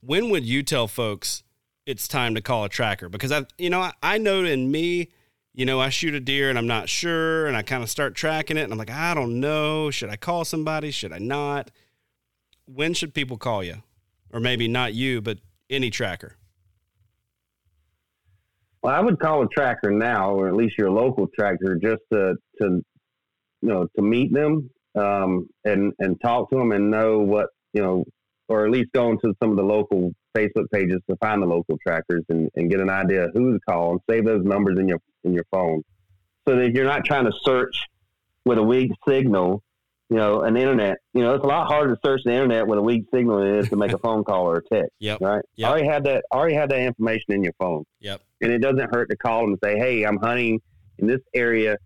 when 0.00 0.30
would 0.30 0.44
you 0.44 0.62
tell 0.62 0.88
folks 0.88 1.42
it's 1.86 2.08
time 2.08 2.34
to 2.34 2.40
call 2.40 2.64
a 2.64 2.68
tracker? 2.68 3.08
Because 3.08 3.32
I, 3.32 3.46
you 3.56 3.70
know, 3.70 3.80
I, 3.80 3.92
I 4.02 4.18
know 4.18 4.44
in 4.44 4.70
me, 4.70 5.08
you 5.54 5.64
know, 5.64 5.80
I 5.80 5.88
shoot 5.88 6.14
a 6.14 6.20
deer 6.20 6.50
and 6.50 6.58
I'm 6.58 6.66
not 6.66 6.88
sure, 6.88 7.46
and 7.46 7.56
I 7.56 7.62
kind 7.62 7.82
of 7.82 7.90
start 7.90 8.14
tracking 8.14 8.56
it, 8.56 8.62
and 8.62 8.72
I'm 8.72 8.78
like, 8.78 8.90
I 8.90 9.14
don't 9.14 9.40
know, 9.40 9.90
should 9.90 10.10
I 10.10 10.16
call 10.16 10.44
somebody? 10.44 10.90
Should 10.90 11.12
I 11.12 11.18
not? 11.18 11.70
When 12.66 12.94
should 12.94 13.14
people 13.14 13.38
call 13.38 13.64
you, 13.64 13.82
or 14.32 14.40
maybe 14.40 14.68
not 14.68 14.94
you, 14.94 15.20
but 15.20 15.38
any 15.70 15.90
tracker? 15.90 16.36
Well, 18.82 18.94
I 18.94 19.00
would 19.00 19.18
call 19.18 19.42
a 19.42 19.48
tracker 19.48 19.90
now, 19.90 20.34
or 20.34 20.48
at 20.48 20.54
least 20.54 20.78
your 20.78 20.90
local 20.90 21.26
tracker, 21.36 21.76
just 21.82 22.02
to 22.12 22.36
to 22.60 22.84
you 23.62 23.68
know 23.68 23.88
to 23.96 24.02
meet 24.02 24.32
them 24.32 24.70
um, 24.94 25.48
and 25.64 25.92
and 25.98 26.20
talk 26.20 26.50
to 26.50 26.56
them 26.56 26.72
and 26.72 26.90
know 26.90 27.18
what 27.18 27.48
you 27.72 27.82
know 27.82 28.04
or 28.48 28.64
at 28.64 28.70
least 28.70 28.90
go 28.92 29.10
into 29.10 29.34
some 29.40 29.50
of 29.50 29.56
the 29.56 29.62
local 29.62 30.12
Facebook 30.36 30.70
pages 30.72 31.00
to 31.08 31.16
find 31.16 31.42
the 31.42 31.46
local 31.46 31.76
trackers 31.86 32.24
and, 32.28 32.50
and 32.56 32.70
get 32.70 32.80
an 32.80 32.90
idea 32.90 33.26
of 33.26 33.30
who 33.34 33.52
to 33.52 33.60
call 33.68 33.92
and 33.92 34.00
save 34.10 34.24
those 34.24 34.44
numbers 34.44 34.78
in 34.78 34.88
your 34.88 34.98
in 35.24 35.32
your 35.32 35.44
phone, 35.50 35.82
so 36.48 36.56
that 36.56 36.72
you're 36.72 36.84
not 36.84 37.04
trying 37.04 37.24
to 37.24 37.32
search 37.44 37.84
with 38.44 38.58
a 38.58 38.62
weak 38.62 38.90
signal. 39.06 39.62
You 40.10 40.16
know, 40.16 40.40
an 40.40 40.56
internet. 40.56 40.96
You 41.12 41.20
know, 41.20 41.34
it's 41.34 41.44
a 41.44 41.46
lot 41.46 41.66
harder 41.66 41.94
to 41.94 42.00
search 42.02 42.22
the 42.24 42.32
internet 42.32 42.66
with 42.66 42.78
a 42.78 42.82
weak 42.82 43.04
signal 43.12 43.40
than 43.40 43.48
it 43.48 43.58
is 43.58 43.68
to 43.68 43.76
make 43.76 43.92
a 43.92 43.98
phone 44.02 44.24
call 44.24 44.48
or 44.48 44.56
a 44.56 44.74
text. 44.74 44.90
Yep. 45.00 45.20
Right. 45.20 45.42
Yep. 45.56 45.70
Already 45.70 45.86
have 45.86 46.04
that. 46.04 46.24
Already 46.32 46.54
have 46.54 46.70
that 46.70 46.80
information 46.80 47.34
in 47.34 47.44
your 47.44 47.52
phone. 47.58 47.84
Yep. 48.00 48.22
And 48.40 48.50
it 48.50 48.60
doesn't 48.62 48.94
hurt 48.94 49.10
to 49.10 49.16
call 49.16 49.42
them 49.42 49.50
and 49.50 49.58
say, 49.62 49.78
"Hey, 49.78 50.04
I'm 50.04 50.16
hunting 50.16 50.62
in 50.96 51.06
this 51.06 51.20
area. 51.34 51.76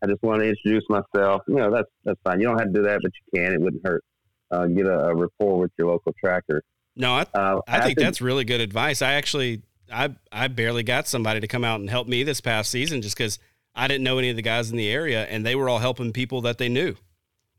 I 0.00 0.06
just 0.06 0.22
want 0.22 0.42
to 0.42 0.48
introduce 0.48 0.84
myself." 0.88 1.42
You 1.48 1.56
know, 1.56 1.72
that's 1.72 1.88
that's 2.04 2.20
fine. 2.22 2.38
You 2.38 2.46
don't 2.46 2.58
have 2.58 2.68
to 2.68 2.72
do 2.72 2.82
that, 2.82 3.00
but 3.02 3.10
you 3.16 3.40
can. 3.40 3.52
It 3.54 3.60
wouldn't 3.60 3.84
hurt 3.84 4.04
uh, 4.52 4.66
get 4.66 4.86
a, 4.86 5.08
a, 5.08 5.14
rapport 5.14 5.58
with 5.58 5.72
your 5.78 5.88
local 5.88 6.14
tracker. 6.20 6.62
No, 6.94 7.12
I, 7.14 7.26
uh, 7.34 7.60
I 7.66 7.80
think 7.80 7.98
that's 7.98 8.20
really 8.20 8.44
good 8.44 8.60
advice. 8.60 9.00
I 9.02 9.14
actually, 9.14 9.62
I, 9.90 10.10
I 10.30 10.48
barely 10.48 10.82
got 10.82 11.08
somebody 11.08 11.40
to 11.40 11.48
come 11.48 11.64
out 11.64 11.80
and 11.80 11.88
help 11.88 12.06
me 12.06 12.22
this 12.22 12.40
past 12.40 12.70
season 12.70 13.00
just 13.00 13.16
because 13.16 13.38
I 13.74 13.88
didn't 13.88 14.04
know 14.04 14.18
any 14.18 14.30
of 14.30 14.36
the 14.36 14.42
guys 14.42 14.70
in 14.70 14.76
the 14.76 14.90
area, 14.90 15.24
and 15.24 15.44
they 15.44 15.54
were 15.54 15.68
all 15.68 15.78
helping 15.78 16.12
people 16.12 16.42
that 16.42 16.58
they 16.58 16.68
knew. 16.68 16.94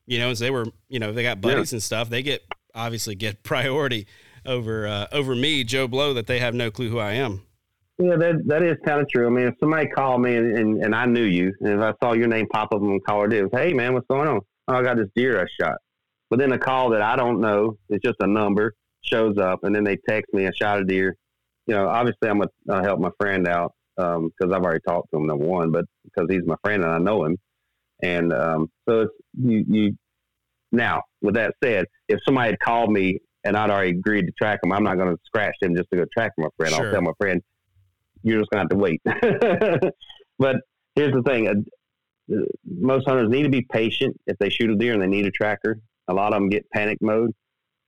You 0.06 0.20
know, 0.20 0.30
as 0.30 0.40
they 0.40 0.52
were, 0.52 0.66
you 0.88 1.00
know, 1.00 1.12
they 1.12 1.24
got 1.24 1.42
buddies 1.42 1.72
yeah. 1.72 1.78
and 1.78 1.84
stuff. 1.84 2.10
They 2.10 2.22
get 2.22 2.44
obviously 2.76 3.16
get 3.16 3.44
priority 3.44 4.08
over 4.46 4.88
uh, 4.88 5.08
over 5.12 5.36
me, 5.36 5.64
Joe 5.64 5.88
Blow, 5.88 6.14
that 6.14 6.28
they 6.28 6.40
have 6.40 6.54
no 6.54 6.70
clue 6.70 6.90
who 6.90 7.00
I 7.00 7.14
am. 7.14 7.42
Yeah, 7.98 8.18
that 8.18 8.48
that 8.48 8.64
is 8.64 8.78
kind 8.86 9.02
of 9.02 9.10
true. 9.10 9.26
I 9.26 9.30
mean, 9.30 9.48
if 9.48 9.56
somebody 9.60 9.88
called 9.88 10.22
me 10.22 10.36
and, 10.36 10.58
and, 10.58 10.84
and 10.84 10.96
I 10.96 11.06
knew 11.06 11.24
you, 11.24 11.54
and 11.62 11.70
if 11.70 11.80
I 11.80 11.94
saw 12.04 12.14
your 12.14 12.28
name 12.28 12.48
pop 12.48 12.74
up 12.74 12.82
on 12.82 12.94
the 12.94 13.00
caller, 13.00 13.32
it 13.34 13.44
was, 13.44 13.52
hey 13.54 13.74
man, 13.74 13.94
what's 13.94 14.08
going 14.08 14.28
on? 14.28 14.42
Oh, 14.68 14.76
I 14.76 14.84
got 14.84 14.98
this 14.98 15.10
deer 15.16 15.42
I 15.42 15.46
shot. 15.60 15.78
But 16.34 16.40
then 16.40 16.52
a 16.52 16.58
call 16.58 16.90
that 16.90 17.04
I 17.04 17.16
don't 17.16 17.42
know, 17.42 17.78
it's 17.90 18.04
just 18.04 18.16
a 18.20 18.26
number, 18.26 18.74
shows 19.04 19.38
up, 19.38 19.60
and 19.62 19.76
then 19.76 19.84
they 19.84 20.00
text 20.10 20.34
me, 20.34 20.48
I 20.48 20.52
shot 20.60 20.80
a 20.80 20.84
deer. 20.84 21.16
You 21.68 21.76
know, 21.76 21.88
obviously 21.88 22.28
I'm 22.28 22.38
going 22.38 22.50
to 22.70 22.82
help 22.82 23.00
my 23.00 23.12
friend 23.20 23.48
out 23.48 23.76
because 23.96 24.18
um, 24.18 24.52
I've 24.52 24.64
already 24.64 24.80
talked 24.80 25.12
to 25.12 25.18
him, 25.18 25.28
number 25.28 25.46
one, 25.46 25.72
but 25.72 25.86
because 26.04 26.26
he's 26.32 26.42
my 26.48 26.56
friend 26.64 26.84
and 26.84 26.92
I 26.92 26.98
know 26.98 27.24
him. 27.26 27.38
And 28.02 28.34
um, 28.34 28.72
so 28.90 29.02
it's, 29.02 29.14
you, 29.40 29.64
you, 29.70 29.98
now, 30.72 31.04
with 31.22 31.36
that 31.36 31.54
said, 31.64 31.86
if 32.08 32.20
somebody 32.26 32.50
had 32.50 32.60
called 32.62 32.92
me 32.92 33.20
and 33.44 33.56
I'd 33.56 33.70
already 33.70 33.92
agreed 33.92 34.26
to 34.26 34.32
track 34.32 34.60
him, 34.64 34.72
I'm 34.72 34.84
not 34.84 34.98
going 34.98 35.14
to 35.16 35.22
scratch 35.26 35.54
him 35.62 35.76
just 35.76 35.92
to 35.92 35.98
go 35.98 36.06
track 36.12 36.32
my 36.40 36.48
friend. 36.58 36.74
Sure. 36.74 36.88
I'll 36.88 36.94
tell 36.94 37.02
my 37.04 37.14
friend, 37.20 37.44
you're 38.24 38.40
just 38.40 38.50
going 38.50 38.68
to 38.68 38.74
have 38.74 38.80
to 38.80 39.84
wait. 39.84 39.94
but 40.40 40.56
here's 40.96 41.14
the 41.14 41.22
thing. 41.22 41.48
Uh, 41.48 42.36
most 42.66 43.08
hunters 43.08 43.30
need 43.30 43.44
to 43.44 43.50
be 43.50 43.68
patient 43.72 44.20
if 44.26 44.36
they 44.40 44.50
shoot 44.50 44.72
a 44.72 44.76
deer 44.76 44.94
and 44.94 45.02
they 45.04 45.06
need 45.06 45.28
a 45.28 45.32
tracker. 45.32 45.80
A 46.08 46.14
lot 46.14 46.34
of 46.34 46.40
them 46.40 46.50
get 46.50 46.70
panic 46.72 46.98
mode. 47.02 47.32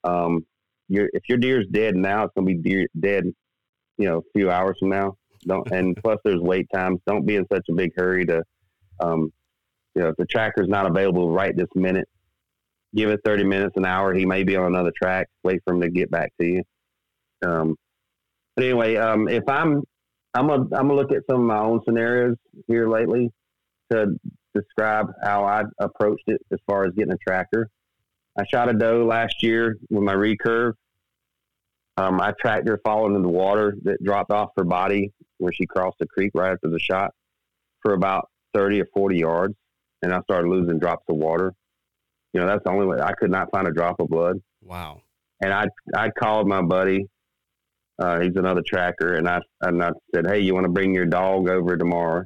Um, 0.04 0.46
if 0.90 1.24
your 1.28 1.38
deer's 1.38 1.68
dead 1.72 1.96
now, 1.96 2.26
it's 2.26 2.34
going 2.36 2.48
to 2.48 2.54
be 2.54 2.70
deer, 2.70 2.88
dead, 3.00 3.26
you 3.98 4.08
know, 4.08 4.20
a 4.20 4.40
few 4.40 4.52
hours 4.52 4.78
from 4.80 4.90
now. 4.90 5.16
Don't, 5.46 5.70
and 5.72 5.96
plus 5.98 6.20
there's 6.24 6.40
wait 6.40 6.68
times. 6.74 7.00
Don't 7.08 7.26
be 7.26 7.36
in 7.36 7.46
such 7.52 7.66
a 7.70 7.74
big 7.74 7.92
hurry 7.96 8.26
to, 8.26 8.44
um, 9.00 9.32
you 9.96 10.02
know, 10.02 10.10
if 10.10 10.16
the 10.18 10.26
tracker's 10.26 10.68
not 10.68 10.86
available 10.86 11.32
right 11.32 11.56
this 11.56 11.68
minute, 11.76 12.08
give 12.96 13.10
it 13.10 13.22
30 13.26 13.44
minutes, 13.44 13.74
an 13.76 13.86
hour. 13.86 14.14
He 14.14 14.26
may 14.26 14.44
be 14.44 14.56
on 14.56 14.68
another 14.68 14.92
track. 14.96 15.28
Wait 15.44 15.62
for 15.66 15.74
him 15.74 15.82
to 15.82 15.90
get 15.90 16.12
back 16.12 16.32
to 16.40 16.48
you. 16.48 16.64
Um, 17.46 17.76
but 18.56 18.66
anyway, 18.66 18.96
um, 18.96 19.28
if 19.28 19.44
I'm, 19.48 19.84
I'm 20.34 20.48
gonna, 20.48 20.64
I'm 20.64 20.88
gonna 20.88 20.96
look 20.96 21.12
at 21.12 21.24
some 21.30 21.42
of 21.42 21.46
my 21.46 21.60
own 21.60 21.82
scenarios 21.86 22.36
here 22.68 22.90
lately 22.90 23.32
to 23.92 24.08
describe 24.54 25.08
how 25.24 25.46
I 25.46 25.64
approached 25.80 26.24
it 26.28 26.42
as 26.52 26.60
far 26.68 26.86
as 26.86 26.94
getting 26.94 27.14
a 27.14 27.18
tracker. 27.18 27.70
I 28.38 28.46
shot 28.46 28.70
a 28.70 28.74
doe 28.74 29.06
last 29.06 29.42
year 29.42 29.78
with 29.90 30.04
my 30.04 30.14
recurve. 30.14 30.74
Um, 31.98 32.20
I 32.20 32.34
tracked 32.40 32.68
her 32.68 32.80
falling 32.84 33.16
in 33.16 33.22
the 33.22 33.30
water 33.30 33.78
that 33.84 34.04
dropped 34.04 34.32
off 34.32 34.52
her 34.58 34.66
body 34.66 35.14
where 35.38 35.54
she 35.54 35.66
crossed 35.66 35.98
the 36.00 36.08
creek 36.08 36.32
right 36.34 36.52
after 36.52 36.70
the 36.70 36.80
shot 36.80 37.14
for 37.82 37.94
about 37.94 38.30
30 38.54 38.82
or 38.82 38.88
40 38.94 39.18
yards. 39.18 39.56
And 40.02 40.14
I 40.14 40.22
started 40.22 40.50
losing 40.50 40.78
drops 40.78 41.06
of 41.08 41.16
water. 41.16 41.54
You 42.34 42.42
know, 42.42 42.48
that's 42.48 42.64
the 42.66 42.72
only 42.72 42.86
way 42.86 43.00
I 43.00 43.14
could 43.14 43.32
not 43.32 43.50
find 43.52 43.68
a 43.68 43.72
drop 43.72 44.00
of 44.00 44.10
blood. 44.10 44.42
Wow. 44.62 45.02
And 45.42 45.54
I, 45.54 45.68
I 45.96 46.10
called 46.10 46.48
my 46.48 46.62
buddy. 46.62 47.08
Uh, 47.98 48.20
he's 48.20 48.36
another 48.36 48.62
tracker. 48.66 49.14
And 49.16 49.28
I, 49.28 49.40
and 49.62 49.82
I 49.82 49.92
said, 50.14 50.28
Hey, 50.28 50.40
you 50.40 50.54
want 50.54 50.66
to 50.66 50.72
bring 50.72 50.94
your 50.94 51.06
dog 51.06 51.48
over 51.48 51.78
tomorrow? 51.78 52.26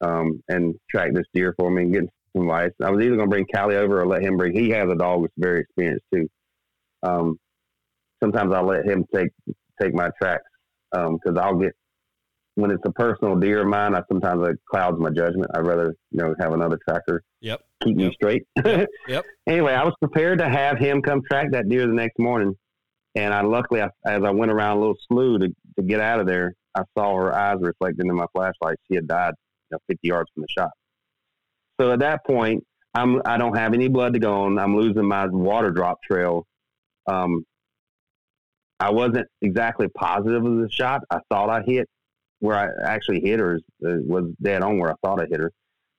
Um, 0.00 0.42
and 0.48 0.74
track 0.90 1.12
this 1.12 1.26
deer 1.34 1.54
for 1.58 1.70
me 1.70 1.82
and 1.82 1.92
get 1.92 2.04
some 2.34 2.42
advice. 2.42 2.72
I 2.82 2.90
was 2.90 3.04
either 3.04 3.16
going 3.16 3.28
to 3.28 3.34
bring 3.34 3.46
Callie 3.54 3.76
over 3.76 4.00
or 4.00 4.06
let 4.06 4.22
him 4.22 4.36
bring. 4.36 4.54
He 4.54 4.70
has 4.70 4.90
a 4.90 4.94
dog 4.94 5.22
that's 5.22 5.34
very 5.36 5.60
experienced 5.60 6.04
too. 6.12 6.28
Um, 7.02 7.38
sometimes 8.22 8.52
I'll 8.54 8.66
let 8.66 8.84
him 8.84 9.04
take 9.14 9.30
take 9.80 9.94
my 9.94 10.10
tracks 10.20 10.44
because 10.92 11.18
um, 11.26 11.38
I'll 11.38 11.56
get 11.56 11.72
when 12.54 12.70
it's 12.70 12.82
a 12.84 12.92
personal 12.92 13.36
deer 13.36 13.62
of 13.62 13.68
mine. 13.68 13.94
I 13.94 14.02
sometimes 14.08 14.46
it 14.46 14.58
clouds 14.70 14.98
my 14.98 15.10
judgment. 15.10 15.50
I'd 15.54 15.66
rather 15.66 15.94
you 16.10 16.18
know 16.18 16.34
have 16.40 16.52
another 16.52 16.78
tracker. 16.88 17.22
Yep. 17.40 17.60
Keep 17.82 17.98
yep. 17.98 18.08
me 18.08 18.14
straight. 18.14 18.42
yep. 19.08 19.24
Anyway, 19.46 19.72
I 19.72 19.84
was 19.84 19.94
prepared 20.00 20.38
to 20.38 20.48
have 20.48 20.78
him 20.78 21.02
come 21.02 21.22
track 21.28 21.50
that 21.52 21.68
deer 21.68 21.86
the 21.86 21.92
next 21.92 22.18
morning, 22.18 22.54
and 23.14 23.34
I 23.34 23.42
luckily 23.42 23.82
I, 23.82 23.88
as 24.06 24.22
I 24.24 24.30
went 24.30 24.52
around 24.52 24.76
a 24.76 24.80
little 24.80 24.98
slough 25.08 25.40
to 25.40 25.48
to 25.78 25.82
get 25.82 26.00
out 26.00 26.20
of 26.20 26.26
there, 26.26 26.54
I 26.74 26.82
saw 26.96 27.16
her 27.16 27.34
eyes 27.34 27.56
reflecting 27.60 28.08
in 28.08 28.14
my 28.14 28.26
flashlight. 28.32 28.76
She 28.88 28.96
had 28.96 29.08
died, 29.08 29.34
you 29.70 29.76
know, 29.76 29.78
50 29.88 30.06
yards 30.06 30.30
from 30.34 30.42
the 30.42 30.48
shot. 30.48 30.70
So 31.82 31.90
at 31.90 31.98
that 31.98 32.24
point, 32.24 32.64
I'm 32.94 33.20
I 33.24 33.38
don't 33.38 33.56
have 33.56 33.74
any 33.74 33.88
blood 33.88 34.12
to 34.12 34.20
go 34.20 34.42
on. 34.42 34.58
I'm 34.58 34.76
losing 34.76 35.06
my 35.06 35.26
water 35.26 35.72
drop 35.72 35.98
trail. 36.08 36.46
Um, 37.08 37.44
I 38.78 38.90
wasn't 38.90 39.26
exactly 39.40 39.88
positive 39.88 40.44
of 40.44 40.58
the 40.58 40.70
shot. 40.70 41.00
I 41.10 41.18
thought 41.28 41.50
I 41.50 41.62
hit 41.62 41.88
where 42.38 42.56
I 42.56 42.68
actually 42.88 43.20
hit 43.20 43.40
her 43.40 43.58
was 43.80 44.32
dead 44.40 44.62
on 44.62 44.78
where 44.78 44.90
I 44.90 44.94
thought 45.04 45.20
I 45.20 45.26
hit 45.28 45.40
her. 45.40 45.50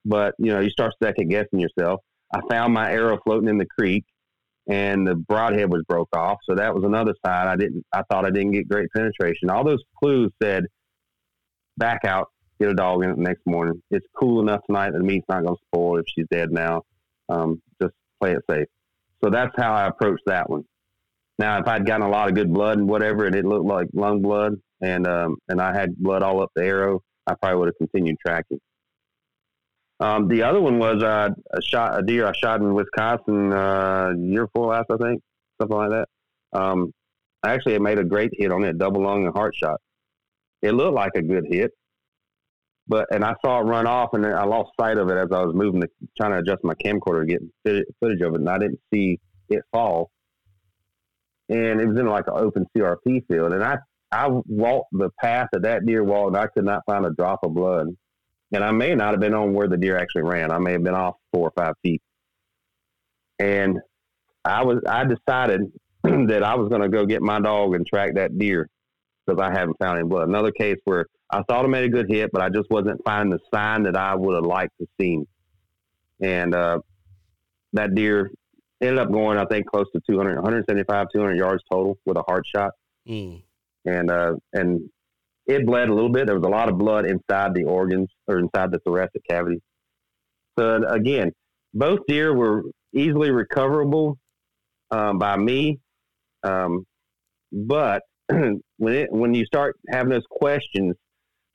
but 0.05 0.35
you 0.38 0.53
know, 0.53 0.61
you 0.61 0.69
start 0.69 0.93
second 1.03 1.30
guessing 1.30 1.60
yourself. 1.60 1.99
I 2.34 2.39
found 2.49 2.73
my 2.73 2.89
arrow 2.89 3.19
floating 3.26 3.49
in 3.49 3.57
the 3.57 3.68
creek, 3.77 4.05
and 4.69 5.05
the 5.05 5.15
broadhead 5.15 5.69
was 5.69 5.84
broke 5.88 6.15
off. 6.15 6.38
So 6.47 6.55
that 6.55 6.73
was 6.73 6.85
another 6.85 7.14
sign. 7.26 7.47
I 7.47 7.57
didn't. 7.57 7.84
I 7.93 8.03
thought 8.10 8.26
I 8.26 8.30
didn't 8.30 8.51
get 8.51 8.69
great 8.69 8.88
penetration. 8.95 9.49
All 9.49 9.65
those 9.65 9.84
clues 10.01 10.31
said, 10.41 10.64
back 11.77 12.05
out, 12.05 12.27
get 12.59 12.69
a 12.69 12.73
dog 12.73 13.03
in 13.03 13.09
it 13.09 13.15
the 13.15 13.21
next 13.21 13.45
morning. 13.45 13.81
It's 13.91 14.05
cool 14.15 14.41
enough 14.41 14.61
tonight. 14.65 14.91
The 14.91 14.99
meat's 14.99 15.25
not 15.30 15.43
going 15.43 15.55
to 15.55 15.61
spoil 15.67 15.97
if 15.97 16.05
she's 16.07 16.27
dead 16.31 16.51
now. 16.51 16.84
Um, 17.30 17.61
just 17.81 17.93
play 18.21 18.34
it 18.34 18.43
safe. 18.49 18.67
So 19.23 19.30
that's 19.30 19.53
how 19.57 19.73
I 19.73 19.88
approached 19.88 20.23
that 20.25 20.49
one. 20.49 20.63
Now, 21.39 21.59
if 21.59 21.67
I'd 21.67 21.85
gotten 21.85 22.05
a 22.05 22.09
lot 22.09 22.30
of 22.30 22.35
good 22.35 22.53
blood 22.53 22.77
and 22.77 22.88
whatever, 22.88 23.25
and 23.25 23.35
it 23.35 23.45
looked 23.45 23.65
like 23.65 23.88
lung 23.93 24.21
blood, 24.21 24.55
and 24.81 25.07
um, 25.07 25.38
and 25.47 25.61
I 25.61 25.73
had 25.73 25.95
blood 25.97 26.21
all 26.21 26.41
up 26.41 26.51
the 26.55 26.63
arrow, 26.63 27.01
I 27.25 27.34
probably 27.35 27.59
would 27.59 27.67
have 27.69 27.77
continued 27.77 28.17
tracking. 28.25 28.59
Um, 29.99 30.27
the 30.27 30.43
other 30.43 30.59
one 30.59 30.80
was 30.80 31.01
uh, 31.01 31.30
a 31.51 31.61
shot 31.61 31.99
a 31.99 32.03
deer 32.03 32.27
I 32.27 32.34
shot 32.34 32.59
in 32.59 32.73
Wisconsin 32.73 33.53
uh, 33.53 34.11
year 34.17 34.47
four 34.53 34.67
last, 34.67 34.88
I 34.91 34.97
think, 34.97 35.21
something 35.59 35.77
like 35.77 35.89
that. 35.91 36.07
Um, 36.51 36.91
I 37.41 37.53
actually 37.53 37.80
made 37.80 37.99
a 37.99 38.03
great 38.03 38.31
hit 38.34 38.51
on 38.51 38.63
it, 38.63 38.77
double 38.77 39.03
lung 39.03 39.25
and 39.25 39.34
heart 39.34 39.55
shot. 39.55 39.80
It 40.61 40.73
looked 40.73 40.95
like 40.95 41.13
a 41.15 41.21
good 41.21 41.45
hit, 41.49 41.71
but 42.88 43.07
and 43.11 43.23
I 43.23 43.34
saw 43.43 43.60
it 43.60 43.64
run 43.64 43.88
off, 43.88 44.14
and 44.14 44.23
then 44.23 44.34
I 44.34 44.43
lost 44.43 44.72
sight 44.80 44.97
of 44.97 45.10
it 45.10 45.18
as 45.18 45.30
I 45.31 45.43
was 45.43 45.55
moving, 45.55 45.81
the, 45.81 45.89
trying 46.19 46.31
to 46.31 46.39
adjust 46.39 46.64
my 46.64 46.73
camcorder 46.76 47.22
to 47.22 47.26
get 47.26 47.85
footage 47.99 48.22
of 48.22 48.34
it, 48.34 48.39
and 48.39 48.49
I 48.49 48.57
didn't 48.57 48.80
see 48.93 49.19
it 49.49 49.64
fall. 49.72 50.11
And 51.49 51.81
it 51.81 51.88
was 51.88 51.97
in 51.97 52.07
like 52.07 52.27
an 52.27 52.34
open 52.35 52.65
CRP 52.76 53.27
field, 53.27 53.53
and 53.53 53.64
I 53.64 53.77
I 54.11 54.27
walked 54.27 54.89
the 54.91 55.10
path 55.19 55.49
that 55.53 55.64
that 55.64 55.85
deer 55.85 56.03
walked, 56.03 56.35
and 56.35 56.38
I 56.38 56.47
could 56.47 56.65
not 56.65 56.84
find 56.85 57.05
a 57.05 57.11
drop 57.11 57.39
of 57.43 57.53
blood 57.53 57.88
and 58.53 58.64
I 58.64 58.72
may 58.72 58.93
not 58.93 59.11
have 59.11 59.19
been 59.19 59.34
on 59.34 59.53
where 59.53 59.68
the 59.68 59.77
deer 59.77 59.97
actually 59.97 60.23
ran. 60.23 60.51
I 60.51 60.60
may 60.60 60.73
have 60.73 60.84
been 60.84 60.93
off 60.93 61.15
four 61.34 61.47
or 61.47 61.53
five 61.57 61.73
feet. 61.81 62.01
And 63.39 63.80
I 64.45 64.64
was 64.64 64.80
I 64.88 65.05
decided 65.05 65.72
that 66.03 66.43
I 66.43 66.55
was 66.55 66.69
going 66.69 66.81
to 66.81 66.89
go 66.89 67.05
get 67.05 67.22
my 67.22 67.39
dog 67.39 67.73
and 67.73 67.85
track 67.85 68.15
that 68.15 68.38
deer 68.38 68.69
because 69.26 69.41
I 69.41 69.51
haven't 69.51 69.77
found 69.80 69.97
any 69.99 70.07
blood. 70.07 70.30
Another 70.30 70.51
case 70.51 70.77
where 70.85 71.07
I 71.34 71.41
thought 71.43 71.65
I 71.65 71.68
made 71.68 71.85
a 71.85 71.89
good 71.89 72.10
hit, 72.10 72.30
but 72.31 72.41
I 72.41 72.49
just 72.49 72.69
wasn't 72.69 73.01
finding 73.03 73.31
the 73.31 73.39
sign 73.53 73.84
that 73.84 73.95
I 73.95 74.14
would 74.14 74.35
have 74.35 74.45
liked 74.45 74.73
to 74.80 74.88
see. 74.99 75.19
And 76.22 76.53
uh, 76.53 76.80
that 77.73 77.95
deer 77.95 78.30
ended 78.81 78.99
up 78.99 79.11
going, 79.11 79.39
I 79.39 79.45
think, 79.45 79.65
close 79.65 79.88
to 79.95 80.01
200, 80.07 80.35
175, 80.35 81.07
200 81.11 81.35
yards 81.35 81.64
total 81.72 81.97
with 82.05 82.18
a 82.18 82.23
heart 82.27 82.45
shot. 82.53 82.72
Mm. 83.07 83.41
And 83.85 84.11
uh, 84.11 84.35
and 84.53 84.89
it 85.47 85.65
bled 85.65 85.89
a 85.89 85.93
little 85.93 86.11
bit. 86.11 86.27
There 86.27 86.39
was 86.39 86.45
a 86.45 86.51
lot 86.51 86.69
of 86.69 86.77
blood 86.77 87.05
inside 87.05 87.55
the 87.55 87.64
organs 87.64 88.10
or 88.27 88.38
inside 88.39 88.72
the 88.72 88.80
thoracic 88.85 89.23
cavity. 89.27 89.61
So 90.57 90.84
again, 90.88 91.31
both 91.73 91.99
deer 92.07 92.34
were 92.34 92.64
easily 92.93 93.31
recoverable 93.31 94.19
um, 94.91 95.18
by 95.18 95.35
me, 95.35 95.80
um, 96.43 96.85
but 97.51 98.03
when 98.30 98.61
it, 98.93 99.11
when 99.11 99.34
you 99.34 99.45
start 99.45 99.76
having 99.89 100.11
those 100.11 100.26
questions, 100.30 100.95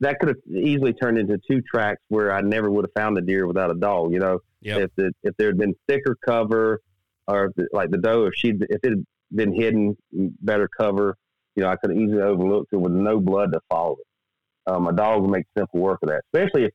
that 0.01 0.19
could 0.19 0.29
have 0.29 0.57
easily 0.57 0.93
turned 0.93 1.19
into 1.19 1.39
two 1.51 1.61
tracks 1.63 2.01
where 2.09 2.33
I 2.33 2.41
never 2.41 2.71
would 2.71 2.85
have 2.85 2.93
found 2.95 3.17
the 3.17 3.23
deer 3.23 3.47
without 3.47 3.71
a 3.71 3.75
dog. 3.75 4.13
You 4.13 4.21
know, 4.21 4.41
yep. 4.61 4.83
if 4.83 4.91
the, 4.97 5.13
if 5.23 5.37
there 5.37 5.49
had 5.49 5.59
been 5.59 5.75
thicker 5.89 6.17
cover, 6.25 6.81
or 7.27 7.53
like 7.73 7.91
the 7.91 7.99
doe, 7.99 8.27
if 8.27 8.35
she 8.35 8.51
if 8.51 8.81
it 8.83 8.91
had 8.91 9.07
been 9.35 9.53
hidden 9.53 9.97
better 10.13 10.69
cover, 10.69 11.17
you 11.55 11.63
know, 11.63 11.69
I 11.69 11.77
could 11.77 11.91
have 11.91 11.99
easily 11.99 12.23
overlooked 12.23 12.73
it 12.73 12.77
with 12.77 12.93
no 12.93 13.21
blood 13.21 13.53
to 13.53 13.61
follow 13.69 13.97
it. 13.97 14.73
Um, 14.73 14.87
a 14.87 14.93
dog 14.93 15.23
will 15.23 15.29
make 15.29 15.47
simple 15.57 15.81
work 15.81 15.99
of 16.03 16.11
that, 16.11 16.23
especially 16.33 16.65
if, 16.65 16.73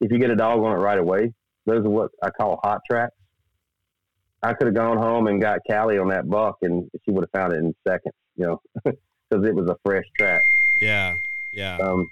if 0.00 0.10
you 0.10 0.18
get 0.18 0.30
a 0.30 0.36
dog 0.36 0.60
on 0.60 0.72
it 0.72 0.80
right 0.80 0.98
away. 0.98 1.32
Those 1.66 1.84
are 1.84 1.90
what 1.90 2.10
I 2.22 2.30
call 2.30 2.58
hot 2.62 2.80
tracks. 2.88 3.14
I 4.42 4.52
could 4.52 4.66
have 4.66 4.74
gone 4.74 4.98
home 4.98 5.26
and 5.26 5.40
got 5.40 5.60
Callie 5.66 5.98
on 5.98 6.08
that 6.08 6.28
buck, 6.28 6.56
and 6.62 6.90
she 7.04 7.10
would 7.10 7.22
have 7.24 7.30
found 7.30 7.54
it 7.54 7.58
in 7.58 7.74
seconds, 7.86 8.14
you 8.36 8.46
know, 8.46 8.60
because 8.84 9.46
it 9.46 9.54
was 9.54 9.68
a 9.68 9.76
fresh 9.84 10.04
track. 10.18 10.42
Yeah, 10.80 11.16
yeah. 11.52 11.78
Um, 11.78 12.10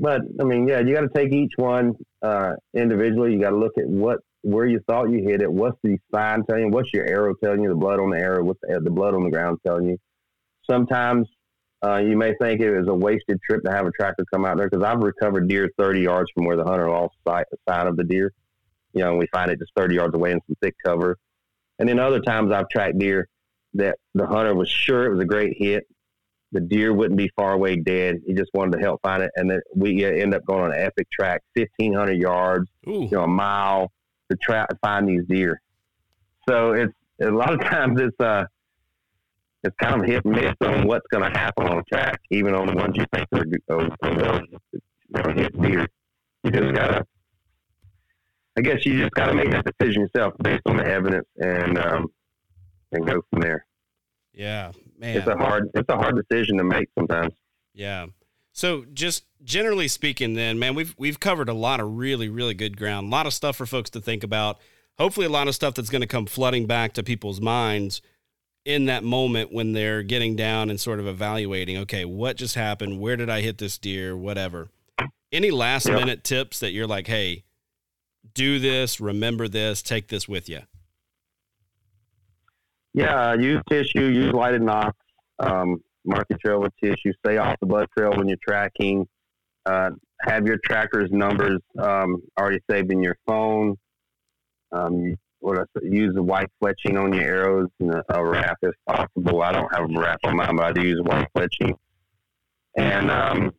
but 0.00 0.22
I 0.40 0.44
mean, 0.44 0.66
yeah, 0.66 0.80
you 0.80 0.94
got 0.94 1.02
to 1.02 1.10
take 1.14 1.32
each 1.32 1.52
one 1.56 1.94
uh, 2.22 2.54
individually. 2.74 3.32
You 3.32 3.40
got 3.40 3.50
to 3.50 3.58
look 3.58 3.78
at 3.78 3.86
what 3.86 4.20
where 4.42 4.66
you 4.66 4.78
thought 4.86 5.10
you 5.10 5.22
hit 5.22 5.40
it. 5.40 5.50
What's 5.50 5.78
the 5.82 5.98
sign 6.14 6.44
telling 6.44 6.66
you? 6.66 6.70
What's 6.70 6.92
your 6.92 7.06
arrow 7.06 7.34
telling 7.42 7.62
you? 7.62 7.70
The 7.70 7.74
blood 7.74 7.98
on 7.98 8.10
the 8.10 8.18
arrow. 8.18 8.44
What's 8.44 8.60
the, 8.62 8.78
the 8.80 8.90
blood 8.90 9.14
on 9.14 9.24
the 9.24 9.30
ground 9.30 9.58
telling 9.64 9.88
you? 9.88 9.98
Sometimes 10.68 11.26
uh, 11.84 11.96
you 11.96 12.16
may 12.16 12.34
think 12.40 12.60
it 12.60 12.76
was 12.76 12.88
a 12.88 12.94
wasted 12.94 13.40
trip 13.42 13.62
to 13.64 13.70
have 13.70 13.86
a 13.86 13.90
tracker 13.90 14.24
come 14.32 14.44
out 14.44 14.56
there 14.56 14.68
because 14.68 14.84
I've 14.84 15.00
recovered 15.00 15.48
deer 15.48 15.70
30 15.78 16.00
yards 16.00 16.30
from 16.34 16.44
where 16.44 16.56
the 16.56 16.64
hunter 16.64 16.90
lost 16.90 17.14
sight, 17.26 17.46
sight 17.68 17.86
of 17.86 17.96
the 17.96 18.04
deer. 18.04 18.32
You 18.92 19.02
know, 19.02 19.16
we 19.16 19.26
find 19.32 19.50
it 19.50 19.58
just 19.58 19.72
30 19.76 19.94
yards 19.94 20.14
away 20.14 20.32
in 20.32 20.40
some 20.46 20.56
thick 20.62 20.74
cover. 20.84 21.18
And 21.78 21.88
then 21.88 21.98
other 21.98 22.20
times 22.20 22.52
I've 22.52 22.68
tracked 22.68 22.98
deer 22.98 23.28
that 23.74 23.98
the 24.14 24.26
hunter 24.26 24.54
was 24.54 24.68
sure 24.68 25.04
it 25.04 25.10
was 25.10 25.20
a 25.20 25.26
great 25.26 25.56
hit. 25.58 25.84
The 26.54 26.60
deer 26.60 26.94
wouldn't 26.94 27.18
be 27.18 27.28
far 27.34 27.52
away 27.52 27.76
dead. 27.76 28.20
He 28.24 28.32
just 28.32 28.50
wanted 28.54 28.78
to 28.78 28.82
help 28.82 29.02
find 29.02 29.24
it. 29.24 29.30
And 29.34 29.50
then 29.50 29.60
we 29.74 30.04
end 30.04 30.34
up 30.34 30.46
going 30.46 30.62
on 30.62 30.72
an 30.72 30.80
epic 30.80 31.08
track, 31.10 31.42
1,500 31.54 32.12
yards, 32.12 32.70
Ooh. 32.88 32.92
you 32.92 33.08
know, 33.10 33.24
a 33.24 33.28
mile 33.28 33.90
to 34.30 34.38
try 34.40 34.64
to 34.64 34.76
find 34.80 35.08
these 35.08 35.24
deer. 35.28 35.60
So 36.48 36.72
it's 36.72 36.92
a 37.20 37.30
lot 37.30 37.52
of 37.52 37.60
times 37.60 38.00
it's, 38.00 38.18
uh, 38.20 38.44
it's 39.64 39.74
kind 39.80 40.00
of 40.00 40.06
hit 40.06 40.24
and 40.24 40.36
miss 40.36 40.54
on 40.60 40.86
what's 40.86 41.06
going 41.10 41.24
to 41.24 41.36
happen 41.36 41.66
on 41.66 41.78
the 41.78 41.82
track, 41.92 42.20
even 42.30 42.54
on 42.54 42.68
the 42.68 42.74
ones 42.74 42.96
you 42.96 43.04
think 43.12 43.26
are 43.32 43.44
going 43.44 45.36
to 45.36 45.42
hit 45.42 45.60
deer. 45.60 45.88
You 46.44 46.50
just 46.52 46.74
got 46.74 46.86
to, 46.88 47.06
I 48.56 48.60
guess 48.60 48.86
you 48.86 49.00
just 49.00 49.12
got 49.14 49.26
to 49.26 49.34
make 49.34 49.50
that 49.50 49.64
decision 49.64 50.02
yourself 50.02 50.34
based 50.40 50.62
on 50.66 50.76
the 50.76 50.86
evidence 50.86 51.26
and 51.38 51.78
um, 51.78 52.06
and 52.92 53.06
go 53.06 53.22
from 53.30 53.40
there. 53.40 53.66
Yeah, 54.32 54.72
man, 55.04 55.16
it's 55.16 55.26
a 55.26 55.36
hard 55.36 55.70
it's 55.74 55.88
a 55.88 55.96
hard 55.96 56.16
decision 56.16 56.58
to 56.58 56.64
make 56.64 56.88
sometimes. 56.98 57.32
Yeah. 57.72 58.06
So 58.52 58.84
just 58.94 59.24
generally 59.42 59.88
speaking, 59.88 60.34
then, 60.34 60.58
man, 60.58 60.74
we've 60.74 60.94
we've 60.98 61.20
covered 61.20 61.48
a 61.48 61.54
lot 61.54 61.80
of 61.80 61.96
really 61.96 62.28
really 62.28 62.54
good 62.54 62.76
ground, 62.76 63.08
a 63.08 63.10
lot 63.10 63.26
of 63.26 63.34
stuff 63.34 63.56
for 63.56 63.66
folks 63.66 63.90
to 63.90 64.00
think 64.00 64.22
about. 64.22 64.58
Hopefully, 64.98 65.26
a 65.26 65.30
lot 65.30 65.48
of 65.48 65.54
stuff 65.54 65.74
that's 65.74 65.90
going 65.90 66.02
to 66.02 66.06
come 66.06 66.26
flooding 66.26 66.66
back 66.66 66.92
to 66.94 67.02
people's 67.02 67.40
minds 67.40 68.00
in 68.64 68.86
that 68.86 69.04
moment 69.04 69.52
when 69.52 69.72
they're 69.72 70.02
getting 70.02 70.36
down 70.36 70.70
and 70.70 70.80
sort 70.80 71.00
of 71.00 71.06
evaluating, 71.06 71.76
okay, 71.78 72.04
what 72.04 72.36
just 72.36 72.54
happened? 72.54 73.00
Where 73.00 73.16
did 73.16 73.28
I 73.28 73.40
hit 73.40 73.58
this 73.58 73.76
deer? 73.76 74.16
Whatever. 74.16 74.68
Any 75.32 75.50
last 75.50 75.86
minute 75.86 76.22
tips 76.22 76.60
that 76.60 76.70
you're 76.70 76.86
like, 76.86 77.08
hey, 77.08 77.42
do 78.34 78.58
this, 78.58 79.00
remember 79.00 79.48
this, 79.48 79.82
take 79.82 80.08
this 80.08 80.28
with 80.28 80.48
you? 80.48 80.60
Yeah, 82.94 83.34
use 83.34 83.60
tissue, 83.68 84.06
use 84.06 84.32
lighted 84.32 84.62
nocks, 84.62 84.96
um, 85.40 85.82
mark 86.04 86.26
your 86.30 86.38
trail 86.38 86.60
with 86.60 86.72
tissue, 86.82 87.12
stay 87.24 87.38
off 87.38 87.58
the 87.60 87.66
blood 87.66 87.88
trail 87.96 88.12
when 88.16 88.28
you're 88.28 88.38
tracking, 88.46 89.06
uh, 89.66 89.90
have 90.20 90.46
your 90.46 90.58
tracker's 90.64 91.10
numbers 91.10 91.60
um, 91.78 92.22
already 92.38 92.60
saved 92.70 92.92
in 92.92 93.02
your 93.02 93.16
phone. 93.26 93.76
Um, 94.70 95.16
what 95.40 95.58
I 95.58 95.64
use 95.82 96.14
the 96.14 96.22
white 96.22 96.48
fletching 96.62 96.98
on 97.00 97.12
your 97.12 97.22
arrows 97.22 97.68
and 97.80 97.94
a, 97.94 98.02
a 98.14 98.24
wrap 98.24 98.56
if 98.62 98.74
possible. 98.88 99.42
I 99.42 99.52
don't 99.52 99.72
have 99.74 99.90
a 99.90 100.00
wrap 100.00 100.20
on 100.24 100.36
mine, 100.36 100.56
but 100.56 100.64
I 100.64 100.72
do 100.72 100.82
use 100.82 101.00
white 101.02 101.28
fletching. 101.36 101.74
And 102.76 103.10
um, 103.10 103.52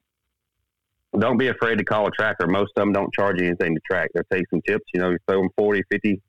don't 1.19 1.37
be 1.37 1.49
afraid 1.49 1.77
to 1.77 1.83
call 1.83 2.07
a 2.07 2.11
tracker. 2.11 2.47
Most 2.47 2.71
of 2.75 2.81
them 2.81 2.93
don't 2.93 3.13
charge 3.13 3.39
you 3.39 3.47
anything 3.47 3.75
to 3.75 3.81
track. 3.89 4.09
They'll 4.13 4.23
take 4.31 4.49
some 4.49 4.61
tips. 4.67 4.85
You 4.93 5.01
know, 5.01 5.09
you 5.11 5.17
throw 5.27 5.41
them 5.41 5.49
40 5.57 5.83
50 5.91 6.21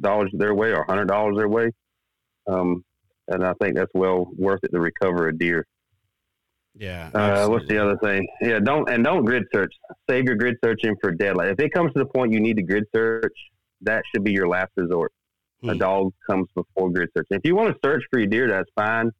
dollars 0.00 0.30
their 0.32 0.54
way 0.54 0.72
or 0.72 0.84
hundred 0.88 1.06
dollars 1.06 1.36
their 1.36 1.48
way. 1.48 1.70
Um, 2.48 2.84
and 3.28 3.44
I 3.44 3.52
think 3.60 3.76
that's 3.76 3.92
well 3.94 4.30
worth 4.36 4.60
it 4.62 4.72
to 4.72 4.80
recover 4.80 5.28
a 5.28 5.36
deer. 5.36 5.66
Yeah. 6.74 7.10
Uh, 7.12 7.48
what's 7.48 7.66
the 7.68 7.78
other 7.78 7.96
thing? 7.98 8.26
Yeah, 8.40 8.60
don't 8.60 8.88
and 8.88 9.04
don't 9.04 9.24
grid 9.24 9.44
search. 9.52 9.74
Save 10.08 10.24
your 10.24 10.36
grid 10.36 10.56
searching 10.64 10.94
for 11.00 11.10
deadline. 11.10 11.48
If 11.48 11.60
it 11.60 11.72
comes 11.72 11.92
to 11.94 11.98
the 11.98 12.06
point 12.06 12.32
you 12.32 12.40
need 12.40 12.56
to 12.56 12.62
grid 12.62 12.84
search, 12.94 13.34
that 13.82 14.02
should 14.10 14.24
be 14.24 14.32
your 14.32 14.48
last 14.48 14.70
resort. 14.76 15.12
Hmm. 15.60 15.70
A 15.70 15.74
dog 15.74 16.12
comes 16.28 16.48
before 16.54 16.90
grid 16.90 17.10
search. 17.16 17.26
If 17.30 17.42
you 17.44 17.56
want 17.56 17.74
to 17.74 17.78
search 17.84 18.04
for 18.10 18.20
your 18.20 18.28
deer, 18.28 18.48
that's 18.48 18.70
fine. 18.76 19.10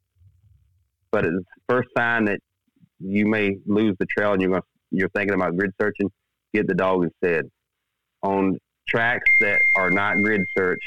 But 1.11 1.25
it's 1.25 1.35
the 1.35 1.43
first 1.67 1.89
sign 1.97 2.25
that 2.25 2.39
you 2.99 3.25
may 3.25 3.57
lose 3.65 3.95
the 3.99 4.05
trail 4.05 4.33
and 4.33 4.41
you're 4.41 4.51
going 4.51 4.61
you're 4.91 5.09
thinking 5.09 5.35
about 5.35 5.55
grid 5.55 5.71
searching, 5.79 6.09
get 6.53 6.67
the 6.67 6.73
dog 6.73 7.03
instead. 7.03 7.45
On 8.23 8.57
tracks 8.87 9.29
that 9.39 9.61
are 9.75 9.91
not 9.91 10.17
grid 10.17 10.41
search, 10.57 10.83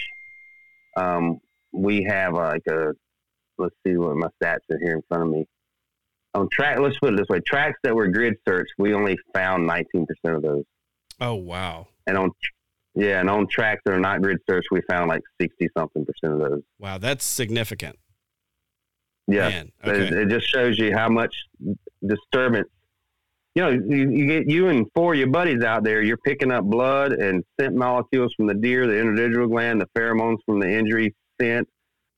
um, 0.97 1.39
we 1.73 2.05
have 2.09 2.35
uh, 2.35 2.39
like 2.39 2.66
a 2.69 2.93
let's 3.59 3.74
see 3.86 3.97
what 3.97 4.16
my 4.16 4.28
stats 4.43 4.61
are 4.70 4.78
here 4.78 4.94
in 4.94 5.03
front 5.09 5.24
of 5.24 5.31
me. 5.31 5.47
On 6.35 6.49
track, 6.51 6.78
let's 6.78 6.99
put 6.99 7.12
it 7.12 7.16
this 7.16 7.28
way: 7.28 7.40
tracks 7.40 7.78
that 7.82 7.94
were 7.94 8.09
grid 8.09 8.35
search, 8.49 8.69
we 8.78 8.94
only 8.94 9.19
found 9.35 9.69
19% 9.69 10.07
of 10.24 10.43
those. 10.43 10.65
Oh 11.20 11.35
wow! 11.35 11.89
And 12.07 12.16
on 12.16 12.31
yeah, 12.94 13.20
and 13.20 13.31
on 13.31 13.47
tracks 13.49 13.82
that 13.85 13.94
are 13.94 14.01
not 14.01 14.23
grid 14.23 14.39
search, 14.49 14.66
we 14.70 14.81
found 14.89 15.09
like 15.09 15.23
sixty 15.40 15.69
something 15.77 16.05
percent 16.05 16.35
of 16.35 16.51
those. 16.51 16.62
Wow, 16.78 16.99
that's 16.99 17.24
significant. 17.24 17.99
Yeah, 19.28 19.65
okay. 19.85 20.07
it, 20.07 20.12
it, 20.12 20.28
just 20.28 20.49
shows 20.49 20.78
you 20.78 20.93
how 20.93 21.09
much 21.09 21.35
disturbance 22.05 22.69
you 23.55 23.62
know, 23.62 23.70
you, 23.70 24.11
you 24.11 24.27
get 24.27 24.49
you 24.49 24.69
and 24.69 24.86
four 24.94 25.12
of 25.12 25.19
your 25.19 25.28
buddies 25.28 25.62
out 25.62 25.85
there. 25.85 26.03
You're 26.03 26.16
picking 26.16 26.51
up 26.51 26.65
blood 26.65 27.12
and 27.12 27.44
scent 27.61 27.74
molecules 27.74 28.32
from 28.35 28.47
the 28.47 28.55
deer, 28.55 28.86
the 28.86 28.94
interdigital 28.94 29.49
gland, 29.49 29.81
the 29.81 29.89
pheromones 29.97 30.39
from 30.47 30.61
the 30.61 30.70
injury 30.70 31.15
scent. 31.40 31.68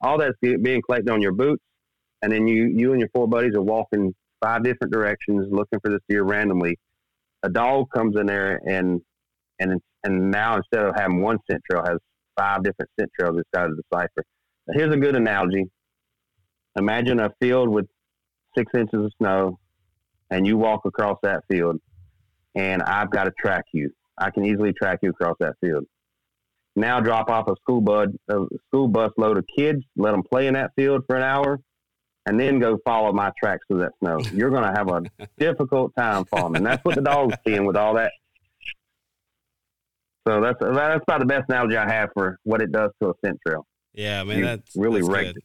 All 0.01 0.19
that's 0.19 0.37
being 0.41 0.83
collected 0.83 1.11
on 1.11 1.23
your 1.23 1.33
boots, 1.33 1.63
and 2.23 2.33
then 2.33 2.47
you 2.47 2.73
you 2.75 2.93
and 2.93 3.01
your 3.01 3.09
four 3.15 3.27
buddies 3.27 3.55
are 3.55 3.63
walking 3.63 4.15
five 4.43 4.63
different 4.63 4.93
directions 4.93 5.47
looking 5.51 5.81
for 5.81 5.91
this 5.91 6.01
deer 6.09 6.23
randomly. 6.23 6.79
A 7.43 7.49
dog 7.49 7.87
comes 7.95 8.17
in 8.17 8.27
there 8.27 8.61
and 8.67 9.01
and 9.59 9.81
and 10.03 10.31
now 10.31 10.57
instead 10.57 10.85
of 10.85 10.95
having 10.95 11.21
one 11.21 11.39
scent 11.51 11.63
trail, 11.71 11.83
has 11.87 11.99
five 12.37 12.63
different 12.63 12.91
scent 12.99 13.11
trails 13.19 13.39
it's 13.39 13.49
got 13.55 13.69
to 13.69 13.75
decipher. 13.75 14.25
Here's 14.73 14.95
a 14.95 14.99
good 14.99 15.17
analogy. 15.17 15.65
Imagine 16.77 17.21
a 17.21 17.31
field 17.41 17.69
with 17.69 17.87
six 18.57 18.71
inches 18.75 19.05
of 19.05 19.13
snow 19.19 19.59
and 20.31 20.47
you 20.47 20.57
walk 20.57 20.81
across 20.85 21.19
that 21.23 21.45
field 21.51 21.77
and 22.55 22.83
I've 22.83 23.11
got 23.11 23.25
to 23.25 23.33
track 23.39 23.65
you. 23.73 23.91
I 24.19 24.31
can 24.31 24.45
easily 24.45 24.73
track 24.73 25.01
you 25.03 25.11
across 25.11 25.37
that 25.41 25.55
field. 25.61 25.85
Now 26.77 27.01
drop 27.01 27.31
off 27.31 27.49
a 27.49 27.55
school 27.61 27.81
bus, 27.81 28.09
a 28.29 28.47
school 28.67 28.89
bus 28.89 29.13
load 29.17 29.39
of 29.39 29.45
kids, 29.57 29.83
let 29.97 30.13
them 30.13 30.23
play 30.23 30.49
in 30.49 30.55
that 30.55 30.73
field 30.77 31.03
for 31.07 31.17
an 31.17 31.23
hour, 31.23 31.61
and 32.27 32.39
then 32.39 32.59
go 32.59 32.79
follow 32.85 33.13
my 33.13 33.31
tracks 33.41 33.65
through 33.69 33.81
that 33.81 33.93
snow. 34.01 34.19
You're 34.33 34.51
going 34.51 34.65
to 34.65 34.73
have 34.77 34.89
a 34.89 35.03
difficult 35.39 35.93
time 35.97 36.25
following. 36.25 36.57
And 36.57 36.67
that's 36.67 36.85
what 36.85 36.97
the 36.97 37.03
dog's 37.03 37.37
seeing 37.47 37.65
with 37.65 37.77
all 37.77 37.95
that. 37.95 38.11
So 40.27 40.41
that's 40.41 40.59
that's 40.59 41.03
about 41.07 41.21
the 41.21 41.27
best 41.27 41.45
analogy 41.49 41.77
I 41.77 41.89
have 41.89 42.09
for 42.15 42.39
what 42.45 42.63
it 42.63 42.73
does 42.73 42.91
to 43.03 43.11
a 43.11 43.13
scent 43.23 43.39
trail. 43.47 43.67
Yeah, 43.93 44.25
man, 44.25 44.41
that's 44.41 44.75
really 44.75 45.03
that's 45.03 45.13
wrecked 45.13 45.35
good. 45.35 45.43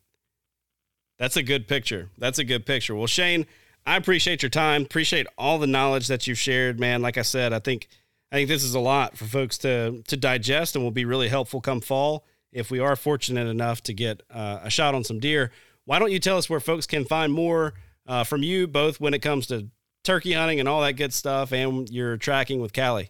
That's 1.20 1.36
a 1.36 1.44
good 1.44 1.68
picture. 1.68 2.10
That's 2.18 2.40
a 2.40 2.46
good 2.46 2.66
picture. 2.66 2.96
Well, 2.96 3.06
Shane, 3.06 3.46
I 3.86 3.98
appreciate 3.98 4.42
your 4.42 4.50
time. 4.50 4.84
Appreciate 4.84 5.28
all 5.38 5.60
the 5.60 5.68
knowledge 5.68 6.08
that 6.08 6.28
you've 6.28 6.40
shared, 6.40 6.80
man. 6.80 7.02
Like 7.02 7.18
I 7.18 7.24
said, 7.24 7.52
I 7.52 7.60
think 7.60 7.90
I 8.32 8.36
think 8.36 8.50
this 8.50 8.64
is 8.64 8.76
a 8.76 8.80
lot 8.80 9.18
for 9.18 9.26
folks 9.26 9.58
to 9.60 10.04
to 10.08 10.18
digest, 10.18 10.76
and 10.76 10.84
will 10.84 10.92
be 10.92 11.06
really 11.06 11.30
helpful 11.30 11.62
come 11.62 11.82
fall 11.82 12.26
if 12.52 12.70
we 12.70 12.80
are 12.80 12.96
fortunate 12.96 13.48
enough 13.48 13.82
to 13.84 13.94
get 13.94 14.22
uh, 14.30 14.60
a 14.64 14.70
shot 14.70 14.94
on 14.96 15.04
some 15.04 15.20
deer. 15.20 15.52
Why 15.86 16.00
don't 16.00 16.12
you 16.12 16.20
tell 16.20 16.38
us 16.38 16.50
where 16.50 16.60
folks 16.60 16.86
can 16.86 17.06
find 17.06 17.34
more 17.34 17.74
uh, 18.08 18.24
from 18.24 18.44
you, 18.44 18.68
both 18.68 19.00
when 19.00 19.14
it 19.14 19.20
comes 19.20 19.48
to 19.48 19.70
turkey 20.04 20.34
hunting 20.34 20.60
and 20.60 20.70
all 20.70 20.82
that 20.82 20.94
good 20.94 21.14
stuff, 21.14 21.52
and 21.52 21.90
your 21.90 22.18
tracking 22.18 22.62
with 22.62 22.74
Callie? 22.74 23.10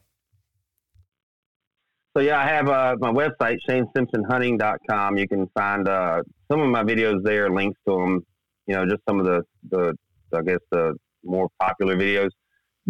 So 2.16 2.24
yeah, 2.24 2.40
I 2.40 2.48
have 2.48 2.70
uh, 2.70 2.96
my 3.00 3.12
website, 3.12 3.58
ShaneSimpsonHunting.com. 3.70 5.18
You 5.18 5.28
can 5.28 5.48
find 5.54 5.88
uh, 5.88 6.24
some 6.52 6.62
of 6.62 6.70
my 6.70 6.84
videos 6.84 7.24
there, 7.24 7.50
links 7.50 7.80
to 7.88 7.96
them. 7.96 8.26
You 8.68 8.76
know, 8.76 8.86
just 8.86 9.02
some 9.08 9.20
of 9.20 9.26
the 9.26 9.44
the 9.70 9.96
I 10.34 10.42
guess 10.44 10.60
the 10.72 10.96
more 11.24 11.50
popular 11.60 11.98
videos, 11.98 12.30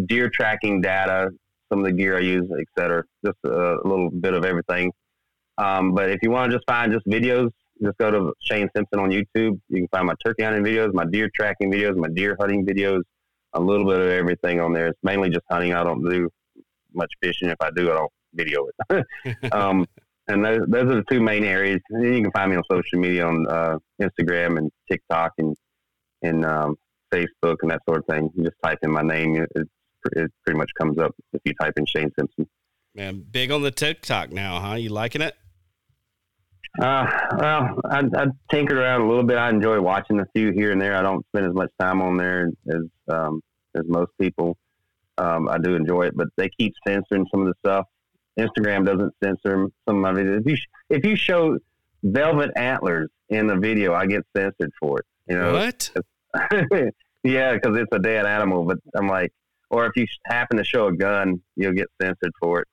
deer 0.06 0.30
tracking 0.30 0.81
data, 0.81 1.30
some 1.69 1.79
of 1.79 1.85
the 1.85 1.91
gear 1.91 2.17
I 2.17 2.21
use, 2.21 2.49
etc. 2.51 3.03
Just 3.25 3.37
a, 3.45 3.77
little 3.83 4.09
bit 4.09 4.33
of 4.33 4.45
everything. 4.45 4.91
Um, 5.57 5.93
but 5.93 6.09
if 6.09 6.19
you 6.21 6.31
want 6.31 6.51
to 6.51 6.57
just 6.57 6.67
find 6.67 6.91
just 6.91 7.05
videos, 7.05 7.49
just 7.81 7.97
go 7.97 8.11
to 8.11 8.33
Shane 8.41 8.69
Simpson 8.75 8.99
on 8.99 9.09
YouTube. 9.09 9.59
You 9.69 9.77
can 9.77 9.87
find 9.89 10.07
my 10.07 10.15
turkey 10.25 10.43
hunting 10.43 10.63
videos, 10.63 10.93
my 10.93 11.05
deer 11.05 11.29
tracking 11.33 11.71
videos, 11.71 11.95
my 11.95 12.09
deer 12.09 12.35
hunting 12.39 12.65
videos, 12.65 13.01
a 13.53 13.59
little 13.59 13.85
bit 13.85 13.99
of 13.99 14.07
everything 14.07 14.59
on 14.59 14.73
there. 14.73 14.87
It's 14.87 14.99
mainly 15.03 15.29
just 15.29 15.45
hunting. 15.49 15.73
I 15.73 15.83
don't 15.83 16.07
do 16.07 16.29
much 16.93 17.11
fishing. 17.21 17.49
If 17.49 17.61
I 17.61 17.69
do, 17.75 17.91
I 17.91 17.95
don't 17.95 18.11
video 18.33 18.67
it. 18.89 19.05
um, 19.53 19.85
and 20.27 20.45
those, 20.45 20.61
those 20.67 20.83
are 20.83 20.95
the 20.95 21.05
two 21.09 21.21
main 21.21 21.43
areas. 21.43 21.81
And 21.89 22.03
you 22.03 22.21
can 22.21 22.31
find 22.31 22.51
me 22.51 22.57
on 22.57 22.63
social 22.71 22.99
media 22.99 23.25
on 23.25 23.47
uh, 23.47 23.77
Instagram 24.01 24.57
and 24.57 24.71
TikTok 24.89 25.33
and 25.37 25.55
and 26.21 26.45
um, 26.45 26.75
Facebook 27.13 27.57
and 27.61 27.71
that 27.71 27.81
sort 27.87 27.99
of 27.99 28.05
thing. 28.05 28.29
You 28.35 28.43
just 28.43 28.57
type 28.63 28.79
in 28.83 28.91
my 28.91 29.01
name, 29.01 29.35
it, 29.55 29.67
it 30.13 30.31
pretty 30.45 30.57
much 30.57 30.69
comes 30.80 30.97
up 30.97 31.15
if 31.34 31.41
you 31.45 31.53
type 31.61 31.73
in 31.77 31.85
Shane 31.85 32.11
Simpson. 32.17 32.47
Man, 32.95 33.23
big 33.30 33.51
on 33.51 33.61
the 33.61 33.71
TikTok 33.71 34.31
now, 34.31 34.59
huh? 34.59 34.76
You 34.76 34.89
liking 34.89 35.21
it? 35.21 35.35
Uh, 36.81 37.07
well, 37.38 37.80
I, 37.89 38.03
I 38.15 38.26
tinkered 38.51 38.77
around 38.77 39.01
a 39.01 39.07
little 39.07 39.23
bit. 39.23 39.38
I 39.38 39.49
enjoy 39.49 39.81
watching 39.81 40.19
a 40.19 40.26
few 40.35 40.51
here 40.51 40.71
and 40.71 40.81
there. 40.81 40.95
I 40.95 41.01
don't 41.01 41.26
spend 41.27 41.47
as 41.47 41.53
much 41.53 41.71
time 41.80 42.01
on 42.01 42.17
there 42.17 42.49
as 42.69 42.81
um, 43.09 43.41
as 43.76 43.84
most 43.88 44.11
people. 44.19 44.57
Um, 45.17 45.49
I 45.49 45.57
do 45.57 45.76
enjoy 45.76 46.03
it, 46.03 46.15
but 46.15 46.27
they 46.38 46.49
keep 46.49 46.73
censoring 46.88 47.26
some 47.31 47.41
of 47.41 47.47
the 47.47 47.53
stuff. 47.65 47.85
Instagram 48.39 48.85
doesn't 48.85 49.13
censor 49.23 49.67
some 49.88 49.97
of 49.97 50.01
my 50.01 50.13
videos. 50.13 50.39
If 50.41 50.47
you 50.47 50.57
if 50.89 51.05
you 51.05 51.15
show 51.15 51.57
velvet 52.03 52.51
antlers 52.55 53.09
in 53.30 53.47
the 53.47 53.57
video, 53.57 53.93
I 53.93 54.05
get 54.05 54.23
censored 54.35 54.71
for 54.80 54.99
it. 54.99 55.05
You 55.27 55.38
know 55.38 55.53
what? 55.53 55.91
yeah, 57.23 57.53
because 57.53 57.77
it's 57.77 57.91
a 57.91 57.99
dead 57.99 58.26
animal. 58.26 58.63
But 58.63 58.77
I'm 58.95 59.07
like, 59.07 59.34
or 59.69 59.85
if 59.85 59.93
you 59.95 60.05
happen 60.25 60.57
to 60.57 60.63
show 60.63 60.87
a 60.87 60.93
gun, 60.93 61.41
you'll 61.55 61.73
get 61.73 61.87
censored 62.01 62.33
for 62.41 62.61
it. 62.61 62.67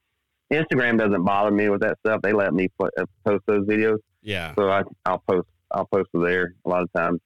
Instagram 0.52 0.98
doesn't 0.98 1.24
bother 1.24 1.51
me 1.51 1.68
with 1.68 1.81
that 1.81 1.98
stuff. 2.01 2.23
They 2.23 2.32
let 2.32 2.55
me 2.55 2.68
put, 2.78 2.93
uh, 2.98 3.06
post 3.24 3.44
those 3.47 3.66
videos. 3.66 3.98
Yeah. 4.23 4.55
So 4.55 4.70
I, 4.70 4.82
I'll 5.05 5.23
post 5.28 5.48
I'll 5.73 5.86
post 5.86 6.10
there 6.14 6.55
a 6.64 6.68
lot 6.68 6.82
of 6.82 6.93
times. 6.93 7.20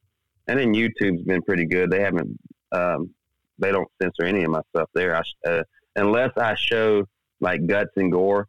And 0.48 0.58
then 0.58 0.74
YouTube's 0.74 1.22
been 1.22 1.42
pretty 1.42 1.66
good. 1.66 1.90
They 1.90 2.00
haven't 2.00 2.38
um, 2.72 3.10
they 3.58 3.70
don't 3.70 3.88
censor 4.00 4.24
any 4.24 4.42
of 4.44 4.50
my 4.50 4.62
stuff 4.74 4.88
there. 4.94 5.14
I, 5.16 5.22
uh, 5.48 5.62
unless 5.96 6.30
I 6.36 6.54
show 6.54 7.04
like 7.40 7.66
guts 7.66 7.90
and 7.96 8.10
gore, 8.10 8.48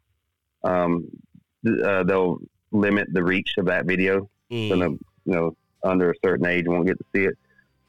um, 0.64 1.08
uh, 1.84 2.02
they'll 2.04 2.38
limit 2.72 3.08
the 3.12 3.22
reach 3.22 3.54
of 3.58 3.66
that 3.66 3.86
video. 3.86 4.28
Mm. 4.50 4.68
So, 4.68 4.74
no, 4.76 4.86
you 4.86 5.00
know, 5.26 5.56
under 5.84 6.10
a 6.10 6.14
certain 6.24 6.46
age 6.46 6.66
won't 6.66 6.86
get 6.86 6.98
to 6.98 7.04
see 7.14 7.24
it. 7.24 7.34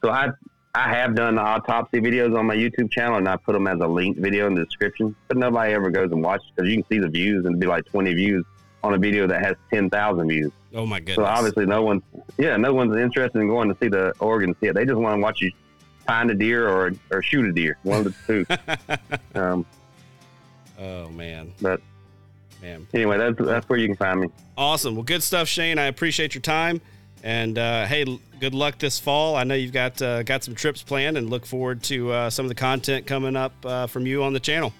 So 0.03 0.11
I 0.11 0.29
I 0.75 0.89
have 0.89 1.13
done 1.13 1.35
the 1.35 1.41
autopsy 1.41 1.99
videos 1.99 2.37
on 2.37 2.47
my 2.47 2.55
YouTube 2.55 2.89
channel, 2.89 3.17
and 3.17 3.29
I 3.29 3.37
put 3.37 3.53
them 3.53 3.67
as 3.67 3.79
a 3.79 3.87
linked 3.87 4.19
video 4.19 4.47
in 4.47 4.55
the 4.55 4.65
description. 4.65 5.15
But 5.27 5.37
nobody 5.37 5.71
ever 5.71 5.91
goes 5.91 6.11
and 6.11 6.23
watches 6.23 6.49
because 6.55 6.67
you 6.69 6.77
can 6.77 6.85
see 6.89 6.97
the 6.97 7.09
views 7.09 7.45
and 7.45 7.59
be 7.59 7.67
like 7.67 7.85
twenty 7.85 8.13
views 8.15 8.43
on 8.83 8.95
a 8.95 8.97
video 8.97 9.27
that 9.27 9.45
has 9.45 9.55
ten 9.71 9.91
thousand 9.91 10.29
views. 10.29 10.51
Oh 10.73 10.87
my 10.87 10.99
goodness! 10.99 11.17
So 11.17 11.25
obviously, 11.25 11.67
no 11.67 11.83
one's 11.83 12.01
yeah, 12.39 12.57
no 12.57 12.73
one's 12.73 12.95
interested 12.95 13.39
in 13.39 13.47
going 13.47 13.69
to 13.69 13.77
see 13.79 13.87
the 13.87 14.13
organ 14.19 14.55
see 14.59 14.67
it. 14.67 14.73
They 14.73 14.83
just 14.83 14.97
want 14.97 15.15
to 15.15 15.21
watch 15.21 15.41
you 15.41 15.51
find 16.07 16.31
a 16.31 16.33
deer 16.33 16.67
or 16.67 16.93
or 17.11 17.21
shoot 17.21 17.45
a 17.45 17.53
deer, 17.53 17.77
one 17.83 18.07
of 18.07 18.15
the 18.25 18.95
two. 19.35 19.39
um, 19.39 19.67
oh 20.79 21.07
man! 21.09 21.53
But 21.61 21.81
man, 22.63 22.87
anyway, 22.95 23.19
that's 23.19 23.37
that's 23.37 23.69
where 23.69 23.77
you 23.77 23.87
can 23.87 23.97
find 23.97 24.21
me. 24.21 24.29
Awesome. 24.57 24.95
Well, 24.95 25.03
good 25.03 25.21
stuff, 25.21 25.47
Shane. 25.47 25.77
I 25.77 25.85
appreciate 25.85 26.33
your 26.33 26.41
time. 26.41 26.81
And 27.23 27.57
uh, 27.57 27.85
hey, 27.85 28.19
good 28.41 28.53
luck 28.53 28.77
this 28.77 28.99
fall. 28.99 29.37
I 29.37 29.45
know 29.45 29.55
you've 29.55 29.71
got 29.71 30.01
uh, 30.01 30.23
got 30.23 30.43
some 30.43 30.55
trips 30.55 30.83
planned, 30.83 31.17
and 31.17 31.29
look 31.29 31.45
forward 31.45 31.81
to 31.83 32.11
uh, 32.11 32.29
some 32.29 32.45
of 32.45 32.49
the 32.49 32.55
content 32.55 33.07
coming 33.07 33.37
up 33.37 33.53
uh, 33.65 33.87
from 33.87 34.05
you 34.05 34.23
on 34.23 34.33
the 34.33 34.41
channel. 34.41 34.73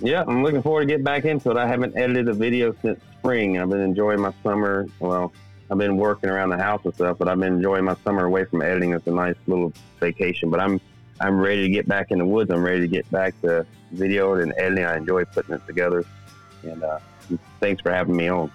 Yeah, 0.00 0.24
I'm 0.26 0.42
looking 0.42 0.62
forward 0.62 0.80
to 0.80 0.86
getting 0.86 1.04
back 1.04 1.24
into 1.24 1.52
it. 1.52 1.56
I 1.56 1.68
haven't 1.68 1.96
edited 1.96 2.28
a 2.28 2.32
video 2.32 2.74
since 2.82 3.00
spring. 3.18 3.60
I've 3.60 3.70
been 3.70 3.80
enjoying 3.80 4.20
my 4.20 4.34
summer. 4.42 4.88
Well, 4.98 5.32
I've 5.70 5.78
been 5.78 5.96
working 5.96 6.28
around 6.28 6.50
the 6.50 6.58
house 6.58 6.80
and 6.84 6.92
stuff, 6.92 7.18
but 7.18 7.28
I've 7.28 7.38
been 7.38 7.54
enjoying 7.54 7.84
my 7.84 7.94
summer 8.02 8.24
away 8.24 8.44
from 8.44 8.60
editing. 8.60 8.92
It's 8.92 9.06
a 9.06 9.12
nice 9.12 9.36
little 9.46 9.72
vacation. 10.00 10.50
But 10.50 10.58
I'm 10.58 10.80
I'm 11.20 11.38
ready 11.38 11.62
to 11.62 11.68
get 11.68 11.86
back 11.86 12.10
in 12.10 12.18
the 12.18 12.26
woods. 12.26 12.50
I'm 12.50 12.64
ready 12.64 12.80
to 12.80 12.88
get 12.88 13.08
back 13.12 13.40
to 13.42 13.64
video 13.92 14.34
and 14.34 14.52
editing. 14.58 14.84
I 14.84 14.96
enjoy 14.96 15.24
putting 15.26 15.54
it 15.54 15.64
together. 15.68 16.04
And 16.64 16.82
uh, 16.82 16.98
thanks 17.60 17.80
for 17.80 17.92
having 17.92 18.16
me 18.16 18.26
on. 18.26 18.50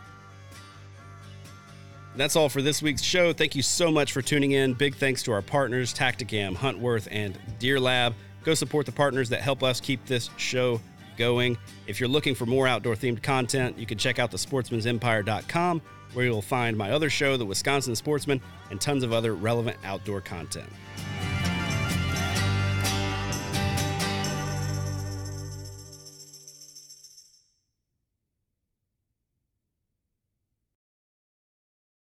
That's 2.17 2.35
all 2.35 2.49
for 2.49 2.63
this 2.63 2.81
week's 2.81 3.03
show. 3.03 3.31
Thank 3.31 3.55
you 3.55 3.61
so 3.61 3.91
much 3.91 4.11
for 4.11 4.23
tuning 4.23 4.53
in. 4.53 4.73
Big 4.73 4.95
thanks 4.95 5.21
to 5.23 5.31
our 5.31 5.43
partners, 5.43 5.93
Tactacam, 5.93 6.55
Huntworth, 6.55 7.07
and 7.11 7.37
DeerLab. 7.59 8.13
Go 8.43 8.55
support 8.55 8.87
the 8.87 8.91
partners 8.91 9.29
that 9.29 9.41
help 9.41 9.61
us 9.61 9.79
keep 9.79 10.03
this 10.07 10.31
show 10.35 10.81
going. 11.15 11.57
If 11.85 11.99
you're 11.99 12.09
looking 12.09 12.33
for 12.33 12.47
more 12.47 12.67
outdoor 12.67 12.95
themed 12.95 13.21
content, 13.21 13.77
you 13.77 13.85
can 13.85 13.99
check 13.99 14.17
out 14.17 14.31
the 14.31 14.37
sportsmansempire.com 14.37 15.81
where 16.13 16.25
you'll 16.25 16.41
find 16.41 16.75
my 16.75 16.91
other 16.91 17.09
show, 17.11 17.37
The 17.37 17.45
Wisconsin 17.45 17.95
Sportsman, 17.95 18.41
and 18.71 18.81
tons 18.81 19.03
of 19.03 19.13
other 19.13 19.35
relevant 19.35 19.77
outdoor 19.83 20.21
content. 20.21 20.69